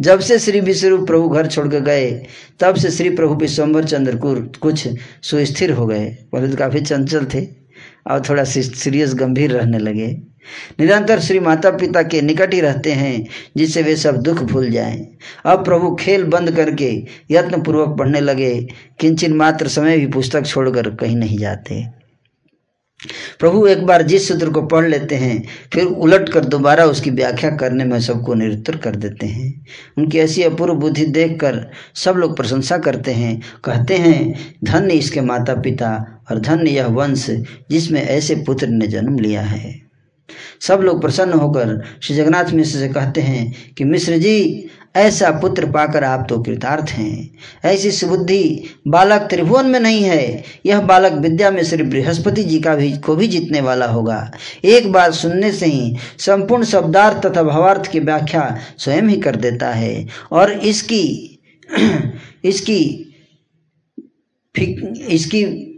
जब 0.00 0.20
से 0.20 0.38
श्री 0.38 0.60
विश्वरूप 0.60 1.06
प्रभु 1.06 1.28
घर 1.28 1.46
छोड़कर 1.46 1.80
गए, 1.80 2.10
तब 2.60 2.74
से 2.74 2.90
श्री 2.90 3.10
प्रभु 3.10 3.34
विश्वम्बर 3.34 3.84
चंद्र 3.84 4.16
कुछ 4.58 4.88
सुस्थिर 5.22 5.72
हो 5.72 5.86
गए। 5.86 6.08
पहले 6.32 6.48
तो 6.48 6.56
काफ़ी 6.56 6.80
चंचल 6.80 7.26
थे 7.34 7.44
और 8.06 8.22
थोड़ा 8.28 8.44
सीरियस 8.44 9.14
गंभीर 9.14 9.52
रहने 9.52 9.78
लगे। 9.78 10.29
निरंतर 10.80 11.20
श्री 11.20 11.40
माता 11.40 11.70
पिता 11.70 12.02
के 12.02 12.22
निकट 12.22 12.54
ही 12.54 12.60
रहते 12.60 12.92
हैं, 12.92 13.26
जिससे 13.56 13.82
वे 13.82 13.96
सब 13.96 14.16
दुख 14.16 14.42
भूल 14.42 14.70
जाएँ। 14.70 15.08
अब 15.46 15.64
प्रभु 15.64 15.94
खेल 15.94 16.24
बंद 16.24 16.50
करके 16.50 17.06
यत्न 17.30 17.62
पूर्वक 17.62 17.98
पढ़ने 17.98 18.20
लगे, 18.20 18.68
किंचन 19.00 19.32
मात्र 19.32 19.68
समय 19.68 19.98
भी 19.98 20.06
पुस्तक 20.06 20.46
छोड़कर 20.46 20.90
कहीं 20.90 21.16
नहीं 21.16 21.38
जाते। 21.38 22.00
प्रभु 23.38 23.66
एक 23.66 23.86
बार 23.86 24.02
जिस 24.02 24.28
सूत्र 24.28 24.50
को 24.50 24.62
पढ़ 24.62 24.88
लेते 24.88 25.14
हैं, 25.14 25.44
फिर 25.72 25.84
उलट 25.84 26.28
कर 26.28 26.44
दोबारा 26.44 26.84
उसकी 26.84 27.10
व्याख्या 27.10 27.50
करने 27.50 27.84
में 27.84 28.00
सबको 28.00 28.34
निरुत्तर 28.34 28.76
कर 28.76 28.96
देते 28.96 29.26
हैं। 29.26 29.66
उनकी 29.98 30.18
ऐसी 30.18 30.42
अपूर्व 30.42 30.74
बुद्धि 30.74 31.06
देखकर 31.06 31.70
सब 31.94 32.16
लोग 32.16 32.36
प्रशंसा 32.36 32.78
करते 32.78 33.12
हैं, 33.12 33.42
कहते 33.64 33.96
हैं, 33.96 34.34
धन्य 34.64 34.94
इसके 34.94 35.20
माता 35.20 35.54
पिता 35.54 36.22
और 36.30 36.40
धन्य 36.40 36.70
यह 36.70 36.86
वंश 36.86 37.30
जिसमें 37.70 38.02
ऐसे 38.02 38.34
पुत्र 38.34 38.66
ने 38.66 38.86
जन्म 38.86 39.18
लिया 39.18 39.42
है। 39.42 39.89
सब 40.60 40.80
लोग 40.80 41.00
प्रसन्न 41.00 41.32
होकर 41.32 41.84
श्री 42.02 42.16
जगन्नाथ 42.16 42.44
मिश्र 42.44 42.78
से 42.78 42.88
कहते 42.88 43.20
हैं 43.20 43.74
कि, 43.78 43.84
मिश्र 43.84 44.18
जी, 44.18 44.66
ऐसा 44.96 45.30
पुत्र 45.30 45.66
पाकर 45.66 46.04
आप 46.04 46.26
तो 46.28 46.42
कृतार्थ 46.42 46.90
हैं। 46.90 47.30
ऐसी 47.64 47.90
सुबुद्धि 47.90 48.62
बालक 48.88 49.20
त्रिभुवन 49.20 49.66
में 49.66 49.80
नहीं 49.80 50.02
है। 50.02 50.44
यह 50.66 50.80
बालक 50.80 51.12
विद्या 51.12 51.50
में 51.50 51.64
श्री 51.64 51.82
बृहस्पति 51.82 52.44
जी 52.44 52.60
का 52.60 52.74
भी, 52.74 52.98
को 52.98 53.16
भी 53.16 53.26
जीतने 53.26 53.60
वाला 53.60 53.86
होगा। 53.86 54.30
एक 54.64 54.92
बार 54.92 55.12
सुनने 55.12 55.52
से 55.52 55.66
ही 55.66 55.96
संपूर्ण 56.18 56.64
शब्दार्थ 56.64 57.26
तथा 57.26 57.42
भावार्थ 57.42 57.86
की 57.86 58.00
व्याख्या 58.00 58.58
स्वयं 58.78 59.02
ही 59.02 59.16
कर 59.16 59.36
देता 59.36 59.70
है। 59.70 60.06
और 60.32 60.52
इसकी 60.52 61.38
इसकी 62.44 63.06
इसकी 65.08 65.69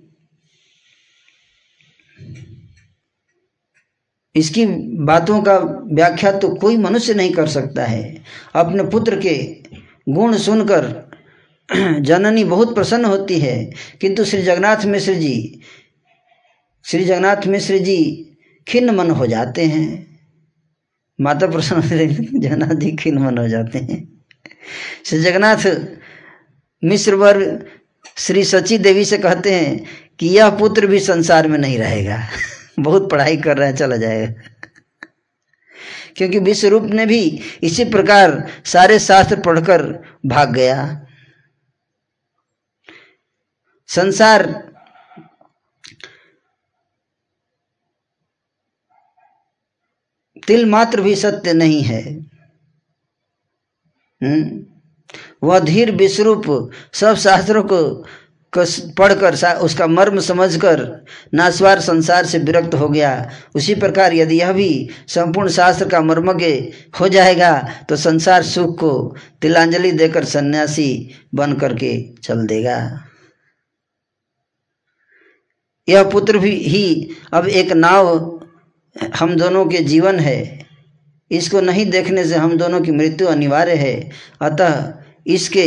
इसकी 4.37 4.67
बातों 5.05 5.43
का 5.43 5.59
व्याख्या 5.93 6.33
तो 6.33 6.49
कोई 6.49 6.77
मनुष्य 6.77 7.15
नहीं 7.15 7.33
कर 7.33 7.47
सकता 7.47 7.85
है। 7.85 8.23
अपने 8.55 8.85
पुत्र 8.85 9.21
के 9.21 9.57
गुण 10.09 10.37
सुनकर 10.37 11.11
जननी 12.01 12.45
बहुत 12.45 12.75
प्रसन्न 12.75 13.05
होती 13.05 13.39
है। 13.39 13.73
किंतु 14.01 14.25
श्री 14.25 14.43
जगन्नाथ 14.43 14.85
मिश्र 14.85 15.15
जी, 15.15 15.61
श्री 16.85 17.05
जगन्नाथ 17.05 17.47
मिश्र 17.47 17.79
जी 17.79 17.99
खिन्न 18.69 18.95
मन 18.95 19.11
हो 19.11 19.27
जाते 19.27 19.65
हैं। 19.65 20.19
माता 21.21 21.47
प्रसन्न 21.47 21.81
जगन्नाथ 22.41 22.75
जी 22.75 22.93
खिन्न 22.93 23.19
मन 23.19 23.39
हो 23.39 23.49
जाते 23.49 23.79
हैं। 23.79 24.23
श्री 25.05 25.19
जगन्नाथ 25.19 25.87
मिश्र 26.85 27.15
वर 27.15 27.67
श्री 28.17 28.45
सची 28.45 28.79
देवी 28.79 29.05
से 29.05 29.19
कहते 29.19 29.55
हैं 29.55 29.85
कि 30.19 30.29
यह 30.29 30.51
पुत्र 30.51 30.87
भी 30.87 30.99
संसार 31.01 31.49
में 31.49 31.59
नहीं 31.59 31.79
रहेगा। 31.79 32.23
बहुत 32.79 33.11
पढ़ाई 33.11 33.37
कर 33.37 33.59
रहा 33.59 33.69
है, 33.69 33.77
चला 33.77 33.97
जाएगा। 33.97 34.43
क्योंकि 36.17 36.39
विश्व 36.39 36.69
रूप 36.69 36.83
ने 36.83 37.07
भी 37.07 37.41
इसी 37.63 37.85
प्रकार 37.85 38.49
सारे 38.65 38.99
शास्त्र 38.99 39.41
पढ़कर 39.41 39.83
भाग 40.27 40.53
गया। 40.53 41.07
संसार 43.87 44.73
तिल 50.47 50.67
मात्र 50.67 51.01
भी 51.01 51.17
सत्य 51.17 51.53
नहीं 51.53 51.83
है। 51.83 52.19
हम्म? 54.23 54.67
वह 55.43 55.59
धीर 55.59 55.91
विश्वरूप 55.91 56.71
सब 56.93 57.17
शास्त्रों 57.17 57.65
को 57.65 58.07
पढ़कर 58.53 59.35
उसका 59.59 59.87
मर्म 59.87 60.19
समझकर 60.21 60.81
नासवार 61.35 61.81
संसार 61.81 62.27
से 62.27 62.39
विरक्त 62.39 62.75
हो 62.75 62.89
गया। 62.89 63.31
उसी 63.55 63.75
प्रकार 63.75 64.15
यदि 64.15 64.41
यह 64.41 64.53
भी 64.53 64.89
संपूर्ण 65.09 65.49
शास्त्र 65.49 65.89
का 65.89 66.01
मर्मज्ञ 66.01 66.47
हो 67.01 67.09
जाएगा 67.09 67.53
तो 67.89 67.97
संसार 67.97 68.43
सुख 68.43 68.79
को 68.79 68.93
तिलांजलि 69.43 69.93
देकर 69.93 70.25
सन्यासी 70.25 71.11
बन 71.35 71.53
करके 71.53 71.97
चल 72.23 72.47
देगा। 72.47 72.77
यह 75.89 76.03
पुत्र 76.05 76.39
भी, 76.39 76.51
ही 76.51 77.17
अब 77.33 77.47
एक 77.47 77.73
नाव 77.73 78.41
हम 79.17 79.35
दोनों 79.35 79.65
के 79.67 79.79
जीवन 79.79 80.19
है। 80.19 80.67
इसको 81.31 81.61
नहीं 81.61 81.87
देखने 81.91 82.25
से 82.25 82.35
हम 82.35 82.57
दोनों 82.59 82.81
की 82.81 82.93
मृत्यु 82.93 83.27
अनिवार्य 83.27 83.75
है। 83.75 84.11
अतः 84.41 84.93
इसके 85.27 85.67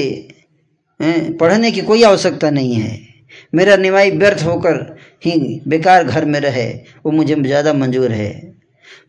पढ़ने 1.01 1.72
की 1.72 1.81
कोई 1.81 2.03
आवश्यकता 2.03 2.49
नहीं 2.49 2.73
है। 2.73 2.99
मेरा 3.55 3.76
निवाई 3.76 4.11
व्यर्थ 4.11 4.43
होकर 4.43 4.97
ही 5.26 5.61
बेकार 5.67 6.03
घर 6.03 6.26
में 6.26 6.39
रहे, 6.39 6.73
वो 7.05 7.11
मुझे 7.11 7.35
ज़्यादा 7.35 7.73
मंजूर 7.73 8.11
है। 8.11 8.55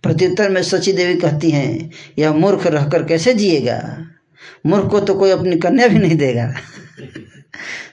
प्रत्युत्तर 0.03 0.51
में 0.51 0.63
सची 0.63 0.93
देवी 0.93 1.15
कहती 1.15 1.51
हैं, 1.51 1.91
यह 2.19 2.33
मूर्ख 2.33 2.67
रहकर 2.67 3.05
कैसे 3.05 3.35
जिएगा? 3.35 4.07
मूर्ख 4.67 4.91
को 4.91 5.01
तो 5.01 5.15
कोई 5.15 5.31
अपनी 5.31 5.57
कन्या 5.57 5.89
भी 5.89 5.99
नहीं 5.99 6.17
देगा। 6.17 6.55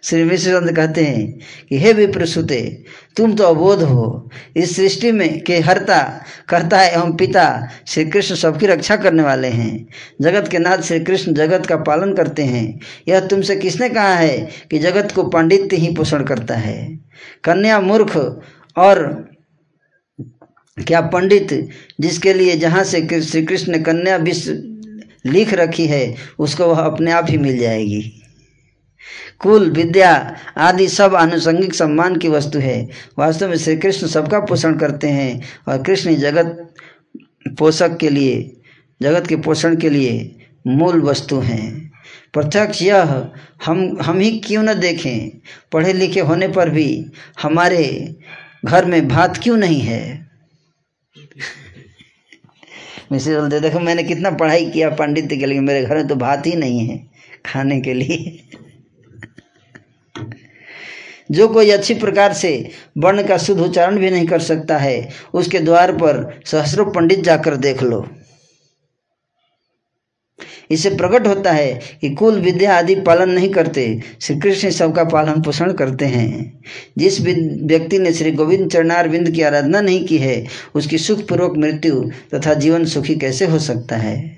श्री 0.04 0.24
विश्वचंद 0.24 0.76
कहते 0.76 1.04
हैं 1.04 1.40
कि, 1.70 1.78
हे 1.78 1.94
विप्रसुते, 1.94 2.84
तुम 3.18 3.36
तो 3.36 3.44
अबोध 3.44 3.84
हो। 3.84 4.30
इस 4.58 4.76
सृष्टि 4.76 5.12
में 5.12 5.42
के 5.42 5.60
हरता 5.60 6.26
करता 6.50 6.80
है 6.80 6.94
एवं 6.94 7.14
पिता, 7.14 7.70
श्री 7.88 8.06
कृष्ण 8.06 8.36
सबकी 8.36 8.66
रक्षा 8.66 8.96
करने 8.96 9.24
वाले 9.24 9.48
हैं। 9.48 9.88
जगत 10.22 10.48
के 10.48 10.60
नाथ 10.60 10.78
श्री 10.78 11.00
कृष्ण 11.00 11.34
जगत 11.34 11.66
का 11.66 11.78
पालन 11.78 12.14
करते 12.14 12.44
हैं। 12.44 12.80
यह 13.08 13.20
तुमसे 13.20 13.56
किसने 13.56 13.90
कहा 13.90 14.16
है 14.16 14.50
कि 14.72 14.80
जगत 14.80 15.12
को 15.12 15.24
पांडित्य 15.24 15.76
ही 15.76 15.96
पोषण 15.96 16.24
करता 16.24 16.56
है? 16.56 17.00
कन्या 17.44 17.82
मूर्ख 17.82 18.42
और 18.78 19.30
क्या 20.88 21.02
पंडित, 21.02 21.70
जिसके 22.02 22.34
लिए 22.34 22.58
जहाँ 22.58 22.84
से 22.84 23.22
श्री 23.22 23.46
कृष्ण 23.46 23.72
ने 23.72 23.80
कन्या 23.80 24.16
विश्व 24.16 24.52
लिख 25.26 25.54
रखी 25.54 25.86
है, 25.86 26.16
उसको 26.40 26.66
वह 26.66 26.80
अपने 26.80 27.12
आप 27.12 27.26
ही 27.30 27.38
मिल 27.38 27.58
जाएगी? 27.58 28.23
कुल, 29.40 29.70
विद्या 29.72 30.36
आदि 30.58 30.88
सब 30.88 31.16
आनुषंगिक 31.16 31.74
सम्मान 31.74 32.16
की 32.16 32.28
वस्तु 32.28 32.60
है। 32.60 32.90
वास्तव 33.20 33.50
में 33.50 33.58
श्री 33.58 33.78
कृष्ण 33.78 34.08
सबका 34.08 34.40
पोषण 34.40 34.78
करते 34.78 35.08
हैं 35.08 35.44
और 35.68 35.84
कृष्ण 35.84 36.16
जगत 36.16 36.74
पोषक 37.60 37.98
के 37.98 38.10
लिए, 38.10 38.62
जगत 39.02 39.28
के 39.28 39.36
पोषण 39.36 39.76
के 39.76 39.90
लिए 39.90 40.36
मूल 40.68 41.02
वस्तु 41.02 41.40
हैं। 41.40 41.92
प्रत्यक्ष 42.34 42.82
यह, 42.82 43.32
हम 43.66 43.98
हम 44.02 44.20
ही 44.20 44.40
क्यों 44.40 44.64
न 44.64 44.80
देखें? 44.80 45.42
पढ़े 45.72 45.94
लिखे 45.94 46.20
होने 46.20 46.48
पर 46.48 46.70
भी 46.70 47.06
हमारे 47.42 48.16
घर 48.66 48.86
में 48.86 49.08
भात 49.08 49.38
क्यों 49.44 49.58
नहीं 49.58 49.82
है? 49.82 50.30
मिश्री 53.12 53.36
बोलते 53.36 53.60
देखो, 53.60 53.80
मैंने 53.80 54.04
कितना 54.04 54.32
पढ़ाई 54.32 54.66
किया 54.66 54.90
पंडित 54.90 55.30
के 55.30 55.46
लिए, 55.46 55.60
मेरे 55.60 55.86
घर 55.86 55.96
में 55.96 56.08
तो 56.08 56.16
भात 56.16 56.48
ही 56.48 56.56
नहीं 56.56 56.88
है 56.88 57.08
खाने 57.46 57.82
के 57.82 57.94
लिए। 57.94 58.50
जो 61.32 61.48
कोई 61.48 61.70
अच्छी 61.70 61.94
प्रकार 61.94 62.34
से 62.34 62.70
वर्ण 62.98 63.24
का 63.24 63.38
शुद्ध 63.38 63.62
उच्चारण 63.62 63.98
भी 63.98 64.10
नहीं 64.10 64.28
कर 64.28 64.40
सकता 64.40 64.78
है, 64.78 65.10
उसके 65.34 65.60
द्वार 65.60 65.92
पर 65.92 66.42
सहस्रो 66.46 66.86
पंडित 66.86 67.20
जाकर 67.20 67.56
देख 67.56 67.84
लो। 67.84 68.06
इसे 70.72 70.90
प्रकट 70.90 71.28
होता 71.28 71.52
है 71.52 71.74
कि 72.02 72.10
कुल 72.10 72.40
विद्या 72.40 72.78
आदि 72.78 72.96
पालन 72.96 73.30
नहीं 73.30 73.50
करते 73.50 74.02
श्री 74.22 74.36
कृष्ण 74.40 74.70
सबका 74.70 75.04
पालन 75.04 75.42
पोषण 75.42 75.74
करते 75.74 76.06
हैं। 76.06 76.60
जिस 76.98 77.20
व्यक्ति 77.22 78.00
ने 78.00 78.14
श्री 78.14 78.32
गोविंद 78.32 78.70
चरणार 78.72 79.08
बिंद 79.08 79.30
की 79.32 79.42
आराधना 79.42 79.82
नहीं 79.82 80.06
की 80.06 80.18
है, 80.18 80.46
उसकी 80.76 80.98
सुखपूर्वक 80.98 81.58
मृत्यु 81.58 82.04
तथा 82.34 82.54
जीवन 82.54 82.86
सुखी 82.86 83.16
कैसे 83.16 83.46
हो 83.46 83.60
सकता 83.60 83.96
है? 83.96 84.38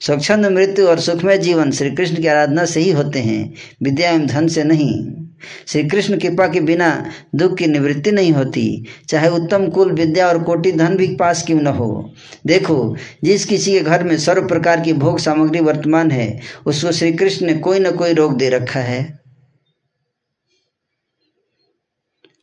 स्वच्छंद 0.00 0.46
मृत्यु 0.46 0.86
और 0.86 1.00
सुखमय 1.00 1.38
जीवन 1.38 1.70
श्री 1.70 1.90
कृष्ण 1.90 2.16
की 2.16 2.26
आराधना 2.26 2.64
से 2.64 2.80
ही 2.80 2.90
होते 2.90 3.18
हैं, 3.18 3.54
विद्या 3.82 4.10
एवं 4.10 4.26
धन 4.26 4.48
से 4.48 4.64
नहीं। 4.64 5.25
श्री 5.66 5.84
कृष्ण 5.84 6.18
कृपा 6.18 6.48
के 6.48 6.60
बिना 6.60 7.10
दुख 7.34 7.56
की 7.58 7.66
निवृत्ति 7.66 8.12
नहीं 8.12 8.32
होती। 8.32 8.86
चाहे 9.08 9.28
उत्तम 9.28 9.68
कुल 9.68 9.92
विद्या 9.92 10.28
और 10.28 10.42
कोटि 10.42 10.72
धन 10.72 10.96
भी 10.96 11.16
पास 11.16 11.42
क्यों 11.46 11.60
न 11.60 11.66
हो। 11.66 12.12
देखो, 12.46 12.96
जिस 13.24 13.44
किसी 13.44 13.72
के 13.72 13.80
घर 13.80 14.04
में 14.04 14.18
सर्व 14.18 14.48
प्रकार 14.48 14.80
की 14.80 14.92
भोग 14.92 15.18
सामग्री 15.18 15.60
वर्तमान 15.60 16.10
है, 16.10 16.40
उसको 16.66 16.92
श्री 16.92 17.12
कृष्ण 17.12 17.46
ने 17.46 17.54
कोई 17.54 17.78
न 17.78 17.90
कोई 17.90 18.12
रोग 18.12 18.36
दे 18.36 18.48
रखा 18.48 18.80
है। 18.80 19.18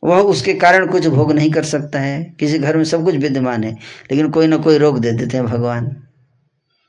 वह 0.04 0.18
उसके 0.18 0.54
कारण 0.54 0.86
कुछ 0.86 1.06
भोग 1.06 1.32
नहीं 1.32 1.50
कर 1.50 1.64
सकता 1.64 2.00
है। 2.00 2.36
किसी 2.40 2.58
घर 2.58 2.76
में 2.76 2.84
सब 2.84 3.04
कुछ 3.04 3.14
विद्यमान 3.14 3.64
है, 3.64 3.72
लेकिन 4.10 4.30
कोई 4.30 4.46
ना 4.46 4.56
कोई 4.56 4.78
रोग 4.78 4.98
दे 4.98 5.12
देते 5.12 5.36
हैं 5.36 5.46
भगवान। 5.46 5.96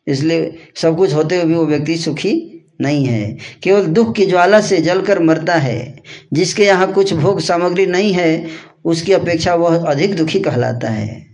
इसलिए 0.07 0.57
सब 0.75 0.97
कुछ 0.97 1.13
होते 1.13 1.35
हुए 1.35 1.45
भी 1.45 1.53
वो 1.53 1.65
व्यक्ति 1.65 1.97
सुखी 1.97 2.54
नहीं 2.81 3.05
है। 3.05 3.37
केवल 3.63 3.85
दुख 3.85 4.15
की 4.15 4.25
ज्वाला 4.25 4.61
से 4.61 4.77
जलकर 4.77 5.19
मरता 5.19 5.55
है। 5.55 5.99
जिसके 6.33 6.63
यहाँ 6.63 6.93
कुछ 6.93 7.13
भोग 7.13 7.39
सामग्री 7.39 7.85
नहीं 7.85 8.13
है, 8.13 8.47
उसकी 8.85 9.13
अपेक्षा 9.13 9.55
वह 9.55 9.85
अधिक 9.85 10.15
दुखी 10.15 10.39
कहलाता 10.39 10.89
है। 10.89 11.25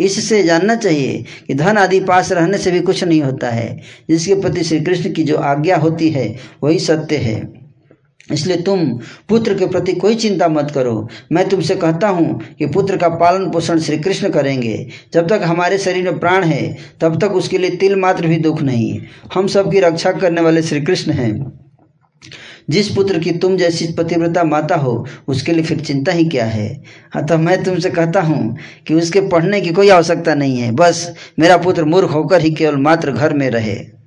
इससे 0.00 0.42
जानना 0.42 0.74
चाहिए 0.74 1.24
कि 1.46 1.54
धन 1.54 1.78
आदि 1.78 2.00
पास 2.00 2.32
रहने 2.32 2.58
से 2.58 2.70
भी 2.70 2.80
कुछ 2.80 3.04
नहीं 3.04 3.22
होता 3.22 3.50
है। 3.50 3.80
जिसके 4.10 4.34
प्रति 4.34 4.64
श्री 4.64 4.80
कृष्ण 4.80 5.12
की 5.12 5.24
जो 5.24 5.36
आज्ञा 5.36 5.76
होती 5.76 6.10
है, 6.10 6.36
वही 6.62 6.78
सत्य 6.78 7.16
है। 7.16 7.57
इसलिए 8.32 8.56
तुम 8.56 8.98
पुत्र 9.28 9.54
के 9.54 9.66
प्रति 9.66 9.92
कोई 9.92 10.14
चिंता 10.14 10.48
मत 10.48 10.72
करो। 10.74 11.08
मैं 11.32 11.48
तुमसे 11.48 11.76
कहता 11.76 12.08
हूँ 12.08 12.40
कि 12.58 12.66
पुत्र 12.66 12.96
का 12.96 13.08
पालन 13.08 13.50
पोषण 13.50 13.78
श्री 13.78 13.98
कृष्ण 13.98 14.28
करेंगे। 14.28 14.88
जब 15.14 15.28
तक 15.28 15.40
हमारे 15.44 15.78
शरीर 15.78 16.04
में 16.04 16.18
प्राण 16.18 16.44
है, 16.44 16.76
तब 17.00 17.20
तक 17.20 17.32
उसके 17.32 17.58
लिए 17.58 17.70
तिल 17.70 17.96
मात्र 17.96 18.26
भी 18.26 18.36
दुख 18.36 18.62
नहीं। 18.62 19.00
हम 19.34 19.46
सबकी 19.46 19.80
रक्षा 19.80 20.12
करने 20.12 20.40
वाले 20.40 20.62
श्री 20.62 20.80
कृष्ण 20.80 21.12
हैं। 21.12 21.60
जिस 22.70 22.88
पुत्र 22.88 23.18
की 23.18 23.30
तुम 23.32 23.56
जैसी 23.56 23.86
पतिव्रता 23.92 24.44
माता 24.44 24.76
हो, 24.76 25.06
उसके 25.28 25.52
लिए 25.52 25.62
फिर 25.62 25.80
चिंता 25.80 26.12
ही 26.12 26.24
क्या 26.24 26.44
है? 26.44 26.82
अतः 27.16 27.36
मैं 27.36 27.62
तुमसे 27.64 27.90
कहता 27.90 28.20
हूँ 28.20 28.56
कि 28.86 28.94
उसके 28.94 29.20
पढ़ने 29.20 29.60
की 29.60 29.70
कोई 29.70 29.88
आवश्यकता 29.88 30.34
नहीं 30.34 30.56
है। 30.56 30.70
बस 30.70 31.14
मेरा 31.38 31.56
पुत्र 31.56 31.84
मूर्ख 31.84 32.10
होकर 32.10 32.40
ही 32.40 32.50
केवल 32.50 32.76
मात्र 32.76 33.12
घर 33.12 33.32
में 33.32 33.50
रहे। 33.50 33.97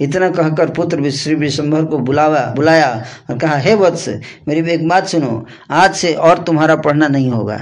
इतना 0.00 0.30
कहकर 0.30 0.70
पुत्र 0.70 1.10
श्री 1.10 1.34
विश्वभर 1.34 1.84
को 1.84 1.98
बुलावा, 1.98 2.40
बुलाया 2.56 3.04
और 3.30 3.38
कहा, 3.38 3.56
हे 3.56 3.74
वत्स, 3.74 4.08
मेरी 4.48 4.70
एक 4.72 4.88
बात 4.88 5.06
सुनो, 5.06 5.46
आज 5.70 5.94
से 5.96 6.14
और 6.14 6.42
तुम्हारा 6.42 6.76
पढ़ना 6.76 7.08
नहीं 7.08 7.30
होगा। 7.30 7.60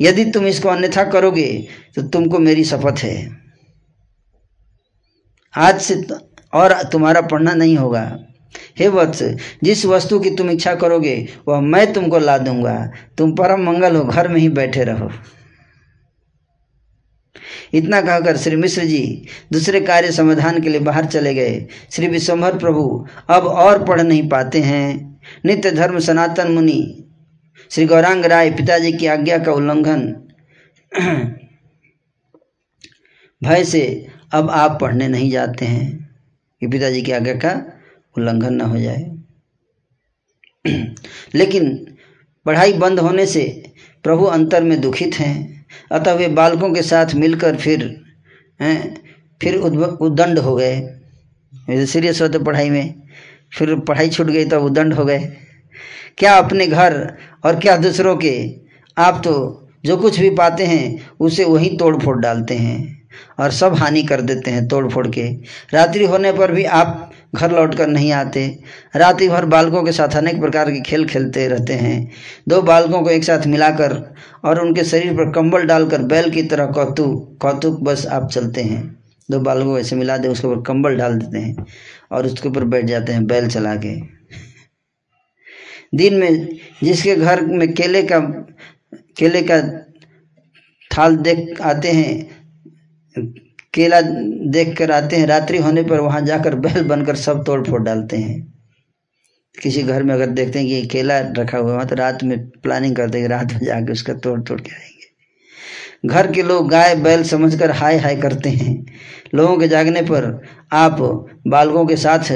यदि 0.00 0.24
तुम 0.24 0.46
इसको 0.46 0.68
अन्यथा 0.68 1.04
करोगे 1.04 1.66
तो 1.96 2.02
तुमको 2.02 2.38
मेरी 2.38 2.64
शपथ 2.64 2.98
है। 2.98 3.36
आज 5.56 5.80
से 5.80 6.02
और 6.52 6.72
तुम्हारा 6.82 7.20
पढ़ना 7.20 7.54
नहीं 7.54 7.76
होगा। 7.76 8.18
हे 8.78 8.88
वत्स, 8.88 9.22
जिस 9.64 9.84
वस्तु 9.86 10.18
की 10.20 10.30
तुम 10.30 10.50
इच्छा 10.50 10.74
करोगे, 10.74 11.28
वह 11.48 11.60
मैं 11.60 11.92
तुमको 11.92 12.18
ला 12.18 12.38
दूँगा। 12.38 12.90
तुम 13.18 13.32
परम 13.32 13.62
मंगल 13.62 13.96
हो, 13.96 14.04
घर 14.04 14.28
में 14.28 14.40
ही 14.40 14.48
बैठे 14.48 14.84
रहो। 14.84 15.10
इतना 17.74 18.00
कहकर 18.00 18.36
श्री 18.36 18.56
मिश्र 18.56 18.84
जी 18.84 19.26
दूसरे 19.52 19.80
कार्य 19.80 20.12
समाधान 20.12 20.60
के 20.60 20.68
लिए 20.68 20.80
बाहर 20.80 21.04
चले 21.04 21.34
गए। 21.34 21.66
श्री 21.90 22.08
विश्वभर 22.08 22.58
प्रभु, 22.58 23.06
अब 23.30 23.42
और 23.46 23.84
पढ़ 23.84 24.00
नहीं 24.00 24.28
पाते 24.28 24.60
हैं। 24.60 25.20
नित्य 25.44 25.70
धर्म 25.70 25.98
सनातन 25.98 26.52
मुनि, 26.52 27.04
श्री 27.70 27.86
गौरांग 27.86 28.24
राय 28.24 28.50
पिताजी 28.50 28.92
की 28.92 29.06
आज्ञा 29.06 29.38
का 29.38 29.52
उल्लंघन। 29.52 30.28
भय 33.44 33.64
से 33.64 34.06
अब 34.32 34.50
आप 34.50 34.78
पढ़ने 34.80 35.08
नहीं 35.08 35.30
जाते 35.30 35.64
हैं। 35.64 36.10
कि 36.60 36.66
पिताजी 36.66 37.02
की 37.02 37.12
आज्ञा 37.12 37.34
का 37.34 37.80
उल्लंघन 38.18 38.54
न 38.54 38.60
हो 38.60 38.80
जाए। 38.80 39.16
लेकिन 41.34 41.94
पढ़ाई 42.46 42.72
बंद 42.72 43.00
होने 43.00 43.26
से 43.26 43.72
प्रभु 44.02 44.24
अंतर 44.24 44.62
में 44.62 44.80
दुखित 44.80 45.14
हैं। 45.14 45.59
अतः 45.92 46.12
वे 46.12 46.28
बालकों 46.28 46.72
के 46.72 46.82
साथ 46.82 47.14
मिलकर 47.14 47.56
फिर, 47.56 47.84
हैं, 48.60 48.96
फिर 49.40 49.56
उद्दंड 49.56 50.38
हो 50.38 50.54
गए। 50.56 51.86
सीरियस 51.86 52.20
होते 52.22 52.38
पढ़ाई 52.38 52.70
में। 52.70 52.94
फिर 53.52 53.74
पढ़ाई 53.78 54.08
छूट 54.08 54.26
गई 54.26 54.44
तो 54.44 54.60
उद्दंड 54.60 54.94
हो 54.94 55.04
गए। 55.04 55.18
क्या 56.18 56.34
अपने 56.34 56.66
घर 56.66 57.16
और 57.44 57.58
क्या 57.60 57.76
दूसरों 57.76 58.16
के, 58.16 58.32
आप 58.96 59.20
तो 59.24 59.68
जो 59.84 59.96
कुछ 59.96 60.18
भी 60.20 60.30
पाते 60.30 60.64
हैं, 60.66 61.10
उसे 61.20 61.44
वहीं 61.44 61.76
तोड़ 61.76 61.96
फोड़ 61.96 62.18
डालते 62.18 62.54
हैं 62.54 63.02
और 63.38 63.50
सब 63.50 63.74
हानि 63.74 64.02
कर 64.02 64.20
देते 64.20 64.50
हैं 64.50 64.66
तोड़ 64.68 64.88
फोड़ 64.88 65.06
के। 65.08 65.26
रात्रि 65.74 66.04
होने 66.04 66.32
पर 66.32 66.52
भी 66.52 66.64
आप 66.64 67.09
घर 67.34 67.52
लौट 67.52 67.74
कर 67.74 67.86
नहीं 67.86 68.12
आते। 68.12 68.46
रात्रि 68.96 69.28
भर 69.28 69.44
बालकों 69.46 69.82
के 69.82 69.92
साथ 69.92 70.16
अनेक 70.16 70.40
प्रकार 70.40 70.70
के 70.70 70.80
खेल 70.80 71.06
खेलते 71.06 71.46
रहते 71.48 71.74
हैं। 71.74 72.10
दो 72.48 72.60
बालकों 72.62 73.02
को 73.02 73.10
एक 73.10 73.24
साथ 73.24 73.46
मिलाकर 73.46 73.92
और 74.44 74.60
उनके 74.60 74.84
शरीर 74.84 75.12
पर 75.14 75.30
कंबल 75.32 75.64
डालकर 75.64 76.02
बैल 76.04 76.30
की 76.30 76.42
तरह 76.42 76.66
कौतुक 76.66 77.38
कौतुक, 77.42 77.80
बस 77.80 78.06
आप 78.06 78.28
चलते 78.30 78.62
हैं। 78.62 78.82
दो 79.28 79.38
बालकों 79.40 79.70
को 79.70 79.78
ऐसे 79.78 79.96
मिला 79.96 80.16
दे, 80.16 80.28
उसके 80.28 80.46
ऊपर 80.46 80.62
कंबल 80.62 80.96
डाल 80.96 81.18
देते 81.18 81.38
हैं 81.38 81.66
और 82.12 82.26
उसके 82.26 82.48
ऊपर 82.48 82.64
बैठ 82.64 82.84
जाते 82.84 83.12
हैं 83.12 83.26
बैल 83.26 83.48
चला 83.48 83.74
के। 83.76 83.94
दिन 85.94 86.14
में 86.14 86.48
जिसके 86.82 87.14
घर 87.16 87.40
में 87.42 87.72
केले 87.74 88.02
का 88.02 88.18
केले 89.18 89.42
का 89.42 89.60
थाल 90.90 91.16
देख 91.18 91.60
आते 91.60 91.90
हैं 91.90 92.40
केला 93.74 94.00
देख 94.50 94.76
कर 94.78 94.90
आते 94.90 95.16
हैं, 95.16 95.26
रात्रि 95.26 95.58
होने 95.58 95.82
पर 95.82 96.00
वहाँ 96.00 96.20
जाकर 96.20 96.54
बैल 96.54 96.84
बनकर 96.84 97.16
सब 97.16 97.44
तोड़ 97.44 97.66
फोड़ 97.66 97.82
डालते 97.82 98.16
हैं। 98.16 98.52
किसी 99.62 99.82
घर 99.82 100.02
में 100.02 100.14
अगर 100.14 100.26
देखते 100.26 100.58
हैं 100.58 100.68
कि 100.68 100.86
केला 100.86 101.18
रखा 101.18 101.58
हुआ 101.58 101.80
है 101.80 101.86
तो 101.86 101.94
रात 101.94 102.24
में 102.24 102.38
प्लानिंग 102.50 102.96
करते 102.96 103.20
हैं 103.20 103.28
रात 103.28 103.52
में 103.52 103.60
जाके 103.60 103.92
उसका 103.92 104.12
तोड़ 104.14 104.40
तोड़ 104.40 104.60
के 104.60 104.70
आएँगे। 104.70 106.08
घर 106.08 106.32
के 106.32 106.42
लोग 106.42 106.68
गाय 106.70 106.94
बैल 106.94 107.24
समझकर 107.24 107.70
हाय 107.70 107.98
हाय 107.98 108.16
करते 108.16 108.50
हैं। 108.50 108.86
लोगों 109.34 109.58
के 109.58 109.68
जागने 109.68 110.02
पर 110.02 110.42
आप 110.72 110.98
बालकों 111.46 111.86
के 111.86 111.96
साथ 111.96 112.32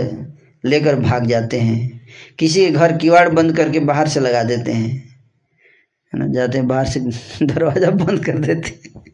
लेकर 0.65 1.01
भाग 1.01 1.27
जाते 1.27 1.61
हैं। 1.61 2.01
किसी 2.39 2.67
के 2.67 2.71
घर 2.71 2.97
किवाड़ 2.97 3.29
बंद 3.29 3.57
करके 3.57 3.81
बाहर 3.81 4.09
से 4.09 4.21
लगा 4.21 4.43
देते 4.43 4.73
हैं। 4.73 4.91
है 6.13 6.19
ना? 6.19 6.27
जाते 6.27 6.59
हैं, 6.59 6.69
बाहर 6.69 6.87
से 6.87 7.01
दरवाज़ा 7.43 7.91
बंद 7.91 8.25
कर 8.25 8.39
देते 8.39 8.69
हैं। 8.69 9.14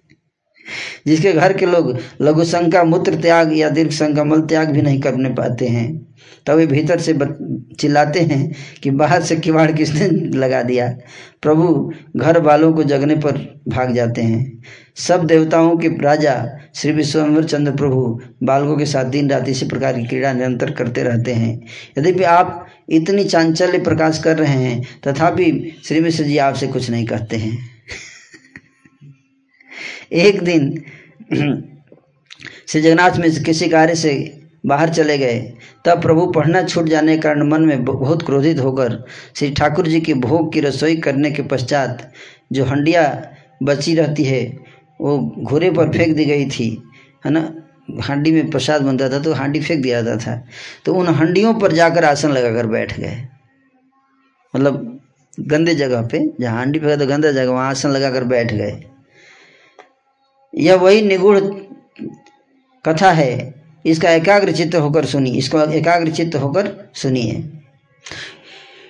जिसके 1.07 1.33
घर 1.33 1.53
के 1.53 1.67
लोग 1.67 1.99
लघु 2.23 2.45
संख्या 2.45 2.85
मूत्र 2.85 3.15
त्याग 3.15 3.59
या 3.59 3.71
दीर्घ 3.71 3.91
संख्या 3.91 4.25
मल 4.25 4.41
त्याग 4.41 4.71
भी 4.71 4.83
नहीं 4.83 5.01
करने 5.01 5.29
पाते 5.29 5.67
हैं। 5.67 6.07
तब 6.47 6.55
वे 6.55 6.67
भीतर 6.67 7.01
से 7.01 7.19
चिल्लाते 7.81 8.21
हैं 8.21 8.55
कि 8.83 8.91
बाहर 8.91 9.23
से 9.23 9.37
किवाड़ 9.37 9.73
किसने 9.73 10.09
लगा 10.39 10.63
दिया? 10.63 10.99
प्रभु, 11.43 11.93
घर 12.17 12.41
वालों 12.41 12.73
को 12.73 12.83
जगने 12.83 13.17
पर 13.17 13.61
भाग 13.69 13.95
जाते 13.95 14.23
हैं। 14.23 14.63
सब 14.97 15.25
देवताओं 15.25 15.77
के 15.77 15.89
राजा, 15.89 16.59
श्री 16.75 16.93
विश्वम्बर 16.93 17.45
चंद्र 17.45 17.73
प्रभु, 17.73 18.21
बालकों 18.43 18.77
के 18.77 18.87
साथ 18.87 19.05
दिन 19.05 19.31
रात 19.31 19.49
इसी 19.49 19.67
प्रकार 19.67 19.93
की 19.93 20.05
क्रीड़ा 20.05 20.33
निरंतर 20.33 20.71
करते 20.71 21.03
रहते 21.03 21.33
हैं। 21.33 21.61
यद्यपि 21.99 22.23
आप 22.23 22.67
इतनी 22.89 23.25
चांचल्य 23.25 23.79
प्रकाश 23.79 24.19
कर 24.19 24.39
रहे 24.39 24.53
हैं, 24.53 24.83
तथापि 25.07 25.77
श्री 25.85 26.01
मिश्र 26.01 26.25
जी 26.25 26.39
आपसे 26.39 26.67
कुछ 26.67 26.91
नहीं 26.91 27.07
कहते 27.07 27.37
हैं। 27.37 27.80
एक 30.13 30.43
दिन 30.43 30.71
श्री 32.69 32.81
जगन्नाथ 32.83 33.17
में 33.17 33.43
किसी 33.45 33.69
कार्य 33.69 33.95
से 33.95 34.13
बाहर 34.67 34.89
चले 34.89 35.19
गए। 35.19 35.39
तब 35.85 36.03
प्रभु 36.03 36.27
पढ़ना 36.27 36.63
छूट 36.63 36.89
जाने 36.89 37.15
के 37.17 37.23
कारण 37.23 37.49
मन 37.49 37.63
में 37.63 37.85
बहुत 37.85 38.23
क्रोधित 38.23 38.59
होकर 38.59 39.05
श्री 39.37 39.51
ठाकुर 39.51 39.87
जी 39.87 40.01
की 40.01 40.15
भोग 40.15 40.53
की 40.53 40.61
रसोई 40.61 40.97
करने 40.97 41.31
के 41.31 41.43
पश्चात 41.43 42.13
जो 42.53 42.65
हंडिया 42.65 43.03
बची 43.63 43.95
रहती 43.95 44.25
है, 44.25 44.59
वो 45.01 45.19
घोड़े 45.43 45.71
पर 45.71 45.93
फेंक 45.93 46.17
दी 46.17 46.25
गई 46.25 46.47
थी, 46.51 46.83
है 47.27 47.33
ना? 47.33 47.55
हांडी 48.01 48.33
में 48.33 48.51
प्रसाद 48.51 48.83
बनता 48.83 49.09
था 49.09 49.19
तो 49.19 49.33
हांडी 49.33 49.61
फेंक 49.61 49.83
दिया 49.83 50.03
जाता 50.03 50.27
था। 50.27 50.43
तो 50.85 50.95
उन 50.95 51.07
हंडियों 51.07 51.55
पर 51.55 51.73
जाकर 51.73 52.05
आसन 52.05 52.33
लगाकर 52.33 52.67
बैठ 52.67 53.01
गए। 53.01 53.17
मतलब 54.57 55.01
गंदे 55.41 55.75
जगह 55.75 56.03
पे, 56.03 56.19
जहाँ 56.41 56.57
हांडी 56.57 56.79
फेंका 56.79 56.97
तो 56.97 57.07
गंदा 57.07 57.33
जगह, 57.33 57.51
वहाँ 57.51 57.71
आसन 57.71 57.91
लगाकर 57.91 58.25
बैठ 58.25 58.53
गए। 58.53 58.85
यह 60.55 60.75
वही 60.75 61.03
निगुण 61.03 61.41
कथा 62.87 63.11
है। 63.13 63.55
इसका 63.87 64.11
एकाग्र 64.11 64.53
चित्त 64.53 64.75
होकर 64.75 65.05
सुनिए। 65.05 65.35
इसको 65.35 65.61
एकाग्र 65.73 66.11
चित्त 66.11 66.35
होकर 66.35 66.91
सुनिए। 66.95 67.53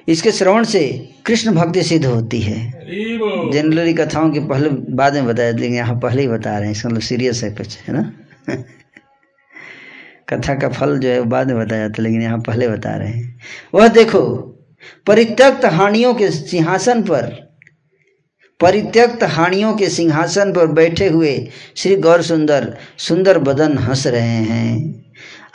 इसके 0.09 0.33
श्रवण 0.33 0.65
से 0.65 1.09
कृष्ण 1.27 1.55
भक्ति 1.55 1.83
सिद्ध 1.83 2.07
होती 2.07 2.41
है। 2.41 2.71
जनरली 3.51 3.95
कथाओं 3.95 4.31
के 4.31 4.41
पहले 4.41 4.69
बाद 4.71 5.15
में 5.15 5.27
बताया 5.27 5.51
लेकिन 5.51 5.75
यहाँ 5.75 5.99
पहले 6.01 6.23
ही 6.23 6.29
बता 6.29 6.57
रहे 6.57 6.65
हैं। 6.65 6.73
इसका 6.73 6.89
मतलब 6.89 7.01
सीरियस 7.01 7.45
है 7.45 7.51
कुछ 7.51 7.79
है 7.79 7.95
ना? 7.95 8.13
कथा 10.29 10.55
का 10.55 10.69
फल 10.69 10.99
जो 10.99 11.09
है 11.09 11.23
बाद 11.23 11.51
में 11.51 11.65
बताया 11.65 11.89
जाता 11.89 12.03
लेकिन 12.03 12.23
यहाँ 12.23 12.39
पहले 12.39 12.69
बता 12.69 12.97
रहे 12.97 13.09
हैं। 13.09 13.41
वह 13.75 13.89
देखो 13.89 14.21
परित्यक्त 15.07 15.65
हानियों 15.65 16.15
के 16.15 16.31
सिंहासन 16.31 17.03
पर 17.03 17.50
परित्यक्त 18.61 19.23
हानियों 19.23 19.77
के 19.77 19.89
सिंहासन 19.89 20.53
पर 20.53 20.67
बैठे 20.67 21.09
हुए 21.09 21.49
श्री 21.77 21.97
गौर 21.97 22.23
सुंदर 22.23 22.77
सुंदर 22.99 23.39
बदन 23.39 23.79
हंस 23.79 24.07
रहे 24.07 24.23
हैं। 24.23 25.05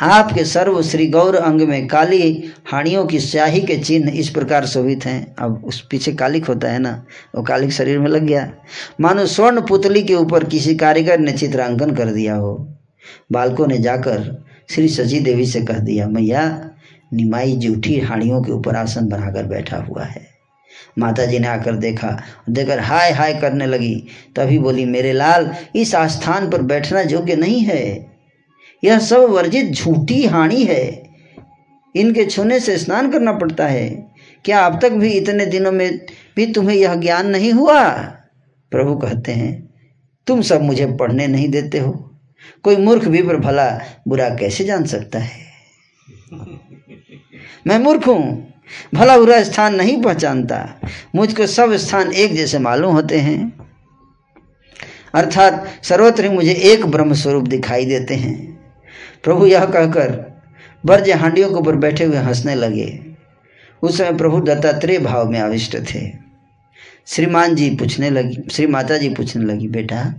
आपके 0.02 0.46
सर्व 0.46 0.82
श्री 0.82 1.08
गौर 1.08 1.36
अंग 1.36 1.62
में 1.62 1.88
काली 1.88 2.54
हानियों 2.66 3.06
की 3.06 3.20
स्याही 3.20 3.62
के 3.62 3.78
चिन्ह 3.78 4.12
इस 4.12 4.30
प्रकार 4.30 4.66
शोभित 4.66 5.06
हैं। 5.06 5.36
अब 5.36 5.64
उस 5.66 5.88
पीछे 5.92 6.12
कालिक 6.12 6.46
होता 6.46 6.68
है 6.68 6.80
ना, 6.80 7.06
वो 7.36 7.44
कालिक 7.44 7.72
शरीर 7.72 8.00
में 8.00 8.08
लग 8.08 8.24
गया। 8.24 8.52
मानो 9.02 9.26
स्वर्ण 9.26 9.62
पुतली 9.62 10.04
के 10.04 10.16
ऊपर 10.16 10.44
किसी 10.44 10.76
कारीगर 10.76 11.20
ने 11.20 11.32
चित्रांकन 11.32 11.96
कर 11.96 12.06
दिया 12.06 12.36
हो। 12.36 12.76
बालकों 13.32 13.68
ने 13.68 13.78
जाकर 13.78 14.46
श्री 14.70 14.88
सची 14.88 15.20
देवी 15.20 15.46
से 15.46 15.62
कह 15.62 15.80
दिया, 15.80 16.08
मैया, 16.08 16.70
निमाई 17.14 17.56
जूठी 17.56 18.00
हानियों 18.00 18.42
के 18.42 18.52
ऊपर 18.52 18.76
आसन 18.76 19.08
बनाकर 19.08 19.44
बैठा 19.44 19.78
हुआ 19.78 20.04
है। 20.04 20.35
माता 21.00 21.26
जी 21.26 21.40
ने 21.40 21.48
आकर 21.48 21.76
देखा। 21.76 22.24
देखकर 22.50 22.80
हाय 22.80 23.12
हाय 23.12 23.34
करने 23.34 23.66
लगी। 23.66 24.08
तभी 24.36 24.60
बोली, 24.60 24.86
मेरे 24.86 25.14
लाल, 25.14 25.56
इस 25.76 25.96
आस्थान 25.96 26.50
पर 26.50 26.62
बैठना 26.62 27.02
योग्य 27.02 27.36
नहीं 27.36 27.62
है। 27.62 28.12
यह 28.84 29.00
सब 29.00 29.18
वर्जित 29.18 29.72
झूठी 29.72 30.26
हानि 30.26 30.64
है। 30.64 31.10
इनके 31.96 32.26
छूने 32.26 32.60
से 32.60 32.78
स्नान 32.78 33.12
करना 33.12 33.34
पड़ता 33.34 33.68
है। 33.68 33.90
क्या 34.46 34.60
अब 34.60 34.82
तक 34.82 34.90
भी 34.90 35.12
इतने 35.12 35.46
दिनों 35.46 35.72
में 35.72 36.06
भी 36.36 36.52
तुम्हें 36.52 36.78
यह 36.78 36.96
ज्ञान 36.96 37.30
नहीं 37.30 37.54
हुआ? 37.54 37.90
प्रभु 38.72 38.96
कहते 38.96 39.32
हैं, 39.32 39.70
तुम 40.28 40.42
सब 40.42 40.62
मुझे 40.62 40.86
पढ़ने 40.86 41.28
नहीं 41.28 41.50
देते 41.50 41.80
हो। 41.80 42.20
कोई 42.64 42.76
मूर्ख 42.76 43.08
भी 43.08 43.24
पर 43.24 43.38
भला 43.38 43.82
बुरा 44.08 44.30
कैसे 44.30 44.64
जान 44.64 44.86
सकता 44.86 45.20
है? 45.20 45.46
मैं 47.68 47.80
मूर्ख 47.80 48.08
हूँ। 48.08 48.55
भला 48.94 49.18
बुरा 49.18 49.44
स्थान 49.44 49.76
नहीं 49.76 50.02
पहचानता। 50.02 50.80
मुझको 51.16 51.48
सब 51.48 51.76
स्थान 51.76 52.12
एक 52.14 52.36
जैसे 52.36 52.60
मालूम 52.60 52.94
होते 52.94 53.20
हैं। 53.20 53.60
अर्थात 55.14 55.68
सर्वत्र 55.84 56.30
मुझे 56.30 56.54
एक 56.54 56.86
ब्रह्म 56.86 57.14
स्वरूप 57.14 57.44
दिखाई 57.44 57.86
देते 57.86 58.16
हैं। 58.16 58.60
प्रभु 59.24 59.46
यह 59.46 59.66
कहकर 59.66 60.36
बर्ज 60.86 61.10
हांडियों 61.10 61.50
के 61.50 61.56
ऊपर 61.56 61.76
बैठे 61.76 62.04
हुए 62.04 62.18
हंसने 62.18 62.56
लगे। 62.56 63.06
उस 63.82 63.98
समय 63.98 64.14
प्रभु 64.14 64.40
दत्तात्रेय 64.40 65.00
भाव 65.00 65.30
में 65.30 65.40
आविष्ट 65.40 65.78
थे। 65.78 66.12
श्रीमान 67.08 67.56
जी 67.56 67.70
पूछने 67.70 68.10
लगी, 68.10 68.38
श्री 68.52 68.68
माता 68.68 68.98
जी 68.98 69.10
पूछने 69.10 69.46
लगी, 69.46 69.68
बेटा, 69.68 70.14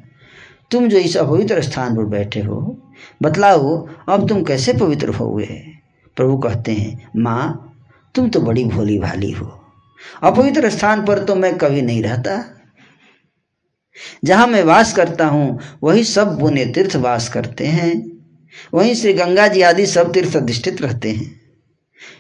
तुम 0.70 0.89
जो 0.89 0.99
इस 0.99 1.16
अपवित्र 1.16 1.62
स्थान 1.62 1.97
पर 1.97 2.02
बैठे 2.02 2.41
हो, 2.41 2.83
बतलाओ, 3.23 3.89
अब 4.08 4.28
तुम 4.28 4.42
कैसे 4.44 4.73
पवित्र 4.73 5.08
हो 5.08 5.34
गए 5.34 5.62
प्रभु 6.16 6.39
कहते 6.39 6.73
हैं, 6.73 7.10
माँ 7.16 7.62
तुम 8.17 8.28
तो 8.28 8.41
बड़ी 8.41 8.65
भोली 8.65 8.99
भाली 8.99 9.31
हो। 9.31 9.47
अपवित्र 10.23 10.70
स्थान 10.70 11.05
पर 11.05 11.25
तो 11.25 11.35
मैं 11.35 11.59
कभी 11.59 11.83
नहीं 11.83 12.03
रहता। 12.03 12.45
जहाँ 14.25 14.47
मैं 14.47 14.62
वास 14.65 14.93
करता 14.93 15.27
हूँ, 15.27 15.61
वही 15.83 16.05
सब 16.05 16.41
पुण्य 16.41 16.65
तीर्थ 16.67 16.97
वास 16.97 17.28
करते 17.28 17.67
हैं। 17.67 18.12
वहीं 18.75 18.95
श्री 18.95 19.12
गंगा 19.12 19.49
जी 19.49 19.62
आदि 19.62 19.86
सब 19.86 20.12
तीर्थ 20.12 20.36
अधिष्ठित 20.36 20.83
रहते 20.83 21.11
हैं। 21.11 21.41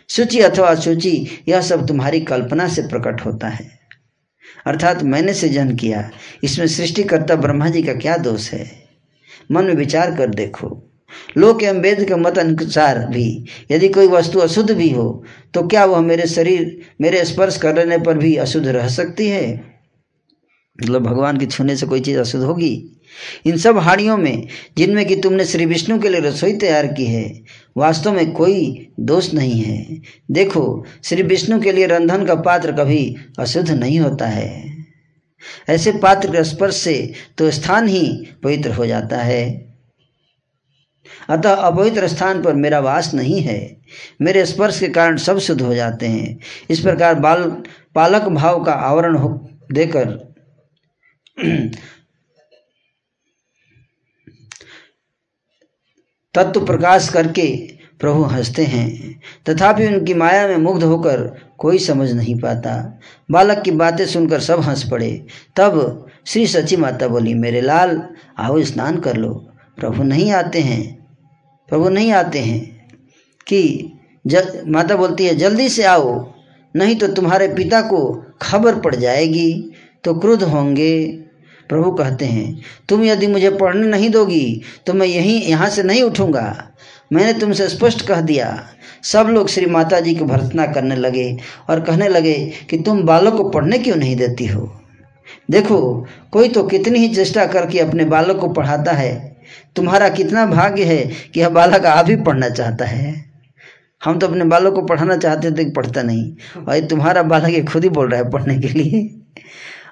सूची 0.08 0.40
अथवा 0.40 0.74
सूची 0.74 1.44
यह 1.48 1.60
सब 1.60 1.86
तुम्हारी 1.86 2.20
कल्पना 2.20 2.68
से 2.68 2.82
प्रकट 2.82 3.20
होता 3.20 3.48
है। 3.48 3.78
अर्थात 4.66 5.02
मैंने 5.02 5.34
सृजन 5.34 5.76
किया। 5.76 6.10
इसमें 6.44 6.66
सृष्टिकर्ता 6.66 7.36
ब्रह्मा 7.36 7.68
जी 7.68 7.82
का 7.82 7.94
क्या 7.94 8.16
दोष 8.16 8.52
है? 8.52 8.88
मन 9.52 9.64
में 9.64 9.74
विचार 9.74 10.16
कर 10.16 10.26
देखो। 10.26 10.82
लोक 11.38 11.62
एवं 11.62 11.80
वेद 11.80 12.04
के 12.04 12.14
मत 12.14 12.38
अनुसार 12.38 12.98
भी। 13.06 13.44
यदि 13.70 13.88
कोई 13.88 14.06
वस्तु 14.06 14.38
अशुद्ध 14.38 14.70
भी 14.70 14.90
हो 14.90 15.24
तो 15.54 15.66
क्या 15.66 15.84
वह 15.84 16.00
मेरे 16.00 16.26
शरीर, 16.26 16.80
मेरे 17.00 17.24
स्पर्श 17.24 17.56
करने 17.56 17.98
पर 17.98 18.18
भी 18.18 18.36
अशुद्ध 18.36 18.66
रह 18.68 18.88
सकती 18.88 19.28
है? 19.28 19.54
मतलब 20.82 21.02
भगवान 21.02 21.38
के 21.38 21.46
छूने 21.46 21.76
से 21.76 21.86
कोई 21.86 22.00
चीज़ 22.00 22.18
अशुद्ध 22.18 22.44
होगी? 22.44 22.92
इन 23.46 23.56
सब 23.56 23.78
हाड़ियों 23.78 24.16
में, 24.16 24.46
जिनमें 24.78 25.06
कि 25.06 25.16
तुमने 25.16 25.44
श्री 25.44 25.66
विष्णु 25.66 25.98
के 25.98 26.08
लिए 26.08 26.20
रसोई 26.20 26.52
तैयार 26.52 26.86
की 26.86 27.04
है, 27.04 27.40
वास्तव 27.76 28.12
में 28.12 28.32
कोई 28.32 28.88
दोष 29.00 29.32
नहीं 29.34 29.60
है। 29.60 30.00
देखो, 30.30 30.84
श्री 31.04 31.22
विष्णु 31.22 31.60
के 31.60 31.72
लिए 31.72 31.86
रंधन 31.86 32.24
का 32.24 32.34
पात्र 32.34 32.72
कभी 32.72 33.16
अशुद्ध 33.38 33.70
नहीं 33.70 33.98
होता 34.00 34.26
है। 34.26 34.76
ऐसे 35.68 35.92
पात्र 35.92 36.28
के 36.28 36.44
स्पर्श 36.44 36.76
से 36.76 37.12
तो 37.38 37.50
स्थान 37.50 37.88
ही 37.88 38.26
पवित्र 38.42 38.70
हो 38.70 38.86
जाता 38.86 39.18
है। 39.18 39.65
अतः 41.28 41.54
अपवित्र 41.54 42.08
स्थान 42.08 42.42
पर 42.42 42.54
मेरा 42.54 42.78
वास 42.78 43.14
नहीं 43.14 43.40
है। 43.40 43.76
मेरे 44.22 44.46
स्पर्श 44.46 44.80
के 44.80 44.88
कारण 44.88 45.16
सब 45.16 45.38
शुद्ध 45.38 45.62
हो 45.62 45.74
जाते 45.74 46.06
हैं। 46.06 46.38
इस 46.70 46.80
प्रकार 46.80 47.14
बाल, 47.14 47.62
पालक 47.94 48.22
भाव 48.22 48.64
का 48.64 48.72
आवरण 48.72 49.16
हो, 49.16 49.48
देकर 49.72 50.26
तत्व 56.34 56.66
प्रकाश 56.66 57.08
करके 57.08 57.76
प्रभु 58.00 58.22
हँसते 58.22 58.64
हैं। 58.64 59.20
तथापि 59.48 59.86
उनकी 59.86 60.14
माया 60.14 60.48
में 60.48 60.56
मुग्ध 60.56 60.84
होकर 60.84 61.40
कोई 61.58 61.78
समझ 61.78 62.12
नहीं 62.12 62.40
पाता। 62.40 63.00
बालक 63.30 63.62
की 63.62 63.70
बातें 63.70 64.06
सुनकर 64.06 64.40
सब 64.40 64.60
हंस 64.60 64.90
पड़े। 64.90 65.26
तब 65.56 66.06
श्री 66.26 66.46
सची 66.46 66.76
माता 66.76 67.08
बोली, 67.08 67.34
मेरे 67.34 67.60
लाल, 67.60 68.08
आओ 68.38 68.62
स्नान 68.62 69.00
कर 69.00 69.16
लो। 69.16 69.52
प्रभु 69.76 70.02
नहीं 70.02 70.32
आते 70.32 70.60
हैं। 70.60 70.95
प्रभु 71.68 71.88
नहीं 71.88 72.12
आते 72.12 72.38
हैं 72.38 72.60
कि 73.46 73.92
जल, 74.24 74.62
माता 74.68 74.96
बोलती 74.96 75.26
है, 75.26 75.34
जल्दी 75.34 75.68
से 75.68 75.84
आओ, 75.84 76.32
नहीं 76.74 76.96
तो 76.96 77.06
तुम्हारे 77.08 77.48
पिता 77.48 77.80
को 77.82 78.00
खबर 78.42 78.78
पड़ 78.80 78.94
जाएगी 78.94 79.72
तो 80.04 80.14
क्रुद्ध 80.14 80.42
होंगे। 80.42 81.06
प्रभु 81.68 81.90
कहते 81.90 82.24
हैं, 82.24 82.62
तुम 82.88 83.04
यदि 83.04 83.26
मुझे 83.26 83.50
पढ़ने 83.50 83.86
नहीं 83.86 84.10
दोगी 84.10 84.62
तो 84.86 84.94
मैं 84.94 85.06
यहीं, 85.06 85.40
यहाँ 85.42 85.68
से 85.68 85.82
नहीं 85.82 86.02
उठूँगा। 86.02 86.72
मैंने 87.12 87.32
तुमसे 87.32 87.68
स्पष्ट 87.68 88.06
कह 88.06 88.20
दिया। 88.20 88.46
सब 89.04 89.26
लोग 89.26 89.48
श्री 89.48 89.66
माता 89.66 90.00
जी 90.00 90.14
की 90.14 90.24
भर्तना 90.24 90.66
करने 90.66 90.96
लगे 90.96 91.36
और 91.70 91.80
कहने 91.80 92.08
लगे 92.08 92.34
कि 92.70 92.78
तुम 92.78 93.02
बालक 93.02 93.34
को 93.34 93.48
पढ़ने 93.50 93.78
क्यों 93.78 93.96
नहीं 93.96 94.16
देती 94.16 94.46
हो? 94.46 94.72
देखो, 95.50 96.06
कोई 96.32 96.48
तो 96.48 96.62
कितनी 96.64 96.98
ही 96.98 97.14
चेष्टा 97.14 97.46
करके 97.46 97.78
अपने 97.78 98.04
बालक 98.04 98.36
को 98.36 98.48
पढ़ाता 98.48 98.92
है 98.92 99.35
तुम्हारा 99.76 100.08
कितना 100.08 100.46
भाग्य 100.46 100.84
है 100.84 101.12
कि 101.34 101.40
यह 101.40 101.48
बालक 101.48 101.86
आप 101.86 102.06
ही 102.08 102.16
पढ़ना 102.16 102.48
चाहता 102.48 102.84
है? 102.84 103.30
हम 104.04 104.18
तो 104.18 104.28
अपने 104.28 104.44
बालक 104.44 104.72
को 104.72 104.82
पढ़ाना 104.82 105.16
चाहते 105.16 105.50
थे 105.50 105.70
पढ़ता 105.70 106.02
नहीं। 106.02 106.36
और 106.68 106.80
तुम्हारा 106.80 107.22
बालक 107.22 107.48
ये 107.48 107.62
खुद 107.62 107.82
ही 107.82 107.88
बोल 107.88 108.08
रहा 108.08 108.20
है 108.20 108.30
पढ़ने 108.30 108.58
के 108.58 108.68
लिए। 108.68 109.20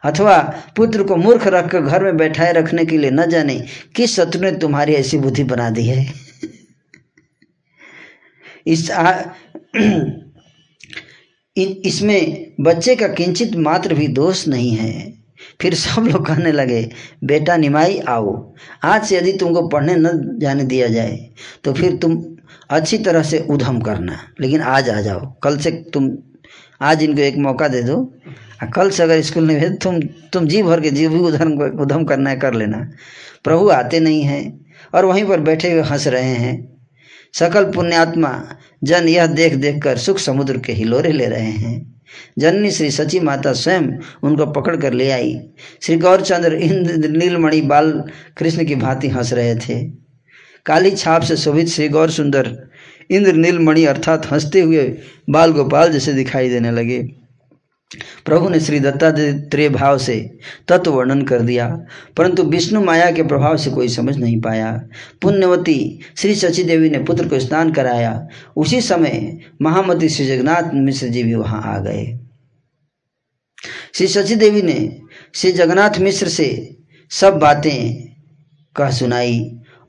अथवा 0.05 0.39
पुत्र 0.77 1.03
को 1.03 1.17
मूर्ख 1.17 1.47
रखकर 1.47 1.81
घर 1.81 2.05
में 2.05 2.17
बैठाए 2.17 2.53
रखने 2.53 2.85
के 2.85 2.99
लिए 2.99 3.11
न 3.11 3.27
जाने 3.27 3.65
किस 3.97 4.17
शत्रु 4.17 4.41
ने 4.41 4.53
तुम्हारी 4.53 4.93
ऐसी 4.93 5.19
बुद्धि 5.19 5.45
बना 5.45 5.71
दी 5.71 5.87
है? 5.87 6.13
इस 8.67 8.91
आ, 8.91 9.23
इसमें 11.59 12.53
बच्चे 12.61 12.97
का 12.97 13.09
किंचित 13.09 13.57
मात्र 13.57 13.95
भी 13.95 14.09
दोष 14.09 14.49
नहीं 14.49 14.77
है। 14.77 15.14
फिर 15.61 15.75
सब 15.75 16.03
लोग 16.03 16.27
कहने 16.27 16.53
लगे, 16.53 16.89
बेटा 17.25 17.57
निमाई 17.57 17.99
आओ। 17.99 18.53
आज 18.85 19.05
से 19.05 19.17
यदि 19.17 19.33
तुमको 19.33 19.67
पढ़ने 19.69 19.95
न 19.97 20.39
जाने 20.39 20.65
दिया 20.65 20.89
जाए 20.89 21.19
तो 21.65 21.73
फिर 21.73 21.97
तुम 21.97 22.23
अच्छी 22.71 22.99
तरह 22.99 23.23
से 23.23 23.39
उधम 23.51 23.81
करना। 23.81 24.19
लेकिन 24.41 24.61
आज 24.61 24.91
आ 24.91 25.01
जाओ। 25.01 25.21
कल 25.43 25.59
से 25.59 25.71
तुम, 25.93 26.11
आज 26.81 27.03
इनको 27.03 27.21
एक 27.21 27.37
मौका 27.37 27.69
दे 27.69 27.83
दो। 27.83 28.03
कल 28.75 28.91
से 28.91 29.03
अगर 29.03 29.21
स्कूल 29.23 29.47
नहीं 29.47 29.61
भेज, 29.61 29.79
तुम 29.81 30.01
तुम 30.33 30.47
जी 30.47 30.63
भर 30.63 30.81
के 30.81 30.91
जी 30.91 31.09
भी 31.09 31.19
उधम 31.19 31.53
उधम 31.83 32.05
करना 32.05 32.31
है, 32.31 32.37
कर 32.37 32.55
लेना। 32.55 32.79
प्रभु 33.45 33.69
आते 33.71 34.01
नहीं 34.01 34.23
हैं 34.23 34.67
और 34.95 35.05
वहीं 35.05 35.25
पर 35.25 35.41
बैठे 35.41 35.73
हुए 35.73 35.83
हंस 35.83 36.07
रहे 36.07 36.35
हैं। 36.37 36.57
सकल 37.35 37.65
पुण्यात्मा 37.65 38.31
जन 38.85 39.09
यह 39.09 39.27
देख 39.27 39.55
देख 39.55 39.83
कर 39.83 39.99
सुख 39.99 40.19
समुद्र 40.19 40.59
के 40.59 40.73
हिलोरे 40.73 41.13
ले 41.13 41.27
रहे 41.27 41.51
हैं। 41.51 41.94
जननी 42.39 42.71
श्री 42.71 42.91
सची 42.91 43.21
माता 43.21 43.53
स्वयं 43.53 43.83
उनको 44.23 44.47
पकड़ 44.47 44.77
कर 44.77 44.93
ले 44.93 45.11
आई। 45.11 45.41
श्री 45.83 45.97
गौरचंद्र 45.97 46.55
इंद्र 46.55 47.09
नीलमणि 47.09 47.61
बाल 47.61 47.93
कृष्ण 48.37 48.65
की 48.65 48.75
भांति 48.75 49.09
हंस 49.09 49.33
रहे 49.33 49.55
थे। 49.55 49.85
काली 50.67 50.91
छाप 50.91 51.23
से 51.23 51.37
शोभित 51.37 51.69
श्री 51.69 51.89
गौर 51.89 52.11
सुंदर 52.11 52.69
इंद्र 53.11 53.33
नीलमणि 53.33 53.85
अर्थात 53.85 54.31
हँसते 54.33 54.61
हुए 54.61 54.99
बाल 55.31 55.53
गोपाल 55.53 55.93
जैसे 55.93 56.13
दिखाई 56.13 56.49
देने 56.49 56.71
लगे। 56.71 57.24
प्रभु 58.25 58.49
ने 58.49 58.61
श्री 58.61 58.81
दत्तात्रेय 58.81 59.69
भाव 59.69 59.99
से 59.99 60.17
तत्व 60.69 60.91
वर्णन 60.91 61.23
कर 61.23 61.41
दिया, 61.41 61.69
परंतु 62.17 62.43
विष्णु 62.43 62.81
माया 62.81 63.11
के 63.11 63.23
प्रभाव 63.23 63.57
से 63.57 63.71
कोई 63.71 63.89
समझ 63.89 64.17
नहीं 64.17 64.41
पाया। 64.41 64.73
पुण्यवती 65.23 66.01
श्री 66.17 66.35
शचि 66.35 66.65
देवी 66.65 66.91
ने 66.91 66.99
पुत्र 66.99 67.29
को 67.29 67.39
स्नान 67.39 67.73
कराया। 67.73 68.27
उसी 68.57 68.81
समय 68.81 69.39
महामती 69.63 70.09
श्री 70.09 70.27
जगन्नाथ 70.27 70.75
मिश्र 70.75 71.09
जी 71.09 71.23
भी 71.23 71.35
वहाँ 71.35 71.63
आ 71.65 71.79
गए। 71.79 72.07
श्री 73.95 74.07
शचि 74.07 74.37
देवी 74.37 74.63
ने 74.63 75.01
श्री 75.35 75.53
जगन्नाथ 75.53 75.99
मिश्र 75.99 76.29
से 76.29 76.77
सब 77.11 77.39
बातें 77.39 78.09
कह 78.77 78.91
सुनाई। 78.91 79.41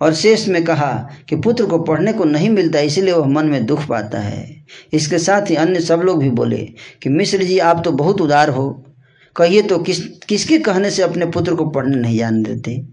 और 0.06 0.14
शेष 0.14 0.48
में 0.48 0.64
कहा 0.64 1.10
कि 1.30 1.36
पुत्र 1.36 1.66
को 1.66 1.80
पढ़ने 1.80 2.14
को 2.14 2.24
नहीं 2.24 2.50
मिलता, 2.50 2.80
इसलिए 2.80 3.14
वह 3.14 3.28
मन 3.28 3.46
में 3.46 3.66
दुख 3.66 3.88
पाता 3.88 4.20
है। 4.20 4.66
इसके 4.94 5.18
साथ 5.18 5.50
ही 5.50 5.56
अन्य 5.56 5.80
सब 5.80 6.00
लोग 6.00 6.20
भी 6.20 6.30
बोले 6.30 6.58
कि, 7.04 7.10
मिश्र 7.10 7.44
जी, 7.44 7.60
आप 7.60 7.82
तो 7.86 7.92
बहुत 7.92 8.22
उदार 8.22 8.50
हो। 8.50 8.86
कहिए 9.36 9.62
तो 9.62 9.80
किस, 9.80 10.00
किसके 10.00 10.58
कहने 10.58 10.92
से 10.92 11.02
अपने 11.02 11.26
पुत्र 11.26 11.56
को 11.56 11.66
पढ़ने 11.66 11.96
नहीं 11.96 12.18
जान 12.18 12.44
देते? 12.44 12.86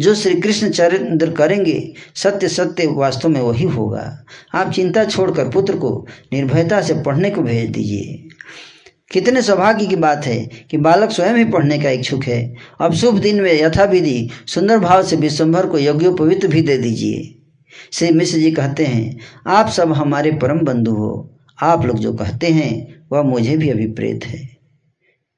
जो 0.00 0.14
श्री 0.14 0.40
कृष्ण 0.40 0.68
चरित्र 0.70 1.30
करेंगे, 1.30 1.92
सत्य 2.14 2.48
सत्य 2.48 2.86
वास्तव 2.86 3.28
में 3.28 3.40
वही 3.40 3.64
होगा। 3.64 4.24
आप 4.54 4.72
चिंता 4.72 5.04
छोड़कर 5.04 5.48
पुत्र 5.48 5.76
को 5.76 6.06
निर्भयता 6.32 6.82
से 6.82 6.94
पढ़ने 6.94 7.30
को 7.30 7.42
भेज 7.42 7.70
दीजिए। 7.70 8.23
कितने 9.12 9.42
सौभाग्य 9.42 9.86
की 9.86 9.96
बात 9.96 10.26
है 10.26 10.50
कि 10.70 10.76
बालक 10.76 11.10
स्वयं 11.10 11.34
ही 11.34 11.44
पढ़ने 11.44 11.78
का 11.78 11.90
इच्छुक 11.90 12.24
है। 12.24 12.54
अब 12.80 12.92
शुभ 12.92 13.18
दिन 13.18 13.40
में 13.40 13.52
यथाविधि 13.52 14.30
सुंदर 14.46 14.78
भाव 14.78 15.02
से 15.02 15.16
विश्वभर 15.16 15.66
को 15.66 15.78
यज्ञोपवित्र 15.78 16.48
भी 16.48 16.62
दे 16.62 16.78
दीजिए। 16.78 17.34
श्री 17.92 18.12
मिश्र 18.12 18.38
जी 18.38 18.52
कहते 18.52 18.84
हैं, 18.84 19.18
आप 19.46 19.68
सब 19.68 19.92
हमारे 19.92 20.32
परम 20.32 20.58
बंधु 20.58 20.92
हो। 20.92 21.38
आप 21.62 21.86
लोग 21.86 21.98
जो 21.98 22.14
कहते 22.14 22.46
हैं, 22.46 22.94
वह 23.12 23.22
मुझे 23.22 23.56
भी 23.56 23.70
अभिप्रेत 23.70 24.26
है। 24.26 24.56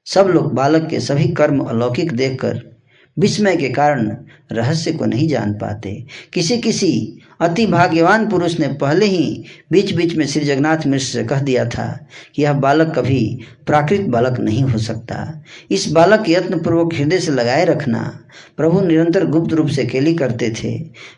सब 0.05 0.27
लोग 0.27 0.53
बालक 0.53 0.87
के 0.89 0.99
सभी 0.99 1.27
कर्म 1.27 1.59
अलौकिक 1.59 2.11
देखकर, 2.11 2.77
विस्मय 3.19 3.55
के 3.55 3.69
कारण 3.69 4.17
रहस्य 4.51 4.91
को 4.91 5.05
नहीं 5.05 5.27
जान 5.27 5.53
पाते। 5.53 6.05
किसी 6.33 6.57
किसी 6.57 7.19
अति 7.41 7.65
भाग्यवान 7.65 8.29
पुरुष 8.29 8.59
ने 8.59 8.67
पहले 8.67 9.05
ही 9.05 9.43
बीच 9.71 9.93
बीच 9.93 10.15
में 10.15 10.25
श्री 10.27 10.45
जगन्नाथ 10.45 10.87
मिश्र 10.87 11.19
से 11.19 11.23
कह 11.23 11.41
दिया 11.41 11.65
था 11.65 12.07
कि 12.35 12.43
यह 12.43 12.53
बालक 12.53 12.93
कभी 12.95 13.39
प्राकृत 13.65 14.01
बालक 14.01 14.39
नहीं 14.39 14.63
हो 14.63 14.77
सकता। 14.77 15.43
इस 15.71 15.91
बालक 15.91 16.23
यत्न 16.29 16.59
पूर्वक 16.59 16.93
हृदय 16.93 17.19
से 17.19 17.31
लगाए 17.31 17.65
रखना 17.65 18.19
प्रभु 18.57 18.81
निरंतर 18.81 19.25
गुप्त 19.25 19.53
रूप 19.53 19.67
से 19.67 19.85
केली 19.85 20.13
करते 20.13 20.49
थे। 20.63 20.77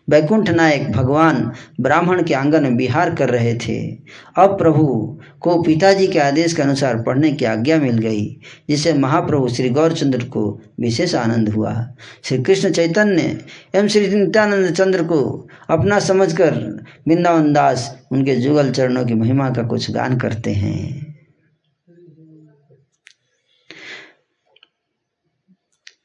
वैकुंठ 0.09 0.49
नायक 0.49 0.91
भगवान 0.91 1.51
ब्राह्मण 1.81 2.23
के 2.23 2.33
आँगन 2.33 2.63
में 2.63 2.77
विहार 2.77 3.15
कर 3.15 3.29
रहे 3.29 3.53
थे। 3.55 3.97
अब 4.37 4.57
प्रभु 4.57 5.19
को 5.41 5.61
पिताजी 5.63 6.07
के 6.07 6.19
आदेश 6.19 6.53
के 6.53 6.61
अनुसार 6.61 7.01
पढ़ने 7.01 7.31
की 7.31 7.45
आज्ञा 7.45 7.77
मिल 7.77 7.97
गई 7.97 8.39
जिसे 8.69 8.93
महाप्रभु 8.93 9.47
श्री 9.47 9.69
गौरचंद्र 9.69 10.23
को 10.23 10.61
विशेष 10.79 11.15
आनंद 11.15 11.49
हुआ। 11.49 11.89
श्री 12.23 12.43
कृष्ण 12.43 12.71
चैतन्य 12.71 13.39
एवं 13.75 13.87
श्री 13.87 14.07
नित्यानंद 14.07 14.75
चंद्र 14.75 15.03
को 15.03 15.47
अपना 15.69 15.99
समझकर 15.99 16.83
वृंदावन 17.07 17.53
दास 17.53 17.97
उनके 18.11 18.35
जुगल 18.35 18.71
चरणों 18.71 19.05
की 19.05 19.13
महिमा 19.13 19.49
का 19.49 19.63
कुछ 19.63 19.91
गान 19.91 20.17
करते 20.17 20.51
हैं। 20.51 21.08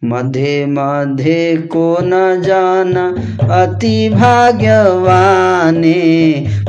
मध्य 0.04 0.66
मध्य 0.68 1.56
को 1.72 1.86
न 2.02 2.42
जान 2.46 2.94
अति 3.50 4.08
भाग्यवाने। 4.08 5.92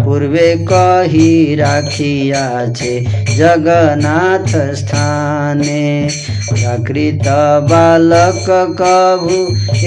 पूर्वे 0.04 0.66
कही 0.72 1.56
राखिया 1.56 2.74
छे 2.74 3.00
जगन्नाथ 3.36 4.76
स्थाने। 4.76 6.10
प्रकृत 6.50 7.24
बालक 7.72 8.46
कभु 8.82 9.38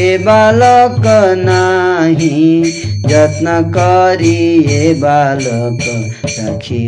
ए 0.00 0.18
बालक 0.18 1.02
नाही। 1.38 2.62
जत्न 3.06 3.72
करी 3.76 4.66
ए 4.70 4.94
बालक 4.94 5.78
राखी 6.26 6.86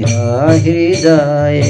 हृदय। 0.64 1.60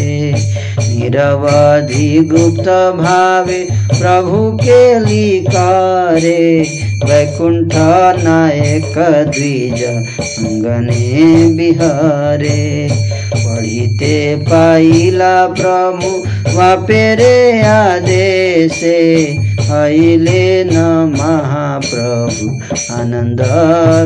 निरवधि 0.80 2.08
गुप्त 2.32 2.68
भावे 3.00 3.60
प्रभु 4.00 4.58
के 4.62 4.79
लिकारे 4.80 6.60
वैकुंठ 7.04 7.74
नायक 8.24 8.94
द्विज 9.28 9.82
अंगने 9.82 11.48
बिहारे। 11.56 12.88
पढ़िते 13.34 14.36
पाइला 14.36 15.46
प्रभु 15.46 16.10
वापेरे 16.58 17.62
आदेशे। 17.62 19.00
अहिले 19.70 20.64
न 20.64 20.76
महाप्रभु 21.18 22.46
आनन्द 22.94 23.40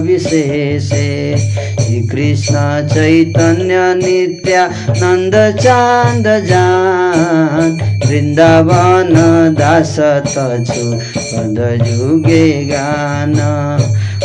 विशेषे। 0.06 1.36
श्री 1.38 2.00
कृष्ण 2.08 2.54
चैतन्य 2.88 3.78
नित्यानन्द 3.94 5.34
चान्द 5.60 6.26
जान 6.26 7.78
वृन्दावन 8.06 9.14
दास 9.58 9.96
तछु 10.28 10.86
पद 11.16 11.58
जुगे 11.84 12.46
गान। 12.64 13.34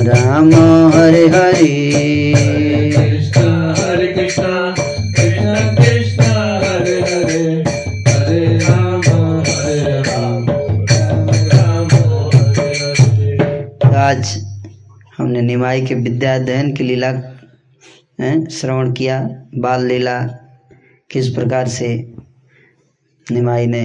राम 0.00 0.52
हरे 0.94 1.26
हरे। 1.28 1.68
आज 13.96 14.28
हमने 15.18 15.40
निमाई 15.42 15.80
के 15.86 15.94
विद्या 15.94 16.34
अध्ययन 16.34 16.72
की 16.74 16.84
लीला 16.84 17.12
श्रवण 18.50 18.92
किया 18.92 19.20
बाल 19.54 19.86
लीला 19.86 20.20
किस 21.10 21.28
प्रकार 21.28 21.68
से 21.68 21.88
निमाई 23.26 23.66
ने 23.66 23.84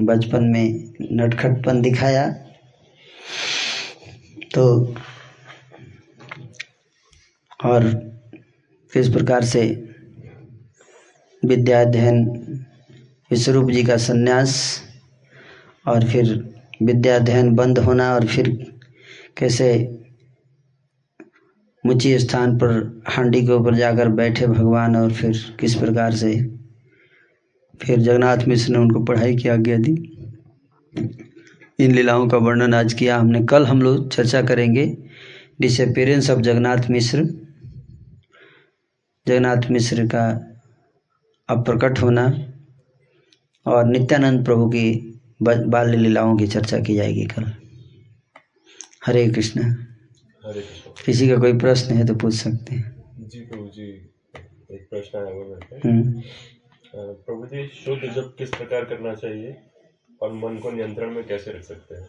बचपन 0.00 0.44
में 0.44 0.92
नटखटपन 1.12 1.80
दिखाया। 1.82 2.28
तो 4.54 4.64
और 7.64 7.84
किस 8.92 9.08
प्रकार 9.08 9.44
से 9.44 9.92
विद्या 11.44 11.80
अध्ययन 11.80 12.24
विश्वरूप 13.30 13.70
जी 13.70 13.84
का 13.84 13.96
संन्यास 13.96 14.82
और 15.86 16.04
फिर 16.04 16.54
विद्या 16.82 17.16
अध्ययन 17.16 17.54
बंद 17.54 17.78
होना 17.78 18.14
और 18.14 18.26
फिर 18.26 18.74
कैसे 19.36 19.98
मुची 21.86 22.18
स्थान 22.18 22.56
पर 22.56 23.02
हांडी 23.08 23.46
के 23.46 23.52
ऊपर 23.52 23.74
जाकर 23.74 24.08
बैठे 24.08 24.46
भगवान 24.46 24.96
और 24.96 25.12
फिर 25.12 25.56
किस 25.60 25.74
प्रकार 25.74 26.14
से 26.14 26.34
फिर 27.82 28.00
जगन्नाथ 28.00 28.38
मिश्र 28.48 28.72
ने 28.72 28.78
उनको 28.78 29.00
पढ़ाई 29.04 29.36
की 29.36 29.48
आज्ञा 29.48 29.76
दी। 29.76 29.92
इन 31.78 31.94
लीलाओं 31.94 32.28
का 32.28 32.36
वर्णन 32.36 32.74
आज 32.74 32.92
किया 32.92 33.16
हमने। 33.18 33.44
कल 33.44 33.66
हम 33.66 33.82
लोग 33.82 34.10
चर्चा 34.10 34.42
करेंगे 34.42 34.96
डिसअपेरेंस 35.60 36.30
ऑफ़ 36.30 36.40
जगन्नाथ 36.40 36.90
मिश्र। 36.90 37.43
जगन्नाथ 39.28 39.70
मिश्र 39.70 40.06
का 40.06 40.24
अप्रकट 41.48 41.98
होना 41.98 42.24
और 43.66 43.84
नित्यानंद 43.84 44.44
प्रभु 44.44 44.68
की 44.68 45.20
ब- 45.42 45.64
बाल्य 45.64 45.96
लीलाओं 45.96 46.36
की 46.36 46.46
चर्चा 46.46 46.80
की 46.80 46.94
जाएगी 46.94 47.24
कल। 47.24 47.52
हरे 49.06 49.30
कृष्ण। 49.30 49.74
किसी 51.06 51.28
का 51.28 51.36
कोई 51.36 51.58
प्रश्न 51.58 51.94
है 51.94 52.06
तो 52.06 52.14
पूछ 52.14 52.34
सकते 52.34 52.74
हैं। 52.74 53.04
जी 53.28 53.40
प्रभु 53.40 53.66
जी 53.66 53.88
एक 54.70 54.86
प्रश्न 54.90 55.18
आया 55.18 55.34
हुआ 55.34 55.58
हम्म, 55.84 56.22
प्रभु 56.94 57.46
जी 57.46 57.66
शुद्ध 57.68 58.02
जब 58.02 58.36
किस 58.36 58.50
प्रकार 58.50 58.84
करना 58.84 59.14
चाहिए 59.14 59.56
और 60.22 60.32
मन 60.32 60.58
को 60.58 60.70
नियंत्रण 60.70 61.14
में 61.14 61.24
कैसे 61.26 61.50
रख 61.50 61.62
सकते 61.62 61.94
हैं? 61.94 62.08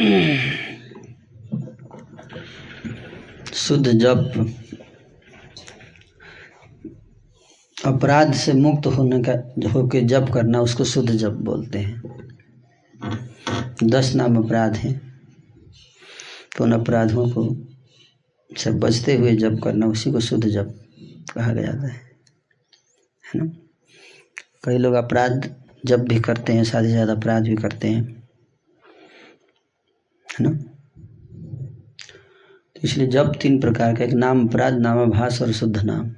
शुद्ध 3.70 3.92
जप 3.92 4.54
अपराध 7.84 8.32
से 8.32 8.52
मुक्त 8.52 8.86
होने 8.86 9.22
का, 9.22 9.70
होके 9.70 10.00
जप 10.00 10.26
करना, 10.34 10.60
उसको 10.60 10.84
शुद्ध 10.84 11.10
जप 11.10 11.30
बोलते 11.30 11.78
हैं। 11.78 12.02
दस 13.84 14.14
नाम 14.14 14.44
अपराध 14.44 14.76
हैं। 14.76 15.22
तो 16.58 16.64
उन 16.64 16.72
अपराधों 16.72 17.30
को 17.30 17.56
से 18.58 18.70
बचते 18.70 19.14
हुए 19.14 19.36
जप 19.36 19.60
करना, 19.64 19.86
उसी 19.86 20.12
को 20.12 20.20
शुद्ध 20.20 20.48
जप 20.48 20.84
कहा 21.34 21.52
गया 21.52 21.70
है। 21.70 21.90
है 23.26 23.32
ना? 23.36 23.46
कई 24.64 24.78
लोग 24.78 24.94
अपराध 24.94 25.54
जब 25.86 26.08
भी 26.08 26.20
करते 26.20 26.52
हैं, 26.52 26.64
साथ 26.64 26.82
ही 26.82 26.90
साथ 26.90 27.16
अपराध 27.16 27.42
भी 27.42 27.56
करते 27.56 27.88
हैं। 27.88 28.28
है 30.40 30.48
ना? 30.48 30.69
तो 32.80 32.88
इसलिए 32.88 33.06
जब 33.06 33.34
तीन 33.34 33.60
प्रकार 33.60 33.94
का 33.96 34.04
एक 34.04 34.12
नाम, 34.12 34.46
अपराध 34.48 34.74
नामाभास 34.74 35.42
और 35.42 35.52
शुद्ध 35.52 35.82
नाम। 35.82 36.10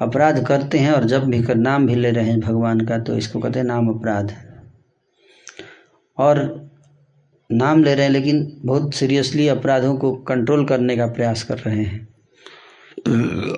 अपराध 0.00 0.44
करते 0.46 0.78
हैं 0.78 0.92
और 0.92 1.04
जब 1.04 1.24
भी 1.24 1.42
कर, 1.42 1.54
नाम 1.54 1.86
भी 1.86 1.94
ले 1.94 2.10
रहे 2.10 2.24
हैं 2.24 2.40
भगवान 2.40 2.80
का 2.80 2.98
तो 2.98 3.16
इसको 3.16 3.40
कहते 3.40 3.58
हैं 3.58 3.66
नाम 3.66 3.88
अपराध। 3.88 4.32
और 6.18 6.70
नाम 7.52 7.84
ले 7.84 7.94
रहे 7.94 8.04
हैं, 8.04 8.12
लेकिन 8.12 8.60
बहुत 8.64 8.94
सीरियसली 8.94 9.48
अपराधों 9.48 9.96
को 9.96 10.12
कंट्रोल 10.12 10.64
करने 10.64 10.96
का 10.96 11.06
प्रयास 11.06 11.42
कर 11.42 11.58
रहे 11.58 11.82
हैं। 11.82 12.08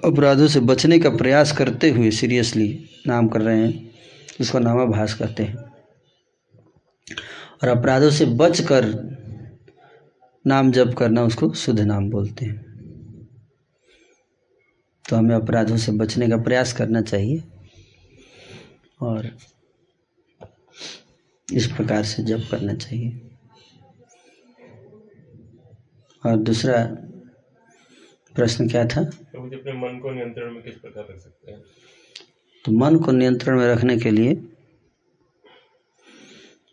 अपराधों 0.05 0.47
से 0.47 0.61
बचने 0.61 0.99
का 0.99 1.11
प्रयास 1.11 1.53
करते 1.53 1.91
हुए 1.91 2.11
सीरियसली 2.11 2.85
नाम 3.07 3.29
कर 3.29 3.41
रहे 3.41 3.57
हैं 3.57 3.91
इसको 4.41 4.59
नामाभास 4.59 5.15
कहते 5.15 5.43
हैं। 5.43 5.57
और 7.63 7.69
अपराधों 7.69 8.11
से 8.11 8.27
बचकर 8.27 8.85
नाम 10.49 10.73
जप 10.73 10.95
करना 10.99 11.23
उसको 11.23 11.53
शुद्ध 11.55 11.81
नाम 11.81 12.11
बोलते 12.11 12.45
हैं। 12.45 12.59
तो 15.09 15.17
हमें 15.17 15.35
अपराधों 15.37 15.77
से 15.77 15.93
बचने 15.93 16.29
का 16.29 16.37
प्रयास 16.37 16.73
करना 16.73 17.03
चाहिए 17.03 17.43
और 19.01 19.37
इस 21.53 21.67
प्रकार 21.67 22.05
से 22.05 22.23
जप 22.23 22.49
करना 22.51 22.75
चाहिए। 22.75 23.31
और 26.27 26.37
दूसरा 26.37 26.85
प्रश्न 28.35 28.69
क्या 28.69 28.85
था? 28.85 29.05
प्रभु 29.05 29.49
जी 29.49 29.57
अपने 29.57 29.73
मन 29.73 29.99
को 29.99 30.11
नियंत्रण 30.11 30.53
में 30.53 30.63
किस 30.63 30.75
प्रकार 30.75 31.07
रख 31.11 31.21
सकते 31.21 31.53
हैं? 31.53 31.61
तो 32.65 32.73
मन 32.73 32.97
को 32.97 33.13
नियंत्रण 33.13 33.59
में 33.59 33.67
रखने 33.69 33.99
के 33.99 34.11
लिए 34.11 34.35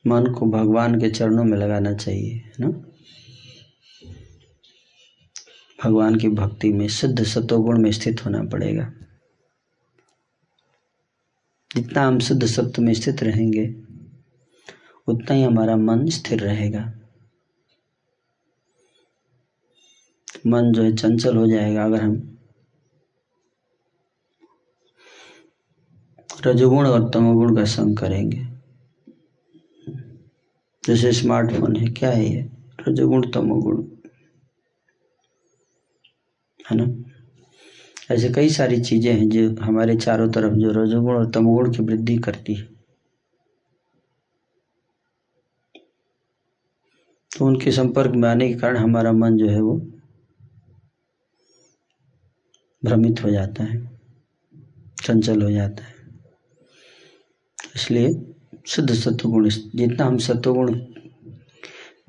मन 0.07 0.33
को 0.39 0.45
भगवान 0.45 0.99
के 0.99 1.09
चरणों 1.09 1.43
में 1.43 1.57
लगाना 1.57 1.93
चाहिए 1.93 2.33
है 2.33 2.53
ना? 2.59 2.91
भगवान 5.85 6.15
की 6.15 6.29
भक्ति 6.29 6.73
में, 6.73 6.87
शुद्ध 6.87 7.23
सत्वगुण 7.23 7.81
में 7.81 7.91
स्थित 7.91 8.25
होना 8.25 8.43
पड़ेगा। 8.43 8.93
जितना 11.75 12.07
हम 12.07 12.19
शुद्ध 12.19 12.45
सत्व 12.45 12.81
में 12.81 12.93
स्थित 12.93 13.23
रहेंगे, 13.23 13.75
उतना 15.07 15.33
ही 15.33 15.43
हमारा 15.43 15.75
मन 15.75 16.09
स्थिर 16.09 16.39
रहेगा। 16.39 16.93
मन 20.47 20.71
जो 20.71 20.83
है 20.83 20.95
चंचल 20.95 21.37
हो 21.37 21.47
जाएगा 21.47 21.85
अगर 21.85 22.01
हम 22.01 22.37
रजोगुण 26.47 26.87
और 26.87 27.09
तमोगुण 27.09 27.55
का 27.55 27.65
संग 27.65 27.97
करेंगे। 27.97 28.47
जैसे 30.85 31.11
स्मार्टफ़ोन 31.11 31.75
है, 31.75 31.87
क्या 31.87 32.11
है 32.11 32.25
ये? 32.25 32.49
रजोगुण, 32.87 33.31
तमोगुण। 33.31 33.94
है 36.71 36.77
ना? 36.77 37.11
ऐसे 38.11 38.29
कई 38.29 38.49
सारी 38.49 38.81
चीज़ें 38.81 39.13
हैं 39.13 39.29
जो 39.29 39.61
हमारे 39.61 39.95
चारों 39.95 40.31
तरफ़ 40.31 40.53
जो 40.53 40.71
रजोगुण 40.71 41.15
और 41.15 41.31
तमोगुण 41.31 41.71
की 41.71 41.83
वृद्धि 41.83 42.17
करती 42.17 42.53
है। 42.53 42.75
तो 47.37 47.45
उनके 47.45 47.71
संपर्क 47.71 48.11
में 48.11 48.29
आने 48.29 48.47
के 48.47 48.59
कारण 48.59 48.77
हमारा 48.77 49.11
मन 49.11 49.37
जो 49.37 49.49
है 49.49 49.61
वो 49.61 49.75
भ्रमित 52.85 53.23
हो 53.23 53.29
जाता 53.29 53.63
है, 53.63 53.99
चंचल 55.03 55.41
हो 55.41 55.51
जाता 55.51 55.83
है। 55.83 55.93
इसलिए 57.75 58.33
शुद्ध 58.67 58.93
सत्वगुण, 58.93 59.49
जितना 59.49 60.05
हम 60.05 60.17
सत्वगुण 60.17 60.79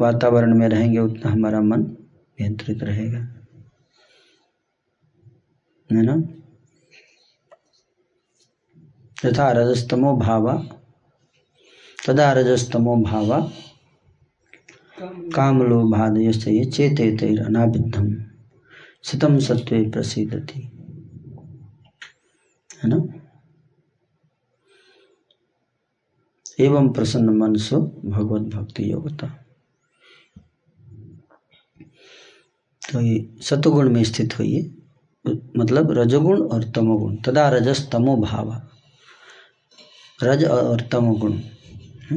वातावरण 0.01 0.59
में 0.59 0.69
रहेंगे, 0.69 0.99
उतना 0.99 1.31
हमारा 1.31 1.61
मन 1.61 1.81
नियंत्रित 1.81 2.83
रहेगा। 2.83 3.36
है 5.93 6.03
ना? 6.03 6.15
यथा 9.25 9.51
रजस्तमो 9.53 10.17
भावा, 10.17 10.55
तदा 12.07 12.33
रजस्तमो 12.33 12.97
भावा 13.03 13.39
काम 15.35 15.63
लोभादयश्च 15.63 16.47
ये 16.49 16.65
चेतेतैरनाबिद्धम 16.65 18.11
सितम 19.03 19.39
सत्वे 19.39 19.83
प्रसिद्धति 19.91 20.61
है 22.83 22.89
ना? 22.89 22.97
एवं 26.61 26.89
प्रसन्न 26.93 27.37
मनसो 27.37 27.81
भगवत 28.05 28.55
भक्ति 28.55 28.91
योगता 28.93 29.27
तो 32.83 33.01
ये 33.01 33.17
सतुगुण 33.41 33.91
में 33.91 34.03
स्थित 34.05 34.39
हुई 34.39 34.55
मतलब 35.29 35.91
रजोगुण 35.91 36.41
और 36.41 36.65
तमोगुण, 36.65 37.17
तदा 37.17 37.49
रजस 37.49 37.89
तमो 37.93 38.17
भाव। 38.17 38.63
रज 40.23 40.45
और 40.45 40.81
तमोगुण। 40.81 41.39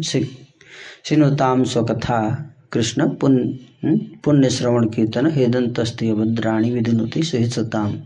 सिनुताम 0.01 1.63
स्वकथा, 1.63 2.45
कृष्ण 2.71 3.09
पुण्य 3.09 3.59
पुण्य 4.23 4.49
श्रवण 4.49 4.89
कीर्तन 4.89 5.27
हेदन 5.27 5.73
तस्ती 5.73 6.09
अभद्राणी 6.09 6.71
विधिनुति 6.71 7.23
सहितताम 7.23 7.99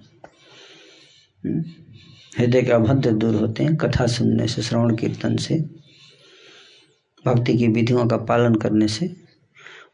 हृदय 2.39 2.61
के 2.61 2.71
अभद्र 2.71 3.11
दूर 3.11 3.35
होते 3.35 3.63
हैं, 3.63 3.75
कथा 3.75 4.07
सुनने 4.07 4.47
से, 4.47 4.61
श्रवण 4.61 4.95
कीर्तन 4.95 5.35
से, 5.35 5.55
भक्ति 7.25 7.57
की 7.57 7.67
विधियों 7.67 8.07
का 8.07 8.17
पालन 8.17 8.55
करने 8.55 8.87
से, 8.87 9.15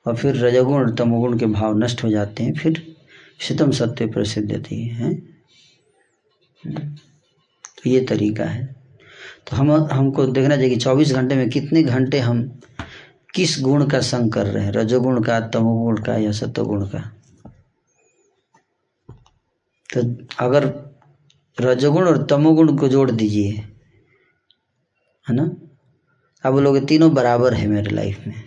और 0.08 0.16
फिर 0.16 0.36
रजगुण 0.36 0.74
और 0.74 0.96
तमोगुण 0.96 1.38
के 1.40 1.46
भाव 1.46 1.78
नष्ट 1.78 2.04
हो 2.04 2.10
जाते 2.10 2.44
हैं, 2.44 2.54
फिर 2.54 2.89
शीतम 3.40 3.72
सत्य 3.72 4.08
प्रसिद्ध 4.08 4.66
थी, 4.66 4.88
है? 4.88 5.16
तो 6.68 7.90
ये 7.90 8.06
तरीका 8.06 8.46
है। 8.46 8.76
तो 9.48 9.56
हम, 9.56 9.72
हमको 9.72 10.26
देखना 10.26 10.56
चाहिए 10.56 10.70
कि 10.70 10.76
24 10.76 11.14
घंटे 11.14 11.36
में 11.36 11.50
कितने 11.50 11.84
घंटे 11.84 12.20
हम 12.20 12.62
किस 13.36 13.60
गुण 13.62 13.88
का 13.88 14.00
संग 14.00 14.32
कर 14.32 14.46
रहे 14.46 14.66
हैं? 14.66 14.72
रजोगुण 14.72 15.24
का, 15.24 15.40
तमोगुण 15.40 15.98
का 15.98 16.18
या 16.18 16.32
सत्वगुण 16.32 16.86
का? 16.86 17.16
तो 19.98 20.28
अगर 20.40 20.90
रजोगुण 21.62 22.08
और 22.08 22.28
तमोगुण 22.30 22.78
को 22.78 22.88
जोड़ 22.88 23.12
दीजिए, 23.12 23.52
है 25.30 25.36
ना? 25.36 25.56
अब 26.44 26.58
लोग 26.58 26.88
तीनों 26.88 27.14
बराबर 27.14 27.54
है 27.54 27.68
मेरे 27.68 27.90
लाइफ 27.90 28.28
में। 28.28 28.44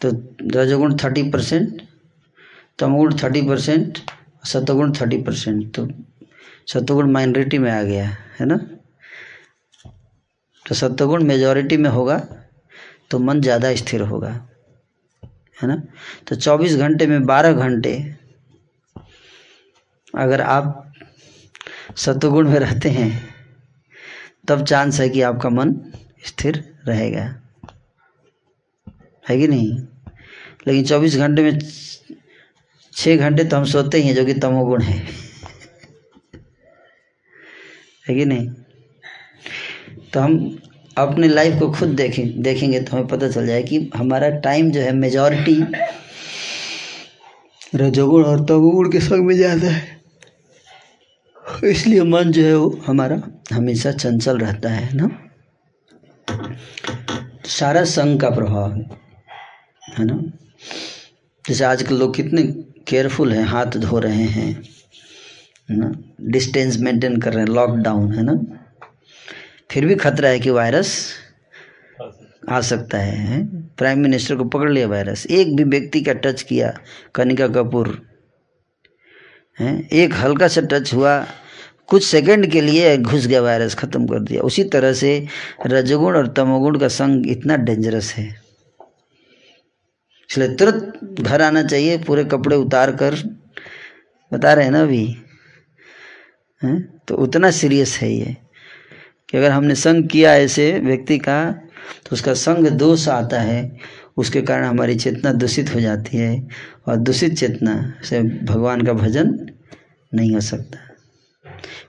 तो 0.00 0.34
रजोगुण 0.58 0.96
थर्टी 0.96 1.30
परसेंट 1.30 1.89
तमोगुण 2.80 3.14
थर्टी 3.22 3.42
परसेंट, 3.42 3.98
सतोगुण 4.44 4.92
थर्टी 4.92 5.22
परसेंट 5.22 5.74
तो 5.74 5.88
सतोगुण 6.66 7.10
माइनॉरिटी 7.12 7.58
में 7.58 7.70
आ 7.70 7.82
गया, 7.82 8.04
है 8.40 8.46
ना? 8.46 8.56
तो 10.66 10.74
सत्वगुण 10.74 11.22
मेजॉरिटी 11.24 11.76
में 11.76 11.90
होगा 11.90 12.18
तो 13.10 13.18
मन 13.18 13.40
ज़्यादा 13.40 13.74
स्थिर 13.74 14.00
होगा, 14.02 14.30
है 15.62 15.68
ना? 15.68 15.76
तो 16.28 16.36
24 16.36 16.76
घंटे 16.76 17.06
में 17.06 17.24
12 17.26 17.52
घंटे, 17.52 17.92
अगर 20.14 20.40
आप 20.40 20.92
सत्वगुण 21.96 22.48
में 22.48 22.58
रहते 22.58 22.88
हैं, 22.88 23.34
तब 24.48 24.64
चांस 24.64 25.00
है 25.00 25.08
कि 25.08 25.22
आपका 25.22 25.48
मन 25.48 25.74
स्थिर 26.26 26.64
रहेगा। 26.86 27.24
है 29.28 29.38
कि 29.38 29.48
नहीं? 29.48 29.72
लेकिन 30.66 30.84
24 30.84 31.16
घंटे 31.16 31.42
में 31.42 31.58
छः 32.94 33.16
घंटे 33.16 33.44
तो 33.44 33.56
हम 33.56 33.64
सोते 33.64 33.98
ही 33.98 34.06
हैं, 34.06 34.14
जो 34.14 34.24
कि 34.24 34.34
तमोगुण 34.34 34.82
है। 34.82 34.98
है 38.08 38.14
कि 38.14 38.24
नहीं? 38.24 38.48
तो 40.12 40.20
हम 40.20 40.58
अपने 40.96 41.28
लाइफ 41.28 41.58
को 41.58 41.70
खुद 41.72 41.88
देखें, 41.88 42.42
देखेंगे 42.42 42.80
तो 42.80 42.96
हमें 42.96 43.06
पता 43.06 43.28
चल 43.28 43.46
जाए 43.46 43.62
कि 43.62 43.90
हमारा 43.96 44.28
टाइम 44.40 44.70
जो 44.70 44.80
है 44.80 44.92
मेजॉरिटी 44.92 45.62
रजोगुण 47.74 48.24
और 48.24 48.44
तमोगुण 48.44 48.90
के 48.92 49.00
संग 49.00 49.26
में 49.26 49.34
ज़्यादा 49.36 49.68
है। 49.68 49.98
इसलिए 51.64 52.02
मन 52.02 52.30
जो 52.32 52.42
है 52.42 52.54
वो 52.56 52.68
हमारा 52.86 53.20
हमेशा 53.52 53.92
चंचल 53.92 54.38
रहता 54.38 54.70
है, 54.70 54.88
ना? 54.94 55.08
सारा 57.48 57.84
संग 57.84 58.20
का 58.20 58.30
प्रभाव 58.30 58.72
है 58.72 58.82
है 59.98 60.04
ना? 60.04 60.20
जैसे 61.44 61.64
आजकल 61.64 61.94
लोग 61.94 62.14
कितने 62.16 62.42
केयरफुल 62.90 63.32
हैं, 63.32 63.44
हाथ 63.44 63.76
धो 63.78 63.98
रहे 63.98 64.24
हैं 64.26 64.62
ना? 65.70 65.92
डिस्टेंस 66.30 66.76
मेंटेन 66.78 67.20
कर 67.20 67.32
रहे 67.32 67.44
हैं 67.44 67.50
लॉकडाउन 67.50 68.12
है 68.12 68.22
ना? 68.22 68.34
फिर 69.70 69.86
भी 69.86 69.94
खतरा 69.94 70.28
है 70.28 70.38
कि 70.40 70.50
वायरस 70.50 70.96
आ 72.48 72.60
सकता 72.60 72.98
है 72.98 73.42
प्राइम 73.76 73.98
मिनिस्टर 73.98 74.36
को 74.36 74.44
पकड़ 74.44 74.70
लिया 74.70 74.86
वायरस 74.88 75.26
एक 75.26 75.54
भी 75.56 75.64
व्यक्ति 75.64 76.00
का 76.00 76.12
टच 76.14 76.42
किया, 76.42 76.72
कनिका 77.14 77.48
कपूर, 77.48 77.88
है? 79.58 79.88
एक 79.92 80.14
हल्का 80.14 80.48
सा 80.48 80.60
टच 80.60 80.92
हुआ, 80.94 81.26
कुछ 81.86 82.04
सेकंड 82.04 82.46
के 82.46 82.60
लिए 82.60 82.96
घुस 82.98 83.26
गया 83.26 83.40
वायरस 83.40 83.74
ख़त्म 83.74 84.06
कर 84.06 84.20
दिया। 84.20 84.42
उसी 84.42 84.64
तरह 84.64 84.92
से 84.92 85.26
रजगुण 85.66 86.16
और 86.16 86.26
तमोगुण 86.28 86.78
का 86.78 86.88
संग 86.88 87.26
इतना 87.30 87.56
डेंजरस 87.56 88.12
है। 88.14 88.28
इसलिए 90.30 90.54
तुरंत 90.54 91.00
घर 91.20 91.42
आना 91.42 91.62
चाहिए, 91.62 91.98
पूरे 91.98 92.24
कपड़े 92.24 92.56
उतार 92.56 92.90
कर। 92.92 93.14
बता 94.32 94.52
रहे 94.52 94.64
हैं 94.64 94.72
ना 94.72 94.82
अभी? 94.82 95.16
हैं? 96.62 97.00
तो 97.08 97.14
उतना 97.14 97.50
सीरियस 97.50 97.98
है 97.98 98.12
ये, 98.12 98.36
कि 99.28 99.38
अगर 99.38 99.50
हमने 99.50 99.74
संग 99.74 100.08
किया 100.08 100.34
ऐसे 100.36 100.72
व्यक्ति 100.78 101.18
का 101.18 101.52
तो 102.04 102.10
उसका 102.12 102.34
संग 102.34 102.66
दोष 102.68 103.08
आता 103.08 103.40
है। 103.40 103.76
उसके 104.16 104.42
कारण 104.42 104.64
हमारी 104.64 104.94
चेतना 104.94 105.32
दूषित 105.32 105.74
हो 105.74 105.80
जाती 105.80 106.16
है, 106.16 106.48
और 106.86 106.96
दूषित 106.96 107.36
चेतना 107.36 107.94
से 108.04 108.20
भगवान 108.20 108.82
का 108.82 108.92
भजन 108.92 109.46
नहीं 110.14 110.34
हो 110.34 110.40
सकता। 110.40 110.78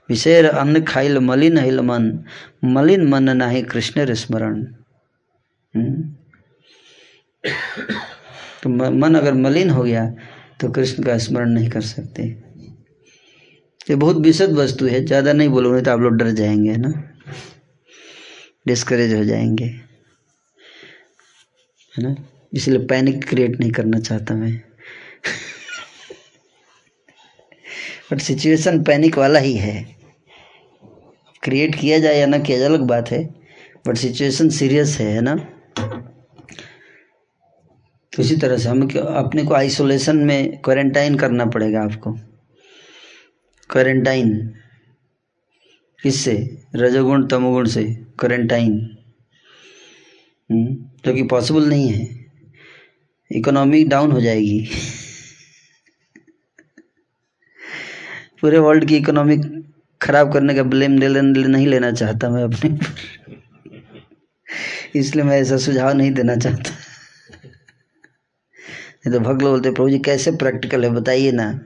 विषय 0.08 0.42
अन्न 0.42 0.82
खाइल 0.84 1.18
मलिन 1.18 1.58
हिल 1.58 1.80
मन, 1.80 2.24
मलिन 2.64 3.06
मन 3.06 3.36
नाही 3.36 3.62
कृष्ण 3.62 4.14
स्मरण। 4.14 4.62
हम्म? 5.76 6.16
तो 8.62 8.68
मन 8.68 9.14
अगर 9.14 9.34
मलिन 9.34 9.70
हो 9.70 9.82
गया 9.82 10.06
तो 10.60 10.70
कृष्ण 10.70 11.02
का 11.02 11.16
स्मरण 11.18 11.50
नहीं 11.50 11.68
कर 11.70 11.80
सकते। 11.80 12.22
ये 13.86 13.94
बहुत 13.94 14.16
विशद 14.16 14.52
वस्तु 14.52 14.86
है, 14.86 15.04
ज़्यादा 15.04 15.32
नहीं 15.32 15.48
बोलूँगे 15.48 15.80
तो 15.82 15.90
आप 15.90 16.00
लोग 16.00 16.16
डर 16.16 16.30
जाएँगे 16.30 16.76
ना? 16.76 16.92
डिस्करेज 18.66 19.14
हो 19.14 19.24
जाएँगे, 19.24 19.64
है 21.94 22.02
ना? 22.02 22.14
इसलिए 22.52 22.86
पैनिक 22.86 23.24
क्रिएट 23.24 23.58
नहीं 23.60 23.70
करना 23.70 23.98
चाहता 24.00 24.34
मैं। 24.34 24.52
बट 28.12 28.20
सिचुएशन 28.20 28.82
पैनिक 28.84 29.18
वाला 29.18 29.38
ही 29.38 29.54
है। 29.54 29.74
क्रिएट 31.42 31.74
किया 31.74 31.98
जाए 31.98 32.18
या 32.18 32.26
ना 32.26 32.38
किया 32.38 32.58
जाए, 32.58 32.68
अलग 32.68 32.80
बात 32.80 33.10
है। 33.10 33.22
बट 33.86 33.96
सिचुएशन 33.96 34.48
सीरियस 34.50 34.96
है 35.00 35.06
है 35.06 35.20
ना? 35.20 35.34
तो 38.16 38.22
इसी 38.22 38.36
तरह 38.36 38.58
से 38.58 38.68
हम 38.68 38.88
अपने 38.98 39.44
को 39.44 39.54
आइसोलेशन 39.54 40.16
में 40.16 40.58
क्वारंटाइन 40.58 41.16
करना 41.16 41.46
पड़ेगा 41.46 41.82
आपको। 41.82 42.12
क्वारंटाइन 43.70 44.54
किससे? 46.02 46.58
रजोगुण 46.76 47.26
तमोगुण 47.26 47.66
से 47.66 47.84
क्वारंटाइन 48.18 48.96
हम्म, 50.50 50.76
जो 51.04 51.14
कि 51.14 51.22
पॉसिबल 51.22 51.68
नहीं 51.68 51.88
है। 51.88 52.26
इकोनॉमी 53.32 53.84
डाउन 53.84 54.12
हो 54.12 54.20
जाएगी। 54.20 54.68
पूरे 58.40 58.58
वर्ल्ड 58.58 58.84
की 58.84 58.96
इकोनॉमी 58.96 59.36
खराब 60.02 60.32
करने 60.32 60.54
का 60.54 60.62
ब्लेम 60.62 60.98
ले, 60.98 61.08
ले, 61.08 61.20
नहीं 61.20 61.66
लेना 61.66 61.92
चाहता 61.92 62.30
मैं 62.30 62.42
अपने 62.42 62.78
इसलिए 65.00 65.24
मैं 65.24 65.40
ऐसा 65.40 65.56
सुझाव 65.56 65.92
नहीं 65.92 66.10
देना 66.12 66.36
चाहता। 66.36 66.91
नहीं 69.06 69.12
तो 69.14 69.20
भक्त 69.20 69.42
बोलते, 69.42 69.70
प्रभु 69.70 69.90
जी, 69.90 69.98
कैसे 69.98 70.30
प्रैक्टिकल 70.30 70.84
है? 70.84 70.90
बताइए 70.90 71.32
ना। 71.32 71.60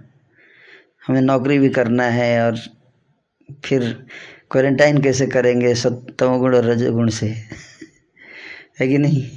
हमें 1.07 1.21
नौकरी 1.21 1.59
भी 1.59 1.69
करना 1.69 2.05
है 2.05 2.47
और 2.47 2.57
फिर 3.65 4.07
क्वारंटाइन 4.51 5.03
कैसे 5.03 5.27
करेंगे? 5.27 5.75
सत्तम 5.75 6.39
गुण 6.39 6.57
और 6.57 6.65
रजगुण 6.65 7.09
से। 7.09 7.27
है 8.81 8.89
कि 8.89 8.99
नहीं? 8.99 9.31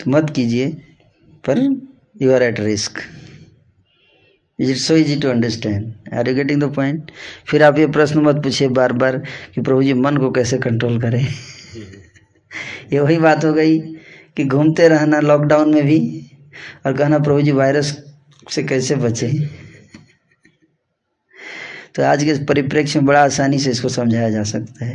तो 0.00 0.10
मत 0.10 0.32
कीजिए, 0.36 0.68
पर 1.48 1.58
you 2.22 2.32
are 2.32 2.42
at 2.42 2.60
risk 2.60 2.92
is 4.60 4.70
it 4.70 4.76
so 4.76 4.96
easy 4.96 5.16
to 5.16 5.28
understand 5.28 5.94
are 6.14 6.28
you 6.28 6.34
getting 6.34 6.62
the 6.62 6.74
point 6.74 7.10
फिर 7.46 7.62
आप 7.62 7.78
ये 7.78 7.86
प्रश्न 7.86 8.20
मत 8.20 8.36
पूछिए 8.36 8.68
बार 8.68 8.92
बार 8.92 9.18
कि 9.54 9.60
प्रभु 9.60 9.82
जी, 9.82 9.92
मन 9.92 10.16
को 10.16 10.30
कैसे 10.30 10.58
कंट्रोल 10.58 11.00
करें? 11.00 11.26
ये 12.92 13.00
वही 13.00 13.18
बात 13.18 13.44
हो 13.44 13.52
गई। 13.52 13.99
कि 14.36 14.44
घूमते 14.44 14.88
रहना 14.88 15.20
लॉकडाउन 15.20 15.74
में 15.74 15.86
भी 15.86 16.30
और 16.86 16.96
कहना, 16.96 17.18
प्रभु 17.18 17.42
जी 17.42 17.50
वायरस 17.50 18.14
से 18.50 18.62
कैसे 18.62 18.96
बचे? 18.96 19.32
तो 21.94 22.02
आज 22.02 22.24
के 22.24 22.44
परिप्रेक्ष्य 22.44 22.98
में 22.98 23.06
बड़ा 23.06 23.24
आसानी 23.24 23.58
से 23.58 23.70
इसको 23.70 23.88
समझाया 23.88 24.30
जा 24.30 24.42
सकता 24.42 24.84
है 24.84 24.94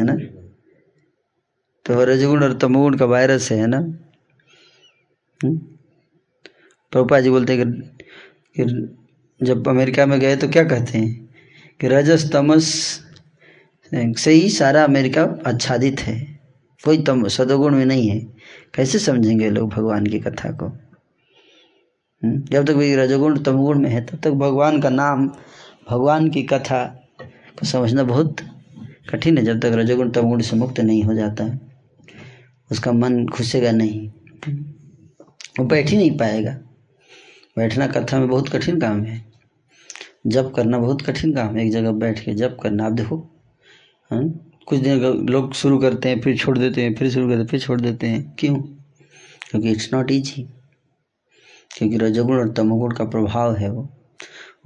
है 0.00 0.06
ना? 0.06 0.16
तो 1.84 2.04
रजगुण 2.04 2.44
और 2.44 2.58
तमोगुण 2.58 2.96
का 2.96 3.04
वायरस 3.04 3.52
है 3.52 3.58
है 3.58 3.66
ना? 3.66 3.78
हम्म? 5.44 5.58
प्रभुपा 6.90 7.20
जी 7.20 7.30
बोलते 7.30 7.56
हैं 7.56 7.72
कि 8.60 8.96
जब 9.42 9.68
अमेरिका 9.68 10.06
में 10.06 10.20
गए 10.20 10.36
तो 10.36 10.48
क्या 10.48 10.64
कहते 10.64 10.98
हैं? 10.98 11.26
कि 11.80 11.88
रजस, 11.88 12.32
तमस, 12.32 12.64
से 13.94 14.30
ही 14.30 14.50
सारा 14.50 14.84
अमेरिका 14.84 15.38
आच्छादित 15.46 16.00
है। 16.00 16.40
कोई 16.84 17.02
तम, 17.02 17.28
सदोगुण 17.28 17.74
में 17.74 17.86
नहीं 17.86 18.10
है। 18.10 18.35
कैसे 18.74 18.98
समझेंगे 18.98 19.50
लोग 19.50 19.70
भगवान 19.70 20.06
की 20.06 20.20
कथा 20.20 20.50
को? 20.50 20.66
हम्म? 22.24 22.40
जब 22.40 22.66
तक 22.66 22.72
भी 22.72 22.96
रजोगुण 22.96 23.42
तमगुण 23.42 23.78
में 23.78 23.90
है, 23.90 24.06
तब 24.06 24.18
तक 24.20 24.30
भगवान 24.30 24.80
का 24.80 24.88
नाम, 24.88 25.28
भगवान 25.90 26.28
की 26.28 26.42
कथा 26.42 26.84
को 27.60 27.66
समझना 27.66 28.02
बहुत 28.02 28.36
कठिन 29.10 29.38
है। 29.38 29.44
जब 29.44 29.60
तक 29.60 29.64
रजोगुण 29.64 30.10
तमगुण 30.10 30.40
से 30.40 30.56
मुक्त 30.56 30.80
नहीं 30.80 31.02
हो 31.02 31.14
जाता, 31.14 31.58
उसका 32.70 32.92
मन 32.92 33.26
खुशेगा 33.26 33.70
नहीं। 33.72 34.08
वो 35.58 35.64
बैठ 35.64 35.88
ही 35.88 35.96
नहीं 35.96 36.18
पाएगा। 36.18 36.58
बैठना 37.56 37.86
कथा 37.86 38.18
में 38.18 38.28
बहुत 38.28 38.48
कठिन 38.48 38.80
काम 38.80 39.02
है। 39.02 39.24
जब 40.26 40.54
करना 40.54 40.78
बहुत 40.78 41.02
कठिन 41.02 41.34
काम 41.34 41.56
है। 41.56 41.66
एक 41.66 41.72
जगह 41.72 41.92
बैठ 41.92 42.24
के 42.24 42.34
जब 42.34 42.58
करना, 42.58 42.86
आप 42.86 42.92
देखो। 42.92 43.28
हाँ 44.10 44.45
कुछ 44.66 44.78
दिन 44.78 45.00
लोग 45.30 45.52
शुरू 45.54 45.78
करते 45.78 46.08
हैं, 46.08 46.20
फिर 46.20 46.36
छोड़ 46.36 46.58
देते 46.58 46.82
हैं, 46.82 46.94
फिर 46.94 47.10
शुरू 47.10 47.28
करते 47.28 47.40
हैं, 47.40 47.46
फिर 47.46 47.60
छोड़ 47.60 47.80
देते 47.80 48.06
हैं। 48.06 48.34
क्यों? 48.38 48.56
क्योंकि 49.50 49.70
इट्स 49.70 49.92
नॉट 49.92 50.10
ईजी 50.10 50.42
क्योंकि 51.70 51.96
रजोगुण 51.96 52.38
और 52.38 52.52
तमोगुण 52.52 52.94
का 52.94 53.04
प्रभाव 53.04 53.56
है 53.56 53.70
वो। 53.70 53.88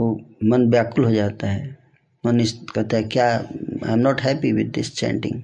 वो 0.00 0.20
मन 0.44 0.70
व्याकुल 0.70 1.04
हो 1.04 1.12
जाता 1.12 1.50
है। 1.50 1.78
मन 2.26 2.40
इस 2.40 2.52
कहता 2.74 2.96
है, 2.96 3.02
क्या 3.02 3.28
I 3.86 3.92
am 3.92 3.98
not 3.98 4.20
happy 4.20 4.52
with 4.52 4.66
this 4.66 4.94
chanting 4.96 5.42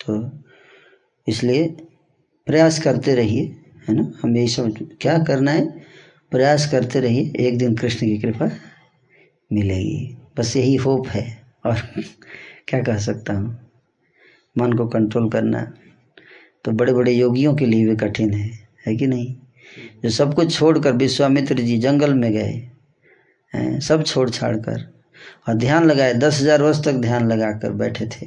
तो 0.00 0.30
इसलिए 1.28 1.68
प्रयास 2.46 2.82
करते 2.82 3.14
रहिए, 3.14 3.42
है 3.88 3.94
ना? 3.94 4.12
हम 4.22 4.36
यही 4.36 4.48
समझ 4.48 4.72
क्या 5.00 5.18
करना 5.18 5.50
है? 5.50 5.66
प्रयास 6.30 6.70
करते 6.70 7.00
रहिए। 7.00 7.32
एक 7.40 7.58
दिन 7.58 7.74
कृष्ण 7.76 8.06
की 8.06 8.18
कृपा 8.18 8.50
मिलेगी। 9.52 10.16
बस 10.38 10.56
यही 10.56 10.74
होप 10.74 11.08
है। 11.08 11.42
और 11.66 11.76
क्या 12.68 12.82
कह 12.82 12.96
सकता 12.98 13.32
हूँ? 13.32 13.58
मन 14.58 14.72
को 14.72 14.86
कंट्रोल 14.88 15.28
करना 15.30 15.60
तो 16.64 16.72
बड़े 16.72 16.92
बड़े 16.92 17.12
योगियों 17.12 17.54
के 17.56 17.66
लिए 17.66 17.86
भी 17.86 17.96
कठिन 17.96 18.34
है 18.34 18.48
है 18.86 18.96
कि 18.96 19.06
नहीं? 19.06 19.34
जो 20.02 20.10
सब 20.10 20.34
कुछ 20.34 20.58
छोड़कर 20.58 20.92
विश्वामित्र 20.92 21.60
जी 21.60 21.78
जंगल 21.78 22.14
में 22.14 22.32
गए, 22.32 22.52
हैं, 23.54 23.80
सब 23.80 24.04
छोड़ 24.04 24.28
छाड़ 24.30 24.56
कर 24.56 24.80
और 25.48 25.54
ध्यान 25.54 25.84
लगाए, 25.84 26.14
दस 26.14 26.40
हज़ार 26.40 26.62
वर्ष 26.62 26.84
तक 26.84 26.92
ध्यान 26.92 27.28
लगा 27.28 27.50
कर 27.52 27.72
बैठे 27.72 28.06
थे, 28.06 28.26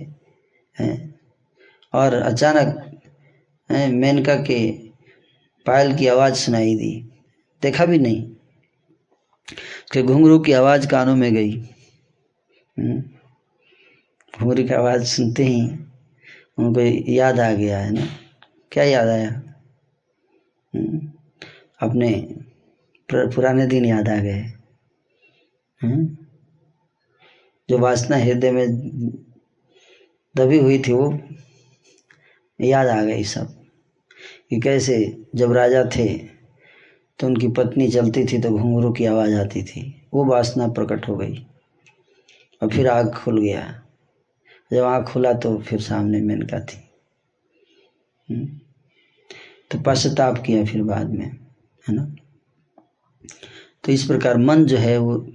हैं, 0.80 1.20
और 1.94 2.14
अचानक 2.14 3.00
मेनका 3.72 4.36
के 4.36 4.72
पायल 5.66 5.95
की 5.95 6.08
आवाज़ 6.08 6.34
सुनाई 6.36 6.76
दी। 6.76 6.94
देखा 7.61 7.86
भी 7.86 8.00
नहीं। 8.00 8.22
कि 9.94 10.02
घुंघरू 10.03 10.40
की 10.40 10.52
आवाज़ 10.52 10.88
कानों 10.88 11.16
में 11.16 11.34
गई। 11.34 11.52
घुंघरू 14.40 14.64
की 14.64 14.74
आवाज़ 14.74 15.03
सुनते 15.03 15.43
ही 15.43 15.61
उनको 16.60 16.82
याद 17.11 17.40
आ 17.40 17.51
गया 17.53 17.80
है 17.80 17.92
ना? 17.93 18.06
क्या 18.72 18.84
याद 18.84 19.08
आया? 19.08 19.30
अपने 21.82 22.35
पुराने 23.14 23.66
दिन 23.68 23.85
याद 23.85 24.10
आ 24.10 24.16
गए। 24.16 24.43
जो 27.69 27.77
वासना 27.77 28.18
हृदय 28.18 28.51
में 28.51 28.68
दबी 30.38 30.58
हुई 30.60 30.80
थी 30.80 30.93
वो 30.93 31.19
याद 32.61 32.88
आ 32.88 33.03
गई 33.03 33.24
सब। 33.24 33.58
कि 34.50 34.60
कैसे 34.60 35.24
जब 35.35 35.51
राजा 35.51 35.84
थे 35.95 36.18
तो 37.19 37.27
उनकी 37.27 37.48
पत्नी 37.48 37.88
चलती 37.88 38.26
थी 38.26 38.42
तो 38.42 38.50
घुंघरू 38.50 38.92
की 38.93 39.06
आवाज़ 39.06 39.34
आती 39.35 39.64
थी। 39.64 40.08
वो 40.14 40.26
वासना 40.26 40.68
प्रकट 40.68 41.08
हो 41.08 41.16
गई। 41.18 41.45
और 42.64 42.69
फिर 42.69 42.88
आग 42.88 43.14
खुल 43.14 43.42
गया। 43.42 43.81
जब 44.72 44.83
आँख 44.83 45.08
खुला 45.08 45.33
तो 45.33 45.58
फिर 45.58 45.82
सामने 45.82 46.22
मेनका 46.22 46.59
थी? 46.59 46.77
तो 49.72 49.80
पश्चाताप 49.80 50.43
किया 50.45 50.66
फिर 50.66 50.83
बाद 50.83 51.09
में, 51.09 51.25
है 51.25 51.95
ना? 51.95 52.16
तो 53.83 53.91
इस 53.91 54.03
प्रकार 54.03 54.38
मन 54.38 54.66
जो 54.66 54.77
है 54.77 54.98
वो, 54.98 55.32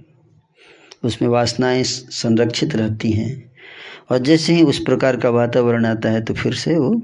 उसमें 1.05 1.29
वासनाएँ 1.29 1.83
संरक्षित 1.83 2.75
रहती 2.75 3.11
हैं। 3.11 3.51
और 4.11 4.17
जैसे 4.17 4.53
ही 4.53 4.63
उस 4.63 4.79
प्रकार 4.79 5.17
का 5.17 5.29
वातावरण 5.29 5.85
आता 5.85 6.09
है 6.09 6.23
तो 6.23 6.33
फिर 6.33 6.53
से 6.53 6.75
वो 6.75 7.01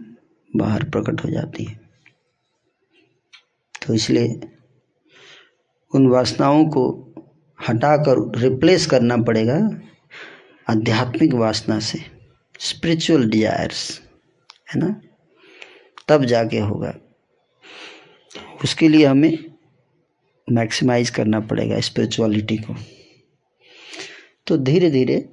बाहर 0.55 0.83
प्रकट 0.83 1.25
हो 1.25 1.29
जाती 1.29 1.63
है। 1.63 1.79
तो 3.87 3.93
इसलिए 3.93 4.39
उन 5.95 6.07
वासनाओं 6.07 6.65
को 6.65 7.13
हटाकर 7.69 8.39
रिप्लेस 8.39 8.85
करना 8.85 9.17
पड़ेगा 9.17 9.57
आध्यात्मिक 10.69 11.33
वासना 11.33 11.79
से। 11.79 12.12
स्पिरिचुअल 12.59 13.30
डिजायर्स 13.30 14.01
है 14.73 14.80
ना? 14.80 15.01
तब 16.07 16.25
जाके 16.25 16.59
होगा। 16.59 16.93
उसके 18.64 18.88
लिए 18.88 19.06
हमें 19.06 19.38
मैक्सिमाइज 20.51 21.09
करना 21.09 21.40
पड़ेगा 21.40 21.80
स्पिरिचुअलिटी 21.80 22.57
को। 22.57 22.75
तो 24.48 24.57
धीरे 24.57 24.91
धीरे 24.91 25.30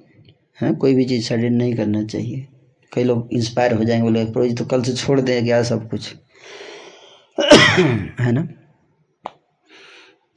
है, 0.61 0.73
कोई 0.73 0.95
भी 0.95 1.05
चीज़ 1.05 1.27
सडन 1.27 1.53
नहीं 1.53 1.75
करना 1.75 2.03
चाहिए। 2.03 2.47
कई 2.93 3.03
लोग 3.03 3.29
इंस्पायर 3.33 3.73
हो 3.73 3.83
जाएँगे, 3.83 4.03
बोले 4.03 4.25
प्रो 4.25 4.47
तो 4.47 4.65
कल 4.65 4.81
से 4.81 4.93
छोड़ 4.93 5.21
दें 5.21 5.45
क्या 5.45 5.63
सब 5.63 5.89
कुछ? 5.89 6.15
है 8.19 8.31
ना? 8.31 8.47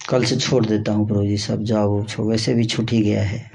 कल 0.08 0.24
से 0.24 0.36
छोड़ 0.36 0.66
देता 0.66 0.92
हूँ 0.92 1.08
प्रोजी 1.08 1.36
सब 1.36 1.62
जाओ 1.62 2.04
छो 2.04 2.24
वैसे 2.24 2.54
भी 2.54 2.64
छूट 2.64 2.90
ही 2.90 3.02
गया 3.02 3.22
है। 3.22 3.50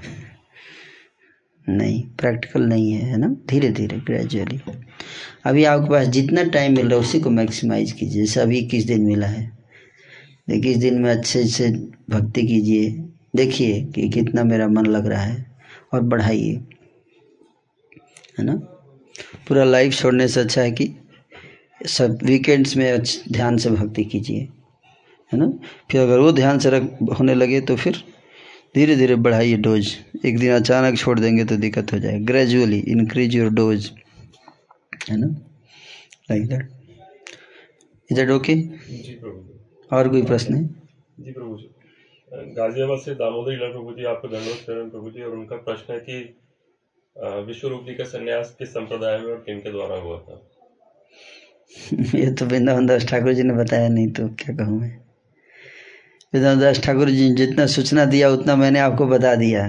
नहीं 1.69 2.03
प्रैक्टिकल 2.03 2.61
नहीं 2.61 2.91
है 2.91 3.01
है 3.01 3.17
ना? 3.17 3.35
धीरे 3.49 3.69
धीरे 3.69 3.97
ग्रेजुअली 3.97 4.61
अभी 5.45 5.63
आपके 5.63 5.89
पास 5.89 6.07
जितना 6.07 6.43
टाइम 6.43 6.75
मिल 6.75 6.85
रहा 6.85 6.95
है, 6.95 7.01
उसी 7.01 7.19
को 7.19 7.29
मैक्सिमाइज 7.29 7.91
कीजिए। 7.91 8.21
जैसे 8.21 8.39
अभी 8.39 8.57
इक्कीस 8.57 8.85
दिन 8.85 9.01
मिला 9.01 9.27
है? 9.27 9.57
इक्कीस 10.49 10.77
दिन 10.77 11.01
में 11.01 11.11
अच्छे 11.11 11.43
से 11.45 11.69
भक्ति 12.09 12.47
कीजिए। 12.47 12.89
देखिए 13.35 13.81
कि 13.85 14.09
कितना 14.09 14.43
मेरा 14.43 14.67
मन 14.67 14.85
लग 14.85 15.05
रहा 15.05 15.21
है, 15.21 15.45
और 15.93 16.01
बढ़ाइए। 16.01 16.53
है 18.39 18.45
ना? 18.45 18.55
पूरा 19.47 19.63
लाइफ 19.63 19.93
छोड़ने 19.93 20.27
से 20.27 20.39
अच्छा 20.39 20.61
है 20.61 20.71
कि 20.71 20.95
सब 21.85 22.19
वीकेंड्स 22.23 22.77
में 22.77 23.03
ध्यान 23.31 23.57
से 23.57 23.69
भक्ति 23.69 24.03
कीजिए। 24.03 24.39
है 25.33 25.39
ना? 25.39 25.53
फिर 25.91 26.01
अगर 26.01 26.19
वो 26.19 26.31
ध्यान 26.31 26.59
से 26.59 26.69
रख, 26.69 26.97
होने 27.19 27.35
लगे 27.35 27.61
तो 27.61 27.75
फिर 27.75 28.03
धीरे 28.75 28.95
धीरे 28.95 29.15
बढ़ाइए 29.25 29.55
डोज। 29.57 29.87
एक 30.25 30.37
दिन 30.39 30.51
अचानक 30.53 30.97
छोड़ 30.97 31.19
देंगे 31.19 31.45
तो 31.45 31.55
दिक्कत 31.57 31.93
हो 31.93 31.99
जाए 31.99 32.19
ग्रेजुअली 32.29 32.79
इंक्रीज 32.89 33.35
योर 33.35 33.49
डोज 33.53 33.89
है 35.09 35.17
ना? 35.17 35.27
Like 36.31 36.47
that 36.47 36.69
is 38.09 38.19
that 38.19 38.29
okay 38.29 38.53
और 39.91 40.09
कोई 40.09 40.21
प्रश्न 40.23 40.53
है? 40.55 40.63
जी 41.19 41.31
प्रभु 41.31 41.57
जी। 41.57 41.69
गाजियाबाद 42.55 42.99
से 42.99 43.13
दामोदर 43.15 43.51
लीला 43.51 43.71
प्रभु 43.71 43.93
जी 43.93 44.03
आपको 44.05 44.27
धन्यवाद 44.27 44.59
करें 44.67 44.89
प्रभु 44.89 45.11
जी। 45.11 45.21
और 45.21 45.35
उनका 45.37 45.55
प्रश्न 45.67 45.93
है 45.93 45.99
कि 45.99 46.17
विश्व 47.47 47.67
रूप 47.67 47.85
जी 47.85 47.93
का 47.95 48.03
संन्यास 48.05 48.55
किस 48.59 48.69
संप्रदाय 48.69 49.17
में 49.17 49.31
और 49.31 49.43
किन 49.45 49.59
के 49.59 49.71
द्वारा 49.71 49.95
हुआ 50.01 50.19
था? 50.19 50.41
ये 52.15 52.31
तो 52.33 52.45
वृंदावन 52.45 52.85
दास 52.85 53.05
ठाकुर 53.07 53.33
जी 53.33 53.43
ने 53.43 53.53
बताया 53.53 53.87
नहीं 53.89 54.07
तो 54.11 54.27
क्या 54.39 54.55
कहूँ 54.55 54.79
मैं? 54.79 54.97
वृंदावन 56.33 56.59
दास 56.59 56.79
ठाकुर 56.83 57.09
जी 57.09 57.29
जितना 57.35 57.65
सूचना 57.65 58.05
दिया, 58.05 58.29
उतना 58.29 58.55
मैंने 58.55 58.79
आपको 58.79 59.07
बता 59.07 59.35
दिया। 59.35 59.63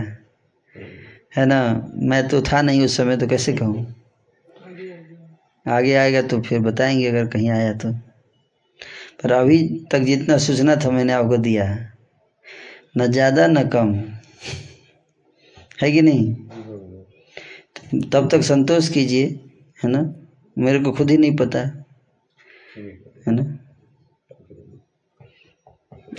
है 1.37 1.47
ना? 1.47 1.91
मैं 1.95 2.29
तो 2.29 2.43
था 2.43 2.63
नहीं 2.63 2.85
उस 2.85 2.97
समय 2.97 3.17
तो 3.17 3.27
कैसे 3.27 3.53
कहूँ? 3.53 3.95
आगे 5.69 5.95
आएगा 5.95 6.23
तो 6.23 6.41
फिर 6.41 6.61
बताएँगे 6.61 7.09
अगर 7.09 7.27
कहीं 7.27 7.51
आया 7.51 7.73
तो। 7.73 7.93
पर 9.23 9.33
अभी 9.33 9.87
तक 9.93 9.99
जितना 9.99 10.39
सूचना 10.39 10.77
था, 10.77 10.91
मैंने 10.91 11.13
आपको 11.13 11.37
दिया। 11.37 11.65
है 11.65 11.93
न 12.99 13.07
ज़्यादा, 13.07 13.47
न 13.47 13.69
कम। 13.69 13.95
है 15.83 15.93
कि 15.93 16.03
नहीं? 16.03 16.35
तब 18.01 18.29
तक 18.33 18.43
संतोष 18.43 18.89
कीजिए, 18.89 19.25
है 19.85 19.91
ना? 19.91 20.15
मेरे 20.59 20.81
को 20.81 20.93
खुद 20.93 21.11
ही 21.11 21.17
नहीं 21.17 21.37
पता। 21.37 21.59
है 23.27 23.35
ना? 23.35 23.60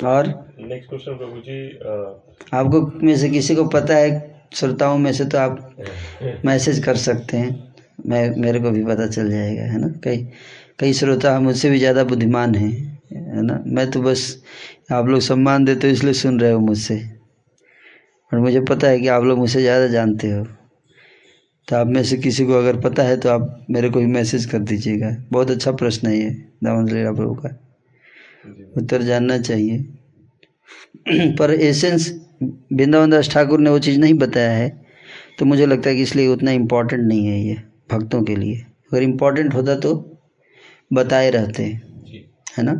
और? 0.03 0.27
नेक्स्ट 0.59 0.89
क्वेश्चन 0.89 1.17
प्रभु 1.17 1.39
जी 1.39 1.57
आपको 2.53 2.81
में 3.05 3.15
से 3.17 3.29
किसी 3.29 3.55
को 3.55 3.65
पता 3.69 3.95
है 3.95 4.09
श्रोताओं 4.53 4.97
में 4.97 5.11
से 5.13 5.25
तो 5.25 5.37
आप 5.37 5.75
मैसेज 6.45 6.83
कर 6.85 6.95
सकते 6.97 7.37
हैं। 7.37 7.73
मैं 8.07 8.29
मेरे 8.37 8.59
को 8.59 8.71
भी 8.71 8.83
पता 8.85 9.07
चल 9.07 9.29
जाएगा 9.31 9.63
है 9.63 9.79
ना? 9.79 9.87
कई 10.03 10.17
कई 10.79 10.93
श्रोता 10.93 11.39
मुझसे 11.39 11.69
भी 11.69 11.79
ज़्यादा 11.79 12.03
बुद्धिमान 12.03 12.55
हैं 12.55 12.71
है 13.13 13.41
ना? 13.41 13.63
मैं 13.67 13.89
तो 13.91 14.01
बस 14.01 14.43
आप 14.91 15.07
लोग 15.07 15.21
सम्मान 15.21 15.65
देते 15.65 15.87
हो 15.87 15.93
इसलिए 15.93 16.13
सुन 16.13 16.39
रहे 16.39 16.51
हो 16.51 16.59
मुझसे। 16.59 17.01
और 18.31 18.39
मुझे 18.39 18.61
पता 18.61 18.87
है 18.87 18.99
कि 18.99 19.07
आप 19.07 19.23
लोग 19.23 19.37
मुझसे 19.39 19.61
ज़्यादा 19.61 19.87
जानते 19.87 20.31
हो। 20.31 20.43
तो 21.67 21.75
आप 21.75 21.87
में 21.87 22.03
से 22.03 22.17
किसी 22.17 22.45
को 22.45 22.53
अगर 22.53 22.79
पता 22.81 23.03
है 23.03 23.17
तो 23.17 23.29
आप 23.29 23.65
मेरे 23.69 23.89
को 23.89 23.99
भी 23.99 24.05
मैसेज 24.05 24.45
कर 24.45 24.59
दीजिएगा। 24.59 25.15
बहुत 25.31 25.51
अच्छा 25.51 25.71
प्रश्न 25.71 26.07
है 26.07 26.17
ये 26.17 26.29
दामोदर 26.63 26.93
लीला 26.93 27.11
प्रभु 27.11 27.33
का। 27.35 27.49
उत्तर 28.77 29.01
जानना 29.03 29.37
चाहिए। 29.39 29.77
पर 31.35 31.51
एसेंस 31.53 32.09
वृंदावन 32.43 33.09
दास 33.09 33.29
ठाकुर 33.31 33.59
ने 33.59 33.69
वो 33.69 33.79
चीज़ 33.79 33.99
नहीं 33.99 34.13
बताया 34.15 34.51
है 34.51 34.69
तो 35.39 35.45
मुझे 35.45 35.65
लगता 35.65 35.89
है 35.89 35.95
कि 35.95 36.01
इसलिए 36.01 36.27
उतना 36.29 36.51
इम्पोर्टेंट 36.53 37.03
नहीं 37.03 37.25
है 37.25 37.39
ये 37.39 37.55
भक्तों 37.91 38.21
के 38.23 38.35
लिए। 38.35 38.55
अगर 38.91 39.03
इम्पोर्टेंट 39.03 39.53
होता 39.53 39.75
तो 39.77 39.93
बताए 40.91 41.29
रहते 41.31 41.63
हैं 41.63 42.25
है 42.51 42.63
ना? 42.63 42.73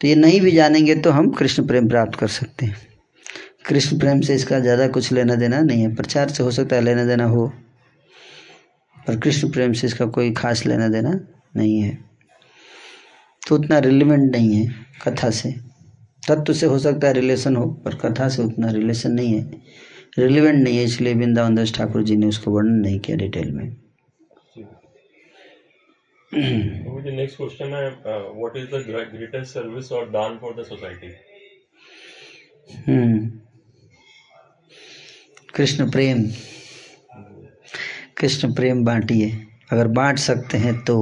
तो 0.00 0.08
ये 0.08 0.14
नहीं 0.16 0.40
भी 0.40 0.50
जानेंगे 0.52 0.94
तो 0.96 1.10
हम 1.10 1.30
कृष्ण 1.32 1.66
प्रेम 1.66 1.88
प्राप्त 1.88 2.18
कर 2.18 2.28
सकते 2.30 2.66
हैं। 2.66 2.76
कृष्ण 3.68 3.98
प्रेम 3.98 4.20
से 4.20 4.34
इसका 4.34 4.58
ज़्यादा 4.60 4.86
कुछ 4.88 5.12
लेना 5.12 5.34
देना 5.36 5.60
नहीं 5.62 5.82
है। 5.82 5.94
प्रचार 5.96 6.28
से 6.28 6.42
हो 6.42 6.50
सकता 6.50 6.76
है 6.76 6.82
लेना 6.82 7.04
देना 7.04 7.24
हो 7.26 7.46
पर 8.96 9.18
कृष्ण 9.18 9.50
प्रेम 9.52 9.72
से 9.72 9.86
इसका 9.86 10.06
कोई 10.08 10.32
खास 10.34 10.64
लेना 10.66 10.88
देना 10.88 11.18
नहीं 11.56 11.80
है। 11.80 11.98
तो 13.50 13.56
उतना 13.56 13.78
रिलेवेंट 13.84 14.30
नहीं 14.32 14.54
है 14.54 14.66
कथा 15.04 15.30
से। 15.30 15.50
तत्व 16.22 16.52
से 16.52 16.66
हो 16.66 16.78
सकता 16.78 17.06
है 17.06 17.12
रिलेशन 17.14 17.56
हो 17.56 17.66
पर 17.84 17.94
कथा 17.98 18.28
से 18.28 18.42
उतना 18.42 18.70
रिलेशन 18.72 19.12
नहीं 19.12 19.34
है। 19.34 19.60
रिलेवेंट 20.18 20.62
नहीं 20.62 20.76
है 20.78 20.84
इसलिए 20.84 21.14
वृंदावन 21.14 21.54
दास 21.54 21.72
ठाकुर 21.76 22.02
जी 22.02 22.16
ने 22.16 22.26
उसको 22.26 22.50
वर्णन 22.50 22.80
नहीं 22.80 22.98
किया 23.00 23.16
डिटेल 23.16 23.50
में। 23.52 23.68
जी 24.52 24.62
प्रभु 26.32 27.00
जी 27.02 27.16
नेक्स्ट 27.16 27.36
क्वेश्चन 27.36 27.74
है 27.74 27.88
what 27.90 28.56
is 28.56 28.66
the 28.66 28.82
greatest 29.14 29.52
service 29.54 29.90
और 29.92 30.08
दान 30.10 30.38
for 30.40 30.54
the 30.60 30.64
society 30.66 31.12
hmm. 32.86 33.30
Krishna 35.54 35.90
प्रेम। 35.90 36.22
कृष्ण 38.18 38.52
प्रेम 38.54 38.84
बांटिए। 38.84 39.30
अगर 39.72 39.88
बांट 39.96 40.18
सकते 40.18 40.58
हैं 40.58 40.74
तो 40.84 40.96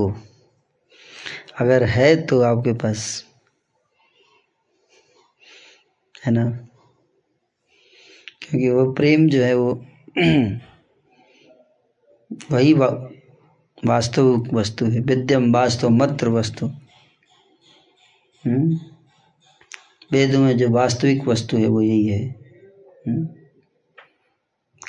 अगर 1.61 1.85
है 1.85 2.27
तो 2.27 2.41
आपके 2.41 2.73
पास 2.73 3.27
है 6.27 6.33
ना? 6.33 6.51
क्योंकि 8.43 8.71
वो 8.71 8.93
प्रेम 8.93 9.29
जो 9.29 9.43
है 9.43 9.55
वो 9.55 9.87
वही 12.51 12.73
वा, 12.73 13.11
वास्तविक 13.85 14.55
वस्तु 14.55 14.87
है 14.87 15.01
विद्यम 15.01 15.55
वास्तव 15.55 15.89
मात्र 15.89 16.29
वस्तु। 16.29 16.67
वेद 20.13 20.35
में 20.35 20.59
जो 20.59 20.69
वास्तविक 20.69 21.25
वस्तु 21.25 21.57
है 21.57 21.67
वो 21.67 21.83
यही 21.83 22.07
है। 22.07 22.29
हम्म? 23.09 23.27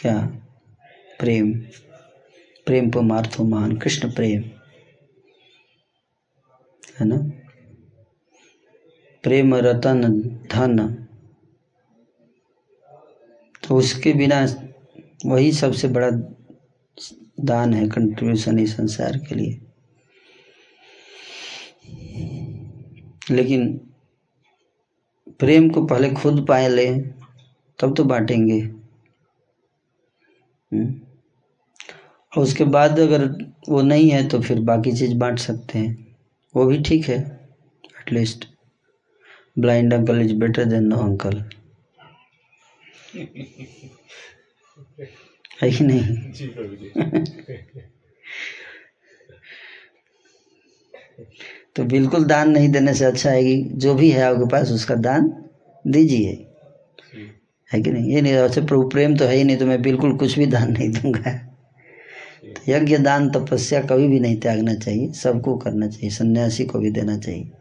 क्या? 0.01 0.17
प्रेम। 1.19 1.53
प्रेम 2.65 2.91
परमार्थो 2.91 3.43
मान 3.43 3.77
कृष्ण 3.77 4.11
प्रेम। 4.11 4.58
है 6.99 7.07
ना? 7.07 7.17
प्रेम 9.23 9.55
रतन 9.55 10.21
धन। 10.51 11.07
तो 13.67 13.75
उसके 13.75 14.13
बिना 14.13 14.47
वही 15.25 15.51
सबसे 15.51 15.87
बड़ा 15.87 16.09
दान 17.39 17.73
है 17.73 17.89
कंट्रीब्यूशन 17.89 18.59
इस 18.59 18.77
संसार 18.77 19.17
के 19.17 19.35
लिए। 19.35 19.61
लेकिन 23.31 23.77
प्रेम 25.39 25.69
को 25.69 25.85
पहले 25.85 26.11
खुद 26.11 26.45
पाए 26.49 26.69
ले, 26.69 26.99
तब 27.79 27.93
तो 27.97 28.03
बांटेंगे। 28.03 28.59
हम्म? 30.73 31.01
और 32.37 32.43
उसके 32.43 32.63
बाद 32.63 32.99
अगर 32.99 33.25
वो 33.69 33.81
नहीं 33.81 34.09
है 34.09 34.27
तो 34.27 34.41
फिर 34.41 34.59
बाकी 34.59 34.91
चीज़ 34.91 35.15
बांट 35.15 35.39
सकते 35.39 35.79
हैं। 35.79 36.08
वो 36.55 36.65
भी 36.65 36.77
ठीक 36.83 37.05
है 37.09 37.17
at least 38.01 38.47
blind 39.59 39.93
uncle 39.93 40.21
is 40.21 40.33
better 40.35 40.65
than 40.65 40.87
no 40.87 40.97
uncle 41.03 41.43
है 45.61 45.69
कि 45.71 45.83
नहीं? 45.83 46.15
तो 51.75 51.83
बिल्कुल 51.83 52.25
दान 52.25 52.49
नहीं 52.51 52.69
देने 52.69 52.93
से 52.93 53.05
अच्छा 53.05 53.29
है 53.29 53.43
कि 53.43 53.55
जो 53.85 53.93
भी 53.95 54.09
है 54.11 54.21
आपके 54.23 54.47
पास 54.49 54.71
उसका 54.71 54.95
दान 55.07 55.29
दीजिए। 55.87 56.37
है 57.71 57.81
कि 57.81 57.91
नहीं? 57.91 58.11
ये 58.13 58.21
नहीं 58.21 58.33
अच्छा 58.35 58.61
प्रभु 58.61 58.87
प्रेम 58.89 59.15
तो 59.17 59.25
है 59.25 59.35
ही 59.35 59.43
नहीं 59.43 59.57
तो 59.57 59.65
मैं 59.65 59.81
बिल्कुल 59.81 60.17
कुछ 60.17 60.37
भी 60.39 60.45
दान 60.45 60.71
नहीं 60.71 60.89
दूँगा। 60.91 61.48
यज्ञ 62.69 62.97
दान 62.97 63.29
तपस्या 63.29 63.81
कभी 63.81 64.07
भी 64.07 64.19
नहीं 64.19 64.39
त्यागना 64.39 64.73
चाहिए, 64.75 65.11
सबको 65.13 65.57
करना 65.57 65.87
चाहिए, 65.87 66.09
सन्यासी 66.09 66.65
को 66.65 66.79
भी 66.79 66.91
देना 66.91 67.17
चाहिए 67.17 67.51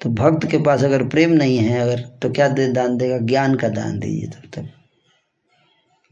तो 0.00 0.10
भक्त 0.10 0.46
के 0.50 0.58
पास 0.58 0.84
अगर 0.84 1.06
प्रेम 1.08 1.30
नहीं 1.30 1.58
है, 1.58 1.80
अगर 1.80 2.00
तो 2.22 2.30
क्या 2.30 2.48
दे, 2.48 2.66
दान 2.72 2.96
देगा 2.96 3.18
ज्ञान 3.18 3.54
का 3.54 3.68
दान 3.68 3.98
दीजिए 3.98 4.28
तब 4.28 4.48
तक 4.54 4.72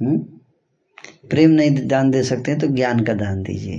हम्म? 0.00 0.18
प्रेम 1.30 1.50
नहीं 1.50 1.86
दान 1.88 2.10
दे 2.10 2.22
सकते 2.22 2.54
तो 2.58 2.66
ज्ञान 2.66 3.00
का 3.04 3.14
दान 3.14 3.42
दीजिए 3.42 3.76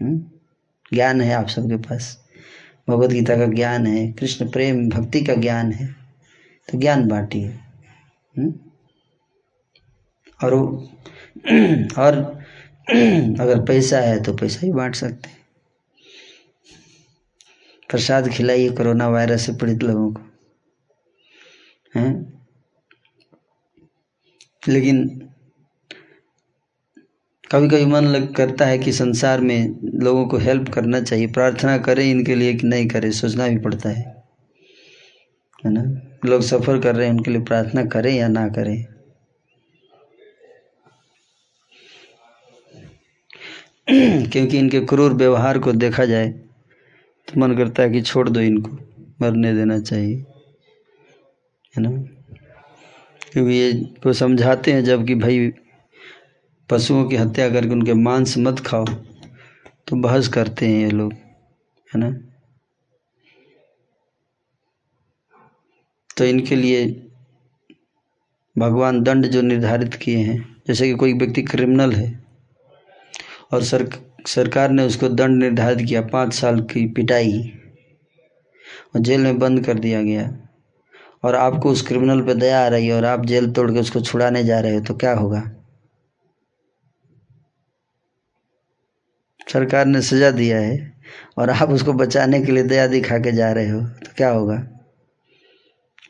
हम्म? 0.00 0.18
ज्ञान 0.92 1.20
है 1.20 1.32
आप 1.34 1.48
सबके 1.48 1.76
पास 1.76 2.16
भगवत 2.88 3.10
गीता 3.10 3.36
का 3.36 3.46
ज्ञान 3.46 3.86
है, 3.86 4.12
कृष्ण 4.12 4.50
प्रेम, 4.50 4.88
भक्ति 4.88 5.20
का 5.20 5.34
ज्ञान 5.34 5.72
है 5.72 5.86
तो 6.68 6.78
ज्ञान 6.78 7.06
बांटिए 7.08 7.48
हम्म? 8.34 8.52
और 10.40 10.54
और 11.98 12.45
अगर 13.40 13.64
पैसा 13.64 13.98
है 13.98 14.22
तो 14.22 14.32
पैसा 14.32 14.66
ही 14.66 14.72
बांट 14.72 14.94
सकते 14.94 15.28
हैं। 15.28 15.36
प्रसाद 17.90 18.28
खिलाइए 18.28 18.68
कोरोना 18.68 19.08
वायरस 19.08 19.46
से 19.46 19.52
पीड़ित 19.52 19.82
लोगों 19.82 20.12
को। 20.12 20.22
हैं? 22.00 22.42
लेकिन 24.68 25.28
कभी 27.52 27.68
कभी 27.68 27.86
मन 27.86 28.04
लग 28.04 28.34
करता 28.34 28.66
है 28.66 28.78
कि 28.78 28.92
संसार 28.92 29.40
में 29.40 29.80
लोगों 29.94 30.26
को 30.26 30.36
हेल्प 30.36 30.68
करना 30.68 31.00
चाहिए, 31.00 31.26
प्रार्थना 31.26 31.78
करें 31.78 32.10
इनके 32.10 32.34
लिए 32.34 32.54
कि 32.54 32.66
नहीं 32.66 32.88
करें, 32.88 33.10
सोचना 33.10 33.48
भी 33.48 33.58
पड़ता 33.58 33.88
है। 33.88 34.24
है 35.64 35.70
ना? 35.72 36.10
लोग 36.24 36.42
सफ़र 36.42 36.80
कर 36.80 36.96
रहे 36.96 37.06
हैं, 37.06 37.14
उनके 37.14 37.30
लिए 37.30 37.42
प्रार्थना 37.42 37.84
करें 37.84 38.14
या 38.14 38.28
ना 38.28 38.48
करें। 38.48 38.95
क्योंकि 43.90 44.58
इनके 44.58 44.80
क्रूर 44.80 45.12
व्यवहार 45.12 45.58
को 45.58 45.72
देखा 45.72 46.04
जाए 46.04 46.28
तो 47.28 47.40
मन 47.40 47.56
करता 47.56 47.82
है 47.82 47.90
कि 47.90 48.00
छोड़ 48.02 48.28
दो 48.28 48.40
इनको, 48.40 48.70
मरने 49.22 49.54
देना 49.54 49.78
चाहिए। 49.80 50.16
है 51.74 51.82
ना? 51.82 51.90
क्योंकि 53.32 53.52
ये 53.52 53.72
को 54.02 54.12
समझाते 54.12 54.72
हैं 54.72 54.84
जबकि 54.84 55.14
भाई, 55.14 55.52
पशुओं 56.70 57.04
की 57.04 57.16
हत्या 57.16 57.48
करके 57.50 57.70
उनके 57.70 57.94
मांस 57.94 58.34
मत 58.38 58.60
खाओ 58.60 58.84
तो 59.86 59.96
बहस 59.96 60.28
करते 60.28 60.66
हैं 60.66 60.80
ये 60.80 60.90
लोग, 60.90 61.12
है 61.12 62.00
ना? 62.00 62.10
तो 66.16 66.24
इनके 66.24 66.56
लिए 66.56 66.86
भगवान 68.58 69.02
दंड 69.02 69.26
जो 69.26 69.42
निर्धारित 69.42 69.94
किए 69.94 70.18
हैं, 70.18 70.56
जैसे 70.68 70.88
कि 70.88 70.94
कोई 70.94 71.12
व्यक्ति 71.12 71.42
क्रिमिनल 71.42 71.92
है 71.92 72.25
और 73.56 73.62
सर, 73.64 73.88
सरकार 74.26 74.70
ने 74.70 74.86
उसको 74.86 75.08
दंड 75.08 75.42
निर्धारित 75.42 75.86
किया, 75.88 76.00
पाँच 76.02 76.34
साल 76.34 76.60
की 76.62 76.86
पिटाई। 76.88 77.52
और 78.94 79.00
जेल 79.00 79.20
में 79.20 79.38
बंद 79.38 79.64
कर 79.66 79.78
दिया 79.78 80.02
गया। 80.02 80.30
और 81.24 81.34
आपको 81.34 81.70
उस 81.70 81.82
क्रिमिनल 81.82 82.20
पर 82.20 82.34
दया 82.34 82.64
आ 82.64 82.68
रही 82.68 82.86
है 82.86 82.94
और 82.94 83.04
आप 83.04 83.24
जेल 83.26 83.50
तोड़ 83.50 83.70
के 83.72 83.80
उसको 83.80 84.00
छुड़ाने 84.00 84.42
जा 84.44 84.60
रहे 84.60 84.74
हो 84.74 84.80
तो 84.80 84.94
क्या 84.94 85.12
होगा? 85.12 85.42
सरकार 89.52 89.86
ने 89.86 90.02
सजा 90.02 90.30
दिया 90.30 90.58
है 90.58 90.92
और 91.38 91.50
आप 91.50 91.70
उसको 91.70 91.92
बचाने 91.92 92.40
के 92.42 92.52
लिए 92.52 92.62
दया 92.64 92.86
दिखा 92.86 93.18
के 93.18 93.32
जा 93.32 93.50
रहे 93.52 93.68
हो 93.68 93.80
तो 93.80 94.12
क्या 94.16 94.28
होगा? 94.30 94.56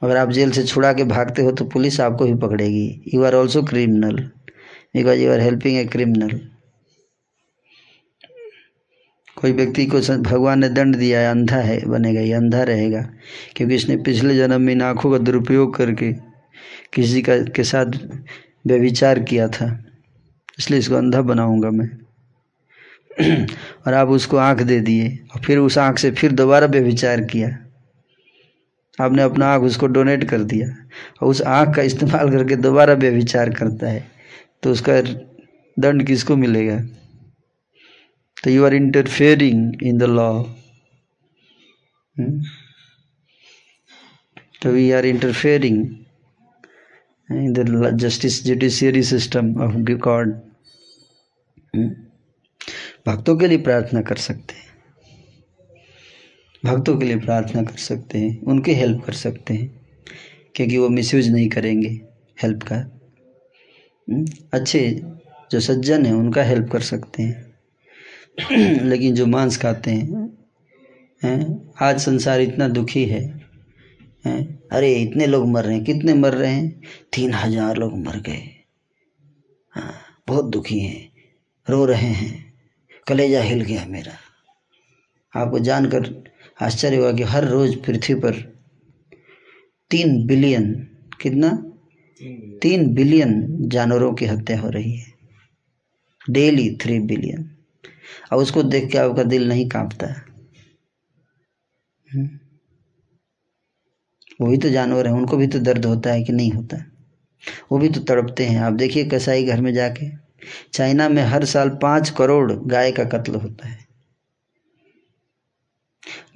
अगर 0.03 0.17
आप 0.17 0.31
जेल 0.31 0.51
से 0.51 0.65
छुड़ा 0.65 0.93
के 0.93 1.05
भागते 1.05 1.43
हो 1.43 1.53
तो 1.53 1.65
पुलिस 1.65 2.01
आपको 2.01 2.25
ही 2.25 2.35
पकड़ेगी। 2.35 3.11
You 3.15 3.25
are 3.25 3.35
also 3.35 3.63
criminal 3.63 4.19
because 4.95 5.19
you 5.19 5.33
are 5.33 5.41
helping 5.41 5.79
a 5.79 5.85
criminal 5.85 6.39
कोई 9.47 9.53
व्यक्ति 9.53 9.85
को 9.87 9.99
भगवान 10.23 10.59
ने 10.59 10.69
दंड 10.69 10.97
दिया 10.97 11.21
है, 11.21 11.31
अंधा 11.31 11.57
है, 11.57 11.79
बनेगा, 11.87 12.21
ये 12.21 12.33
अंधा 12.33 12.63
रहेगा। 12.63 13.01
क्योंकि 13.57 13.75
इसने 13.75 13.97
पिछले 13.97 14.37
जन्म 14.37 14.61
में 14.61 14.73
इन 14.73 14.83
आँखों 14.83 15.11
का 15.11 15.19
दुरुपयोग 15.19 15.77
करके 15.77 16.13
किसी 16.95 17.23
का 17.23 17.37
के 17.39 17.65
साथ 17.65 17.87
व्यभिचार 18.67 19.19
किया 19.21 19.49
था। 19.49 19.85
इसलिए 20.59 20.81
इसको 20.81 20.95
अंधा 20.95 21.21
बनाऊँगा 21.23 21.71
मैं। 21.71 21.89
और 23.87 23.95
आप 23.95 24.09
उसको 24.09 24.37
आँख 24.37 24.63
दे 24.63 24.81
दिए, 24.81 25.19
और 25.35 25.41
फिर 25.41 25.59
उस 25.59 25.79
आँख 25.79 25.99
से 25.99 26.11
फिर 26.11 26.33
दोबारा 26.33 26.67
व्यभिचार 26.67 27.21
किया। 27.21 27.57
आपने 29.01 29.23
अपना 29.23 29.47
आँख 29.47 29.63
उसको 29.63 29.87
डोनेट 29.87 30.25
कर 30.25 30.43
दिया, 30.45 30.69
और 31.23 31.31
उस 31.31 31.43
आँख 31.43 31.77
का 31.77 31.83
इस्तेमाल 31.83 32.31
करके 32.31 32.57
दोबारा 32.57 32.95
व्यभिचार 32.95 33.51
करता 33.51 33.89
है 33.89 34.05
तो 34.63 34.71
उसका 34.71 35.01
दंड 35.79 36.07
किसको 36.07 36.37
मिलेगा? 36.37 36.83
तो 38.45 38.51
you 38.51 38.65
are 38.65 38.75
interfering 38.75 39.83
in 39.83 39.99
the 39.99 40.03
law 40.03 40.43
तो 44.63 44.71
we 44.71 44.93
are 44.93 45.07
interfering 45.07 45.97
in 47.33 47.53
the 47.53 47.91
justice 47.97 48.45
judiciary 48.45 49.03
system 49.03 49.63
of 49.63 49.75
god 49.75 50.41
भक्तों 53.09 53.37
के 53.37 53.47
लिए 53.47 53.59
प्रार्थना 53.59 54.03
कर 54.03 54.17
सकते 54.17 54.55
हैं। 54.55 54.67
भक्तों 56.65 56.99
के 56.99 57.05
लिए 57.05 57.19
प्रार्थना 57.19 57.63
कर 57.63 57.77
सकते 57.77 58.19
हैं। 58.19 58.43
उनकी 58.43 58.73
हेल्प 58.73 59.05
कर 59.05 59.13
सकते 59.13 59.55
हैं। 59.55 59.87
क्योंकि 60.55 60.79
वो 60.79 60.89
मिसयूज 60.89 61.29
नहीं 61.29 61.49
करेंगे 61.49 61.89
हेल्प 62.43 62.63
का। 62.63 62.77
हम्म? 64.11 64.27
अच्छे 64.53 65.03
जो 65.51 65.61
सज्जन 65.61 66.07
हैं, 66.07 66.13
उनका 66.13 66.43
हेल्प 66.43 66.71
कर 66.73 66.81
सकते 66.81 67.23
हैं। 67.23 67.46
लेकिन 68.83 69.15
जो 69.15 69.27
मांस 69.27 69.57
खाते 69.57 69.91
हैं 69.91 70.37
हैं, 71.23 71.73
आज 71.81 72.01
संसार 72.01 72.41
इतना 72.41 72.69
दुखी 72.69 73.05
है, 73.05 73.41
हैं, 74.27 74.69
अरे 74.73 74.95
इतने 74.95 75.27
लोग 75.27 75.49
मर 75.49 75.65
रहे 75.65 75.75
हैं, 75.75 75.85
कितने 75.85 76.15
मर 76.15 76.35
रहे 76.35 76.53
हैं? 76.53 76.83
तीन 77.13 77.33
हज़ार 77.35 77.77
लोग 77.77 77.99
मर 77.99 78.21
गए। 78.21 78.43
हाँ 79.71 79.95
बहुत 80.29 80.45
दुखी 80.45 80.81
हैं, 80.81 81.13
रो 81.71 81.85
रहे 81.85 82.07
हैं, 82.07 82.53
कलेजा 83.07 83.43
हिल 83.43 83.61
गया 83.61 83.87
मेरा। 83.87 84.13
आपको 85.41 85.59
जानकर 85.59 86.25
आश्चर्य 86.63 86.97
हुआ 86.97 87.13
कि 87.13 87.23
हर 87.23 87.45
रोज 87.45 87.85
पृथ्वी 87.85 88.15
पर 88.15 88.33
तीन 89.91 90.27
बिलियन, 90.27 90.73
कितना? 91.21 91.73
तीन 92.63 92.95
बिलियन 92.95 93.69
जानवरों 93.69 94.15
की 94.15 94.27
हत्या 94.27 94.61
हो 94.61 94.71
रही 94.71 94.97
है। 94.97 95.13
डेली 96.31 96.79
थ्री 96.81 97.01
बिलियन 97.01 97.56
और 98.33 98.39
उसको 98.39 98.63
देख 98.65 98.91
के 98.93 98.99
आपका 98.99 99.23
दिल 99.25 99.49
नहीं 99.49 99.69
कांपता 99.69 100.07
हम्म। 102.09 102.29
वो 104.41 104.47
भी 104.47 104.57
तो 104.59 104.71
जानवर 104.71 105.07
है, 105.07 105.13
उनको 105.13 105.37
भी 105.37 105.47
तो 105.47 105.59
दर्द 105.61 105.85
होता 105.87 106.13
है 106.13 106.23
कि 106.23 106.33
नहीं 106.33 106.51
होता 106.53 106.77
वो 107.73 107.79
भी 107.79 107.89
तो 107.89 108.01
तड़पते 108.05 108.45
हैं। 108.47 108.61
आप 108.61 108.73
देखिए 108.75 109.05
कसाई 109.07 109.45
घर 109.45 109.61
में 109.61 109.73
जाके, 109.75 110.07
चाइना 110.73 111.09
में 111.09 111.23
हर 111.25 111.45
साल 111.45 111.69
पाँच 111.83 112.11
करोड़ 112.11 112.53
गाय 112.53 112.93
का 112.93 113.05
कत्ल 113.07 113.35
होता 113.35 113.69
है। 113.69 113.85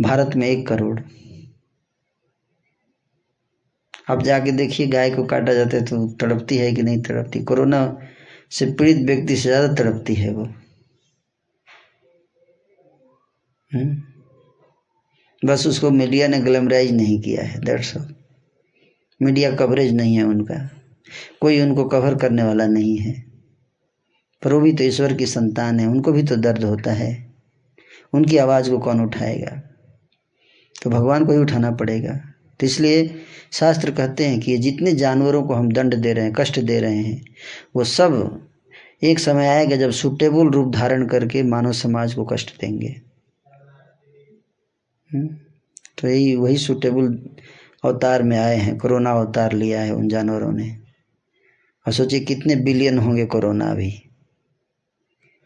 भारत 0.02 0.36
में 0.36 0.47
एक 0.49 0.66
करोड़। 0.68 0.99
आप 4.08 4.23
जाके 4.23 4.52
देखिए 4.52 4.86
गाय 4.86 5.10
को 5.10 5.24
काटा 5.24 5.55
जाता 5.55 5.76
है 5.76 5.84
तो 5.84 6.07
तड़पती 6.20 6.57
है 6.57 6.73
कि 6.73 6.82
नहीं 6.82 7.02
तड़पती। 7.02 7.42
कोरोना 7.44 7.82
से 8.52 8.66
पीड़ित 8.73 9.05
व्यक्ति 9.07 9.36
से 9.36 9.42
ज़्यादा 9.42 9.74
तड़पती 9.74 10.15
है 10.15 10.32
वो। 10.32 10.49
बस 15.44 15.66
उसको 15.66 15.90
मीडिया 15.90 16.28
ने 16.28 16.40
ग्लैमराइज 16.40 16.92
नहीं 16.92 17.20
किया 17.20 17.42
है 17.42 17.60
दैट्स 17.60 17.97
ऑल 17.97 18.15
मीडिया 19.23 19.55
कवरेज 19.55 19.94
नहीं 19.94 20.16
है 20.16 20.23
उनका। 20.23 20.70
कोई 21.40 21.60
उनको 21.60 21.84
कवर 21.84 22.15
करने 22.15 22.42
वाला 22.42 22.66
नहीं 22.66 22.97
है। 22.97 23.24
पर 24.42 24.52
वो 24.52 24.60
भी 24.60 24.73
तो 24.73 24.84
ईश्वर 24.84 25.15
की 25.15 25.26
संतान 25.26 25.81
है, 25.81 25.86
उनको 25.86 26.12
भी 26.12 26.23
तो 26.23 26.36
दर्द 26.36 26.65
होता 26.65 26.92
है। 26.92 27.34
उनकी 28.12 28.36
आवाज़ 28.36 28.70
को 28.70 28.78
कौन 28.78 29.00
उठाएगा? 29.00 29.62
तो 30.82 30.90
भगवान 30.90 31.24
को 31.24 31.32
ही 31.32 31.39
उठाना 31.39 31.70
पड़ेगा। 31.70 32.20
तो 32.60 32.66
इसलिए 32.66 33.15
शास्त्र 33.52 33.90
कहते 33.90 34.26
हैं 34.26 34.40
कि 34.40 34.58
जितने 34.58 34.92
जानवरों 34.92 35.42
को 35.42 35.55
हम 35.55 35.73
दंड 35.73 35.94
दे 35.94 36.12
रहे 36.12 36.24
हैं, 36.24 36.32
कष्ट 36.32 36.60
दे 36.60 36.81
रहे 36.81 36.97
हैं, 36.97 37.24
वो 37.76 37.84
सब 37.84 38.42
एक 39.02 39.18
समय 39.18 39.47
आएगा 39.47 39.76
जब 39.76 39.90
सुटेबल 39.90 40.49
रूप 40.49 40.73
धारण 40.73 41.07
करके 41.07 41.42
मानव 41.42 41.73
समाज 41.73 42.15
को 42.15 42.24
कष्ट 42.24 42.60
देंगे? 42.60 43.09
तो 45.98 46.08
यही, 46.08 46.34
वही 46.34 46.56
सुटेबल 46.56 47.30
अवतार 47.84 48.22
में 48.22 48.39
आए 48.39 48.56
हैं, 48.56 48.78
कोरोना 48.78 49.10
अवतार 49.10 49.52
लिया 49.52 49.80
है 49.80 49.94
उन 49.94 50.08
जानवरों 50.08 50.52
ने। 50.52 50.76
और 51.86 51.92
सोचिए 51.92 52.20
कितने 52.20 52.56
बिलियन 52.56 52.98
होंगे 52.98 53.26
कोरोना 53.26 53.70
अभी 53.70 53.90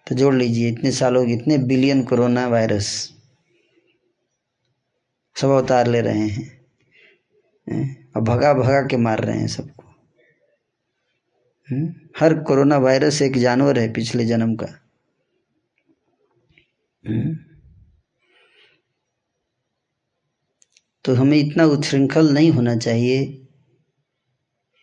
तो 0.09 0.15
जोड़ 0.15 0.35
लीजिए, 0.35 0.69
इतने 0.69 0.91
सालों 0.91 1.27
इतने 1.29 1.59
बिलियन 1.59 2.03
कोरोना 2.03 2.49
वायरस 2.49 3.15
सब 5.37 5.49
अवतार 5.49 5.87
ले 5.87 6.01
रहे 6.01 6.29
हैं। 6.29 6.65
और 8.17 8.23
भगा 8.23 8.55
भगा 8.55 8.83
के 8.83 8.97
मार 8.97 9.25
रहे 9.25 9.39
हैं 9.39 9.47
सबको। 9.47 9.85
हम्म? 11.71 11.95
हर 12.21 12.35
कोरोना 12.35 12.79
वायरस 12.79 13.23
एक 13.23 13.39
जानवर 13.39 13.79
है 13.79 13.93
पिछले 13.93 14.25
जन्म 14.25 14.57
का। 14.57 14.67
तो 21.05 21.15
हमें 21.15 21.39
इतना 21.39 21.65
उच्छृंखल 21.65 22.33
नहीं 22.33 22.51
होना 22.51 22.77
चाहिए 22.77 23.49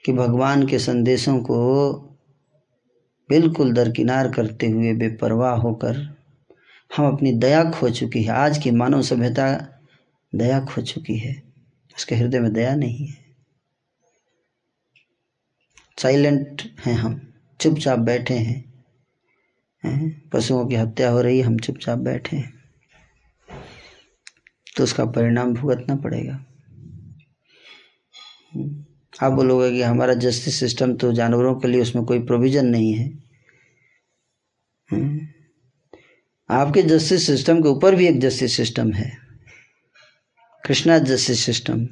कि 0.05 0.13
भगवान 0.13 0.67
के 0.67 0.79
संदेशों 0.79 1.39
को 1.39 1.93
बिल्कुल 3.29 3.73
दरकिनार 3.73 4.31
करते 4.31 4.67
हुए 4.67 4.93
बेपरवाह 4.93 5.55
होकर 5.55 6.17
हम 6.97 7.13
अपनी 7.13 7.31
दया 7.31 7.71
खो 7.71 7.89
चुकी 7.89 8.23
है। 8.23 8.29
आज 8.29 8.57
की 8.57 8.71
मानव 8.71 9.01
सभ्यता 9.01 9.79
दया 10.35 10.59
खो 10.59 10.81
चुकी 10.81 11.17
है। 11.17 11.43
उसके 11.97 12.15
हृदय 12.15 12.39
में 12.39 12.53
दया 12.53 12.75
नहीं 12.75 13.07
है। 13.07 13.17
साइलेंट 16.01 16.61
हैं 16.85 16.93
हम। 16.93 17.33
चुपचाप 17.61 17.99
बैठे 17.99 18.33
हैं। 18.33 18.71
पशुओं 20.33 20.67
की 20.67 20.75
हत्या 20.75 21.09
हो 21.09 21.21
रही 21.21 21.37
है, 21.37 21.43
हम 21.43 21.59
चुपचाप 21.59 21.97
बैठे 21.97 22.37
हैं। 22.37 22.60
तो 24.81 24.83
उसका 24.83 25.03
परिणाम 25.05 25.53
भुगतना 25.53 25.95
पड़ेगा। 25.95 26.33
आप 29.23 29.33
बोलोगे 29.33 29.69
कि 29.71 29.81
हमारा 29.81 30.13
जस्टिस 30.13 30.59
सिस्टम 30.59 30.93
तो 30.93 31.11
जानवरों 31.13 31.53
के 31.55 31.67
लिए 31.67 31.81
उसमें 31.81 32.05
कोई 32.05 32.19
प्रोविज़न 32.19 32.65
नहीं 32.65 32.93
है। 32.93 33.09
आपके 36.49 36.81
जस्टिस 36.83 37.25
सिस्टम 37.27 37.61
के 37.61 37.69
ऊपर 37.69 37.95
भी 37.95 38.07
एक 38.07 38.19
जस्टिस 38.19 38.55
सिस्टम 38.57 38.91
है। 38.93 39.11
कृष्णा 40.63 40.97
जस्टिस 40.97 41.45
सिस्टम 41.45 41.87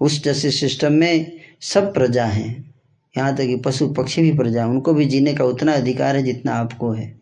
उस 0.00 0.22
जस्टिस 0.24 0.60
सिस्टम 0.60 0.92
में 0.92 1.40
सब 1.62 1.94
प्रजा 1.94 2.24
हैं। 2.24 2.74
यहाँ 3.14 3.36
तक 3.36 3.46
कि 3.46 3.56
पशु 3.56 3.92
पक्षी 3.94 4.22
भी 4.22 4.36
प्रजा 4.38 4.66
उनको 4.66 4.94
भी 4.94 5.04
जीने 5.04 5.34
का 5.34 5.44
उतना 5.44 5.72
अधिकार 5.72 6.16
है 6.16 6.22
जितना 6.22 6.54
आपको 6.54 6.92
है। 6.92 7.21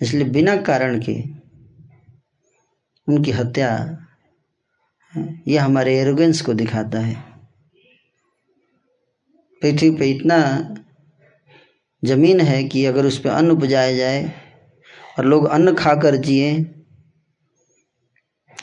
इसलिए 0.00 0.24
बिना 0.30 0.56
कारण 0.62 0.98
के 1.00 1.14
उनकी 3.08 3.30
हत्या 3.30 3.70
यह 5.48 5.64
हमारे 5.64 5.96
एरोगेंस 5.98 6.40
को 6.42 6.54
दिखाता 6.54 6.98
है। 7.00 7.14
पृथ्वी 9.62 9.90
पे 9.90 10.10
इतना 10.10 10.38
ज़मीन 12.02 12.40
है 12.40 12.62
कि 12.64 12.84
अगर 12.84 13.06
उस 13.06 13.18
पर 13.18 13.30
अन्न 13.30 13.50
उपजाया 13.50 13.96
जाए 13.96 14.22
और 15.18 15.24
लोग 15.24 15.46
अन्न 15.48 15.74
खाकर 15.74 16.16
जिए 16.16 16.52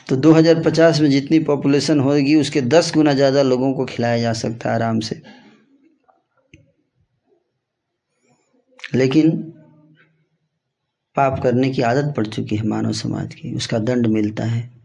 तो 0.08 0.16
2050 0.16 1.00
में 1.00 1.10
जितनी 1.10 1.38
पॉपुलेशन 1.40 2.00
होगी, 2.00 2.34
उसके 2.36 2.60
10 2.62 2.92
गुना 2.94 3.12
ज़्यादा 3.14 3.42
लोगों 3.42 3.72
को 3.74 3.84
खिलाया 3.84 4.18
जा 4.18 4.32
सकता 4.34 4.68
है 4.68 4.74
आराम 4.74 5.00
से। 5.00 5.20
लेकिन 8.94 9.30
पाप 11.16 11.42
करने 11.42 11.70
की 11.70 11.82
आदत 11.82 12.14
पड़ 12.16 12.26
चुकी 12.26 12.56
है 12.56 12.66
मानव 12.66 12.92
समाज 12.92 13.34
की, 13.34 13.54
उसका 13.54 13.78
दंड 13.78 14.06
मिलता 14.06 14.44
है। 14.44 14.76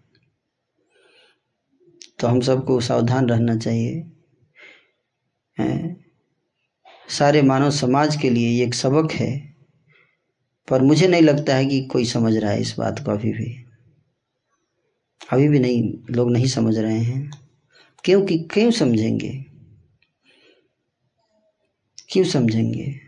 तो 2.19 2.27
हम 2.27 2.41
सबको 2.41 2.81
सावधान 2.81 3.29
रहना 3.29 3.57
चाहिए। 3.57 4.11
है? 5.59 5.97
सारे 7.09 7.41
मानव 7.41 7.71
समाज 7.71 8.15
के 8.15 8.29
लिए 8.29 8.63
एक 8.63 8.73
सबक 8.73 9.11
है, 9.11 9.55
पर 10.69 10.81
मुझे 10.81 11.07
नहीं 11.07 11.21
लगता 11.21 11.55
है 11.55 11.65
कि 11.65 11.85
कोई 11.85 12.05
समझ 12.05 12.37
रहा 12.37 12.51
है 12.51 12.61
इस 12.61 12.75
बात 12.77 12.99
को 13.05 13.11
अभी 13.11 13.31
भी। 13.31 13.65
अभी 15.31 15.47
भी 15.47 15.59
नहीं, 15.59 15.93
लोग 16.09 16.31
नहीं 16.31 16.47
समझ 16.47 16.77
रहे 16.77 16.99
हैं। 16.99 17.31
क्योंकि 18.03 18.39
क्यों 18.39 18.71
समझेंगे? 18.71 19.45
क्यों 22.09 22.25
समझेंगे? 22.25 22.99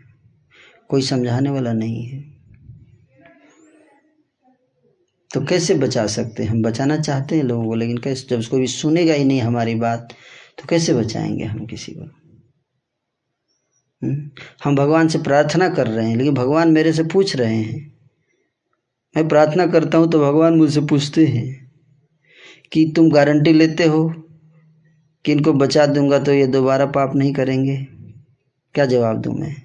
कोई 0.88 1.02
समझाने 1.02 1.50
वाला 1.50 1.72
नहीं 1.72 2.06
है। 2.06 2.33
तो 5.34 5.44
कैसे 5.44 5.74
बचा 5.74 6.06
सकते 6.06 6.42
हैं? 6.42 6.50
हम 6.50 6.62
बचाना 6.62 6.96
चाहते 6.96 7.36
हैं 7.36 7.42
लोगों 7.42 7.64
को, 7.64 7.74
लेकिन 7.74 7.98
कैसे? 7.98 8.26
जब 8.28 8.48
कोई 8.48 8.66
सुनेगा 8.66 9.14
ही 9.14 9.24
नहीं 9.24 9.40
हमारी 9.40 9.74
बात 9.74 10.14
तो 10.58 10.66
कैसे 10.68 10.94
बचाएँगे 10.94 11.44
हम 11.44 11.66
किसी 11.66 11.92
को? 11.92 12.04
हम्म? 14.02 14.30
हम 14.64 14.76
भगवान 14.76 15.08
से 15.08 15.18
प्रार्थना 15.18 15.68
कर 15.68 15.86
रहे 15.86 16.08
हैं, 16.08 16.16
लेकिन 16.16 16.34
भगवान 16.34 16.70
मेरे 16.70 16.92
से 16.92 17.04
पूछ 17.04 17.36
रहे 17.36 17.54
हैं। 17.54 17.94
मैं 19.16 19.28
प्रार्थना 19.28 19.66
करता 19.66 19.98
हूँ 19.98 20.10
तो 20.10 20.20
भगवान 20.20 20.54
मुझसे 20.54 20.80
पूछते 20.80 21.26
हैं 21.26 21.72
कि 22.72 22.92
तुम 22.96 23.10
गारंटी 23.10 23.52
लेते 23.52 23.84
हो 23.84 24.14
कि 25.24 25.32
इनको 25.32 25.52
बचा 25.52 25.86
दूँगा 25.86 26.18
तो 26.18 26.32
ये 26.32 26.46
दोबारा 26.46 26.86
पाप 26.86 27.16
नहीं 27.16 27.32
करेंगे? 27.32 27.76
क्या 28.74 28.86
जवाब 28.86 29.20
दूँ 29.20 29.34
मैं? 29.34 29.56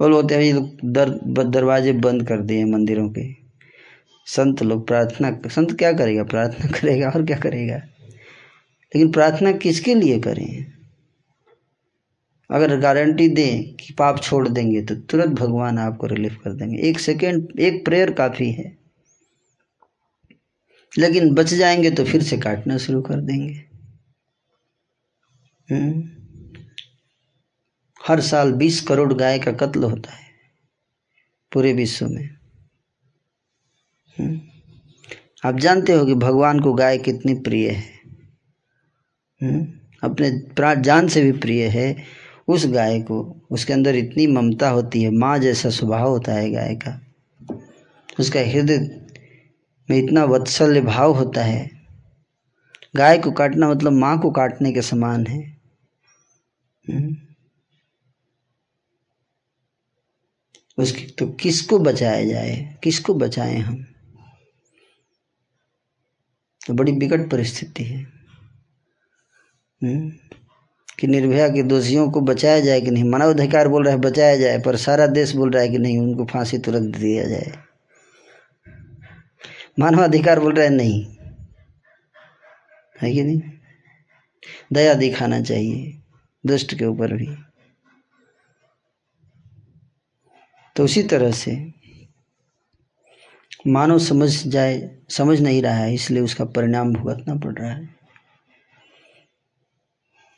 बोल, 0.00 0.12
बोलते 0.12 0.34
हैं 0.34 0.42
ये 0.42 0.52
दर, 0.84 1.10
दरवाजे 1.44 1.92
बंद 1.92 2.28
कर 2.28 2.40
दिए 2.40 2.64
मंदिरों 2.64 3.10
के। 3.10 3.39
संत 4.36 4.62
लोग 4.62 4.86
प्रार्थना, 4.86 5.48
संत 5.48 5.78
क्या 5.78 5.92
करेगा? 5.92 6.24
प्रार्थना 6.24 6.70
करेगा 6.80 7.08
और 7.08 7.26
क्या 7.26 7.38
करेगा? 7.38 7.76
लेकिन 8.94 9.12
प्रार्थना 9.12 9.52
किसके 9.52 9.94
लिए 9.94 10.20
करें? 10.20 10.72
अगर 12.50 12.80
गारंटी 12.80 13.28
दें 13.28 13.74
कि 13.74 13.92
पाप 13.92 14.22
छोड़ 14.22 14.48
देंगे 14.48 14.82
तो 14.82 14.94
तुरंत 14.94 15.28
भगवान 15.28 15.78
आपको 15.78 16.06
रिलीफ 16.06 16.40
कर 16.44 16.52
देंगे। 16.52 16.78
एक 16.78 17.00
सेकेंड 17.00 17.60
एक 17.60 17.84
प्रेयर 17.84 18.12
काफ़ी 18.12 18.52
है। 18.52 18.78
लेकिन 20.98 21.34
बच 21.34 21.46
जाएँगे 21.46 21.90
तो 21.90 22.04
फिर 22.04 22.22
से 22.22 22.38
काटना 22.38 22.78
शुरू 22.78 23.02
कर 23.02 23.20
देंगे। 23.20 23.64
हम्म। 25.70 26.08
हर 28.08 28.20
साल 28.20 28.52
बीस 28.52 28.80
करोड़ 28.80 29.14
गाय 29.14 29.38
का 29.38 29.52
कत्ल 29.52 29.82
होता 29.82 30.12
है, 30.12 30.26
पूरे 31.52 31.72
विश्व 31.72 32.08
में। 32.08 32.39
आप 35.44 35.58
जानते 35.58 35.92
हो 35.92 36.06
कि 36.06 36.14
भगवान 36.14 36.60
को 36.60 36.72
गाय 36.72 36.98
कितनी 36.98 37.34
प्रिय 37.34 37.70
है। 37.70 38.00
हम्म। 39.42 39.66
अपने 40.02 40.30
प्राण 40.30 40.82
जान 40.82 41.08
से 41.08 41.22
भी 41.22 41.32
प्रिय 41.32 41.66
है। 41.66 41.96
उस 42.48 42.66
गाय 42.66 43.00
को, 43.00 43.46
उसके 43.50 43.72
अंदर 43.72 43.94
इतनी 43.94 44.26
ममता 44.26 44.70
होती 44.70 45.02
है, 45.02 45.10
माँ 45.10 45.38
जैसा 45.38 45.70
स्वभाव 45.70 46.08
होता 46.08 46.32
है 46.32 46.50
गाय 46.50 46.74
का। 46.74 47.06
उसका 48.20 48.40
हृदय 48.40 49.00
में 49.90 49.98
इतना 49.98 50.24
वत्सल्य 50.24 50.80
भाव 50.80 51.12
होता 51.12 51.44
है। 51.44 51.70
गाय 52.96 53.18
को 53.18 53.32
काटना 53.32 53.70
मतलब 53.70 53.92
माँ 53.92 54.20
को 54.20 54.30
काटने 54.30 54.72
के 54.72 54.82
समान 54.82 55.26
है। 55.26 55.56
हम्म। 56.90 57.16
उसकी 60.78 61.06
तो 61.06 61.26
किसको 61.26 61.78
बचाया 61.78 62.24
जाए? 62.24 62.78
किसको 62.82 63.14
बचाएँ 63.14 63.56
हम? 63.56 63.89
तो 66.70 66.74
बड़ी 66.74 66.92
विकट 66.92 67.30
परिस्थिति 67.30 67.84
है। 67.84 68.02
हम्म। 69.82 70.12
कि 70.98 71.06
निर्भया 71.06 71.48
के 71.48 71.62
दोषियों 71.62 72.10
को 72.10 72.20
बचाया 72.20 72.60
जाए 72.60 72.80
कि 72.80 72.90
नहीं? 72.90 73.04
मानव 73.04 73.30
अधिकार 73.30 73.68
बोल 73.68 73.84
रहा 73.84 73.94
है 73.94 74.00
बचाया 74.00 74.36
जाए, 74.36 74.58
पर 74.58 74.76
सारा 74.76 75.06
देश 75.06 75.36
बोल 75.36 75.50
रहा 75.50 75.62
है 75.62 75.68
कि 75.68 75.78
नहीं? 75.78 75.98
उनको 75.98 76.24
फांसी 76.24 76.58
तुरंत 76.58 76.96
दिया 76.96 77.24
जाए। 77.24 77.52
मानव 79.78 80.04
अधिकार 80.04 80.40
बोल 80.40 80.54
रहा 80.54 80.64
है 80.64 80.70
नहीं। 80.70 81.16
है 83.02 83.12
कि 83.12 83.22
नहीं? 83.22 83.42
दया 84.72 84.94
दिखाना 84.94 85.40
चाहिए, 85.40 86.02
दुष्ट 86.46 86.74
के 86.78 86.84
ऊपर 86.84 87.12
भी। 87.12 87.36
तो 90.76 90.84
उसी 90.84 91.02
तरह 91.02 91.30
से 91.30 91.79
मानव 93.66 93.98
समझ 93.98 94.46
जाए, 94.46 94.96
समझ 95.10 95.40
नहीं 95.40 95.62
रहा 95.62 95.74
है, 95.74 95.94
इसलिए 95.94 96.22
उसका 96.22 96.44
परिणाम 96.44 96.92
भुगतना 96.92 97.34
पड़ 97.34 97.54
रहा 97.54 97.70
है। 97.70 97.88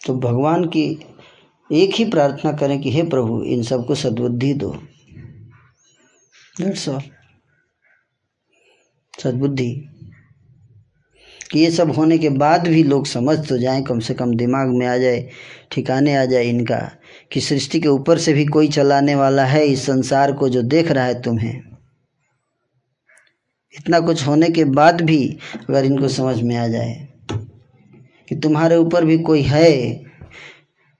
तो 0.06 0.18
भगवान 0.18 0.64
की 0.64 1.04
एक 1.72 1.94
ही 1.94 2.04
प्रार्थना 2.04 2.52
करें 2.52 2.80
कि, 2.80 2.92
हे 2.92 3.02
प्रभु, 3.02 3.42
इन 3.42 3.62
सबको 3.62 3.94
सद्बुद्धि 3.94 4.54
दो। 4.54 4.82
सद्बुद्धि। 9.18 9.88
कि 11.50 11.60
ये 11.60 11.70
सब 11.70 11.90
होने 11.90 12.18
के 12.18 12.28
बाद 12.28 12.68
भी 12.68 12.82
लोग 12.82 13.06
समझ 13.06 13.48
तो 13.48 13.58
जाएँ, 13.58 13.82
कम 13.82 14.00
से 14.00 14.14
कम 14.14 14.34
दिमाग 14.34 14.68
में 14.68 14.86
आ 14.86 14.96
जाए, 14.96 15.28
ठिकाने 15.70 16.16
आ 16.16 16.24
जाए 16.24 16.44
इनका, 16.44 16.90
कि 17.32 17.40
सृष्टि 17.40 17.80
के 17.80 17.88
ऊपर 17.88 18.18
से 18.18 18.32
भी 18.32 18.46
कोई 18.46 18.68
चलाने 18.68 19.14
वाला 19.14 19.44
है, 19.44 19.66
इस 19.66 19.86
संसार 19.86 20.32
को 20.32 20.48
जो 20.48 20.62
देख 20.62 20.90
रहा 20.90 21.04
है 21.04 21.22
तुम्हें। 21.22 21.71
इतना 23.74 24.00
कुछ 24.00 24.26
होने 24.26 24.48
के 24.50 24.64
बाद 24.72 25.00
भी 25.00 25.24
अगर 25.68 25.84
इनको 25.84 26.08
समझ 26.08 26.40
में 26.42 26.56
आ 26.56 26.66
जाए 26.68 26.94
कि 28.28 28.36
तुम्हारे 28.36 28.76
ऊपर 28.76 29.04
भी 29.04 29.18
कोई 29.18 29.42
है, 29.42 29.70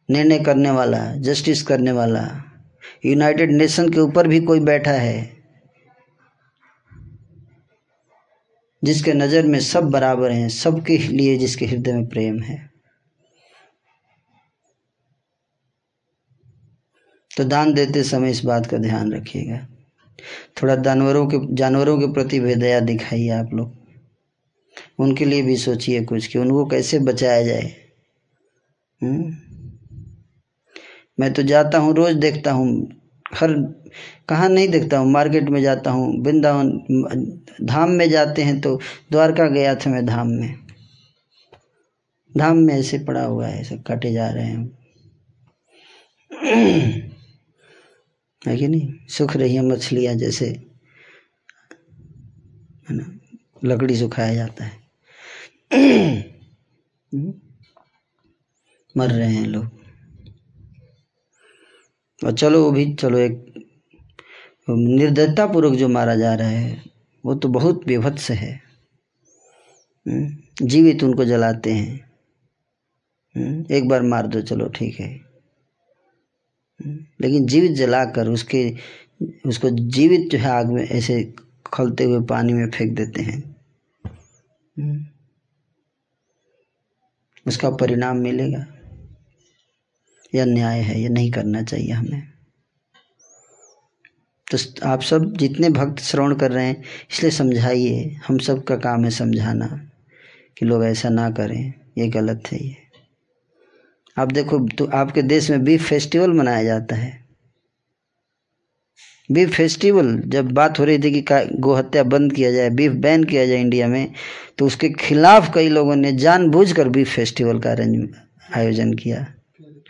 निर्णय 0.09 0.39
करने 0.39 0.71
वाला 0.71 1.05
जस्टिस 1.19 1.63
करने 1.63 1.93
वाला 1.93 2.25
यूनाइटेड 3.07 3.53
नेशन 3.53 3.89
के 3.91 4.01
ऊपर 4.01 4.29
भी 4.29 4.41
कोई 4.41 4.61
बैठा 4.61 4.93
है, 4.93 5.31
जिसके 8.83 9.13
नज़र 9.13 9.47
में 9.47 9.59
सब 9.61 9.91
बराबर 9.91 10.31
हैं, 10.31 10.49
सबके 10.49 10.99
लिए 10.99 11.37
जिसके 11.39 11.67
हृदय 11.67 11.93
में 11.93 12.07
प्रेम 12.09 12.41
है। 12.41 12.57
तो 17.31 17.45
दान 17.45 17.73
देते 17.75 18.03
समय 18.03 18.31
इस 18.31 18.45
बात 18.45 18.67
का 18.67 18.79
ध्यान 18.79 19.13
रखिएगा। 19.13 19.67
थोड़ा 20.63 20.77
जानवरों 20.77 21.27
के 21.27 21.55
जानवरों 21.55 21.99
के 21.99 22.07
प्रति 22.07 22.41
भी 22.41 22.55
दया 22.55 22.81
दिखाइए 22.81 23.29
आप 23.29 23.51
लोग। 23.55 23.83
उनके 24.99 25.25
लिए 25.25 25.43
भी 25.43 25.57
सोचिए 25.57 26.05
कुछ 26.05 26.27
कि 26.27 26.39
उनको 26.39 26.67
कैसे 26.67 26.99
बचाया 26.99 27.43
जाए? 27.43 27.75
हम्म? 29.03 29.37
मैं 31.21 31.33
तो 31.33 31.43
जाता 31.43 31.79
हूँ, 31.79 31.95
रोज़ 31.95 32.17
देखता 32.17 32.53
हूँ। 32.53 32.91
हर, 33.35 33.53
कहाँ 34.29 34.49
नहीं 34.49 34.69
देखता 34.69 34.99
हूँ, 34.99 35.11
मार्केट 35.11 35.49
में 35.49 35.63
जाता 35.63 35.91
हूँ। 35.91 36.25
वृंदावन, 36.25 36.69
धाम 37.63 37.91
में 37.91 38.11
जाते 38.11 38.43
हैं 38.43 38.61
तो 38.61 38.81
द्वारका 39.11 39.47
गया 39.47 39.75
था 39.75 39.91
मैं 39.91 40.07
धाम 40.07 40.29
में। 40.29 40.55
धाम 42.37 42.57
में 42.57 42.75
ऐसे 42.75 42.99
पड़ा 42.99 43.25
हुआ 43.25 43.47
है, 43.47 43.65
सब 43.65 43.83
काटे 43.83 44.13
जा 44.13 44.31
रहे 44.31 44.45
हैं। 44.45 44.73
है 48.47 48.57
कि 48.57 48.69
नहीं? 48.69 49.07
सुख 49.09 49.37
रही 49.37 49.55
है 49.55 49.63
मछलियाँ 49.63 50.15
जैसे। 50.15 50.47
है 52.91 52.97
ना? 52.97 53.19
लकड़ी 53.65 53.97
सुखाया 53.97 54.35
जाता 54.35 54.65
है। 54.65 54.83
मर 58.97 59.11
रहे 59.11 59.35
हैं 59.35 59.47
लोग। 59.47 59.67
और 62.25 62.33
चलो 62.33 62.65
वो 62.65 62.71
भी 62.71 62.95
चलो 62.95 63.19
एक 63.19 63.55
निर्दयता 64.71 65.47
पूर्वक 65.47 65.75
जो 65.75 65.89
मारा 65.89 66.17
जा 66.17 66.35
रहा 66.35 66.49
है 66.49 66.83
वो 67.25 67.35
तो 67.35 67.49
बहुत 67.49 67.87
विभत्स 67.87 68.31
है। 68.31 68.61
हम्म, 70.09 70.37
जीवित 70.67 71.05
उनको 71.05 71.25
जलाते 71.25 71.73
हैं। 71.73 72.13
हम्म, 73.37 73.67
एक 73.71 73.89
बार 73.89 74.03
मार 74.03 74.27
दो 74.27 74.41
चलो 74.41 74.69
ठीक 74.69 75.01
है। 75.01 75.32
लेकिन 77.21 77.47
जीवित 77.47 77.73
जलाकर 77.73 78.29
उसके 78.29 78.77
उसको 79.47 79.71
जीवित 79.71 80.29
जो 80.31 80.39
है 80.39 80.51
आग 80.51 80.67
में 80.67 80.89
ऐसे 80.89 81.35
खलते 81.67 82.05
हुए 82.05 82.21
पानी 82.21 82.53
में 82.53 82.71
फेंक 82.71 82.97
देते 82.97 83.23
हैं। 83.23 83.43
उसका 87.47 87.71
परिणाम 87.71 88.17
मिलेगा। 88.17 88.67
यह 90.35 90.45
न्याय 90.45 90.81
है 90.81 91.01
यह 91.01 91.09
नहीं 91.09 91.31
करना 91.31 91.63
चाहिए 91.63 91.93
हमें। 91.93 92.33
तो 94.51 94.59
आप 94.87 95.03
सब 95.03 95.37
जितने 95.37 95.69
भक्त 95.71 96.03
श्रवण 96.03 96.35
कर 96.35 96.53
रहे 96.53 96.67
हैं 96.67 96.83
इसलिए 97.11 97.31
समझाइए। 97.31 98.21
हम 98.27 98.39
सब 98.39 98.65
का 98.65 98.77
काम 98.77 99.05
है 99.05 99.11
समझाना 99.11 99.67
कि 100.59 100.67
लोग 100.67 100.85
ऐसा 100.85 101.09
ना 101.09 101.31
करें 101.31 101.73
ये 101.99 102.09
गलत 102.09 102.43
है 102.53 102.67
ये। 102.67 102.82
आप 104.17 104.33
देखो 104.33 104.59
तो 104.69 104.85
आपके 104.95 105.23
देश 105.23 105.51
में 105.51 105.65
बीफ 105.65 105.89
फेस्टिवल 105.89 106.33
मनाया 106.33 106.65
जाता 106.65 106.97
है। 106.97 107.21
बीफ 109.31 109.51
फेस्टिवल 109.51 110.17
जब 110.27 110.51
बात 110.53 110.79
हो 110.79 110.85
रही 110.85 110.99
थी 110.99 111.11
कि 111.13 111.25
गो 111.57 111.75
हत्या 111.75 112.03
बंद 112.03 112.33
किया 112.33 112.51
जाए 112.53 112.71
बीफ 112.71 112.93
बैन 112.93 113.25
किया 113.25 113.47
जाए 113.47 113.61
इंडिया 113.61 113.89
में 113.89 114.13
तो 114.59 114.67
उसके 114.67 114.89
खिलाफ 114.91 115.53
कई 115.55 115.69
लोगों 115.69 115.97
ने 115.97 116.13
जानबूझकर 116.13 116.89
बीफ 116.89 117.15
फेस्टिवल 117.15 117.61
का 117.61 117.71
अरेंज 117.71 118.09
आयोजन 118.57 118.93
किया। 118.93 119.27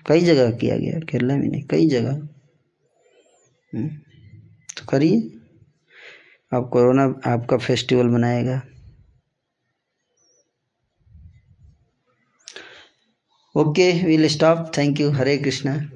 कई 0.07 0.21
जगह 0.21 0.51
किया 0.51 0.77
गया 0.77 0.99
केरला 1.01 1.37
में 1.37 1.49
नहीं 1.49 1.63
कई 1.63 1.89
जगह। 1.89 2.13
हम्म, 3.73 3.89
तो 4.77 4.87
करिए। 4.89 5.31
आप 6.53 6.69
कोरोना 6.73 7.03
आपका 7.27 7.57
फेस्टिवल 7.57 8.07
मनाएगा। 8.07 8.61
Okay, 13.57 14.05
we'll 14.05 14.29
stop. 14.29 14.75
Thank 14.75 14.99
you. 14.99 15.11
Hare 15.13 15.39
Krishna. 15.39 15.91